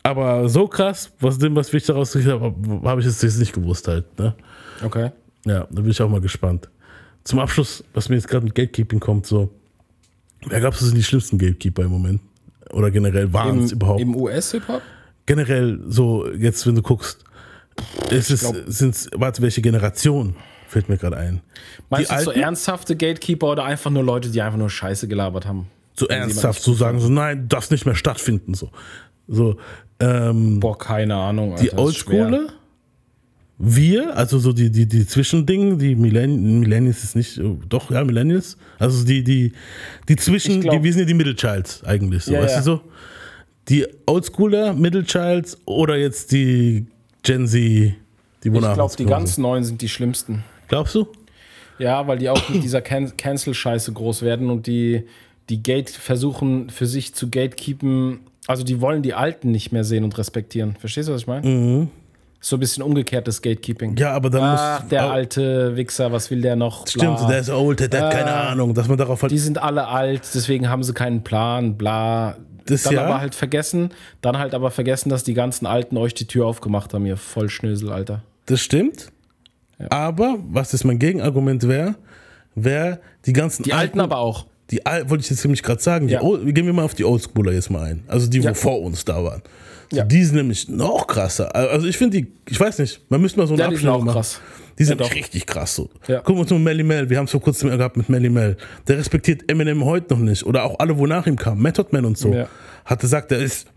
aber 0.05 0.47
so 0.49 0.67
krass, 0.67 1.11
was 1.19 1.37
dem, 1.37 1.55
was 1.55 1.73
ich 1.73 1.85
daraus 1.85 2.11
gekriegt 2.11 2.31
habe, 2.31 2.53
habe 2.83 3.01
ich 3.01 3.07
jetzt 3.07 3.39
nicht 3.39 3.53
gewusst 3.53 3.87
halt. 3.87 4.05
Ne? 4.19 4.35
Okay. 4.83 5.11
Ja, 5.45 5.67
da 5.69 5.81
bin 5.81 5.89
ich 5.89 6.01
auch 6.01 6.09
mal 6.09 6.21
gespannt. 6.21 6.69
Zum 7.23 7.39
Abschluss, 7.39 7.83
was 7.93 8.09
mir 8.09 8.15
jetzt 8.15 8.27
gerade 8.27 8.45
mit 8.45 8.55
Gatekeeping 8.55 8.99
kommt, 8.99 9.25
so, 9.25 9.49
wer 10.47 10.59
du 10.59 10.71
sind 10.77 10.95
die 10.95 11.03
schlimmsten 11.03 11.37
Gatekeeper 11.37 11.83
im 11.83 11.91
Moment? 11.91 12.21
Oder 12.71 12.91
generell 12.91 13.31
waren 13.31 13.63
es 13.63 13.71
überhaupt? 13.71 14.01
Im 14.01 14.15
US-Hip-Hop? 14.15 14.81
generell 15.25 15.79
so, 15.87 16.29
jetzt 16.31 16.65
wenn 16.67 16.75
du 16.75 16.81
guckst, 16.81 17.23
ist 18.09 18.31
es, 18.31 18.41
sind's, 18.67 19.09
warte, 19.13 19.41
welche 19.41 19.61
Generation 19.61 20.35
fällt 20.67 20.89
mir 20.89 20.97
gerade 20.97 21.17
ein? 21.17 21.41
Meinst 21.89 22.11
die 22.11 22.15
du 22.15 22.21
so 22.21 22.31
ernsthafte 22.31 22.95
Gatekeeper 22.95 23.51
oder 23.51 23.65
einfach 23.65 23.91
nur 23.91 24.03
Leute, 24.03 24.29
die 24.29 24.41
einfach 24.41 24.57
nur 24.57 24.69
Scheiße 24.69 25.07
gelabert 25.07 25.45
haben? 25.45 25.67
So 25.93 26.07
ernsthaft 26.07 26.61
zu 26.61 26.73
sagen, 26.73 26.99
so 26.99 27.09
nein, 27.09 27.47
das 27.47 27.71
nicht 27.71 27.85
mehr 27.85 27.95
stattfinden, 27.95 28.53
so. 28.53 28.69
So, 29.27 29.57
ähm, 30.05 30.59
Boah, 30.59 30.77
keine 30.77 31.15
Ahnung. 31.15 31.55
die 31.55 31.71
Alter, 31.71 31.93
schwer. 31.93 32.25
Oldschooler, 32.25 32.47
wir, 33.57 34.17
also 34.17 34.37
so 34.39 34.51
die, 34.51 34.69
die, 34.69 34.85
die 34.85 35.07
Zwischendinge, 35.07 35.77
die 35.77 35.95
Millenn 35.95 36.59
Millennials 36.59 37.03
ist 37.05 37.15
nicht, 37.15 37.39
oh, 37.39 37.57
doch, 37.69 37.89
ja, 37.89 38.03
Millennials, 38.03 38.57
also 38.79 39.05
die, 39.05 39.23
die, 39.23 39.53
die 40.09 40.15
Zwischen, 40.17 40.55
Ich 40.55 40.61
glaub- 40.61 40.75
die, 40.75 40.83
wir 40.83 40.91
sind 40.91 40.99
ja 41.01 41.05
die 41.05 41.13
Middle 41.13 41.35
Childs 41.35 41.83
eigentlich, 41.85 42.23
so, 42.23 42.33
Ja, 42.33 42.41
weißt 42.41 42.53
ja. 42.55 42.59
du 42.59 42.65
so? 42.65 42.81
Die 43.69 43.87
Oldschooler, 44.05 44.73
Middle 44.73 45.03
Childs 45.05 45.57
oder 45.65 45.95
jetzt 45.97 46.31
die 46.33 46.85
Gen 47.23 47.47
Z, 47.47 47.61
die 47.61 47.93
Ich 48.43 48.51
wonach 48.53 48.73
glaube, 48.75 48.93
die 48.97 49.05
ganz 49.05 49.37
Neuen 49.37 49.63
sind 49.63 49.81
die 49.81 49.89
schlimmsten. 49.89 50.43
Glaubst 50.67 50.93
du? 50.95 51.07
Ja, 51.79 52.05
weil 52.07 52.17
die 52.19 52.29
auch 52.29 52.49
mit 52.49 52.61
dieser 52.63 52.81
Can 52.81 53.15
Cancel-Scheiße 53.17 53.91
groß 53.93 54.21
werden 54.21 54.49
und 54.49 54.67
die, 54.67 55.03
die 55.49 55.63
Gate 55.63 55.89
versuchen 55.89 56.69
für 56.69 56.85
sich 56.85 57.13
zu 57.15 57.29
gatekeepen. 57.29 58.19
Also 58.47 58.63
die 58.63 58.79
wollen 58.81 59.01
die 59.01 59.13
Alten 59.13 59.51
nicht 59.51 59.71
mehr 59.71 59.83
sehen 59.83 60.03
und 60.03 60.17
respektieren. 60.17 60.75
Verstehst 60.79 61.09
du, 61.09 61.13
was 61.13 61.21
ich 61.21 61.27
meine? 61.27 61.87
So 62.41 62.57
ein 62.57 62.59
bisschen 62.59 62.83
umgekehrtes 62.83 63.41
Gatekeeping. 63.41 63.91
Mhm. 63.91 63.97
Ja, 63.97 64.11
aber 64.11 64.29
dann 64.29 64.41
Ach, 64.43 64.81
muss. 64.81 64.89
der 64.89 65.09
alte 65.09 65.75
Wichser, 65.75 66.11
was 66.11 66.29
will 66.29 66.41
der 66.41 66.55
noch? 66.55 66.85
Stimmt, 66.87 67.17
Bla. 67.17 67.27
der 67.27 67.39
ist 67.39 67.49
old, 67.49 67.79
der, 67.79 68.03
hat 68.05 68.13
keine 68.13 68.31
Ah. 68.33 68.49
Ahnung, 68.51 68.73
dass 68.75 68.87
man 68.87 68.97
darauf 68.97 69.21
halt. 69.23 69.31
Die 69.31 69.39
sind 69.39 69.57
alle 69.57 69.87
alt, 69.87 70.21
deswegen 70.35 70.69
haben 70.69 70.83
sie 70.83 70.93
keinen 70.93 71.23
Plan, 71.23 71.75
bla. 71.75 72.37
Das 72.67 72.83
dann 72.83 72.93
ja. 72.95 73.05
aber 73.05 73.19
halt 73.19 73.33
vergessen, 73.35 73.89
dann 74.21 74.37
halt 74.37 74.53
aber 74.55 74.69
vergessen, 74.71 75.09
dass 75.09 75.23
die 75.23 75.33
ganzen 75.35 75.65
Alten 75.65 75.97
euch 75.97 76.13
die 76.13 76.25
Tür 76.27 76.45
aufgemacht 76.47 76.93
haben, 76.93 77.05
ihr 77.05 77.17
Vollschnösel, 77.17 77.91
Alter. 77.91 78.21
Das 78.47 78.59
stimmt. 78.61 79.07
Aber 79.89 80.37
was 80.49 80.71
jetzt 80.71 80.83
mein 80.85 80.99
Gegenargument 80.99 81.67
wäre, 81.67 81.95
wäre 82.55 82.99
die 83.25 83.33
ganzen 83.33 83.63
Die 83.63 83.73
Alten 83.73 83.99
aber 83.99 84.17
auch. 84.17 84.45
Die 84.72 84.78
wollte 85.07 85.24
ich 85.24 85.30
jetzt 85.30 85.43
nämlich 85.43 85.61
gerade 85.61 85.82
sagen, 85.82 86.07
die 86.07 86.13
Ja. 86.13 86.22
Old, 86.22 86.53
gehen 86.55 86.66
wir 86.66 86.74
mal 86.74 86.84
auf 86.84 86.93
die 86.95 87.05
Oldschooler 87.05 87.51
jetzt 87.51 87.70
mal 87.70 87.84
ein. 87.84 88.03
Also 88.07 88.28
die, 88.28 88.41
wo 88.41 88.47
Ja. 88.47 88.53
vor 88.53 88.82
uns 88.82 89.05
da 89.05 89.24
waren. 89.24 89.41
Ja. 89.91 90.03
Die 90.03 90.24
sind 90.24 90.36
nämlich 90.38 90.68
noch 90.68 91.05
krasser. 91.05 91.55
Also 91.55 91.86
ich 91.88 91.97
finde 91.97 92.18
die, 92.22 92.28
ich 92.49 92.59
weiß 92.59 92.80
nicht, 92.80 93.01
man 93.09 93.22
müsste 93.22 93.39
mal 93.39 93.45
so 93.47 93.53
eine 93.53 93.63
Ja, 93.63 93.70
die 93.70 93.88
auch 93.88 94.01
machen. 94.03 94.16
krass. 94.16 94.41
Die 94.80 94.84
sind 94.84 94.99
Ja, 94.99 95.07
richtig 95.07 95.45
krass 95.45 95.76
so. 95.76 95.89
Ja. 96.07 96.18
Gucken 96.18 96.36
wir 96.38 96.41
uns 96.41 96.49
mal 96.51 96.59
Melly 96.59 96.84
Mel, 96.84 97.09
wir 97.09 97.18
haben 97.18 97.26
es 97.26 97.32
vor 97.32 97.41
kurzem 97.41 97.70
gehabt 97.70 97.95
mit 97.95 98.09
Melly 98.09 98.30
Mel. 98.30 98.57
Der 98.88 98.97
respektiert 98.97 99.49
Eminem 99.49 99.86
heute 99.86 100.13
noch 100.16 100.20
nicht. 100.22 100.43
Oder 100.45 100.63
auch 100.63 100.80
alle, 100.80 100.97
wo 100.97 101.05
nach 101.05 101.28
ihm 101.28 101.36
kamen. 101.38 101.61
Method 101.61 101.89
Man 101.91 102.03
und 102.05 102.18
so. 102.18 102.34
Ja. 102.34 102.47
Hat 102.84 102.99
gesagt, 102.99 103.32
der 103.32 103.39
ist 103.39 103.68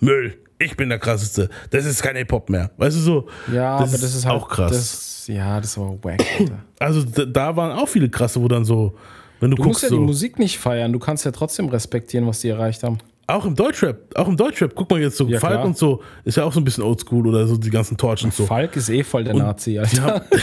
Müll. 0.00 0.34
Ich 0.58 0.76
bin 0.76 0.88
der 0.88 0.98
krasseste. 0.98 1.48
Das 1.70 1.84
ist 1.84 2.02
kein 2.02 2.16
Hip-Hop 2.16 2.48
mehr. 2.50 2.70
Weißt 2.78 2.96
du 2.96 3.00
so? 3.00 3.28
Ja, 3.52 3.76
aber 3.76 3.86
das 3.86 4.02
ist 4.02 4.24
halt 4.26 4.36
auch 4.42 4.48
krass. 4.48 4.72
Das, 4.72 5.26
ja, 5.28 5.60
das 5.60 5.76
war 5.78 5.92
wack, 6.02 6.20
Alter. 6.38 6.64
also 6.78 7.02
da, 7.04 7.24
da 7.26 7.56
waren 7.56 7.78
auch 7.78 7.88
viele 7.88 8.08
krasse, 8.08 8.40
wo 8.42 8.48
dann 8.48 8.64
so, 8.64 8.96
wenn 9.40 9.50
du, 9.50 9.56
Du 9.56 9.62
musst 9.64 9.80
guckst, 9.80 9.82
ja 9.84 9.88
so, 9.90 9.96
die 9.96 10.02
Musik 10.02 10.38
nicht 10.38 10.58
feiern, 10.58 10.92
du 10.92 10.98
kannst 10.98 11.24
ja 11.24 11.30
trotzdem 11.32 11.68
respektieren, 11.68 12.26
was 12.26 12.40
die 12.40 12.48
erreicht 12.48 12.82
haben. 12.82 12.98
Auch 13.26 13.44
im 13.44 13.54
Deutschrap, 13.54 13.96
auch 14.16 14.26
im 14.26 14.36
Deutschrap, 14.36 14.72
guck 14.74 14.90
mal 14.90 15.00
jetzt 15.00 15.16
so, 15.16 15.26
Ja, 15.28 15.38
Falk 15.38 15.54
klar. 15.54 15.64
und 15.64 15.76
so, 15.78 16.02
ist 16.24 16.36
ja 16.36 16.44
auch 16.44 16.52
so 16.52 16.58
ein 16.60 16.64
bisschen 16.64 16.82
oldschool 16.82 17.26
oder 17.28 17.46
so, 17.46 17.56
die 17.56 17.70
ganzen 17.70 17.96
Torch 17.96 18.24
und 18.24 18.34
so. 18.34 18.44
Falk 18.44 18.74
ist 18.76 18.88
eh 18.88 19.04
voll 19.04 19.22
der 19.24 19.34
Nazi, 19.34 19.72
Die 19.72 19.78
Alter. 19.78 20.24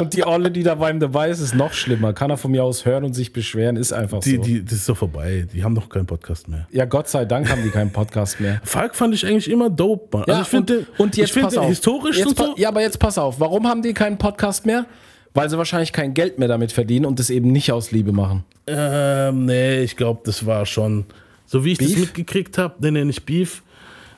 Und 0.00 0.12
die 0.14 0.26
Olle, 0.26 0.50
die 0.50 0.64
da 0.64 0.74
bei 0.74 0.90
ihm 0.90 0.98
dabei 0.98 1.30
ist, 1.30 1.38
ist 1.40 1.54
noch 1.54 1.72
schlimmer. 1.72 2.12
Kann 2.12 2.28
er 2.28 2.36
von 2.36 2.50
mir 2.50 2.64
aus 2.64 2.84
hören 2.84 3.04
und 3.04 3.14
sich 3.14 3.32
beschweren, 3.32 3.76
ist 3.76 3.92
einfach 3.92 4.18
die, 4.20 4.36
so. 4.36 4.42
die, 4.42 4.64
das 4.64 4.72
ist 4.74 4.88
doch 4.88 4.96
vorbei, 4.96 5.46
die 5.52 5.62
haben 5.62 5.74
doch 5.76 5.88
keinen 5.88 6.06
Podcast 6.06 6.48
mehr. 6.48 6.66
ja, 6.72 6.84
Gott 6.84 7.08
sei 7.08 7.24
Dank 7.24 7.48
haben 7.48 7.62
die 7.62 7.70
keinen 7.70 7.92
Podcast 7.92 8.40
mehr. 8.40 8.60
Falk 8.64 8.96
fand 8.96 9.14
ich 9.14 9.24
eigentlich 9.24 9.48
immer 9.48 9.70
dope, 9.70 10.16
Mann. 10.18 10.24
Ja, 10.26 10.34
also 10.34 10.42
ich 10.42 10.48
finde, 10.48 10.78
und, 10.78 11.00
und 11.00 11.16
jetzt 11.16 11.28
ich 11.28 11.32
finde 11.32 11.48
pass 11.48 11.58
auf. 11.58 11.68
historisch 11.68 12.18
jetzt 12.18 12.26
und 12.28 12.36
so. 12.38 12.54
Ja, 12.56 12.68
aber 12.70 12.80
jetzt 12.80 12.98
pass 12.98 13.18
auf. 13.18 13.38
Warum 13.38 13.68
haben 13.68 13.82
die 13.82 13.94
keinen 13.94 14.18
Podcast 14.18 14.66
mehr? 14.66 14.86
Weil 15.34 15.50
sie 15.50 15.58
wahrscheinlich 15.58 15.92
kein 15.92 16.14
Geld 16.14 16.38
mehr 16.38 16.48
damit 16.48 16.70
verdienen 16.72 17.06
und 17.06 17.18
das 17.18 17.28
eben 17.28 17.50
nicht 17.50 17.72
aus 17.72 17.90
Liebe 17.90 18.12
machen. 18.12 18.44
Ähm, 18.68 19.46
nee, 19.46 19.80
ich 19.82 19.96
glaube, 19.96 20.20
das 20.24 20.46
war 20.46 20.64
schon. 20.64 21.04
So 21.46 21.64
wie 21.64 21.72
ich 21.72 21.78
das 21.78 21.88
Beef? 21.88 21.98
mitgekriegt 21.98 22.56
habe, 22.56 22.74
nee, 22.80 22.90
nee, 22.92 23.04
nicht 23.04 23.26
Beef, 23.26 23.62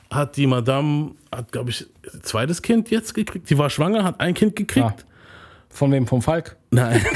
hat 0.09 0.37
die 0.37 0.47
Madame, 0.47 1.11
hat, 1.35 1.51
glaube 1.51 1.71
ich, 1.71 1.85
zweites 2.21 2.61
Kind 2.61 2.89
jetzt 2.91 3.13
gekriegt. 3.13 3.49
Die 3.49 3.57
war 3.57 3.69
schwanger, 3.69 4.03
hat 4.03 4.19
ein 4.21 4.33
Kind 4.33 4.55
gekriegt. 4.55 4.85
Ah. 4.85 4.95
Von 5.69 5.91
wem? 5.91 6.07
Vom 6.07 6.21
Falk? 6.21 6.55
Nein. 6.71 7.01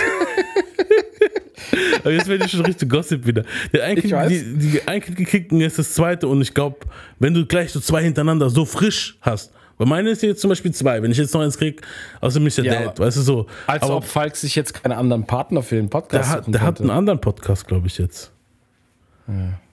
Aber 2.04 2.12
jetzt 2.12 2.28
werde 2.28 2.46
ich 2.46 2.52
schon 2.52 2.66
richtig 2.66 2.90
Gossip 2.90 3.26
wieder. 3.26 3.44
Der 3.74 3.84
ein 3.86 3.96
Ich 3.98 4.02
Kind, 4.02 4.14
weiß. 4.14 4.30
die, 4.30 4.58
die 4.58 4.88
ein 4.88 5.02
Kind 5.02 5.18
gekriegt 5.18 5.52
und 5.52 5.62
jetzt 5.62 5.78
das 5.80 5.94
zweite. 5.94 6.28
Und 6.28 6.42
ich 6.42 6.54
glaube, 6.54 6.78
wenn 7.20 7.34
du 7.34 7.46
gleich 7.46 7.72
so 7.72 7.80
zwei 7.80 8.04
hintereinander 8.04 8.50
so 8.50 8.66
frisch 8.66 9.18
hast, 9.22 9.52
weil 9.82 9.88
meine 9.88 10.12
ist 10.12 10.22
jetzt 10.22 10.42
zum 10.42 10.50
Beispiel 10.50 10.72
zwei, 10.72 11.02
wenn 11.02 11.10
ich 11.10 11.18
jetzt 11.18 11.34
noch 11.34 11.42
eins 11.42 11.58
krieg, 11.58 11.82
außer 12.20 12.40
mich 12.40 12.54
der 12.54 12.66
Ja, 12.66 12.84
Dad, 12.84 13.00
weißt 13.00 13.18
du 13.18 13.22
so. 13.22 13.48
Als 13.66 13.82
Aber 13.82 13.98
ob 13.98 14.04
Falk 14.04 14.36
sich 14.36 14.56
jetzt 14.56 14.76
keinen 14.76 14.92
anderen 14.92 15.26
Partner 15.26 15.64
für 15.64 15.74
den 15.74 15.86
der 15.86 15.90
Podcast 15.90 16.30
hat, 16.30 16.40
suchen 16.42 16.52
der 16.52 16.62
hat 16.62 16.80
einen 16.80 16.92
anderen 16.92 17.20
Podcast, 17.20 17.68
glaube 17.68 17.88
ich, 17.88 17.98
jetzt. 17.98 18.32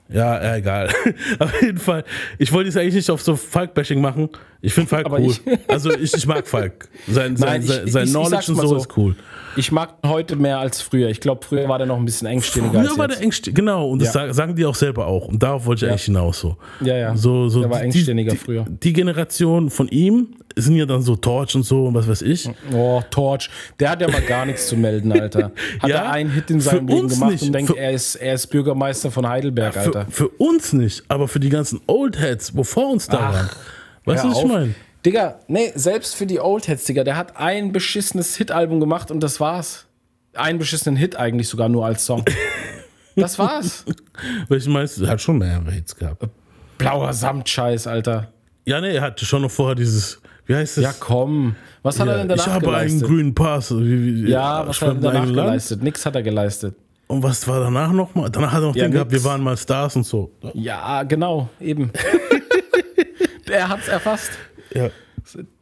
Ja, 0.08 0.42
ja, 0.42 0.56
egal. 0.56 0.88
Auf 1.38 1.60
jeden 1.60 1.76
Fall. 1.76 2.04
Ich 2.38 2.50
wollte 2.54 2.70
es 2.70 2.76
eigentlich 2.78 2.94
nicht 2.94 3.10
auf 3.10 3.20
so 3.20 3.36
Falk-Bashing 3.36 4.00
machen. 4.00 4.30
Ich 4.60 4.74
finde 4.74 4.88
Falk 4.88 5.06
Aber 5.06 5.20
cool. 5.20 5.30
ich- 5.30 5.40
also 5.68 5.92
ich, 5.94 6.12
ich 6.14 6.26
mag 6.26 6.46
Falk. 6.48 6.88
Sein, 7.06 7.36
sein, 7.36 7.48
Nein, 7.48 7.62
ich- 7.62 7.68
sein, 7.68 7.86
sein 7.86 8.04
ich- 8.06 8.10
Knowledge 8.10 8.52
und 8.52 8.56
so, 8.60 8.66
so. 8.66 8.76
ist 8.76 8.96
cool. 8.96 9.14
Ich 9.56 9.72
mag 9.72 9.94
ihn 10.04 10.10
heute 10.10 10.36
mehr 10.36 10.58
als 10.58 10.80
früher. 10.82 11.08
Ich 11.08 11.20
glaube, 11.20 11.44
früher 11.44 11.68
war 11.68 11.78
der 11.78 11.86
noch 11.86 11.96
ein 11.96 12.04
bisschen 12.04 12.26
engstirniger 12.28 12.78
als 12.80 12.88
Früher 12.88 12.98
war 12.98 13.06
jetzt. 13.08 13.18
der 13.18 13.24
engstirnig, 13.24 13.56
genau, 13.56 13.88
und 13.88 14.00
das 14.00 14.08
Ja. 14.08 14.12
sagen, 14.12 14.32
sagen 14.34 14.54
die 14.56 14.64
auch 14.64 14.74
selber 14.74 15.06
auch. 15.06 15.28
Und 15.28 15.42
darauf 15.42 15.64
wollte 15.66 15.80
ich 15.84 15.88
Ja. 15.88 15.92
eigentlich 15.92 16.04
hinaus 16.04 16.40
so. 16.40 16.56
Ja, 16.80 16.96
ja. 16.96 17.16
So, 17.16 17.48
so 17.48 17.60
Der 17.62 17.70
war 17.70 17.78
die- 17.78 17.84
engstirniger 17.86 18.32
die, 18.32 18.36
früher. 18.38 18.64
Die 18.68 18.92
Generation 18.92 19.70
von 19.70 19.88
ihm 19.88 20.28
sind 20.56 20.74
ja 20.76 20.86
dann 20.86 21.02
so 21.02 21.14
Torch 21.16 21.54
und 21.54 21.62
so 21.64 21.86
und 21.86 21.94
was 21.94 22.08
weiß 22.08 22.22
ich. 22.22 22.48
Oh, 22.72 23.00
Torch. 23.10 23.48
Der 23.78 23.90
hat 23.90 24.00
ja 24.00 24.08
mal 24.10 24.22
gar 24.22 24.44
nichts 24.44 24.66
zu 24.68 24.76
melden, 24.76 25.12
Alter. 25.12 25.52
Hat 25.80 25.88
Ja, 25.88 25.96
er 25.98 26.10
einen 26.10 26.30
Hit 26.32 26.50
in 26.50 26.60
für 26.60 26.70
seinem 26.70 26.88
Leben 26.88 27.08
gemacht 27.08 27.30
nicht. 27.30 27.42
und 27.44 27.52
denkt, 27.52 27.70
Für- 27.70 27.78
er 27.78 27.92
ist, 27.92 28.16
er 28.16 28.34
ist 28.34 28.48
Bürgermeister 28.48 29.10
von 29.12 29.28
Heidelberg, 29.28 29.74
Für, 29.74 29.80
Alter. 29.80 30.06
für 30.10 30.28
uns 30.28 30.72
nicht, 30.72 31.04
aber 31.08 31.28
für 31.28 31.38
die 31.38 31.48
ganzen 31.48 31.80
Old 31.86 32.18
Heads, 32.20 32.56
wo 32.56 32.64
vor 32.64 32.90
uns 32.90 33.06
da 33.06 33.18
Ach, 33.20 33.32
waren. 33.34 33.50
Weißt 34.08 34.24
du, 34.24 34.30
was 34.30 34.38
ich 34.38 34.44
meine? 34.46 34.74
Digga, 35.06 35.38
nee, 35.46 35.72
selbst 35.74 36.16
für 36.16 36.26
die 36.26 36.40
Oldheads, 36.40 36.84
Digga, 36.84 37.04
der 37.04 37.16
hat 37.16 37.36
ein 37.36 37.72
beschissenes 37.72 38.36
Hit-Album 38.36 38.80
gemacht 38.80 39.10
und 39.10 39.20
das 39.20 39.38
war's. 39.40 39.86
Einen 40.34 40.58
beschissenen 40.58 40.96
Hit 40.96 41.16
eigentlich 41.16 41.48
sogar 41.48 41.68
nur 41.68 41.86
als 41.86 42.04
Song. 42.04 42.24
Das 43.16 43.36
war's. 43.36 43.84
Weil 44.48 44.58
ich 44.58 44.66
meine, 44.68 44.88
er 45.02 45.08
hat 45.08 45.20
schon 45.20 45.38
mehrere 45.38 45.72
Hits 45.72 45.96
gehabt. 45.96 46.22
Blauer 46.78 47.12
Samtscheiß, 47.12 47.88
Alter. 47.88 48.28
Ja, 48.64 48.80
nee, 48.80 48.94
er 48.94 49.02
hatte 49.02 49.24
schon 49.26 49.42
noch 49.42 49.50
vorher 49.50 49.74
dieses, 49.74 50.20
wie 50.46 50.54
heißt 50.54 50.76
das? 50.76 50.84
Ja, 50.84 50.94
komm. 51.00 51.56
Was 51.82 51.98
hat 51.98 52.06
Ja, 52.06 52.12
er 52.12 52.18
denn 52.18 52.28
danach 52.28 52.46
ich 52.46 52.52
habe 52.52 52.64
geleistet? 52.66 53.02
einen 53.02 53.10
grünen 53.10 53.34
Pass. 53.34 53.72
Wie, 53.76 54.24
wie, 54.26 54.30
ja, 54.30 54.64
was 54.68 54.80
hat 54.80 54.88
er 54.90 54.94
danach 54.94 55.26
geleistet? 55.26 55.82
Nix 55.82 56.06
hat 56.06 56.14
er 56.14 56.22
geleistet. 56.22 56.76
Und 57.08 57.20
was 57.24 57.48
war 57.48 57.58
danach 57.58 57.90
nochmal? 57.90 58.30
Danach 58.30 58.52
hat 58.52 58.62
er 58.62 58.68
noch 58.68 58.76
Ja, 58.76 58.84
den 58.84 58.92
gehabt, 58.92 59.10
wir 59.10 59.16
nix. 59.18 59.24
waren 59.28 59.42
mal 59.42 59.56
Stars 59.56 59.96
und 59.96 60.06
so. 60.06 60.30
Ja, 60.54 61.02
genau, 61.02 61.48
eben. 61.60 61.90
er 63.50 63.68
hat's 63.68 63.88
erfasst. 63.88 64.30
Ja. 64.74 64.90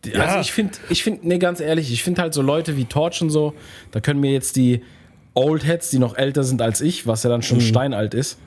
Die- 0.04 0.10
Ja. 0.10 0.20
Also 0.24 0.38
ich 0.40 0.52
finde, 0.52 0.74
ich 0.90 1.02
finde, 1.02 1.26
nee, 1.26 1.38
ganz 1.38 1.60
ehrlich, 1.60 1.92
ich 1.92 2.02
finde 2.04 2.22
halt 2.22 2.34
so 2.34 2.42
Leute 2.42 2.76
wie 2.76 2.84
Torch 2.84 3.20
und 3.22 3.30
so, 3.30 3.54
da 3.90 4.00
können 4.00 4.20
mir 4.20 4.30
jetzt 4.32 4.54
die 4.56 4.82
Old 5.34 5.66
Heads, 5.66 5.90
die 5.90 5.98
noch 5.98 6.16
älter 6.16 6.44
sind 6.44 6.62
als 6.62 6.80
ich, 6.80 7.06
was 7.06 7.22
ja 7.24 7.30
dann 7.30 7.42
schon 7.42 7.60
steinalt 7.60 8.14
ist, 8.14 8.38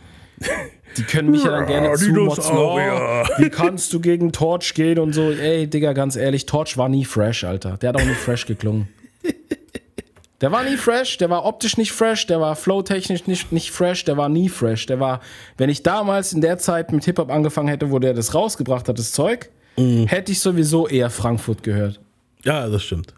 die 0.97 1.03
können 1.03 1.29
mich 1.29 1.43
ja 1.43 1.51
dann 1.51 1.65
gerne 1.67 1.93
zumotzen. 1.95 2.55
Oh, 2.57 2.77
wie 3.37 3.49
kannst 3.49 3.91
du 3.93 3.99
gegen 3.99 4.31
Torch 4.31 4.73
gehen 4.73 4.97
und 4.97 5.13
so. 5.13 5.29
Ey, 5.31 5.67
Digga, 5.67 5.91
ganz 5.93 6.15
ehrlich, 6.15 6.45
Torch 6.45 6.77
war 6.77 6.87
nie 6.89 7.03
fresh, 7.05 7.43
Alter. 7.43 7.77
Der 7.77 7.89
hat 7.89 7.97
auch 7.97 8.05
nie 8.05 8.13
fresh 8.13 8.45
geklungen. 8.45 8.87
Der 10.41 10.51
war 10.51 10.63
nie 10.63 10.77
fresh, 10.77 11.17
der 11.17 11.29
war 11.29 11.43
optisch 11.45 11.75
nicht 11.77 11.91
fresh, 11.91 12.25
der 12.27 12.39
war 12.39 12.55
flowtechnisch 12.55 13.27
nicht, 13.27 13.51
nicht 13.51 13.71
fresh, 13.71 14.05
der 14.05 14.15
war 14.15 14.29
nie 14.29 14.47
fresh. 14.47 14.85
Der 14.85 14.99
war, 14.99 15.19
wenn 15.57 15.69
ich 15.69 15.83
damals 15.83 16.31
in 16.31 16.39
der 16.41 16.57
Zeit 16.57 16.91
mit 16.93 17.03
Hip-Hop 17.05 17.29
angefangen 17.29 17.67
hätte, 17.67 17.91
wo 17.91 17.99
der 17.99 18.13
das 18.13 18.33
rausgebracht 18.33 18.87
hat, 18.87 18.97
das 18.99 19.11
Zeug, 19.11 19.49
Mhm. 19.77 20.07
hätte 20.07 20.31
ich 20.33 20.39
sowieso 20.41 20.87
eher 20.87 21.09
Frankfurt 21.09 21.63
gehört. 21.63 21.99
ja, 22.43 22.67
das 22.67 22.83
stimmt. 22.83 23.13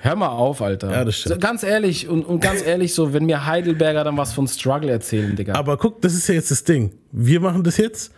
Hör 0.00 0.16
mal 0.16 0.28
auf, 0.28 0.60
Alter. 0.60 0.90
Ja, 0.90 1.02
das 1.04 1.16
stimmt. 1.16 1.34
So, 1.36 1.38
ganz 1.40 1.62
ehrlich, 1.62 2.08
und, 2.08 2.24
und 2.24 2.40
ganz 2.40 2.62
ehrlich, 2.62 2.92
so, 2.92 3.14
wenn 3.14 3.24
mir 3.24 3.46
Heidelberger 3.46 4.04
dann 4.04 4.18
was 4.18 4.34
von 4.34 4.46
Struggle 4.46 4.90
erzählen, 4.90 5.34
Digga. 5.34 5.54
Aber 5.54 5.78
guck, 5.78 6.02
das 6.02 6.12
ist 6.12 6.28
ja 6.28 6.34
jetzt 6.34 6.50
das 6.50 6.62
Ding. 6.62 6.92
Wir 7.10 7.40
machen 7.40 7.62
das 7.64 7.78
jetzt. 7.78 8.12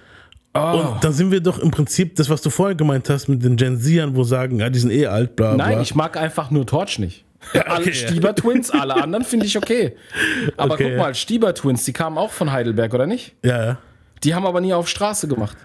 Und 0.52 0.96
dann 1.04 1.12
sind 1.12 1.30
wir 1.30 1.40
doch 1.40 1.58
im 1.58 1.70
Prinzip 1.70 2.16
das, 2.16 2.30
was 2.30 2.40
du 2.42 2.48
vorher 2.50 2.74
gemeint 2.74 3.08
hast 3.10 3.28
mit 3.28 3.44
den 3.44 3.56
Gen 3.56 3.78
Zern, 3.78 4.16
wo 4.16 4.24
sagen, 4.24 4.58
ja, 4.58 4.70
die 4.70 4.78
sind 4.78 4.90
eh 4.90 5.06
alt, 5.06 5.36
bla 5.36 5.54
bla. 5.54 5.66
Nein, 5.68 5.82
ich 5.82 5.94
mag 5.94 6.16
einfach 6.16 6.50
nur 6.50 6.66
Torch 6.66 6.98
nicht. 6.98 7.25
Alle 7.66 7.80
okay, 7.80 7.90
ja. 7.90 8.08
Stieber 8.08 8.34
Twins, 8.34 8.70
alle 8.70 8.94
anderen 8.96 9.24
finde 9.24 9.46
ich 9.46 9.56
okay. 9.56 9.96
Aber 10.56 10.74
Okay, 10.74 10.84
guck 10.84 10.92
ja. 10.92 10.98
mal, 10.98 11.14
Stieber 11.14 11.54
Twins, 11.54 11.84
die 11.84 11.92
kamen 11.92 12.18
auch 12.18 12.30
von 12.32 12.52
Heidelberg, 12.52 12.92
oder 12.94 13.06
nicht? 13.06 13.34
ja, 13.44 13.64
ja. 13.64 13.78
Die 14.24 14.34
haben 14.34 14.46
aber 14.46 14.62
nie 14.62 14.72
auf 14.72 14.88
Straße 14.88 15.28
gemacht. 15.28 15.56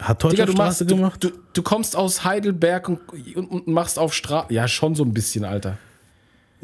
Hat 0.00 0.18
Torch 0.20 0.32
Digga, 0.32 0.44
auf 0.44 0.50
du, 0.50 0.56
Straße 0.56 0.84
machst, 0.84 0.90
du, 0.90 0.96
gemacht? 0.96 1.24
du, 1.24 1.30
du 1.52 1.62
kommst 1.62 1.94
aus 1.96 2.24
Heidelberg 2.24 2.88
und, 2.88 3.00
und, 3.36 3.46
und 3.50 3.66
machst 3.68 3.98
auf 3.98 4.14
Straße. 4.14 4.52
Ja, 4.54 4.66
schon 4.68 4.94
so 4.94 5.04
ein 5.04 5.12
bisschen, 5.12 5.44
Alter. 5.44 5.76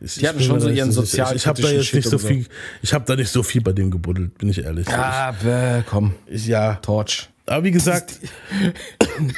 Ich- 0.02 0.14
die 0.14 0.26
hatten 0.26 0.40
schon 0.40 0.58
so 0.60 0.68
ihren 0.70 0.88
nicht 0.88 0.98
sicher. 1.06 1.28
Ich, 1.30 1.36
ich 1.36 1.46
habe 1.46 1.60
da 1.60 1.68
jetzt 1.68 1.78
nicht 1.78 1.88
Shit 1.90 2.04
so 2.04 2.16
und 2.16 2.22
so. 2.22 2.28
viel, 2.28 2.46
ich 2.82 2.94
habe 2.94 3.04
da 3.04 3.16
nicht 3.16 3.30
so 3.30 3.42
viel 3.42 3.60
bei 3.60 3.72
dem 3.72 3.90
gebuddelt, 3.90 4.36
bin 4.38 4.48
ich 4.48 4.64
ehrlich. 4.64 4.88
Ah, 4.88 5.32
bäh, 5.32 5.82
komm. 5.88 6.14
Ich, 6.26 6.46
ja. 6.46 6.76
Torch. 6.76 7.28
Aber 7.46 7.64
wie 7.64 7.70
gesagt, 7.70 8.18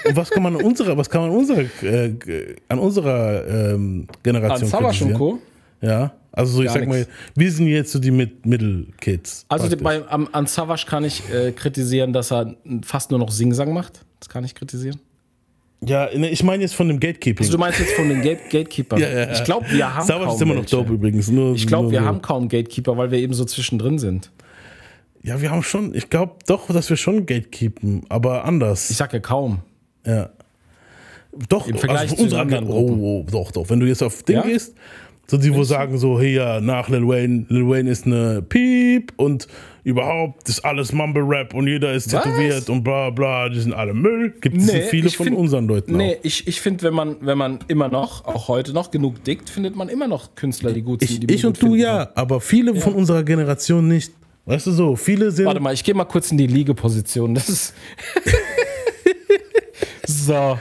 und 0.04 0.16
was 0.16 0.30
kann 0.30 0.42
man 0.42 0.56
an 0.56 0.62
unserer, 0.62 0.96
was 0.96 1.10
kann 1.10 1.20
man 1.20 1.30
an 1.30 1.36
unserer, 1.36 1.60
äh, 1.82 2.56
an 2.68 2.78
unserer 2.78 3.46
ähm, 3.46 4.06
An 4.08 4.16
Generation 4.22 4.68
Savage 4.68 5.04
und 5.04 5.10
kritisieren? 5.12 5.18
Co. 5.18 5.38
Ja, 5.80 6.12
also 6.32 6.56
so, 6.56 6.62
ich 6.62 6.70
sag 6.70 6.86
mal, 6.86 6.98
nix. 7.00 7.10
wir 7.34 7.52
sind 7.52 7.66
jetzt 7.68 7.92
so 7.92 7.98
die 7.98 8.10
Mid 8.10 8.44
Middle-Kids. 8.46 9.44
Also 9.48 9.76
bei, 9.76 10.02
am, 10.08 10.28
an 10.32 10.46
Savage 10.46 10.86
kann 10.88 11.04
ich 11.04 11.22
äh, 11.32 11.52
kritisieren, 11.52 12.12
dass 12.12 12.32
er 12.32 12.54
fast 12.82 13.10
nur 13.10 13.20
noch 13.20 13.30
Singsang 13.30 13.72
macht. 13.72 14.00
Das 14.20 14.28
kann 14.28 14.42
ich 14.44 14.54
kritisieren. 14.54 14.98
ja, 15.80 16.08
ne, 16.14 16.30
ich 16.30 16.42
meine 16.42 16.62
jetzt 16.62 16.74
von 16.74 16.88
dem 16.88 16.98
Gatekeeping. 16.98 17.44
Also 17.44 17.52
du 17.52 17.58
meinst 17.58 17.78
jetzt 17.78 17.92
von 17.92 18.08
den 18.08 18.22
Gate 18.22 18.50
Gatekeepers. 18.50 19.00
Ja, 19.02 19.08
ja, 19.08 19.18
ja. 19.18 19.32
Ich 19.32 19.44
glaube, 19.44 19.66
wir 19.70 19.94
haben 19.94 20.06
Savage 20.06 20.24
kaum 20.26 20.34
ist 20.34 20.42
immer 20.42 20.54
noch 20.54 20.62
welche. 20.62 20.76
dope 20.76 20.92
übrigens. 20.94 21.28
Nur, 21.28 21.54
Ich 21.54 21.66
glaube, 21.66 21.90
wir 21.90 22.00
so. 22.00 22.06
haben 22.06 22.22
kaum 22.22 22.48
Gatekeeper, 22.48 22.96
weil 22.96 23.10
wir 23.10 23.18
eben 23.18 23.34
so 23.34 23.44
zwischendrin 23.44 23.98
sind. 23.98 24.30
Ja, 25.22 25.40
wir 25.40 25.50
haben 25.50 25.62
schon, 25.62 25.94
ich 25.94 26.10
glaube 26.10 26.34
doch, 26.46 26.68
dass 26.68 26.88
wir 26.90 26.96
schon 26.96 27.26
Gatekeepen, 27.26 28.02
aber 28.08 28.44
anders. 28.44 28.90
Ich 28.90 28.96
sag 28.96 29.12
ja 29.12 29.18
kaum. 29.20 29.60
ja. 30.06 30.30
Doch, 31.48 31.68
Im 31.68 31.76
Vergleich 31.76 32.08
von 32.08 32.16
zu 32.18 32.24
unserer 32.24 32.40
anderen 32.40 32.64
Gruppen. 32.66 32.98
oh, 33.00 33.24
oh, 33.24 33.30
doch, 33.30 33.52
doch. 33.52 33.68
Wenn 33.70 33.78
du 33.78 33.86
jetzt 33.86 34.02
auf 34.02 34.22
Ding 34.24 34.36
Ja? 34.36 34.42
gehst, 34.42 34.74
so 35.30 35.36
die, 35.36 35.54
wo 35.54 35.62
sagen 35.62 35.98
so, 35.98 36.18
hey, 36.18 36.34
ja, 36.34 36.60
nach 36.60 36.88
Lil 36.88 37.06
Wayne, 37.06 37.44
Lil 37.50 37.68
Wayne 37.68 37.90
ist 37.90 38.06
eine 38.06 38.40
Piep 38.42 39.12
und 39.16 39.46
überhaupt 39.84 40.48
ist 40.48 40.64
alles 40.64 40.92
Mumble 40.92 41.22
Rap 41.22 41.52
und 41.54 41.68
jeder 41.68 41.92
ist 41.92 42.12
Was? 42.12 42.24
tätowiert 42.24 42.68
und 42.70 42.82
bla 42.82 43.10
bla, 43.10 43.48
die 43.50 43.60
sind 43.60 43.74
alle 43.74 43.92
Müll. 43.94 44.34
Gibt 44.40 44.56
es 44.56 44.72
Nee, 44.72 44.82
viele 44.88 45.10
von 45.10 45.26
find- 45.26 45.36
unseren 45.38 45.68
Leuten 45.68 45.96
Nee, 45.96 46.16
auch. 46.16 46.24
ich, 46.24 46.48
ich 46.48 46.60
finde, 46.60 46.82
wenn 46.84 46.94
man, 46.94 47.16
wenn 47.20 47.38
man 47.38 47.58
immer 47.68 47.88
noch, 47.88 48.24
auch 48.24 48.48
heute 48.48 48.72
noch 48.72 48.90
genug 48.90 49.22
dickt, 49.22 49.50
findet 49.50 49.76
man 49.76 49.90
immer 49.90 50.08
noch 50.08 50.34
Künstler, 50.34 50.72
die 50.72 50.82
gut 50.82 51.02
sind. 51.06 51.24
Ich, 51.24 51.30
ich 51.30 51.46
und 51.46 51.56
du 51.58 51.66
finden 51.66 51.76
ja, 51.80 52.10
aber 52.14 52.40
viele 52.40 52.74
von 52.74 52.94
unserer 52.94 53.22
Generation 53.22 53.86
nicht. 53.86 54.12
Weißt 54.48 54.66
du 54.66 54.70
so, 54.70 54.96
viele 54.96 55.30
sind. 55.30 55.44
Warte 55.44 55.60
mal, 55.60 55.74
ich 55.74 55.84
gehe 55.84 55.94
mal 55.94 56.06
kurz 56.06 56.32
in 56.32 56.38
die 56.38 56.46
Liegeposition. 56.46 57.34
Das 57.34 57.50
ist. 57.50 57.74
so. 60.06 60.58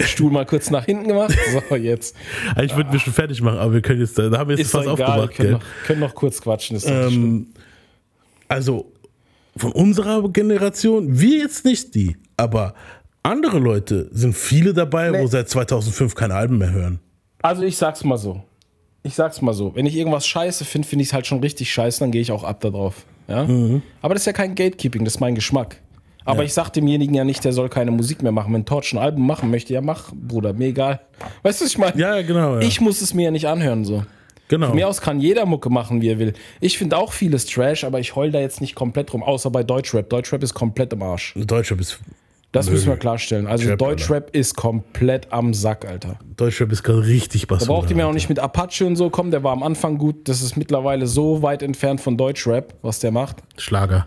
Stuhl 0.00 0.30
mal 0.30 0.44
kurz 0.44 0.70
nach 0.70 0.84
hinten 0.84 1.08
gemacht. 1.08 1.34
So, 1.70 1.76
jetzt. 1.76 2.14
Ich 2.60 2.76
würde 2.76 2.92
mich 2.92 3.00
schon 3.00 3.14
fertig 3.14 3.40
machen, 3.40 3.58
aber 3.58 3.72
wir 3.72 3.80
können 3.80 4.00
jetzt, 4.00 4.18
da 4.18 4.24
haben 4.36 4.50
wir 4.50 4.56
jetzt 4.58 4.66
Ist 4.66 4.72
fast 4.72 4.86
egal. 4.86 4.98
Wir 4.98 5.08
aufgemacht. 5.08 5.34
können 5.34 5.48
Gell? 5.48 5.58
noch, 5.58 5.86
können 5.86 6.00
noch 6.00 6.14
kurz 6.14 6.42
quatschen. 6.42 6.78
Ähm, 6.84 7.46
also 8.48 8.92
von 9.56 9.72
unserer 9.72 10.28
Generation, 10.28 11.18
wir 11.18 11.38
jetzt 11.38 11.64
nicht 11.64 11.94
die, 11.94 12.18
aber 12.36 12.74
andere 13.22 13.58
Leute 13.60 14.10
sind 14.12 14.36
viele 14.36 14.74
dabei, 14.74 15.18
wo 15.18 15.26
seit 15.26 15.48
2005 15.48 16.14
keine 16.14 16.34
Alben 16.34 16.58
mehr 16.58 16.70
hören. 16.70 17.00
Also, 17.40 17.62
ich 17.62 17.78
sag's 17.78 18.04
mal 18.04 18.18
so. 18.18 18.42
Ich 19.02 19.14
sag's 19.14 19.40
mal 19.40 19.54
so. 19.54 19.74
Wenn 19.74 19.86
ich 19.86 19.96
irgendwas 19.96 20.26
scheiße 20.26 20.66
finde, 20.66 20.86
finde 20.86 21.02
ich 21.04 21.08
es 21.08 21.14
halt 21.14 21.26
schon 21.26 21.40
richtig 21.40 21.72
scheiße, 21.72 22.00
dann 22.00 22.10
gehe 22.10 22.20
ich 22.20 22.30
auch 22.30 22.44
ab 22.44 22.60
da 22.60 22.68
drauf. 22.68 23.06
Ja? 23.32 23.44
Mhm. 23.44 23.82
Aber 24.02 24.14
das 24.14 24.22
ist 24.22 24.26
ja 24.26 24.32
kein 24.32 24.54
Gatekeeping, 24.54 25.04
das 25.04 25.14
ist 25.14 25.20
mein 25.20 25.34
Geschmack. 25.34 25.76
Aber 26.24 26.44
ich 26.44 26.52
sag 26.52 26.70
demjenigen 26.70 27.14
ja 27.14 27.24
nicht, 27.24 27.44
der 27.44 27.52
soll 27.52 27.68
keine 27.68 27.90
Musik 27.90 28.22
mehr 28.22 28.30
machen. 28.30 28.54
Wenn 28.54 28.64
Torch 28.64 28.92
ein 28.92 28.98
Album 28.98 29.26
machen 29.26 29.50
möchte, 29.50 29.72
ja 29.72 29.80
mach, 29.80 30.12
Bruder, 30.14 30.52
mir 30.52 30.68
egal. 30.68 31.00
Weißt 31.42 31.60
du, 31.60 31.64
was 31.64 31.72
ich 31.72 31.78
meine? 31.78 31.98
Ja, 31.98 32.22
genau. 32.22 32.54
Ja. 32.54 32.60
Ich 32.60 32.80
muss 32.80 33.00
es 33.00 33.12
mir 33.12 33.24
ja 33.24 33.30
nicht 33.32 33.48
anhören 33.48 33.84
so. 33.84 34.04
genau. 34.46 34.68
Von 34.68 34.76
mir 34.76 34.86
aus 34.86 35.00
kann 35.00 35.18
jeder 35.18 35.46
Mucke 35.46 35.68
machen, 35.68 36.00
wie 36.00 36.10
er 36.10 36.20
will. 36.20 36.34
Ich 36.60 36.78
finde 36.78 36.96
auch 36.96 37.12
vieles 37.12 37.46
Trash, 37.46 37.82
aber 37.82 37.98
ich 37.98 38.14
heul 38.14 38.30
da 38.30 38.38
jetzt 38.38 38.60
nicht 38.60 38.76
komplett 38.76 39.12
rum, 39.12 39.24
außer 39.24 39.50
bei 39.50 39.64
Deutschrap. 39.64 40.08
Deutschrap 40.08 40.44
ist 40.44 40.54
komplett 40.54 40.92
im 40.92 41.02
Arsch. 41.02 41.34
Deutschrap 41.36 41.80
ist, 41.80 41.98
Das 42.52 42.66
Nö. 42.66 42.72
müssen 42.72 42.88
wir 42.88 42.96
klarstellen. 42.96 43.46
Also 43.46 43.66
Trap, 43.66 43.78
Deutschrap 43.78 44.36
ist 44.36 44.56
komplett 44.56 45.32
am 45.32 45.54
Sack, 45.54 45.86
Alter. 45.88 46.18
Deutschrap 46.36 46.70
ist 46.70 46.82
gerade 46.82 47.06
richtig 47.06 47.46
Da 47.46 47.54
Basura. 47.54 47.72
braucht 47.72 47.90
ihr 47.90 47.96
mir 47.96 48.06
auch 48.06 48.12
nicht 48.12 48.28
mit 48.28 48.38
Apache 48.38 48.84
und 48.84 48.96
so 48.96 49.08
kommen. 49.08 49.30
Der 49.30 49.42
war 49.42 49.52
am 49.52 49.62
Anfang 49.62 49.96
gut. 49.96 50.28
Das 50.28 50.42
ist 50.42 50.56
mittlerweile 50.56 51.06
so 51.06 51.40
weit 51.42 51.62
entfernt 51.62 52.00
von 52.02 52.16
Deutschrap, 52.18 52.74
was 52.82 52.98
der 53.00 53.10
macht. 53.10 53.36
Schlager. 53.56 54.06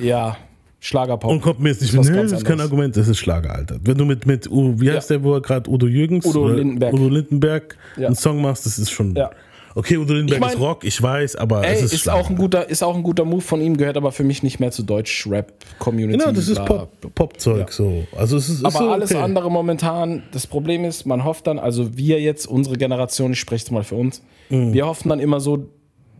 Ja, 0.00 0.36
Schlagerpop. 0.78 1.30
Und 1.30 1.40
kommt 1.42 1.60
mir 1.60 1.70
jetzt 1.70 1.82
nicht 1.82 1.92
mit, 1.92 2.04
nee, 2.08 2.22
das 2.22 2.32
ist 2.32 2.44
kein. 2.44 2.60
Argument, 2.60 2.96
das 2.96 3.08
ist 3.08 3.18
Schlager, 3.18 3.54
Alter. 3.54 3.78
Wenn 3.82 3.98
du 3.98 4.04
mit, 4.04 4.24
mit 4.24 4.48
U- 4.50 4.80
wie 4.80 4.90
heißt 4.92 5.10
der, 5.10 5.22
wo 5.22 5.34
er 5.34 5.40
gerade 5.42 5.68
Udo 5.68 5.86
Jürgens 5.88 6.24
Udo 6.24 6.44
oder 6.46 6.54
Lindenberg. 6.54 6.94
Udo 6.94 7.08
Lindenberg 7.08 7.76
Ja. 7.96 8.06
einen 8.06 8.16
Song 8.16 8.40
machst, 8.40 8.64
das 8.66 8.78
ist 8.78 8.90
schon. 8.90 9.14
Ja. 9.16 9.30
Okay, 9.74 9.96
Udo 9.98 10.14
Lindenberg 10.14 10.36
Ich 10.36 10.40
mein- 10.40 10.54
ist 10.54 10.60
Rock, 10.60 10.84
ich 10.84 11.00
weiß, 11.00 11.36
aber 11.36 11.64
Ey, 11.64 11.74
es 11.74 11.82
ist, 11.82 11.92
ist, 11.92 12.08
auch 12.08 12.28
ein 12.28 12.36
guter, 12.36 12.68
ist 12.68 12.82
auch 12.82 12.96
ein 12.96 13.02
guter 13.04 13.24
Move 13.24 13.40
von 13.40 13.60
ihm, 13.60 13.76
gehört 13.76 13.96
aber 13.96 14.10
für 14.10 14.24
mich 14.24 14.42
nicht 14.42 14.58
mehr 14.58 14.72
zur 14.72 14.84
Deutsch-Rap-Community. 14.84 16.18
Genau, 16.18 16.32
das 16.32 16.48
ist. 16.48 16.64
Pop, 16.64 16.90
Popzeug 17.14 17.70
so. 17.72 18.04
Also 18.16 18.36
es 18.36 18.48
ist, 18.48 18.56
ist 18.58 18.64
Aber 18.64 18.78
so 18.78 18.90
alles 18.90 19.12
okay. 19.12 19.20
andere 19.22 19.48
momentan, 19.50 20.24
das 20.32 20.46
Problem 20.48 20.84
ist, 20.84 21.06
man 21.06 21.24
hofft 21.24 21.46
dann, 21.46 21.58
also 21.60 21.96
wir 21.96 22.20
jetzt, 22.20 22.46
unsere 22.46 22.76
Generation, 22.76 23.32
ich 23.32 23.38
spreche 23.40 23.64
jetzt 23.64 23.70
mal 23.70 23.84
für 23.84 23.94
uns, 23.94 24.22
Mhm. 24.48 24.72
wir 24.72 24.86
hoffen 24.86 25.08
dann 25.08 25.20
immer 25.20 25.38
so 25.38 25.68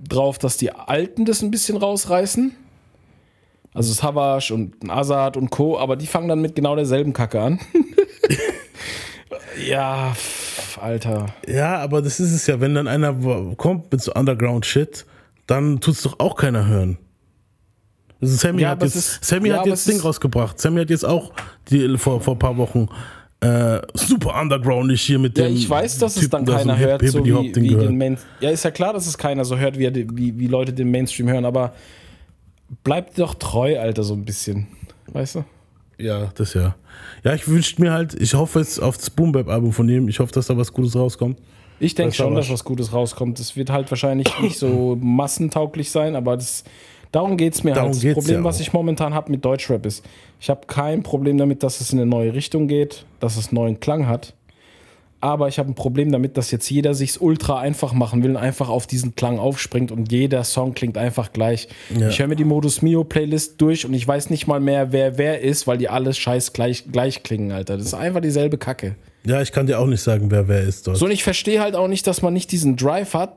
drauf, 0.08 0.38
dass 0.38 0.56
die 0.56 0.70
Alten 0.70 1.24
das 1.24 1.42
ein 1.42 1.50
bisschen 1.50 1.76
rausreißen. 1.76 2.52
Also 3.74 3.92
Savage 3.92 4.52
und 4.54 4.74
Azad 4.88 5.36
und 5.36 5.50
Co., 5.50 5.76
aber 5.78 5.96
die 5.96 6.06
fangen 6.06 6.28
dann 6.28 6.40
mit 6.40 6.54
genau 6.54 6.74
derselben 6.76 7.12
Kacke 7.12 7.40
an. 7.40 7.60
ja, 9.68 10.14
Alter. 10.78 11.26
Ja, 11.48 11.78
aber 11.78 12.02
das 12.02 12.20
ist 12.20 12.32
es 12.32 12.46
ja, 12.46 12.60
wenn 12.60 12.74
dann 12.74 12.86
einer 12.88 13.14
kommt 13.56 13.90
mit 13.92 14.00
so 14.00 14.12
Underground-Shit, 14.14 15.06
dann 15.46 15.80
tut 15.80 15.94
es 15.94 16.02
doch 16.02 16.18
auch 16.20 16.36
keiner 16.36 16.66
hören. 16.66 16.98
Also 18.20 18.36
Sammy 18.36 18.62
Ja, 18.62 18.70
hat 18.70 18.82
jetzt, 18.82 18.94
es 18.96 19.12
ist- 19.14 19.24
Sammy 19.24 19.48
ja, 19.48 19.58
hat 19.58 19.66
jetzt 19.66 19.86
es 19.86 19.94
Ding 19.94 20.00
rausgebracht. 20.00 20.60
Sammy 20.60 20.80
hat 20.80 20.90
jetzt 20.90 21.04
auch 21.06 21.32
die, 21.70 21.96
vor, 21.96 22.20
vor 22.20 22.34
ein 22.34 22.38
paar 22.38 22.56
Wochen 22.56 22.88
äh, 23.42 23.80
super 23.94 24.38
undergroundig 24.38 25.00
hier 25.00 25.18
mit 25.18 25.38
Ja, 25.38 25.44
dem. 25.46 25.54
ich 25.56 25.68
weiß, 25.68 25.96
dass 25.98 26.16
es 26.16 26.24
Typen, 26.24 26.30
dann 26.30 26.44
der 26.44 26.56
keiner 26.56 26.74
so 26.74 26.78
hört, 26.78 27.08
so 27.08 27.24
wie, 27.24 27.54
wie 27.56 27.74
den 27.76 27.96
Main 27.96 28.18
Ja, 28.40 28.50
ist 28.50 28.62
ja 28.64 28.70
klar, 28.70 28.92
dass 28.92 29.06
es 29.06 29.16
keiner 29.16 29.46
so 29.46 29.56
hört, 29.56 29.78
wie, 29.78 29.90
wie, 30.14 30.38
wie 30.38 30.46
Leute 30.46 30.74
den 30.74 30.90
Mainstream 30.90 31.28
hören, 31.30 31.46
aber 31.46 31.72
bleibt 32.84 33.18
doch 33.18 33.34
treu, 33.34 33.80
Alter, 33.80 34.02
so 34.02 34.12
ein 34.12 34.24
bisschen. 34.26 34.66
Weißt 35.06 35.36
du? 35.36 35.44
Ja, 36.00 36.30
das 36.34 36.54
ja. 36.54 36.74
Ja, 37.24 37.34
ich 37.34 37.46
wünschte 37.48 37.80
mir 37.80 37.92
halt, 37.92 38.14
ich 38.14 38.34
hoffe 38.34 38.60
jetzt 38.60 38.80
auf 38.80 38.96
das 38.96 39.10
Boom 39.10 39.34
Album 39.36 39.72
von 39.72 39.88
ihm. 39.88 40.08
Ich 40.08 40.20
hoffe, 40.20 40.32
dass 40.32 40.46
da 40.46 40.56
was 40.56 40.72
Gutes 40.72 40.96
rauskommt. 40.96 41.38
Ich 41.78 41.94
denke 41.94 42.14
schon, 42.14 42.34
dass 42.34 42.50
was 42.50 42.64
Gutes 42.64 42.92
rauskommt. 42.92 43.40
Es 43.40 43.56
wird 43.56 43.70
halt 43.70 43.90
wahrscheinlich 43.90 44.28
nicht 44.40 44.58
so 44.58 44.98
massentauglich 45.00 45.90
sein, 45.90 46.14
aber 46.14 46.36
das, 46.36 46.64
darum 47.10 47.36
geht 47.36 47.54
es 47.54 47.64
mir 47.64 47.72
Darum 47.72 47.92
halt. 47.92 48.04
Das 48.04 48.14
Problem, 48.14 48.38
ja 48.40 48.44
was 48.44 48.60
ich 48.60 48.72
momentan 48.72 49.14
habe 49.14 49.30
mit 49.30 49.44
Deutschrap 49.44 49.86
ist, 49.86 50.04
ich 50.38 50.50
habe 50.50 50.66
kein 50.66 51.02
Problem 51.02 51.38
damit, 51.38 51.62
dass 51.62 51.80
es 51.80 51.92
in 51.92 51.98
eine 51.98 52.08
neue 52.08 52.34
Richtung 52.34 52.68
geht, 52.68 53.06
dass 53.18 53.36
es 53.36 53.50
neuen 53.50 53.80
Klang 53.80 54.06
hat. 54.06 54.34
Aber 55.22 55.48
ich 55.48 55.58
habe 55.58 55.70
ein 55.70 55.74
Problem 55.74 56.10
damit, 56.12 56.36
dass 56.36 56.50
jetzt 56.50 56.70
jeder 56.70 56.94
sich's 56.94 57.18
ultra 57.18 57.58
einfach 57.58 57.92
machen 57.92 58.22
will 58.22 58.30
und 58.30 58.36
einfach 58.38 58.70
auf 58.70 58.86
diesen 58.86 59.14
Klang 59.14 59.38
aufspringt 59.38 59.92
und 59.92 60.10
jeder 60.10 60.44
Song 60.44 60.72
klingt 60.72 60.96
einfach 60.96 61.32
gleich. 61.32 61.68
Ja. 61.96 62.08
Ich 62.08 62.18
höre 62.18 62.28
mir 62.28 62.36
die 62.36 62.44
Modus 62.44 62.80
Mio 62.80 63.04
Playlist 63.04 63.60
durch 63.60 63.84
und 63.84 63.92
ich 63.92 64.06
weiß 64.06 64.30
nicht 64.30 64.46
mal 64.46 64.60
mehr, 64.60 64.92
wer 64.92 65.18
wer 65.18 65.42
ist, 65.42 65.66
weil 65.66 65.76
die 65.76 65.88
alles 65.90 66.16
scheiß 66.16 66.54
gleich, 66.54 66.84
gleich 66.90 67.22
klingen, 67.22 67.52
Alter. 67.52 67.76
Das 67.76 67.86
ist 67.86 67.94
einfach 67.94 68.20
dieselbe 68.20 68.56
Kacke. 68.56 68.96
Ja, 69.24 69.42
ich 69.42 69.52
kann 69.52 69.66
dir 69.66 69.78
auch 69.78 69.86
nicht 69.86 70.00
sagen, 70.00 70.30
wer 70.30 70.48
wer 70.48 70.62
ist 70.62 70.86
dort. 70.86 70.96
So, 70.96 71.04
und 71.04 71.10
ich 71.10 71.22
verstehe 71.22 71.60
halt 71.60 71.76
auch 71.76 71.88
nicht, 71.88 72.06
dass 72.06 72.22
man 72.22 72.32
nicht 72.32 72.50
diesen 72.52 72.76
Drive 72.76 73.12
hat, 73.12 73.36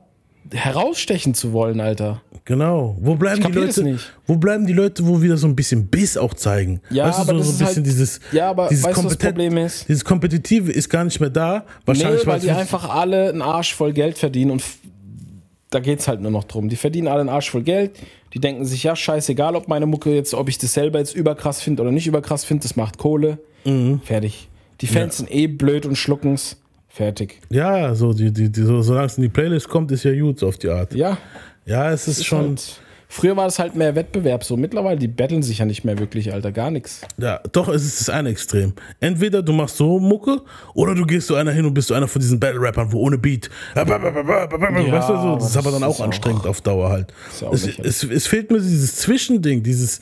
herausstechen 0.52 1.34
zu 1.34 1.52
wollen, 1.52 1.80
Alter. 1.80 2.22
Genau. 2.44 2.96
Wo 3.00 3.14
bleiben 3.14 3.42
die 3.42 3.52
Leute? 3.52 3.98
Wo 4.26 4.36
bleiben 4.36 4.66
die 4.66 4.74
Leute, 4.74 5.06
wo 5.06 5.22
wieder 5.22 5.36
so 5.38 5.46
ein 5.46 5.56
bisschen 5.56 5.86
Biss 5.86 6.16
auch 6.18 6.34
zeigen? 6.34 6.80
Ja, 6.90 7.06
weißt 7.06 7.18
du, 7.18 7.22
aber 7.22 7.32
so, 7.32 7.38
das 7.38 7.46
so 7.46 7.52
ein 7.52 7.52
ist 7.52 7.58
bisschen 7.58 7.76
halt- 7.76 7.86
dieses. 7.86 8.20
Ja, 8.32 8.50
aber 8.50 8.68
dieses 8.68 8.84
weißt 8.84 8.98
du, 8.98 9.02
das 9.04 9.16
Problem 9.16 9.56
ist? 9.56 9.88
Dieses 9.88 10.04
Kompetitive 10.04 10.70
ist 10.70 10.90
gar 10.90 11.04
nicht 11.04 11.18
mehr 11.20 11.30
da. 11.30 11.58
Nee, 11.60 11.64
Wahrscheinlich, 11.86 12.26
weil 12.26 12.40
die 12.40 12.50
einfach 12.50 12.88
alle 12.94 13.30
einen 13.30 13.40
Arsch 13.42 13.74
voll 13.74 13.92
Geld 13.94 14.18
verdienen 14.18 14.50
und 14.50 14.62
da 15.70 15.80
geht's 15.80 16.06
halt 16.06 16.20
nur 16.20 16.30
noch 16.30 16.44
drum. 16.44 16.68
Die 16.68 16.76
verdienen 16.76 17.08
alle 17.08 17.20
einen 17.20 17.30
Arsch 17.30 17.50
voll 17.50 17.62
Geld. 17.62 17.92
Die 18.34 18.40
denken 18.40 18.64
sich, 18.66 18.82
ja, 18.82 18.94
scheißegal, 18.94 19.56
ob 19.56 19.68
meine 19.68 19.86
Mucke 19.86 20.12
jetzt, 20.14 20.34
ob 20.34 20.48
ich 20.48 20.58
das 20.58 20.74
selber 20.74 20.98
jetzt 20.98 21.14
überkrass 21.16 21.62
finde 21.62 21.82
oder 21.82 21.92
nicht 21.92 22.06
überkrass 22.06 22.44
finde, 22.44 22.64
das 22.64 22.76
macht 22.76 22.98
Kohle. 22.98 23.38
Mhm. 23.64 24.00
Fertig. 24.04 24.48
Die 24.80 24.86
Fans 24.86 25.16
sind 25.16 25.30
eh 25.32 25.46
blöd 25.46 25.86
und 25.86 25.96
schlucken's. 25.96 26.58
Fertig. 26.94 27.40
Ja, 27.50 27.92
so, 27.94 28.12
die, 28.12 28.32
die, 28.32 28.50
die, 28.50 28.62
so, 28.62 28.80
solange 28.82 29.06
es 29.06 29.16
in 29.18 29.22
die 29.24 29.28
Playlist 29.28 29.68
kommt, 29.68 29.90
ist 29.90 30.04
ja 30.04 30.12
gut 30.18 30.42
auf 30.44 30.56
die 30.58 30.68
Art. 30.68 30.94
Ja, 30.94 31.18
Ja, 31.66 31.90
es 31.90 32.06
ist, 32.06 32.18
ist 32.18 32.24
schon. 32.26 32.50
Halt, 32.50 32.80
früher 33.08 33.36
war 33.36 33.46
es 33.46 33.58
halt 33.58 33.74
mehr 33.74 33.96
Wettbewerb 33.96 34.44
so. 34.44 34.56
Mittlerweile, 34.56 34.96
die 34.98 35.08
betteln 35.08 35.42
sich 35.42 35.58
ja 35.58 35.64
nicht 35.64 35.84
mehr 35.84 35.98
wirklich, 35.98 36.32
Alter. 36.32 36.52
Gar 36.52 36.70
nichts. 36.70 37.00
Ja, 37.18 37.40
doch, 37.50 37.68
es 37.68 37.84
ist 37.84 38.00
das 38.00 38.08
eine 38.10 38.28
Extrem. 38.28 38.74
Entweder 39.00 39.42
du 39.42 39.52
machst 39.52 39.76
so 39.76 39.98
Mucke 39.98 40.42
oder 40.74 40.94
du 40.94 41.04
gehst 41.04 41.26
so 41.26 41.34
einer 41.34 41.50
hin 41.50 41.64
und 41.66 41.74
bist 41.74 41.88
so 41.88 41.94
einer 41.94 42.06
von 42.06 42.20
diesen 42.20 42.38
Battle-Rappern, 42.38 42.92
wo 42.92 43.00
ohne 43.00 43.18
Beat. 43.18 43.50
weißt 43.74 45.08
du, 45.08 45.16
so, 45.20 45.34
das 45.36 45.50
ist 45.50 45.56
aber 45.56 45.72
dann 45.72 45.82
auch 45.82 45.94
ist 45.96 46.00
auch- 46.00 46.04
anstrengend 46.04 46.46
auf 46.46 46.60
Dauer 46.60 46.90
halt. 46.90 47.12
ja 47.40 47.50
Es, 47.50 47.66
es, 47.78 48.04
es 48.04 48.26
fehlt 48.28 48.50
mir 48.52 48.58
dieses 48.60 48.96
Zwischending, 48.96 49.62
dieses, 49.64 49.98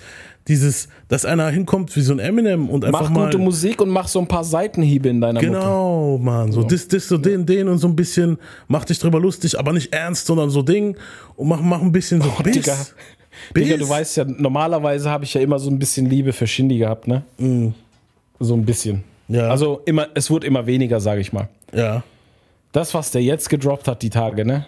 dieses, 0.49 0.89
dass 1.09 1.25
einer 1.25 1.49
hinkommt 1.51 1.95
wie 1.95 2.01
so 2.01 2.13
ein 2.13 2.19
Eminem 2.19 2.69
und 2.69 2.85
einfach 2.85 3.03
Mach 3.03 3.11
mal. 3.11 3.25
gute 3.27 3.39
Musik 3.39 3.81
und 3.81 3.91
mach 3.91 4.09
so 4.09 4.19
ein 4.21 4.27
paar 4.27 4.43
Seitenhiebe 4.45 5.09
in 5.09 5.21
deiner. 5.21 5.41
Genau, 5.41 6.19
Mann. 6.19 6.51
So, 6.53 6.63
das, 6.65 6.89
das, 6.89 7.07
so 7.09 7.17
den, 7.19 7.47
den 7.47 7.69
und 7.69 7.79
so 7.79 7.87
ein 7.89 7.95
bisschen, 7.95 8.39
mach 8.69 8.85
dich 8.85 8.99
drüber 8.99 9.21
lustig, 9.21 9.59
aber 9.59 9.73
nicht 9.73 9.93
ernst, 9.95 10.27
sondern 10.27 10.51
so 10.51 10.63
Ding 10.63 10.97
und 11.37 11.49
mach, 11.49 11.61
mach 11.61 11.81
ein 11.81 11.93
bisschen 11.93 12.21
so 12.21 12.29
Biss. 12.43 12.55
Digga. 12.55 12.77
Biss. 13.55 13.65
Digga, 13.65 13.77
du 13.77 13.89
weißt 13.89 14.17
ja, 14.19 14.25
normalerweise 14.25 15.09
habe 15.11 15.25
ich 15.25 15.33
ja 15.35 15.41
immer 15.41 15.59
so 15.59 15.71
ein 15.71 15.79
bisschen 15.79 16.07
Liebe 16.07 16.33
für 16.33 16.47
Shindy 16.47 16.79
gehabt, 16.79 17.07
ne? 17.09 17.23
So 18.41 18.55
ein 18.55 18.65
bisschen. 18.65 19.05
Ja. 19.29 19.49
Also 19.49 19.81
immer, 19.87 20.09
es 20.15 20.29
wurde 20.31 20.47
immer 20.47 20.67
weniger, 20.67 21.01
sage 21.01 21.21
ich 21.21 21.33
mal. 21.33 21.49
Ja, 21.73 22.03
Das, 22.73 22.93
was 22.95 23.11
der 23.13 23.23
jetzt 23.23 23.49
gedroppt 23.49 23.87
hat, 23.89 24.03
die 24.03 24.11
Tage, 24.11 24.45
ne? 24.45 24.67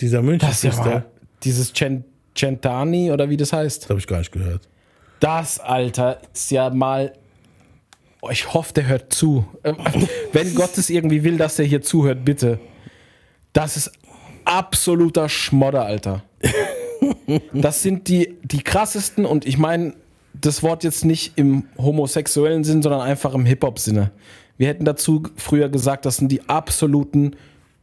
dieser 0.00 0.20
München 0.22 0.48
Das 0.48 0.64
ist 0.64 0.76
ja 0.78 0.84
mal, 0.84 1.04
dieses 1.44 1.72
Cen- 1.72 2.02
Centani 2.34 3.10
oder 3.12 3.28
wie 3.30 3.36
das 3.36 3.52
heißt. 3.52 3.82
das 3.82 3.90
habe 3.90 4.00
ich 4.00 4.06
gar 4.06 4.18
nicht 4.18 4.32
gehört. 4.32 4.68
Das, 5.20 5.60
Alter, 5.60 6.20
ist 6.32 6.50
ja 6.50 6.70
mal. 6.70 7.12
Oh, 8.20 8.30
ich 8.30 8.52
hoffe, 8.54 8.72
der 8.74 8.86
hört 8.86 9.12
zu. 9.12 9.46
Ähm, 9.64 9.76
Wenn 10.32 10.54
Gott 10.54 10.76
es 10.78 10.90
irgendwie 10.90 11.24
will, 11.24 11.36
dass 11.36 11.56
der 11.56 11.66
hier 11.66 11.82
zuhört, 11.82 12.24
bitte. 12.24 12.58
Das 13.52 13.76
ist 13.76 13.92
absoluter 14.44 15.28
Schmodder, 15.28 15.84
Alter. 15.84 16.22
Das 17.52 17.82
sind 17.82 18.08
die, 18.08 18.36
die 18.42 18.62
krassesten 18.62 19.24
und 19.26 19.46
ich 19.46 19.58
meine 19.58 19.94
das 20.32 20.62
Wort 20.62 20.84
jetzt 20.84 21.04
nicht 21.04 21.38
im 21.38 21.64
homosexuellen 21.78 22.64
Sinn, 22.64 22.82
sondern 22.82 23.00
einfach 23.02 23.34
im 23.34 23.44
Hip-Hop-Sinne. 23.46 24.10
Wir 24.56 24.68
hätten 24.68 24.84
dazu 24.84 25.22
früher 25.36 25.68
gesagt, 25.68 26.06
das 26.06 26.16
sind 26.16 26.30
die 26.30 26.48
absoluten 26.48 27.36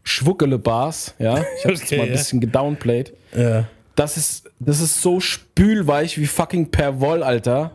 Schwuckele-Bars. 0.03 1.15
Ja? 1.19 1.43
Ich 1.57 1.65
habe 1.65 1.75
Okay, 1.75 1.97
mal 1.97 2.03
ein 2.03 2.09
ja. 2.09 2.15
bisschen 2.15 2.39
gedownplayed. 2.39 3.13
Ja. 3.35 3.67
Das 3.95 4.17
ist, 4.17 4.49
das 4.59 4.79
ist 4.79 5.01
so 5.01 5.19
spülweich 5.19 6.17
wie 6.17 6.25
fucking 6.25 6.71
Perwoll, 6.71 7.23
Alter. 7.23 7.71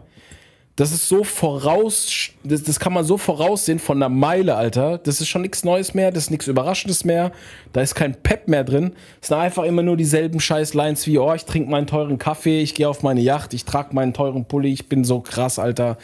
Das 0.77 0.93
ist 0.93 1.09
so 1.09 1.25
voraus, 1.25 2.29
das, 2.45 2.62
das 2.62 2.79
kann 2.79 2.93
man 2.93 3.03
so 3.03 3.17
voraussehen 3.17 3.79
von 3.79 3.97
einer 3.97 4.11
Meile, 4.11 4.57
Alter. 4.57 4.99
Das 4.99 5.23
ist 5.23 5.29
schon 5.29 5.41
nichts 5.41 5.64
Neues 5.64 5.95
mehr, 5.95 6.11
das 6.11 6.25
ist 6.25 6.31
nichts 6.31 6.49
Überraschendes 6.49 7.03
mehr. 7.03 7.33
Da 7.73 7.81
ist 7.81 7.95
kein 7.95 8.14
Pep 8.14 8.47
mehr 8.47 8.62
drin. 8.62 8.93
Es 9.23 9.29
sind 9.29 9.39
einfach 9.39 9.64
immer 9.64 9.83
nur 9.83 9.97
dieselben 9.97 10.39
scheiß 10.39 10.75
Lines 10.75 11.07
wie, 11.07 11.19
oh, 11.19 11.33
ich 11.33 11.47
trinke 11.47 11.71
meinen 11.71 11.87
teuren 11.87 12.19
Kaffee, 12.19 12.61
ich 12.61 12.75
gehe 12.75 12.89
auf 12.91 13.03
meine 13.03 13.23
Yacht, 13.23 13.55
ich 13.55 13.64
trage 13.64 13.95
meinen 13.95 14.12
teuren 14.12 14.45
Pulli, 14.45 14.71
ich 14.71 14.87
bin 14.87 15.05
so 15.05 15.21
krass, 15.21 15.59
Alter. 15.59 15.97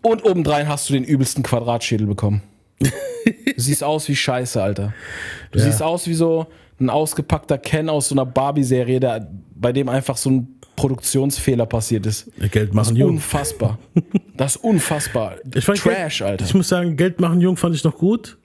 Und 0.00 0.24
obendrein 0.24 0.66
hast 0.66 0.88
du 0.88 0.94
den 0.94 1.04
übelsten 1.04 1.42
Quadratschädel 1.42 2.06
bekommen. 2.06 2.40
du 2.80 2.90
siehst 3.56 3.84
aus 3.84 4.08
wie 4.08 4.16
Scheiße, 4.16 4.62
Alter. 4.62 4.94
Du 5.50 5.58
siehst 5.58 5.82
aus 5.82 6.06
wie 6.06 6.14
so 6.14 6.46
ein 6.82 6.90
ausgepackter 6.90 7.58
Ken 7.58 7.88
aus 7.88 8.08
so 8.08 8.14
einer 8.14 8.26
Barbie-Serie, 8.26 9.00
der- 9.00 9.28
bei 9.54 9.72
dem 9.72 9.88
einfach 9.88 10.16
so 10.16 10.30
ein 10.30 10.48
Produktionsfehler 10.76 11.66
passiert 11.66 12.06
ist. 12.06 12.30
Geld 12.50 12.74
machen 12.74 12.96
jung. 12.96 13.10
Unfassbar. 13.10 13.78
Das 14.36 14.56
ist 14.56 14.64
unfassbar. 14.64 15.36
Ich 15.54 15.64
fand 15.64 15.78
Trash, 15.78 16.18
Geld, 16.18 16.30
Alter. 16.30 16.44
Ich 16.44 16.54
muss 16.54 16.68
sagen, 16.68 16.96
Geld 16.96 17.20
machen 17.20 17.40
jung 17.40 17.56
fand 17.56 17.74
ich 17.74 17.84
noch 17.84 17.96
gut. 17.96 18.38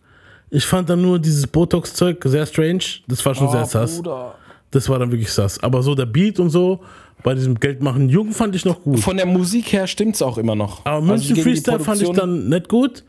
Ich 0.49 0.65
fand 0.65 0.89
dann 0.89 1.01
nur 1.01 1.19
dieses 1.19 1.47
Botox-Zeug 1.47 2.21
sehr 2.25 2.45
strange. 2.45 2.79
Das 3.07 3.25
war 3.25 3.35
schon 3.35 3.49
sehr 3.49 3.65
sass. 3.65 4.01
Oh. 4.05 4.31
Das 4.71 4.87
war 4.89 4.99
dann 4.99 5.11
wirklich 5.11 5.31
sass. 5.31 5.61
Aber 5.63 5.81
so 5.81 5.95
der 5.95 6.05
Beat 6.05 6.39
und 6.39 6.49
so, 6.49 6.81
bei 7.23 7.33
diesem 7.33 7.55
Geld 7.59 7.81
machen 7.81 8.07
jung 8.09 8.31
fand 8.31 8.55
ich 8.55 8.63
noch 8.65 8.81
gut. 8.83 8.99
Von 8.99 9.17
der 9.17 9.25
Musik 9.25 9.71
her 9.73 9.87
stimmt's 9.87 10.21
auch 10.21 10.37
immer 10.37 10.55
noch. 10.55 10.85
Aber 10.85 10.95
Also 10.97 11.05
München 11.05 11.35
die 11.35 11.41
Freestyle 11.41 11.79
fand 11.79 12.01
ich 12.01 12.09
dann 12.11 12.49
nicht 12.49 12.69
gut. 12.69 13.03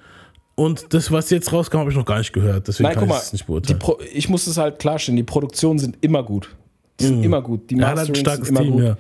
Und 0.59 0.93
das, 0.93 1.13
was 1.13 1.31
jetzt 1.31 1.53
rauskam, 1.53 1.79
habe 1.79 1.91
ich 1.91 1.97
noch 1.97 2.05
gar 2.05 2.19
nicht 2.19 2.33
gehört. 2.33 2.67
Deswegen 2.67 2.89
Nein, 2.89 2.95
kann 2.95 3.05
guck 3.05 3.11
ich 3.11 3.15
mal, 3.15 3.23
es 3.23 3.33
nicht 3.33 3.47
beurteilen. 3.47 3.81
Ich 4.13 4.29
muss 4.29 4.49
es 4.49 4.57
halt 4.57 4.81
klarstellen, 4.81 5.17
die 5.17 5.23
Produktionen 5.23 5.79
sind 5.79 5.99
immer 6.01 6.25
gut. 6.25 6.57
Die 6.99 7.05
sind 7.05 7.23
immer 7.23 7.41
gut. 7.43 7.71
Die 7.71 7.77
Masterings 7.77 8.19
starkes 8.19 8.49
sind 8.49 8.57
immer 8.57 8.65
Team, 8.65 8.73
gut. 8.73 8.83
ja. 8.83 8.97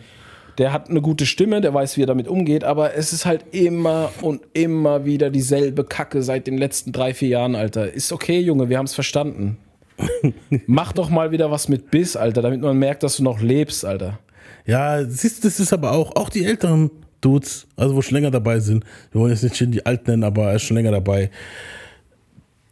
Der 0.58 0.72
hat 0.72 0.88
eine 0.88 1.00
gute 1.00 1.26
Stimme, 1.26 1.60
der 1.60 1.74
weiß, 1.74 1.96
wie 1.96 2.02
er 2.04 2.06
damit 2.06 2.28
umgeht, 2.28 2.62
aber 2.62 2.94
es 2.94 3.12
ist 3.12 3.26
halt 3.26 3.44
immer 3.50 4.10
und 4.22 4.42
immer 4.52 5.04
wieder 5.04 5.30
dieselbe 5.30 5.82
Kacke 5.82 6.22
seit 6.22 6.46
den 6.46 6.58
letzten 6.58 6.92
drei, 6.92 7.12
vier 7.12 7.28
Jahren, 7.28 7.56
Alter. 7.56 7.92
Ist 7.92 8.12
okay, 8.12 8.38
Junge, 8.38 8.68
wir 8.68 8.78
haben 8.78 8.86
es 8.86 8.94
verstanden. 8.94 9.58
Mach 10.68 10.92
doch 10.92 11.10
mal 11.10 11.32
wieder 11.32 11.50
was 11.50 11.68
mit 11.68 11.90
Biss, 11.90 12.16
Alter, 12.16 12.40
damit 12.40 12.60
man 12.60 12.78
merkt, 12.78 13.02
dass 13.02 13.16
du 13.16 13.24
noch 13.24 13.40
lebst, 13.40 13.84
Alter. 13.84 14.20
Ja, 14.64 15.04
siehst 15.04 15.42
du, 15.42 15.48
das 15.48 15.58
ist 15.58 15.72
aber 15.72 15.90
auch, 15.90 16.14
auch 16.14 16.28
die 16.28 16.44
älteren 16.44 16.92
Dudes, 17.20 17.66
also 17.76 17.94
wo 17.94 18.02
schon 18.02 18.14
länger 18.14 18.30
dabei 18.30 18.60
sind. 18.60 18.84
Wir 19.12 19.20
wollen 19.20 19.32
jetzt 19.32 19.42
nicht 19.42 19.74
die 19.74 19.84
alt 19.84 20.06
nennen, 20.06 20.24
aber 20.24 20.50
er 20.50 20.56
ist 20.56 20.62
schon 20.62 20.76
länger 20.76 20.92
dabei. 20.92 21.30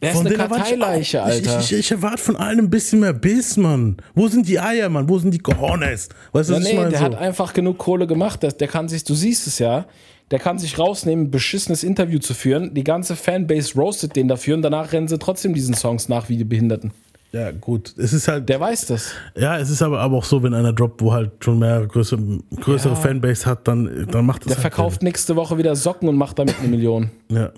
Er 0.01 0.12
ist 0.12 0.20
eine 0.20 0.34
erwarte 0.34 0.55
ich 0.57 0.78
Karteileiche, 0.80 1.16
ich, 1.16 1.22
Alter. 1.22 1.61
Ich, 1.61 1.72
ich, 1.72 1.78
ich 1.78 1.90
erwarte 1.90 2.18
von 2.22 2.36
allen 2.36 2.59
ein 2.59 2.70
bisschen 2.70 3.01
mehr 3.01 3.14
Biss, 3.14 3.57
Mann. 3.57 3.97
Wo 4.14 4.28
sind 4.28 4.47
die 4.47 4.61
Eier, 4.61 4.88
Mann? 4.90 5.09
Wo 5.09 5.18
sind 5.18 5.32
die 5.32 5.38
Cojones? 5.38 6.11
Weißt 6.32 6.51
du, 6.51 6.53
Ja, 6.55 6.59
was 6.61 6.66
ich 6.66 6.72
nee, 6.72 6.78
meine? 6.78 6.90
der 6.90 6.99
So. 6.99 7.05
hat 7.07 7.14
einfach 7.16 7.55
genug 7.55 7.78
Kohle 7.78 8.07
gemacht. 8.07 8.42
Der, 8.42 8.53
der 8.53 8.68
kann 8.68 8.88
sich, 8.88 9.05
du 9.05 9.14
siehst 9.14 9.47
es 9.47 9.59
ja, 9.59 9.86
der 10.30 10.38
kann 10.38 10.59
sich 10.59 10.78
rausnehmen, 10.78 11.26
ein 11.26 11.30
beschissenes 11.30 11.82
Interview 11.82 12.18
zu 12.18 12.34
führen. 12.34 12.74
Die 12.74 12.84
ganze 12.84 13.16
Fanbase 13.16 13.74
roastet 13.74 14.16
den 14.16 14.28
dafür 14.28 14.57
und 14.57 14.62
danach 14.62 14.92
rennen 14.92 15.09
sie 15.09 15.18
trotzdem 15.18 15.55
diesen 15.55 15.74
Songs 15.74 16.09
nach 16.09 16.28
wie 16.28 16.36
die 16.36 16.44
Behinderten. 16.44 16.92
Ja, 17.37 17.51
gut. 17.51 17.95
Es 17.99 18.12
ist 18.12 18.28
halt. 18.28 18.49
Der 18.49 18.59
weiß 18.61 18.87
das. 18.87 19.12
ja, 19.37 19.59
es 19.59 19.68
ist 19.68 19.82
aber, 19.82 20.01
aber 20.01 20.16
auch 20.16 20.24
so, 20.24 20.43
wenn 20.43 20.55
einer 20.55 20.72
droppt, 20.72 21.03
wo 21.03 21.12
halt 21.12 21.32
schon 21.41 21.59
mehr 21.59 21.87
größere, 21.87 22.20
größere 22.61 22.95
Ja. 22.95 22.99
Fanbase 23.01 23.45
hat, 23.47 23.68
dann, 23.68 24.07
dann 24.11 24.24
macht 24.24 24.43
das 24.43 24.55
Der 24.55 24.57
halt 24.57 24.62
verkauft 24.74 25.03
nächste 25.03 25.37
Woche 25.37 25.59
wieder 25.59 25.76
Socken 25.76 26.09
und 26.09 26.16
macht 26.16 26.39
damit 26.39 26.55
eine 26.61 26.68
Million. 26.68 27.11
Ja. 27.28 27.51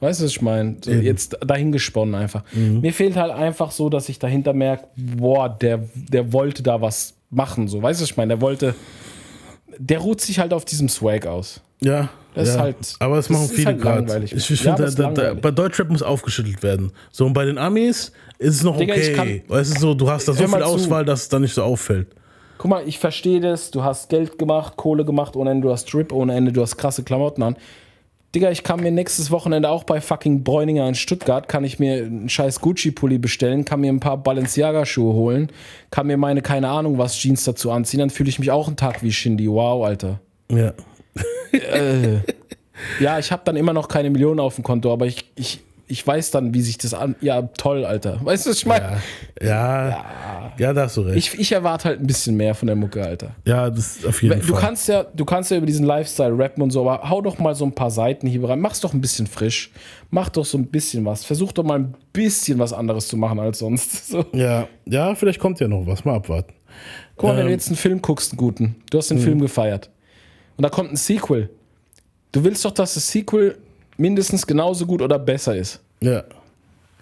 Weißt 0.00 0.20
du, 0.20 0.24
was 0.24 0.30
ich 0.32 0.42
meine? 0.42 0.76
So. 0.84 0.90
Mhm. 0.90 1.02
jetzt 1.02 1.38
dahingesponnen 1.44 2.14
einfach. 2.14 2.44
Mir 2.52 2.92
fehlt 2.92 3.16
halt 3.16 3.32
einfach 3.32 3.70
so, 3.70 3.88
dass 3.88 4.08
ich 4.10 4.18
dahinter 4.18 4.52
merke, 4.52 4.84
boah, 4.96 5.48
der, 5.48 5.88
der 5.94 6.32
wollte 6.32 6.62
da 6.62 6.80
was 6.80 7.14
machen. 7.30 7.66
So, 7.66 7.82
weißt 7.82 8.00
du, 8.00 8.02
was 8.04 8.10
ich 8.10 8.16
meine? 8.16 8.34
Der 8.34 8.40
wollte. 8.42 8.74
Der 9.78 9.98
ruht 9.98 10.20
sich 10.20 10.38
halt 10.38 10.52
auf 10.52 10.64
diesem 10.64 10.88
Swag 10.88 11.26
aus. 11.26 11.60
Ja. 11.80 12.08
Das 12.34 12.48
ja. 12.48 12.54
ist 12.54 12.60
halt- 12.60 12.76
aber 12.98 13.18
es 13.18 13.30
machen 13.30 13.48
viele 13.48 13.66
halt 13.66 13.80
gerade. 13.80 14.24
Ich, 14.24 14.50
ich 14.50 14.62
Ja, 14.64 14.76
finde, 14.76 15.34
bei 15.40 15.50
Deutschrap 15.50 15.88
muss 15.88 16.02
aufgeschüttelt 16.02 16.62
werden. 16.62 16.92
So, 17.10 17.24
und 17.24 17.32
bei 17.32 17.46
den 17.46 17.56
Amis 17.56 18.12
ist 18.38 18.56
es 18.56 18.62
noch 18.62 18.76
Digga, 18.76 18.94
okay. 18.94 19.42
Weißt 19.48 19.76
du, 19.76 19.80
so, 19.80 19.94
du 19.94 20.08
hast 20.08 20.28
da 20.28 20.32
so 20.32 20.46
viel 20.46 20.58
zu. 20.58 20.64
Auswahl, 20.64 21.04
dass 21.04 21.22
es 21.22 21.28
da 21.28 21.38
nicht 21.38 21.54
so 21.54 21.62
auffällt. 21.62 22.08
Guck 22.58 22.70
mal, 22.70 22.86
ich 22.86 22.98
verstehe 22.98 23.40
das. 23.40 23.70
Du 23.70 23.82
hast 23.82 24.08
Geld 24.08 24.38
gemacht, 24.38 24.76
Kohle 24.76 25.04
gemacht 25.04 25.36
ohne 25.36 25.50
Ende, 25.50 25.68
du 25.68 25.72
hast 25.72 25.92
Drip 25.92 26.12
ohne 26.12 26.34
Ende, 26.34 26.52
du 26.52 26.62
hast 26.62 26.76
krasse 26.76 27.02
Klamotten 27.02 27.42
an. 27.42 27.56
Digga, 28.34 28.50
ich 28.50 28.62
kann 28.62 28.80
mir 28.80 28.90
nächstes 28.90 29.30
Wochenende 29.30 29.70
auch 29.70 29.84
bei 29.84 30.00
fucking 30.00 30.44
Bräuninger 30.44 30.86
in 30.86 30.94
Stuttgart, 30.94 31.48
kann 31.48 31.64
ich 31.64 31.78
mir 31.78 32.04
einen 32.04 32.28
scheiß 32.28 32.60
Gucci-Pulli 32.60 33.18
bestellen, 33.18 33.64
kann 33.64 33.80
mir 33.80 33.90
ein 33.90 34.00
paar 34.00 34.18
Balenciaga-Schuhe 34.18 35.14
holen, 35.14 35.50
kann 35.90 36.06
mir 36.06 36.18
meine, 36.18 36.42
keine 36.42 36.68
Ahnung 36.68 36.98
was, 36.98 37.16
Jeans 37.16 37.44
dazu 37.44 37.70
anziehen, 37.70 38.00
dann 38.00 38.10
fühle 38.10 38.28
ich 38.28 38.38
mich 38.38 38.50
auch 38.50 38.66
einen 38.66 38.76
Tag 38.76 39.02
wie 39.02 39.12
Shindy. 39.12 39.48
Wow, 39.48 39.86
Alter. 39.86 40.20
Ja. 40.50 40.74
Ja, 43.00 43.18
ich 43.18 43.32
habe 43.32 43.42
dann 43.44 43.56
immer 43.56 43.72
noch 43.72 43.88
keine 43.88 44.10
Millionen 44.10 44.40
auf 44.40 44.56
dem 44.56 44.64
Konto, 44.64 44.92
aber 44.92 45.06
ich, 45.06 45.30
ich, 45.36 45.60
ich 45.88 46.04
weiß 46.06 46.30
dann, 46.32 46.52
wie 46.54 46.62
sich 46.62 46.78
das 46.78 46.94
an. 46.94 47.14
Ja, 47.20 47.42
toll, 47.42 47.84
Alter. 47.84 48.18
Weißt 48.24 48.46
du, 48.46 48.50
was 48.50 48.56
ich 48.58 48.66
meine? 48.66 49.00
Ja. 49.40 50.52
Ja, 50.58 50.72
da 50.72 50.82
hast 50.82 50.96
du 50.96 51.02
recht. 51.02 51.16
Ich, 51.16 51.38
ich 51.38 51.52
erwarte 51.52 51.84
halt 51.88 52.00
ein 52.00 52.06
bisschen 52.06 52.36
mehr 52.36 52.54
von 52.54 52.66
der 52.66 52.76
Mucke, 52.76 53.04
Alter. 53.04 53.36
ja, 53.44 53.68
das 53.70 53.96
ist 53.98 54.06
auf 54.06 54.22
jeden 54.22 54.40
Du 54.40 54.46
Fall. 54.54 54.60
kannst 54.60 54.88
ja, 54.88 55.04
du 55.04 55.24
kannst 55.24 55.50
ja 55.50 55.58
über 55.58 55.66
diesen 55.66 55.84
Lifestyle 55.86 56.36
rappen 56.36 56.62
und 56.62 56.70
so, 56.70 56.88
aber 56.88 57.08
hau 57.08 57.20
doch 57.20 57.38
mal 57.38 57.54
so 57.54 57.64
ein 57.64 57.72
paar 57.74 57.90
Seiten 57.90 58.26
hier 58.26 58.42
rein. 58.48 58.60
Mach's 58.60 58.80
doch 58.80 58.94
ein 58.94 59.00
bisschen 59.00 59.26
frisch. 59.26 59.70
Mach 60.10 60.28
doch 60.30 60.44
so 60.44 60.56
ein 60.58 60.66
bisschen 60.66 61.04
was. 61.04 61.24
Versuch 61.24 61.52
doch 61.52 61.62
mal 61.64 61.78
ein 61.78 61.94
bisschen 62.12 62.58
was 62.58 62.72
anderes 62.72 63.08
zu 63.08 63.16
machen 63.16 63.38
als 63.38 63.58
sonst. 63.58 64.08
So. 64.10 64.24
ja, 64.32 64.66
ja, 64.86 65.14
vielleicht 65.14 65.40
kommt 65.40 65.60
ja 65.60 65.68
noch 65.68 65.86
was. 65.86 66.04
Mal 66.04 66.14
abwarten. 66.16 66.52
Guck 67.16 67.28
mal, 67.30 67.36
wenn 67.36 67.44
du 67.44 67.48
Ähm. 67.48 67.52
jetzt 67.54 67.68
einen 67.68 67.76
Film 67.76 68.00
guckst, 68.02 68.32
einen 68.32 68.38
guten, 68.38 68.76
du 68.90 68.98
hast 68.98 69.10
den 69.10 69.18
Film 69.18 69.40
gefeiert 69.40 69.90
und 70.56 70.62
da 70.62 70.68
kommt 70.68 70.90
ein 70.92 70.96
Sequel. 70.96 71.50
Du 72.32 72.44
willst 72.44 72.64
doch, 72.64 72.72
dass 72.72 72.94
das 72.94 73.10
Sequel 73.10 73.56
mindestens 73.96 74.46
genauso 74.46 74.86
gut 74.86 75.02
oder 75.02 75.18
besser 75.18 75.56
ist. 75.56 75.80
Ja. 76.00 76.24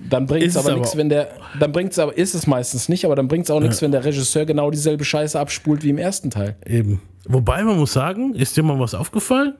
Dann 0.00 0.26
bringt 0.26 0.44
es 0.46 0.56
aber 0.56 0.74
nichts, 0.74 0.96
wenn 0.96 1.08
der, 1.08 1.28
dann 1.60 1.70
bringt 1.70 1.92
es 1.92 1.98
aber, 1.98 2.16
ist 2.16 2.34
es 2.34 2.46
meistens 2.48 2.88
nicht, 2.88 3.04
aber 3.04 3.14
dann 3.14 3.28
bringt 3.28 3.44
es 3.44 3.50
auch 3.50 3.60
nichts, 3.60 3.80
wenn 3.80 3.92
der 3.92 4.04
Regisseur 4.04 4.44
genau 4.44 4.70
dieselbe 4.70 5.04
Scheiße 5.04 5.38
abspult 5.38 5.82
wie 5.84 5.90
im 5.90 5.98
ersten 5.98 6.30
Teil. 6.30 6.56
Eben. 6.66 7.00
Wobei 7.26 7.62
man 7.62 7.76
muss 7.76 7.92
sagen, 7.92 8.34
ist 8.34 8.56
dir 8.56 8.64
mal 8.64 8.78
was 8.80 8.94
aufgefallen? 8.94 9.54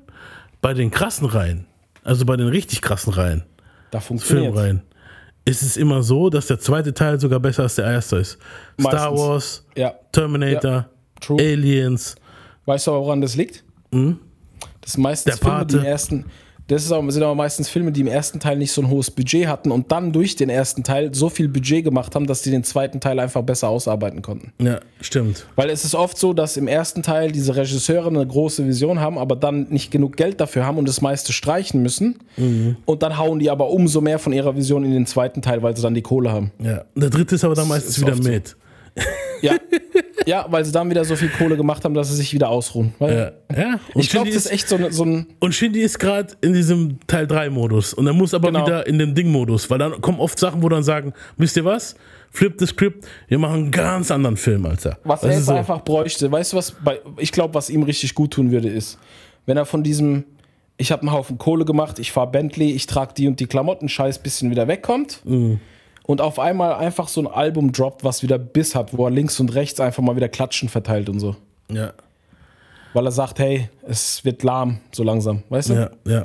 Bei 0.60 0.74
den 0.74 0.90
krassen 0.90 1.26
Reihen, 1.26 1.66
also 2.02 2.24
bei 2.26 2.36
den 2.36 2.48
richtig 2.48 2.82
krassen 2.82 3.12
Reihen, 3.12 3.44
Da 3.90 4.00
funktioniert 4.00 4.52
Filmreihen, 4.54 4.82
ist 5.44 5.62
es 5.62 5.76
immer 5.76 6.02
so, 6.02 6.30
dass 6.30 6.48
der 6.48 6.58
zweite 6.58 6.92
Teil 6.92 7.20
sogar 7.20 7.38
besser 7.38 7.62
als 7.62 7.76
der 7.76 7.84
erste 7.86 8.16
ist. 8.16 8.38
Star 8.80 8.92
Meistens. 9.12 9.20
Wars, 9.20 9.66
Ja. 9.76 9.94
Terminator, 10.10 10.70
Ja. 10.72 10.88
True. 11.20 11.40
Aliens. 11.40 12.16
Weißt 12.66 12.86
du 12.86 12.90
aber, 12.90 13.00
woran 13.02 13.20
das 13.20 13.36
liegt? 13.36 13.62
Das 13.92 14.92
sind 14.92 15.02
meistens. 15.02 15.38
Der 15.38 15.48
Filme, 15.48 15.66
die 15.66 15.86
ersten. 15.86 16.24
Das 16.66 16.90
aber, 16.90 17.10
sind 17.12 17.22
aber 17.22 17.34
meistens 17.34 17.68
Filme, 17.68 17.92
die 17.92 18.00
im 18.00 18.06
ersten 18.06 18.40
Teil 18.40 18.56
nicht 18.56 18.72
so 18.72 18.80
ein 18.80 18.88
hohes 18.88 19.10
Budget 19.10 19.46
hatten 19.46 19.70
und 19.70 19.92
dann 19.92 20.12
durch 20.12 20.34
den 20.36 20.48
ersten 20.48 20.82
Teil 20.82 21.14
so 21.14 21.28
viel 21.28 21.48
Budget 21.48 21.84
gemacht 21.84 22.14
haben, 22.14 22.26
dass 22.26 22.42
die 22.42 22.50
den 22.50 22.64
zweiten 22.64 23.00
Teil 23.00 23.20
einfach 23.20 23.42
besser 23.42 23.68
ausarbeiten 23.68 24.22
konnten. 24.22 24.52
Ja, 24.62 24.80
stimmt. 25.00 25.46
Weil 25.56 25.68
es 25.68 25.84
ist 25.84 25.94
oft 25.94 26.16
so, 26.16 26.32
dass 26.32 26.56
im 26.56 26.66
ersten 26.66 27.02
Teil 27.02 27.32
diese 27.32 27.54
Regisseure 27.54 28.08
eine 28.08 28.26
große 28.26 28.66
Vision 28.66 29.00
haben, 29.00 29.18
aber 29.18 29.36
dann 29.36 29.66
nicht 29.68 29.90
genug 29.90 30.16
Geld 30.16 30.40
dafür 30.40 30.64
haben 30.64 30.78
und 30.78 30.88
das 30.88 31.00
meiste 31.02 31.32
streichen 31.32 31.82
müssen. 31.82 32.18
Mhm. 32.36 32.76
Und 32.86 33.02
dann 33.02 33.18
hauen 33.18 33.38
die 33.38 33.50
aber 33.50 33.68
umso 33.68 34.00
mehr 34.00 34.18
von 34.18 34.32
ihrer 34.32 34.56
Vision 34.56 34.84
in 34.84 34.92
den 34.92 35.06
zweiten 35.06 35.42
Teil, 35.42 35.62
weil 35.62 35.76
sie 35.76 35.82
dann 35.82 35.94
die 35.94 36.02
Kohle 36.02 36.32
haben. 36.32 36.50
Ja. 36.62 36.84
Der 36.94 37.10
dritte 37.10 37.34
ist 37.34 37.44
aber 37.44 37.54
dann 37.54 37.68
meistens 37.68 37.98
ist 37.98 38.00
wieder 38.00 38.12
oft 38.12 38.24
so. 38.24 38.30
Ja. 39.42 39.54
ja, 40.26 40.46
weil 40.48 40.64
sie 40.64 40.72
dann 40.72 40.88
wieder 40.88 41.04
so 41.04 41.16
viel 41.16 41.28
Kohle 41.28 41.56
gemacht 41.56 41.84
haben, 41.84 41.92
dass 41.94 42.08
sie 42.08 42.14
sich 42.16 42.32
wieder 42.32 42.48
ausruhen. 42.48 42.94
Ja. 43.00 43.08
ja. 43.54 43.80
Und 43.92 44.00
ich 44.02 44.08
glaube, 44.08 44.28
das 44.30 44.36
ist 44.46 44.52
echt 44.52 44.68
so, 44.68 44.76
ein- 44.76 44.90
so 44.92 45.04
ein. 45.04 45.26
Und 45.40 45.54
Shindy 45.54 45.80
ist 45.82 45.98
gerade 45.98 46.34
in 46.40 46.54
diesem 46.54 46.98
Teil 47.06 47.26
3 47.26 47.50
Modus 47.50 47.92
und 47.92 48.06
er 48.06 48.12
muss 48.14 48.32
aber 48.32 48.48
Genau. 48.50 48.64
wieder 48.64 48.86
in 48.86 48.98
den 48.98 49.14
Ding-Modus, 49.14 49.68
weil 49.68 49.78
dann 49.78 50.00
kommen 50.00 50.18
oft 50.20 50.38
Sachen, 50.38 50.62
wo 50.62 50.68
dann 50.70 50.82
sagen, 50.82 51.12
wisst 51.36 51.56
ihr 51.58 51.64
was? 51.64 51.94
Flip 52.30 52.54
the 52.58 52.66
script, 52.66 53.06
wir 53.28 53.38
machen 53.38 53.54
einen 53.64 53.70
ganz 53.70 54.10
anderen 54.10 54.36
Film, 54.36 54.64
Alter. 54.66 54.98
Was 55.04 55.20
Das 55.20 55.30
er 55.30 55.36
jetzt 55.36 55.46
so. 55.46 55.52
einfach 55.52 55.82
bräuchte, 55.82 56.30
weißt 56.32 56.52
du 56.52 56.56
was, 56.56 56.70
bei, 56.72 57.00
ich 57.18 57.30
glaube, 57.30 57.54
was 57.54 57.68
ihm 57.70 57.82
richtig 57.82 58.14
gut 58.14 58.32
tun 58.32 58.50
würde, 58.50 58.68
ist, 58.68 58.98
wenn 59.46 59.56
er 59.56 59.66
von 59.66 59.82
diesem, 59.84 60.24
ich 60.78 60.90
habe 60.90 61.02
einen 61.02 61.12
Haufen 61.12 61.36
Kohle 61.38 61.64
gemacht, 61.64 61.98
ich 61.98 62.10
fahre 62.12 62.30
Bentley, 62.30 62.72
ich 62.72 62.86
trage 62.86 63.12
die 63.14 63.28
und 63.28 63.38
die 63.40 63.46
Klamotten, 63.46 63.88
scheiß 63.88 64.20
bisschen 64.20 64.50
wieder 64.50 64.66
wegkommt 64.68 65.20
Mhm. 65.24 65.60
Und 66.06 66.20
auf 66.20 66.38
einmal 66.38 66.74
einfach 66.74 67.08
so 67.08 67.20
ein 67.20 67.26
Album 67.26 67.72
droppt, 67.72 68.04
was 68.04 68.22
wieder 68.22 68.38
Biss 68.38 68.74
hat, 68.74 68.96
wo 68.96 69.04
er 69.06 69.10
links 69.10 69.40
und 69.40 69.54
rechts 69.54 69.80
einfach 69.80 70.02
mal 70.02 70.16
wieder 70.16 70.28
Klatschen 70.28 70.68
verteilt 70.68 71.08
und 71.08 71.18
so. 71.20 71.36
Ja, 71.72 71.92
Weil 72.92 73.06
er 73.06 73.12
sagt, 73.12 73.38
hey, 73.38 73.68
es 73.86 74.24
wird 74.24 74.42
lahm 74.42 74.78
so 74.92 75.02
langsam, 75.02 75.42
weißt 75.48 75.70
du? 75.70 75.74
ja, 75.74 75.90
ja. 76.06 76.24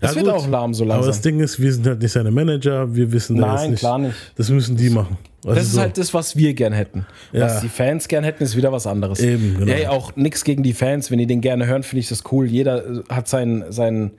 Es 0.00 0.10
Ja, 0.10 0.16
wird 0.16 0.26
gut. 0.26 0.34
auch 0.34 0.48
lahm 0.48 0.72
so 0.74 0.84
Aber 0.84 0.94
langsam. 0.94 1.08
das 1.10 1.20
Ding 1.20 1.38
ist, 1.40 1.60
wir 1.60 1.72
sind 1.72 1.86
halt 1.86 2.00
nicht 2.00 2.12
seine 2.12 2.30
Manager, 2.30 2.94
wir 2.94 3.12
wissen 3.12 3.36
das 3.36 3.60
Nein, 3.60 3.70
nicht. 3.72 3.80
klar 3.80 3.98
nicht. 3.98 4.16
Das 4.36 4.48
müssen 4.48 4.76
die 4.76 4.88
machen. 4.90 5.18
Weißt 5.42 5.58
Das 5.58 5.66
ist 5.66 5.72
so. 5.74 5.80
halt 5.80 5.98
das, 5.98 6.12
was 6.14 6.34
wir 6.34 6.54
gern 6.54 6.72
hätten. 6.72 7.06
Ja. 7.32 7.42
Was 7.44 7.60
die 7.60 7.68
Fans 7.68 8.08
gern 8.08 8.24
hätten, 8.24 8.42
ist 8.42 8.56
wieder 8.56 8.72
was 8.72 8.86
anderes. 8.86 9.20
Eben, 9.20 9.58
genau. 9.58 9.70
Ey, 9.70 9.86
auch 9.86 10.16
nichts 10.16 10.44
gegen 10.44 10.62
die 10.62 10.72
Fans. 10.72 11.10
Wenn 11.10 11.18
die 11.18 11.26
den 11.26 11.40
gerne 11.42 11.66
hören, 11.66 11.82
finde 11.82 12.00
ich 12.00 12.08
das 12.08 12.24
cool. 12.32 12.46
Jeder 12.46 12.84
äh, 12.84 13.02
hat 13.10 13.28
sein, 13.28 13.64
sein 13.68 14.12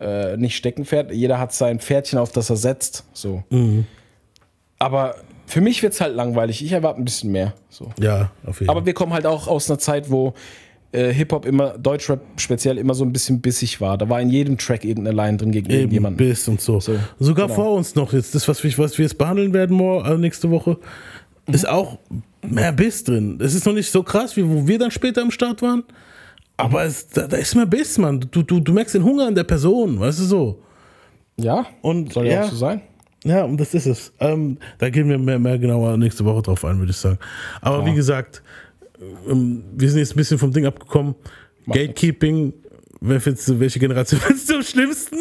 äh, 0.00 0.36
nicht 0.36 0.56
Steckenpferd, 0.56 1.12
jeder 1.12 1.38
hat 1.38 1.52
sein 1.54 1.78
Pferdchen, 1.78 2.18
auf 2.18 2.32
das 2.32 2.50
er 2.50 2.56
setzt. 2.56 3.04
So. 3.12 3.42
Mhm. 3.50 3.86
Aber 4.78 5.14
für 5.46 5.60
mich 5.60 5.82
wird 5.82 5.92
es 5.94 6.00
halt 6.00 6.14
langweilig. 6.14 6.62
Ich 6.64 6.72
erwarte 6.72 7.00
ein 7.00 7.04
bisschen 7.04 7.30
mehr. 7.32 7.54
So. 7.70 7.90
Ja, 8.00 8.30
auf 8.44 8.60
jeden 8.60 8.70
Aber 8.70 8.80
Fall. 8.80 8.86
wir 8.86 8.94
kommen 8.94 9.12
halt 9.12 9.26
auch 9.26 9.46
aus 9.48 9.70
einer 9.70 9.78
Zeit, 9.78 10.10
wo 10.10 10.34
äh, 10.92 11.12
Hip-Hop 11.12 11.46
immer, 11.46 11.78
Deutschrap 11.78 12.20
speziell, 12.36 12.78
immer 12.78 12.94
so 12.94 13.04
ein 13.04 13.12
bisschen 13.12 13.40
bissig 13.40 13.80
war. 13.80 13.96
Da 13.98 14.08
war 14.08 14.20
in 14.20 14.30
jedem 14.30 14.58
Track 14.58 14.84
irgendeine 14.84 15.16
Line 15.16 15.36
drin 15.36 15.52
gegen 15.52 15.66
Eben, 15.66 15.74
irgendjemanden. 15.80 16.16
Biss 16.26 16.46
und 16.48 16.60
so. 16.60 16.80
So, 16.80 16.96
Sogar 17.18 17.46
genau. 17.46 17.56
vor 17.56 17.74
uns 17.74 17.94
noch 17.94 18.12
jetzt, 18.12 18.34
das, 18.34 18.46
was 18.48 18.62
wir, 18.62 18.76
was 18.78 18.96
wir 18.98 19.04
jetzt 19.04 19.18
behandeln 19.18 19.52
werden 19.52 19.76
mor- 19.76 20.04
äh, 20.06 20.16
nächste 20.18 20.50
Woche, 20.50 20.78
Mhm. 21.48 21.54
ist 21.54 21.68
auch 21.68 21.98
mehr 22.42 22.72
Biss 22.72 23.04
drin. 23.04 23.38
Es 23.40 23.54
ist 23.54 23.64
noch 23.66 23.72
nicht 23.72 23.90
so 23.90 24.02
krass, 24.02 24.36
wie 24.36 24.48
wo 24.48 24.66
wir 24.66 24.78
dann 24.78 24.90
später 24.90 25.22
am 25.22 25.30
Start 25.30 25.62
waren. 25.62 25.84
Aber 26.56 26.84
es, 26.84 27.06
da, 27.08 27.26
da 27.28 27.36
ist 27.36 27.54
mehr 27.54 27.66
Biss, 27.66 27.98
Mann. 27.98 28.18
Du, 28.30 28.42
du, 28.42 28.58
du 28.60 28.72
merkst 28.72 28.94
den 28.96 29.04
Hunger 29.04 29.26
an 29.28 29.34
der 29.34 29.44
Person, 29.44 30.00
weißt 30.00 30.18
du 30.20 30.24
so. 30.24 30.58
Ja, 31.36 31.66
Und 31.82 32.12
soll 32.14 32.26
ja, 32.26 32.32
ja, 32.32 32.44
auch 32.44 32.50
so 32.50 32.56
sein. 32.56 32.80
Ja, 33.26 33.42
und 33.44 33.58
das 33.58 33.74
ist 33.74 33.86
es. 33.86 34.12
Ähm, 34.20 34.58
da 34.78 34.88
gehen 34.90 35.08
wir 35.08 35.18
mehr, 35.18 35.38
mehr 35.38 35.58
genauer 35.58 35.96
nächste 35.96 36.24
Woche 36.24 36.42
drauf 36.42 36.64
ein, 36.64 36.78
würde 36.78 36.90
ich 36.92 36.96
sagen. 36.96 37.18
Aber 37.60 37.84
wie 37.84 37.94
gesagt, 37.94 38.42
ähm, 39.28 39.64
wir 39.76 39.90
sind 39.90 39.98
jetzt 39.98 40.12
ein 40.12 40.16
bisschen 40.16 40.38
vom 40.38 40.52
Ding 40.52 40.64
abgekommen. 40.66 41.14
Gatekeeping, 41.66 42.52
wer 43.00 43.20
findest 43.20 43.48
du, 43.48 43.58
welche 43.58 43.78
Generation 43.80 44.20
findest 44.24 44.48
du 44.50 44.54
am 44.54 44.62
schlimmsten? 44.62 45.16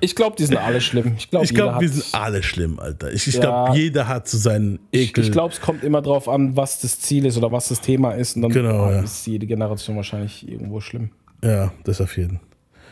Ich 0.00 0.14
glaube, 0.14 0.36
die 0.36 0.44
sind 0.44 0.56
alle 0.58 0.80
schlimm. 0.80 1.14
Ich 1.18 1.28
glaube, 1.28 1.44
Ich 1.44 1.52
glaube, 1.54 1.80
wir 1.80 1.88
sind 1.88 2.04
alle 2.14 2.40
schlimm, 2.44 2.78
Alter. 2.78 3.12
Ich, 3.12 3.26
ich 3.26 3.34
Ja. 3.34 3.40
glaube, 3.40 3.76
jeder 3.76 4.06
hat 4.06 4.28
so 4.28 4.38
seinen 4.38 4.78
Ich, 4.92 5.10
Ekel. 5.10 5.24
ich 5.24 5.32
glaube, 5.32 5.52
es 5.52 5.60
kommt 5.60 5.82
immer 5.82 6.00
drauf 6.02 6.28
an, 6.28 6.56
was 6.56 6.80
das 6.80 7.00
Ziel 7.00 7.26
ist 7.26 7.36
oder 7.36 7.50
was 7.50 7.68
das 7.68 7.80
Thema 7.80 8.12
ist. 8.12 8.36
Und 8.36 8.42
dann 8.42 8.52
Genau, 8.52 8.88
ja. 8.92 9.00
ist 9.00 9.26
jede 9.26 9.46
Generation 9.46 9.96
wahrscheinlich 9.96 10.48
irgendwo 10.48 10.80
schlimm. 10.80 11.10
ja, 11.42 11.72
das 11.82 12.00
auf 12.00 12.16
jeden. 12.16 12.38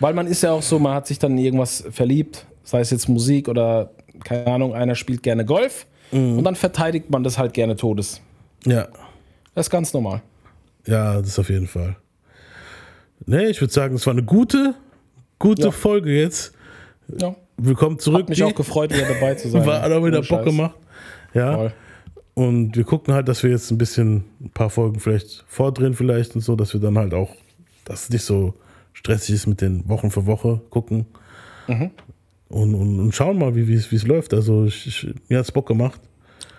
Weil 0.01 0.15
man 0.15 0.27
ist 0.27 0.43
ja 0.43 0.51
auch 0.51 0.63
so, 0.63 0.79
man 0.81 0.95
hat 0.95 1.07
sich 1.07 1.19
dann 1.21 1.39
in 1.39 1.45
irgendwas 1.45 1.85
verliebt, 1.91 2.45
sei 2.67 2.81
es 2.81 2.91
jetzt 2.91 3.09
Musik 3.09 3.49
oder, 3.49 3.91
keine 4.25 4.47
Ahnung, 4.49 4.75
einer 4.75 4.95
spielt 4.95 5.23
gerne 5.23 5.45
Golf 5.47 5.87
Mhm. 6.13 6.39
und 6.39 6.45
dann 6.45 6.55
verteidigt 6.57 7.09
man 7.11 7.25
das 7.25 7.39
halt 7.39 7.53
gerne 7.55 7.75
Todes. 7.77 8.21
Ja, 8.65 8.89
Das 9.55 9.67
ist 9.67 9.71
ganz 9.71 9.93
normal. 9.95 10.21
ja, 10.87 11.21
das 11.23 11.39
auf 11.39 11.49
jeden 11.49 11.67
Fall. 11.67 11.97
Nee, 13.25 13.47
ich 13.47 13.61
würde 13.61 13.73
sagen, 13.73 13.95
es 13.95 14.07
war 14.07 14.13
eine 14.13 14.23
gute, 14.23 14.75
gute 15.39 15.63
Ja. 15.63 15.71
Folge 15.71 16.13
jetzt. 16.21 16.53
Ja. 17.19 17.35
Willkommen 17.57 17.99
zurück. 17.99 18.23
Hat 18.23 18.29
mich 18.29 18.43
auch 18.45 18.55
gefreut, 18.55 18.93
wieder 18.93 19.09
dabei 19.09 19.35
zu 19.35 19.49
sein. 19.49 19.65
War 19.67 19.83
auch 19.85 20.05
wieder 20.05 20.19
Bock 20.19 20.27
Scheiß. 20.27 20.45
gemacht. 20.45 20.75
Ja. 21.33 21.55
Voll. 21.55 21.73
Und 22.35 22.77
wir 22.77 22.85
gucken 22.85 23.15
halt, 23.15 23.29
dass 23.29 23.43
wir 23.43 23.51
jetzt 23.51 23.71
ein 23.71 23.79
bisschen, 23.79 24.25
ein 24.43 24.51
paar 24.51 24.69
Folgen 24.69 25.01
vielleicht 25.01 25.45
vordrehen 25.49 25.95
vielleicht 25.95 26.35
und 26.35 26.43
so, 26.43 26.55
dass 26.55 26.75
wir 26.75 26.81
dann 26.81 26.99
halt 26.99 27.15
auch, 27.15 27.35
dass 27.87 28.05
es 28.05 28.11
nicht 28.11 28.25
so 28.25 28.53
stressig 28.93 29.35
ist 29.37 29.47
mit 29.47 29.63
den 29.63 29.89
Wochen 29.89 30.11
für 30.11 30.27
Woche 30.27 30.61
gucken. 30.69 31.07
Mhm. 31.67 31.91
Und, 32.49 32.75
und, 32.75 33.01
und 33.01 33.15
schauen 33.15 33.39
mal, 33.39 33.55
wie 33.57 33.75
es 33.75 34.07
läuft. 34.07 34.33
Also 34.33 34.65
ich, 34.67 34.87
ich, 34.87 35.15
mir 35.29 35.39
hat 35.39 35.45
es 35.47 35.53
Bock 35.53 35.67
gemacht. 35.67 36.01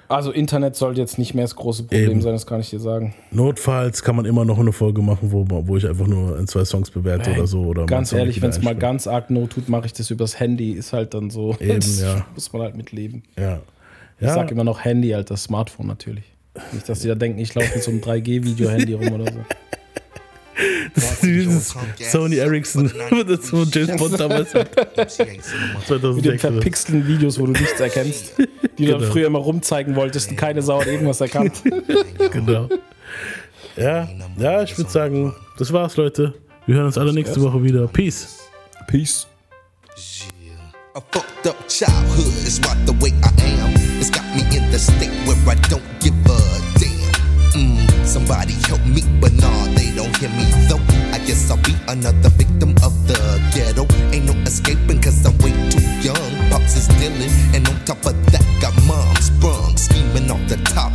Also 0.10 0.32
Internet 0.32 0.76
sollte 0.78 1.02
jetzt 1.02 1.18
nicht 1.18 1.34
mehr 1.34 1.44
das 1.44 1.56
große 1.56 1.84
Problem 1.84 2.12
Eben. 2.12 2.22
sein, 2.22 2.32
das 2.32 2.46
kann 2.46 2.62
ich 2.62 2.70
dir 2.70 2.80
sagen. 2.80 3.14
Notfalls 3.32 4.04
kann 4.04 4.16
man 4.16 4.24
immer 4.26 4.46
noch 4.46 4.58
eine 4.58 4.72
Folge 4.72 5.02
machen, 5.02 5.34
wo, 5.34 5.46
wo 5.50 5.76
ich 5.76 5.86
einfach 5.86 6.08
nur 6.08 6.38
ein, 6.38 6.48
zwei 6.48 6.64
Songs 6.64 6.92
bewerte 6.92 7.32
oder 7.32 7.46
so. 7.46 7.64
Oder 7.64 7.86
Ganz 7.88 8.14
ehrlich, 8.14 8.42
wenn 8.42 8.50
es 8.52 8.62
mal 8.62 8.76
ganz 8.76 9.06
arg 9.06 9.30
Not 9.30 9.52
tut, 9.52 9.68
mache 9.68 9.86
ich 9.88 9.94
das 9.94 10.10
übers 10.10 10.40
Handy. 10.40 10.72
Ist 10.72 10.94
halt 10.94 11.14
dann 11.14 11.30
so. 11.30 11.56
Eben, 11.60 11.76
das 11.76 12.02
ja. 12.02 12.26
Muss 12.34 12.52
man 12.54 12.62
halt 12.62 12.78
mitleben. 12.78 13.24
Ja. 13.38 13.60
Ich 14.20 14.28
Ja. 14.28 14.34
sag 14.34 14.50
immer 14.52 14.64
noch 14.64 14.84
Handy, 14.86 15.14
Alter, 15.14 15.36
Smartphone 15.36 15.88
natürlich. 15.88 16.24
Nicht, 16.72 16.88
dass 16.88 17.02
die 17.02 17.08
da 17.10 17.16
denken, 17.16 17.40
ich 17.40 17.54
laufe 17.54 17.74
mit 17.76 17.84
so 17.84 17.92
einem 17.92 18.00
3G-Video-Handy 18.00 18.94
rum 18.94 19.12
oder 19.12 19.26
so. 19.26 19.40
Das 20.96 21.12
ist 21.12 21.24
dieses 21.24 21.76
Sony 22.12 22.38
Ericsson, 22.38 22.92
das 23.28 23.50
von 23.50 23.70
James 23.72 23.98
Bond 23.98 24.20
damals 24.20 24.54
hat. 24.56 24.70
Mit 24.98 25.20
den 25.28 25.42
2006. 25.86 26.42
verpixelten 26.42 27.08
Videos, 27.08 27.40
wo 27.40 27.46
du 27.46 27.52
nichts 27.52 27.80
erkennst. 27.80 28.34
Die 28.78 28.86
du 28.86 28.92
dann 28.92 29.00
Genau. 29.02 29.12
früher 29.12 29.28
immer 29.28 29.40
rumzeigen 29.40 29.96
wolltest 29.96 30.30
und 30.32 30.36
keine 30.38 30.62
Sau 30.62 30.80
hat 30.82 30.88
irgendwas 30.88 31.22
erkannt. 31.22 31.62
Genau. 32.32 32.70
Ja, 33.76 34.08
ja, 34.38 34.64
ich 34.64 34.76
würde 34.78 34.90
sagen, 34.90 35.36
das 35.60 35.72
war's, 35.72 35.96
Leute. 35.98 36.34
Wir 36.66 36.76
hören 36.76 36.88
uns 36.88 36.98
alle 36.98 37.14
nächste 37.14 37.40
Woche 37.42 37.64
wieder. 37.64 37.88
Peace. 37.88 38.40
Peace. 38.88 39.28
A 40.96 41.02
fucked 41.12 41.48
up 41.48 41.68
childhood 41.68 42.26
is 42.48 42.60
right 42.66 42.78
the 42.88 42.94
way 43.00 43.10
I 43.24 43.62
am. 43.62 43.72
It's 44.00 44.12
got 44.12 44.24
me 44.36 44.42
in 44.58 44.70
the 44.72 44.80
state 44.80 45.12
where 45.28 45.38
I 45.48 45.56
don't 45.70 45.82
give 46.02 46.16
a 46.26 46.40
damn. 46.80 47.78
Mm, 47.78 47.87
Somebody 48.08 48.54
help 48.68 48.84
me, 48.86 49.04
but 49.20 49.34
nah, 49.34 49.66
they 49.76 49.92
don't 49.94 50.16
hear 50.16 50.30
me 50.30 50.48
though. 50.70 50.80
I 51.12 51.20
guess 51.28 51.52
I'll 51.52 51.58
be 51.58 51.76
another 51.90 52.30
victim 52.30 52.72
of 52.82 52.96
the 53.06 53.20
ghetto. 53.54 53.86
Ain't 54.16 54.26
no 54.26 54.34
escaping 54.48 55.02
cause 55.02 55.26
I'm 55.26 55.38
way 55.40 55.52
too 55.70 55.84
young. 56.00 56.50
Pops 56.50 56.78
is 56.78 56.88
dealing, 57.00 57.30
and 57.54 57.68
on 57.68 57.76
top 57.84 58.06
of 58.06 58.16
that, 58.32 58.46
got 58.62 58.74
mom 58.88 59.14
sprung, 59.18 59.76
scheming 59.76 60.32
off 60.32 60.40
the 60.48 60.56
top. 60.64 60.94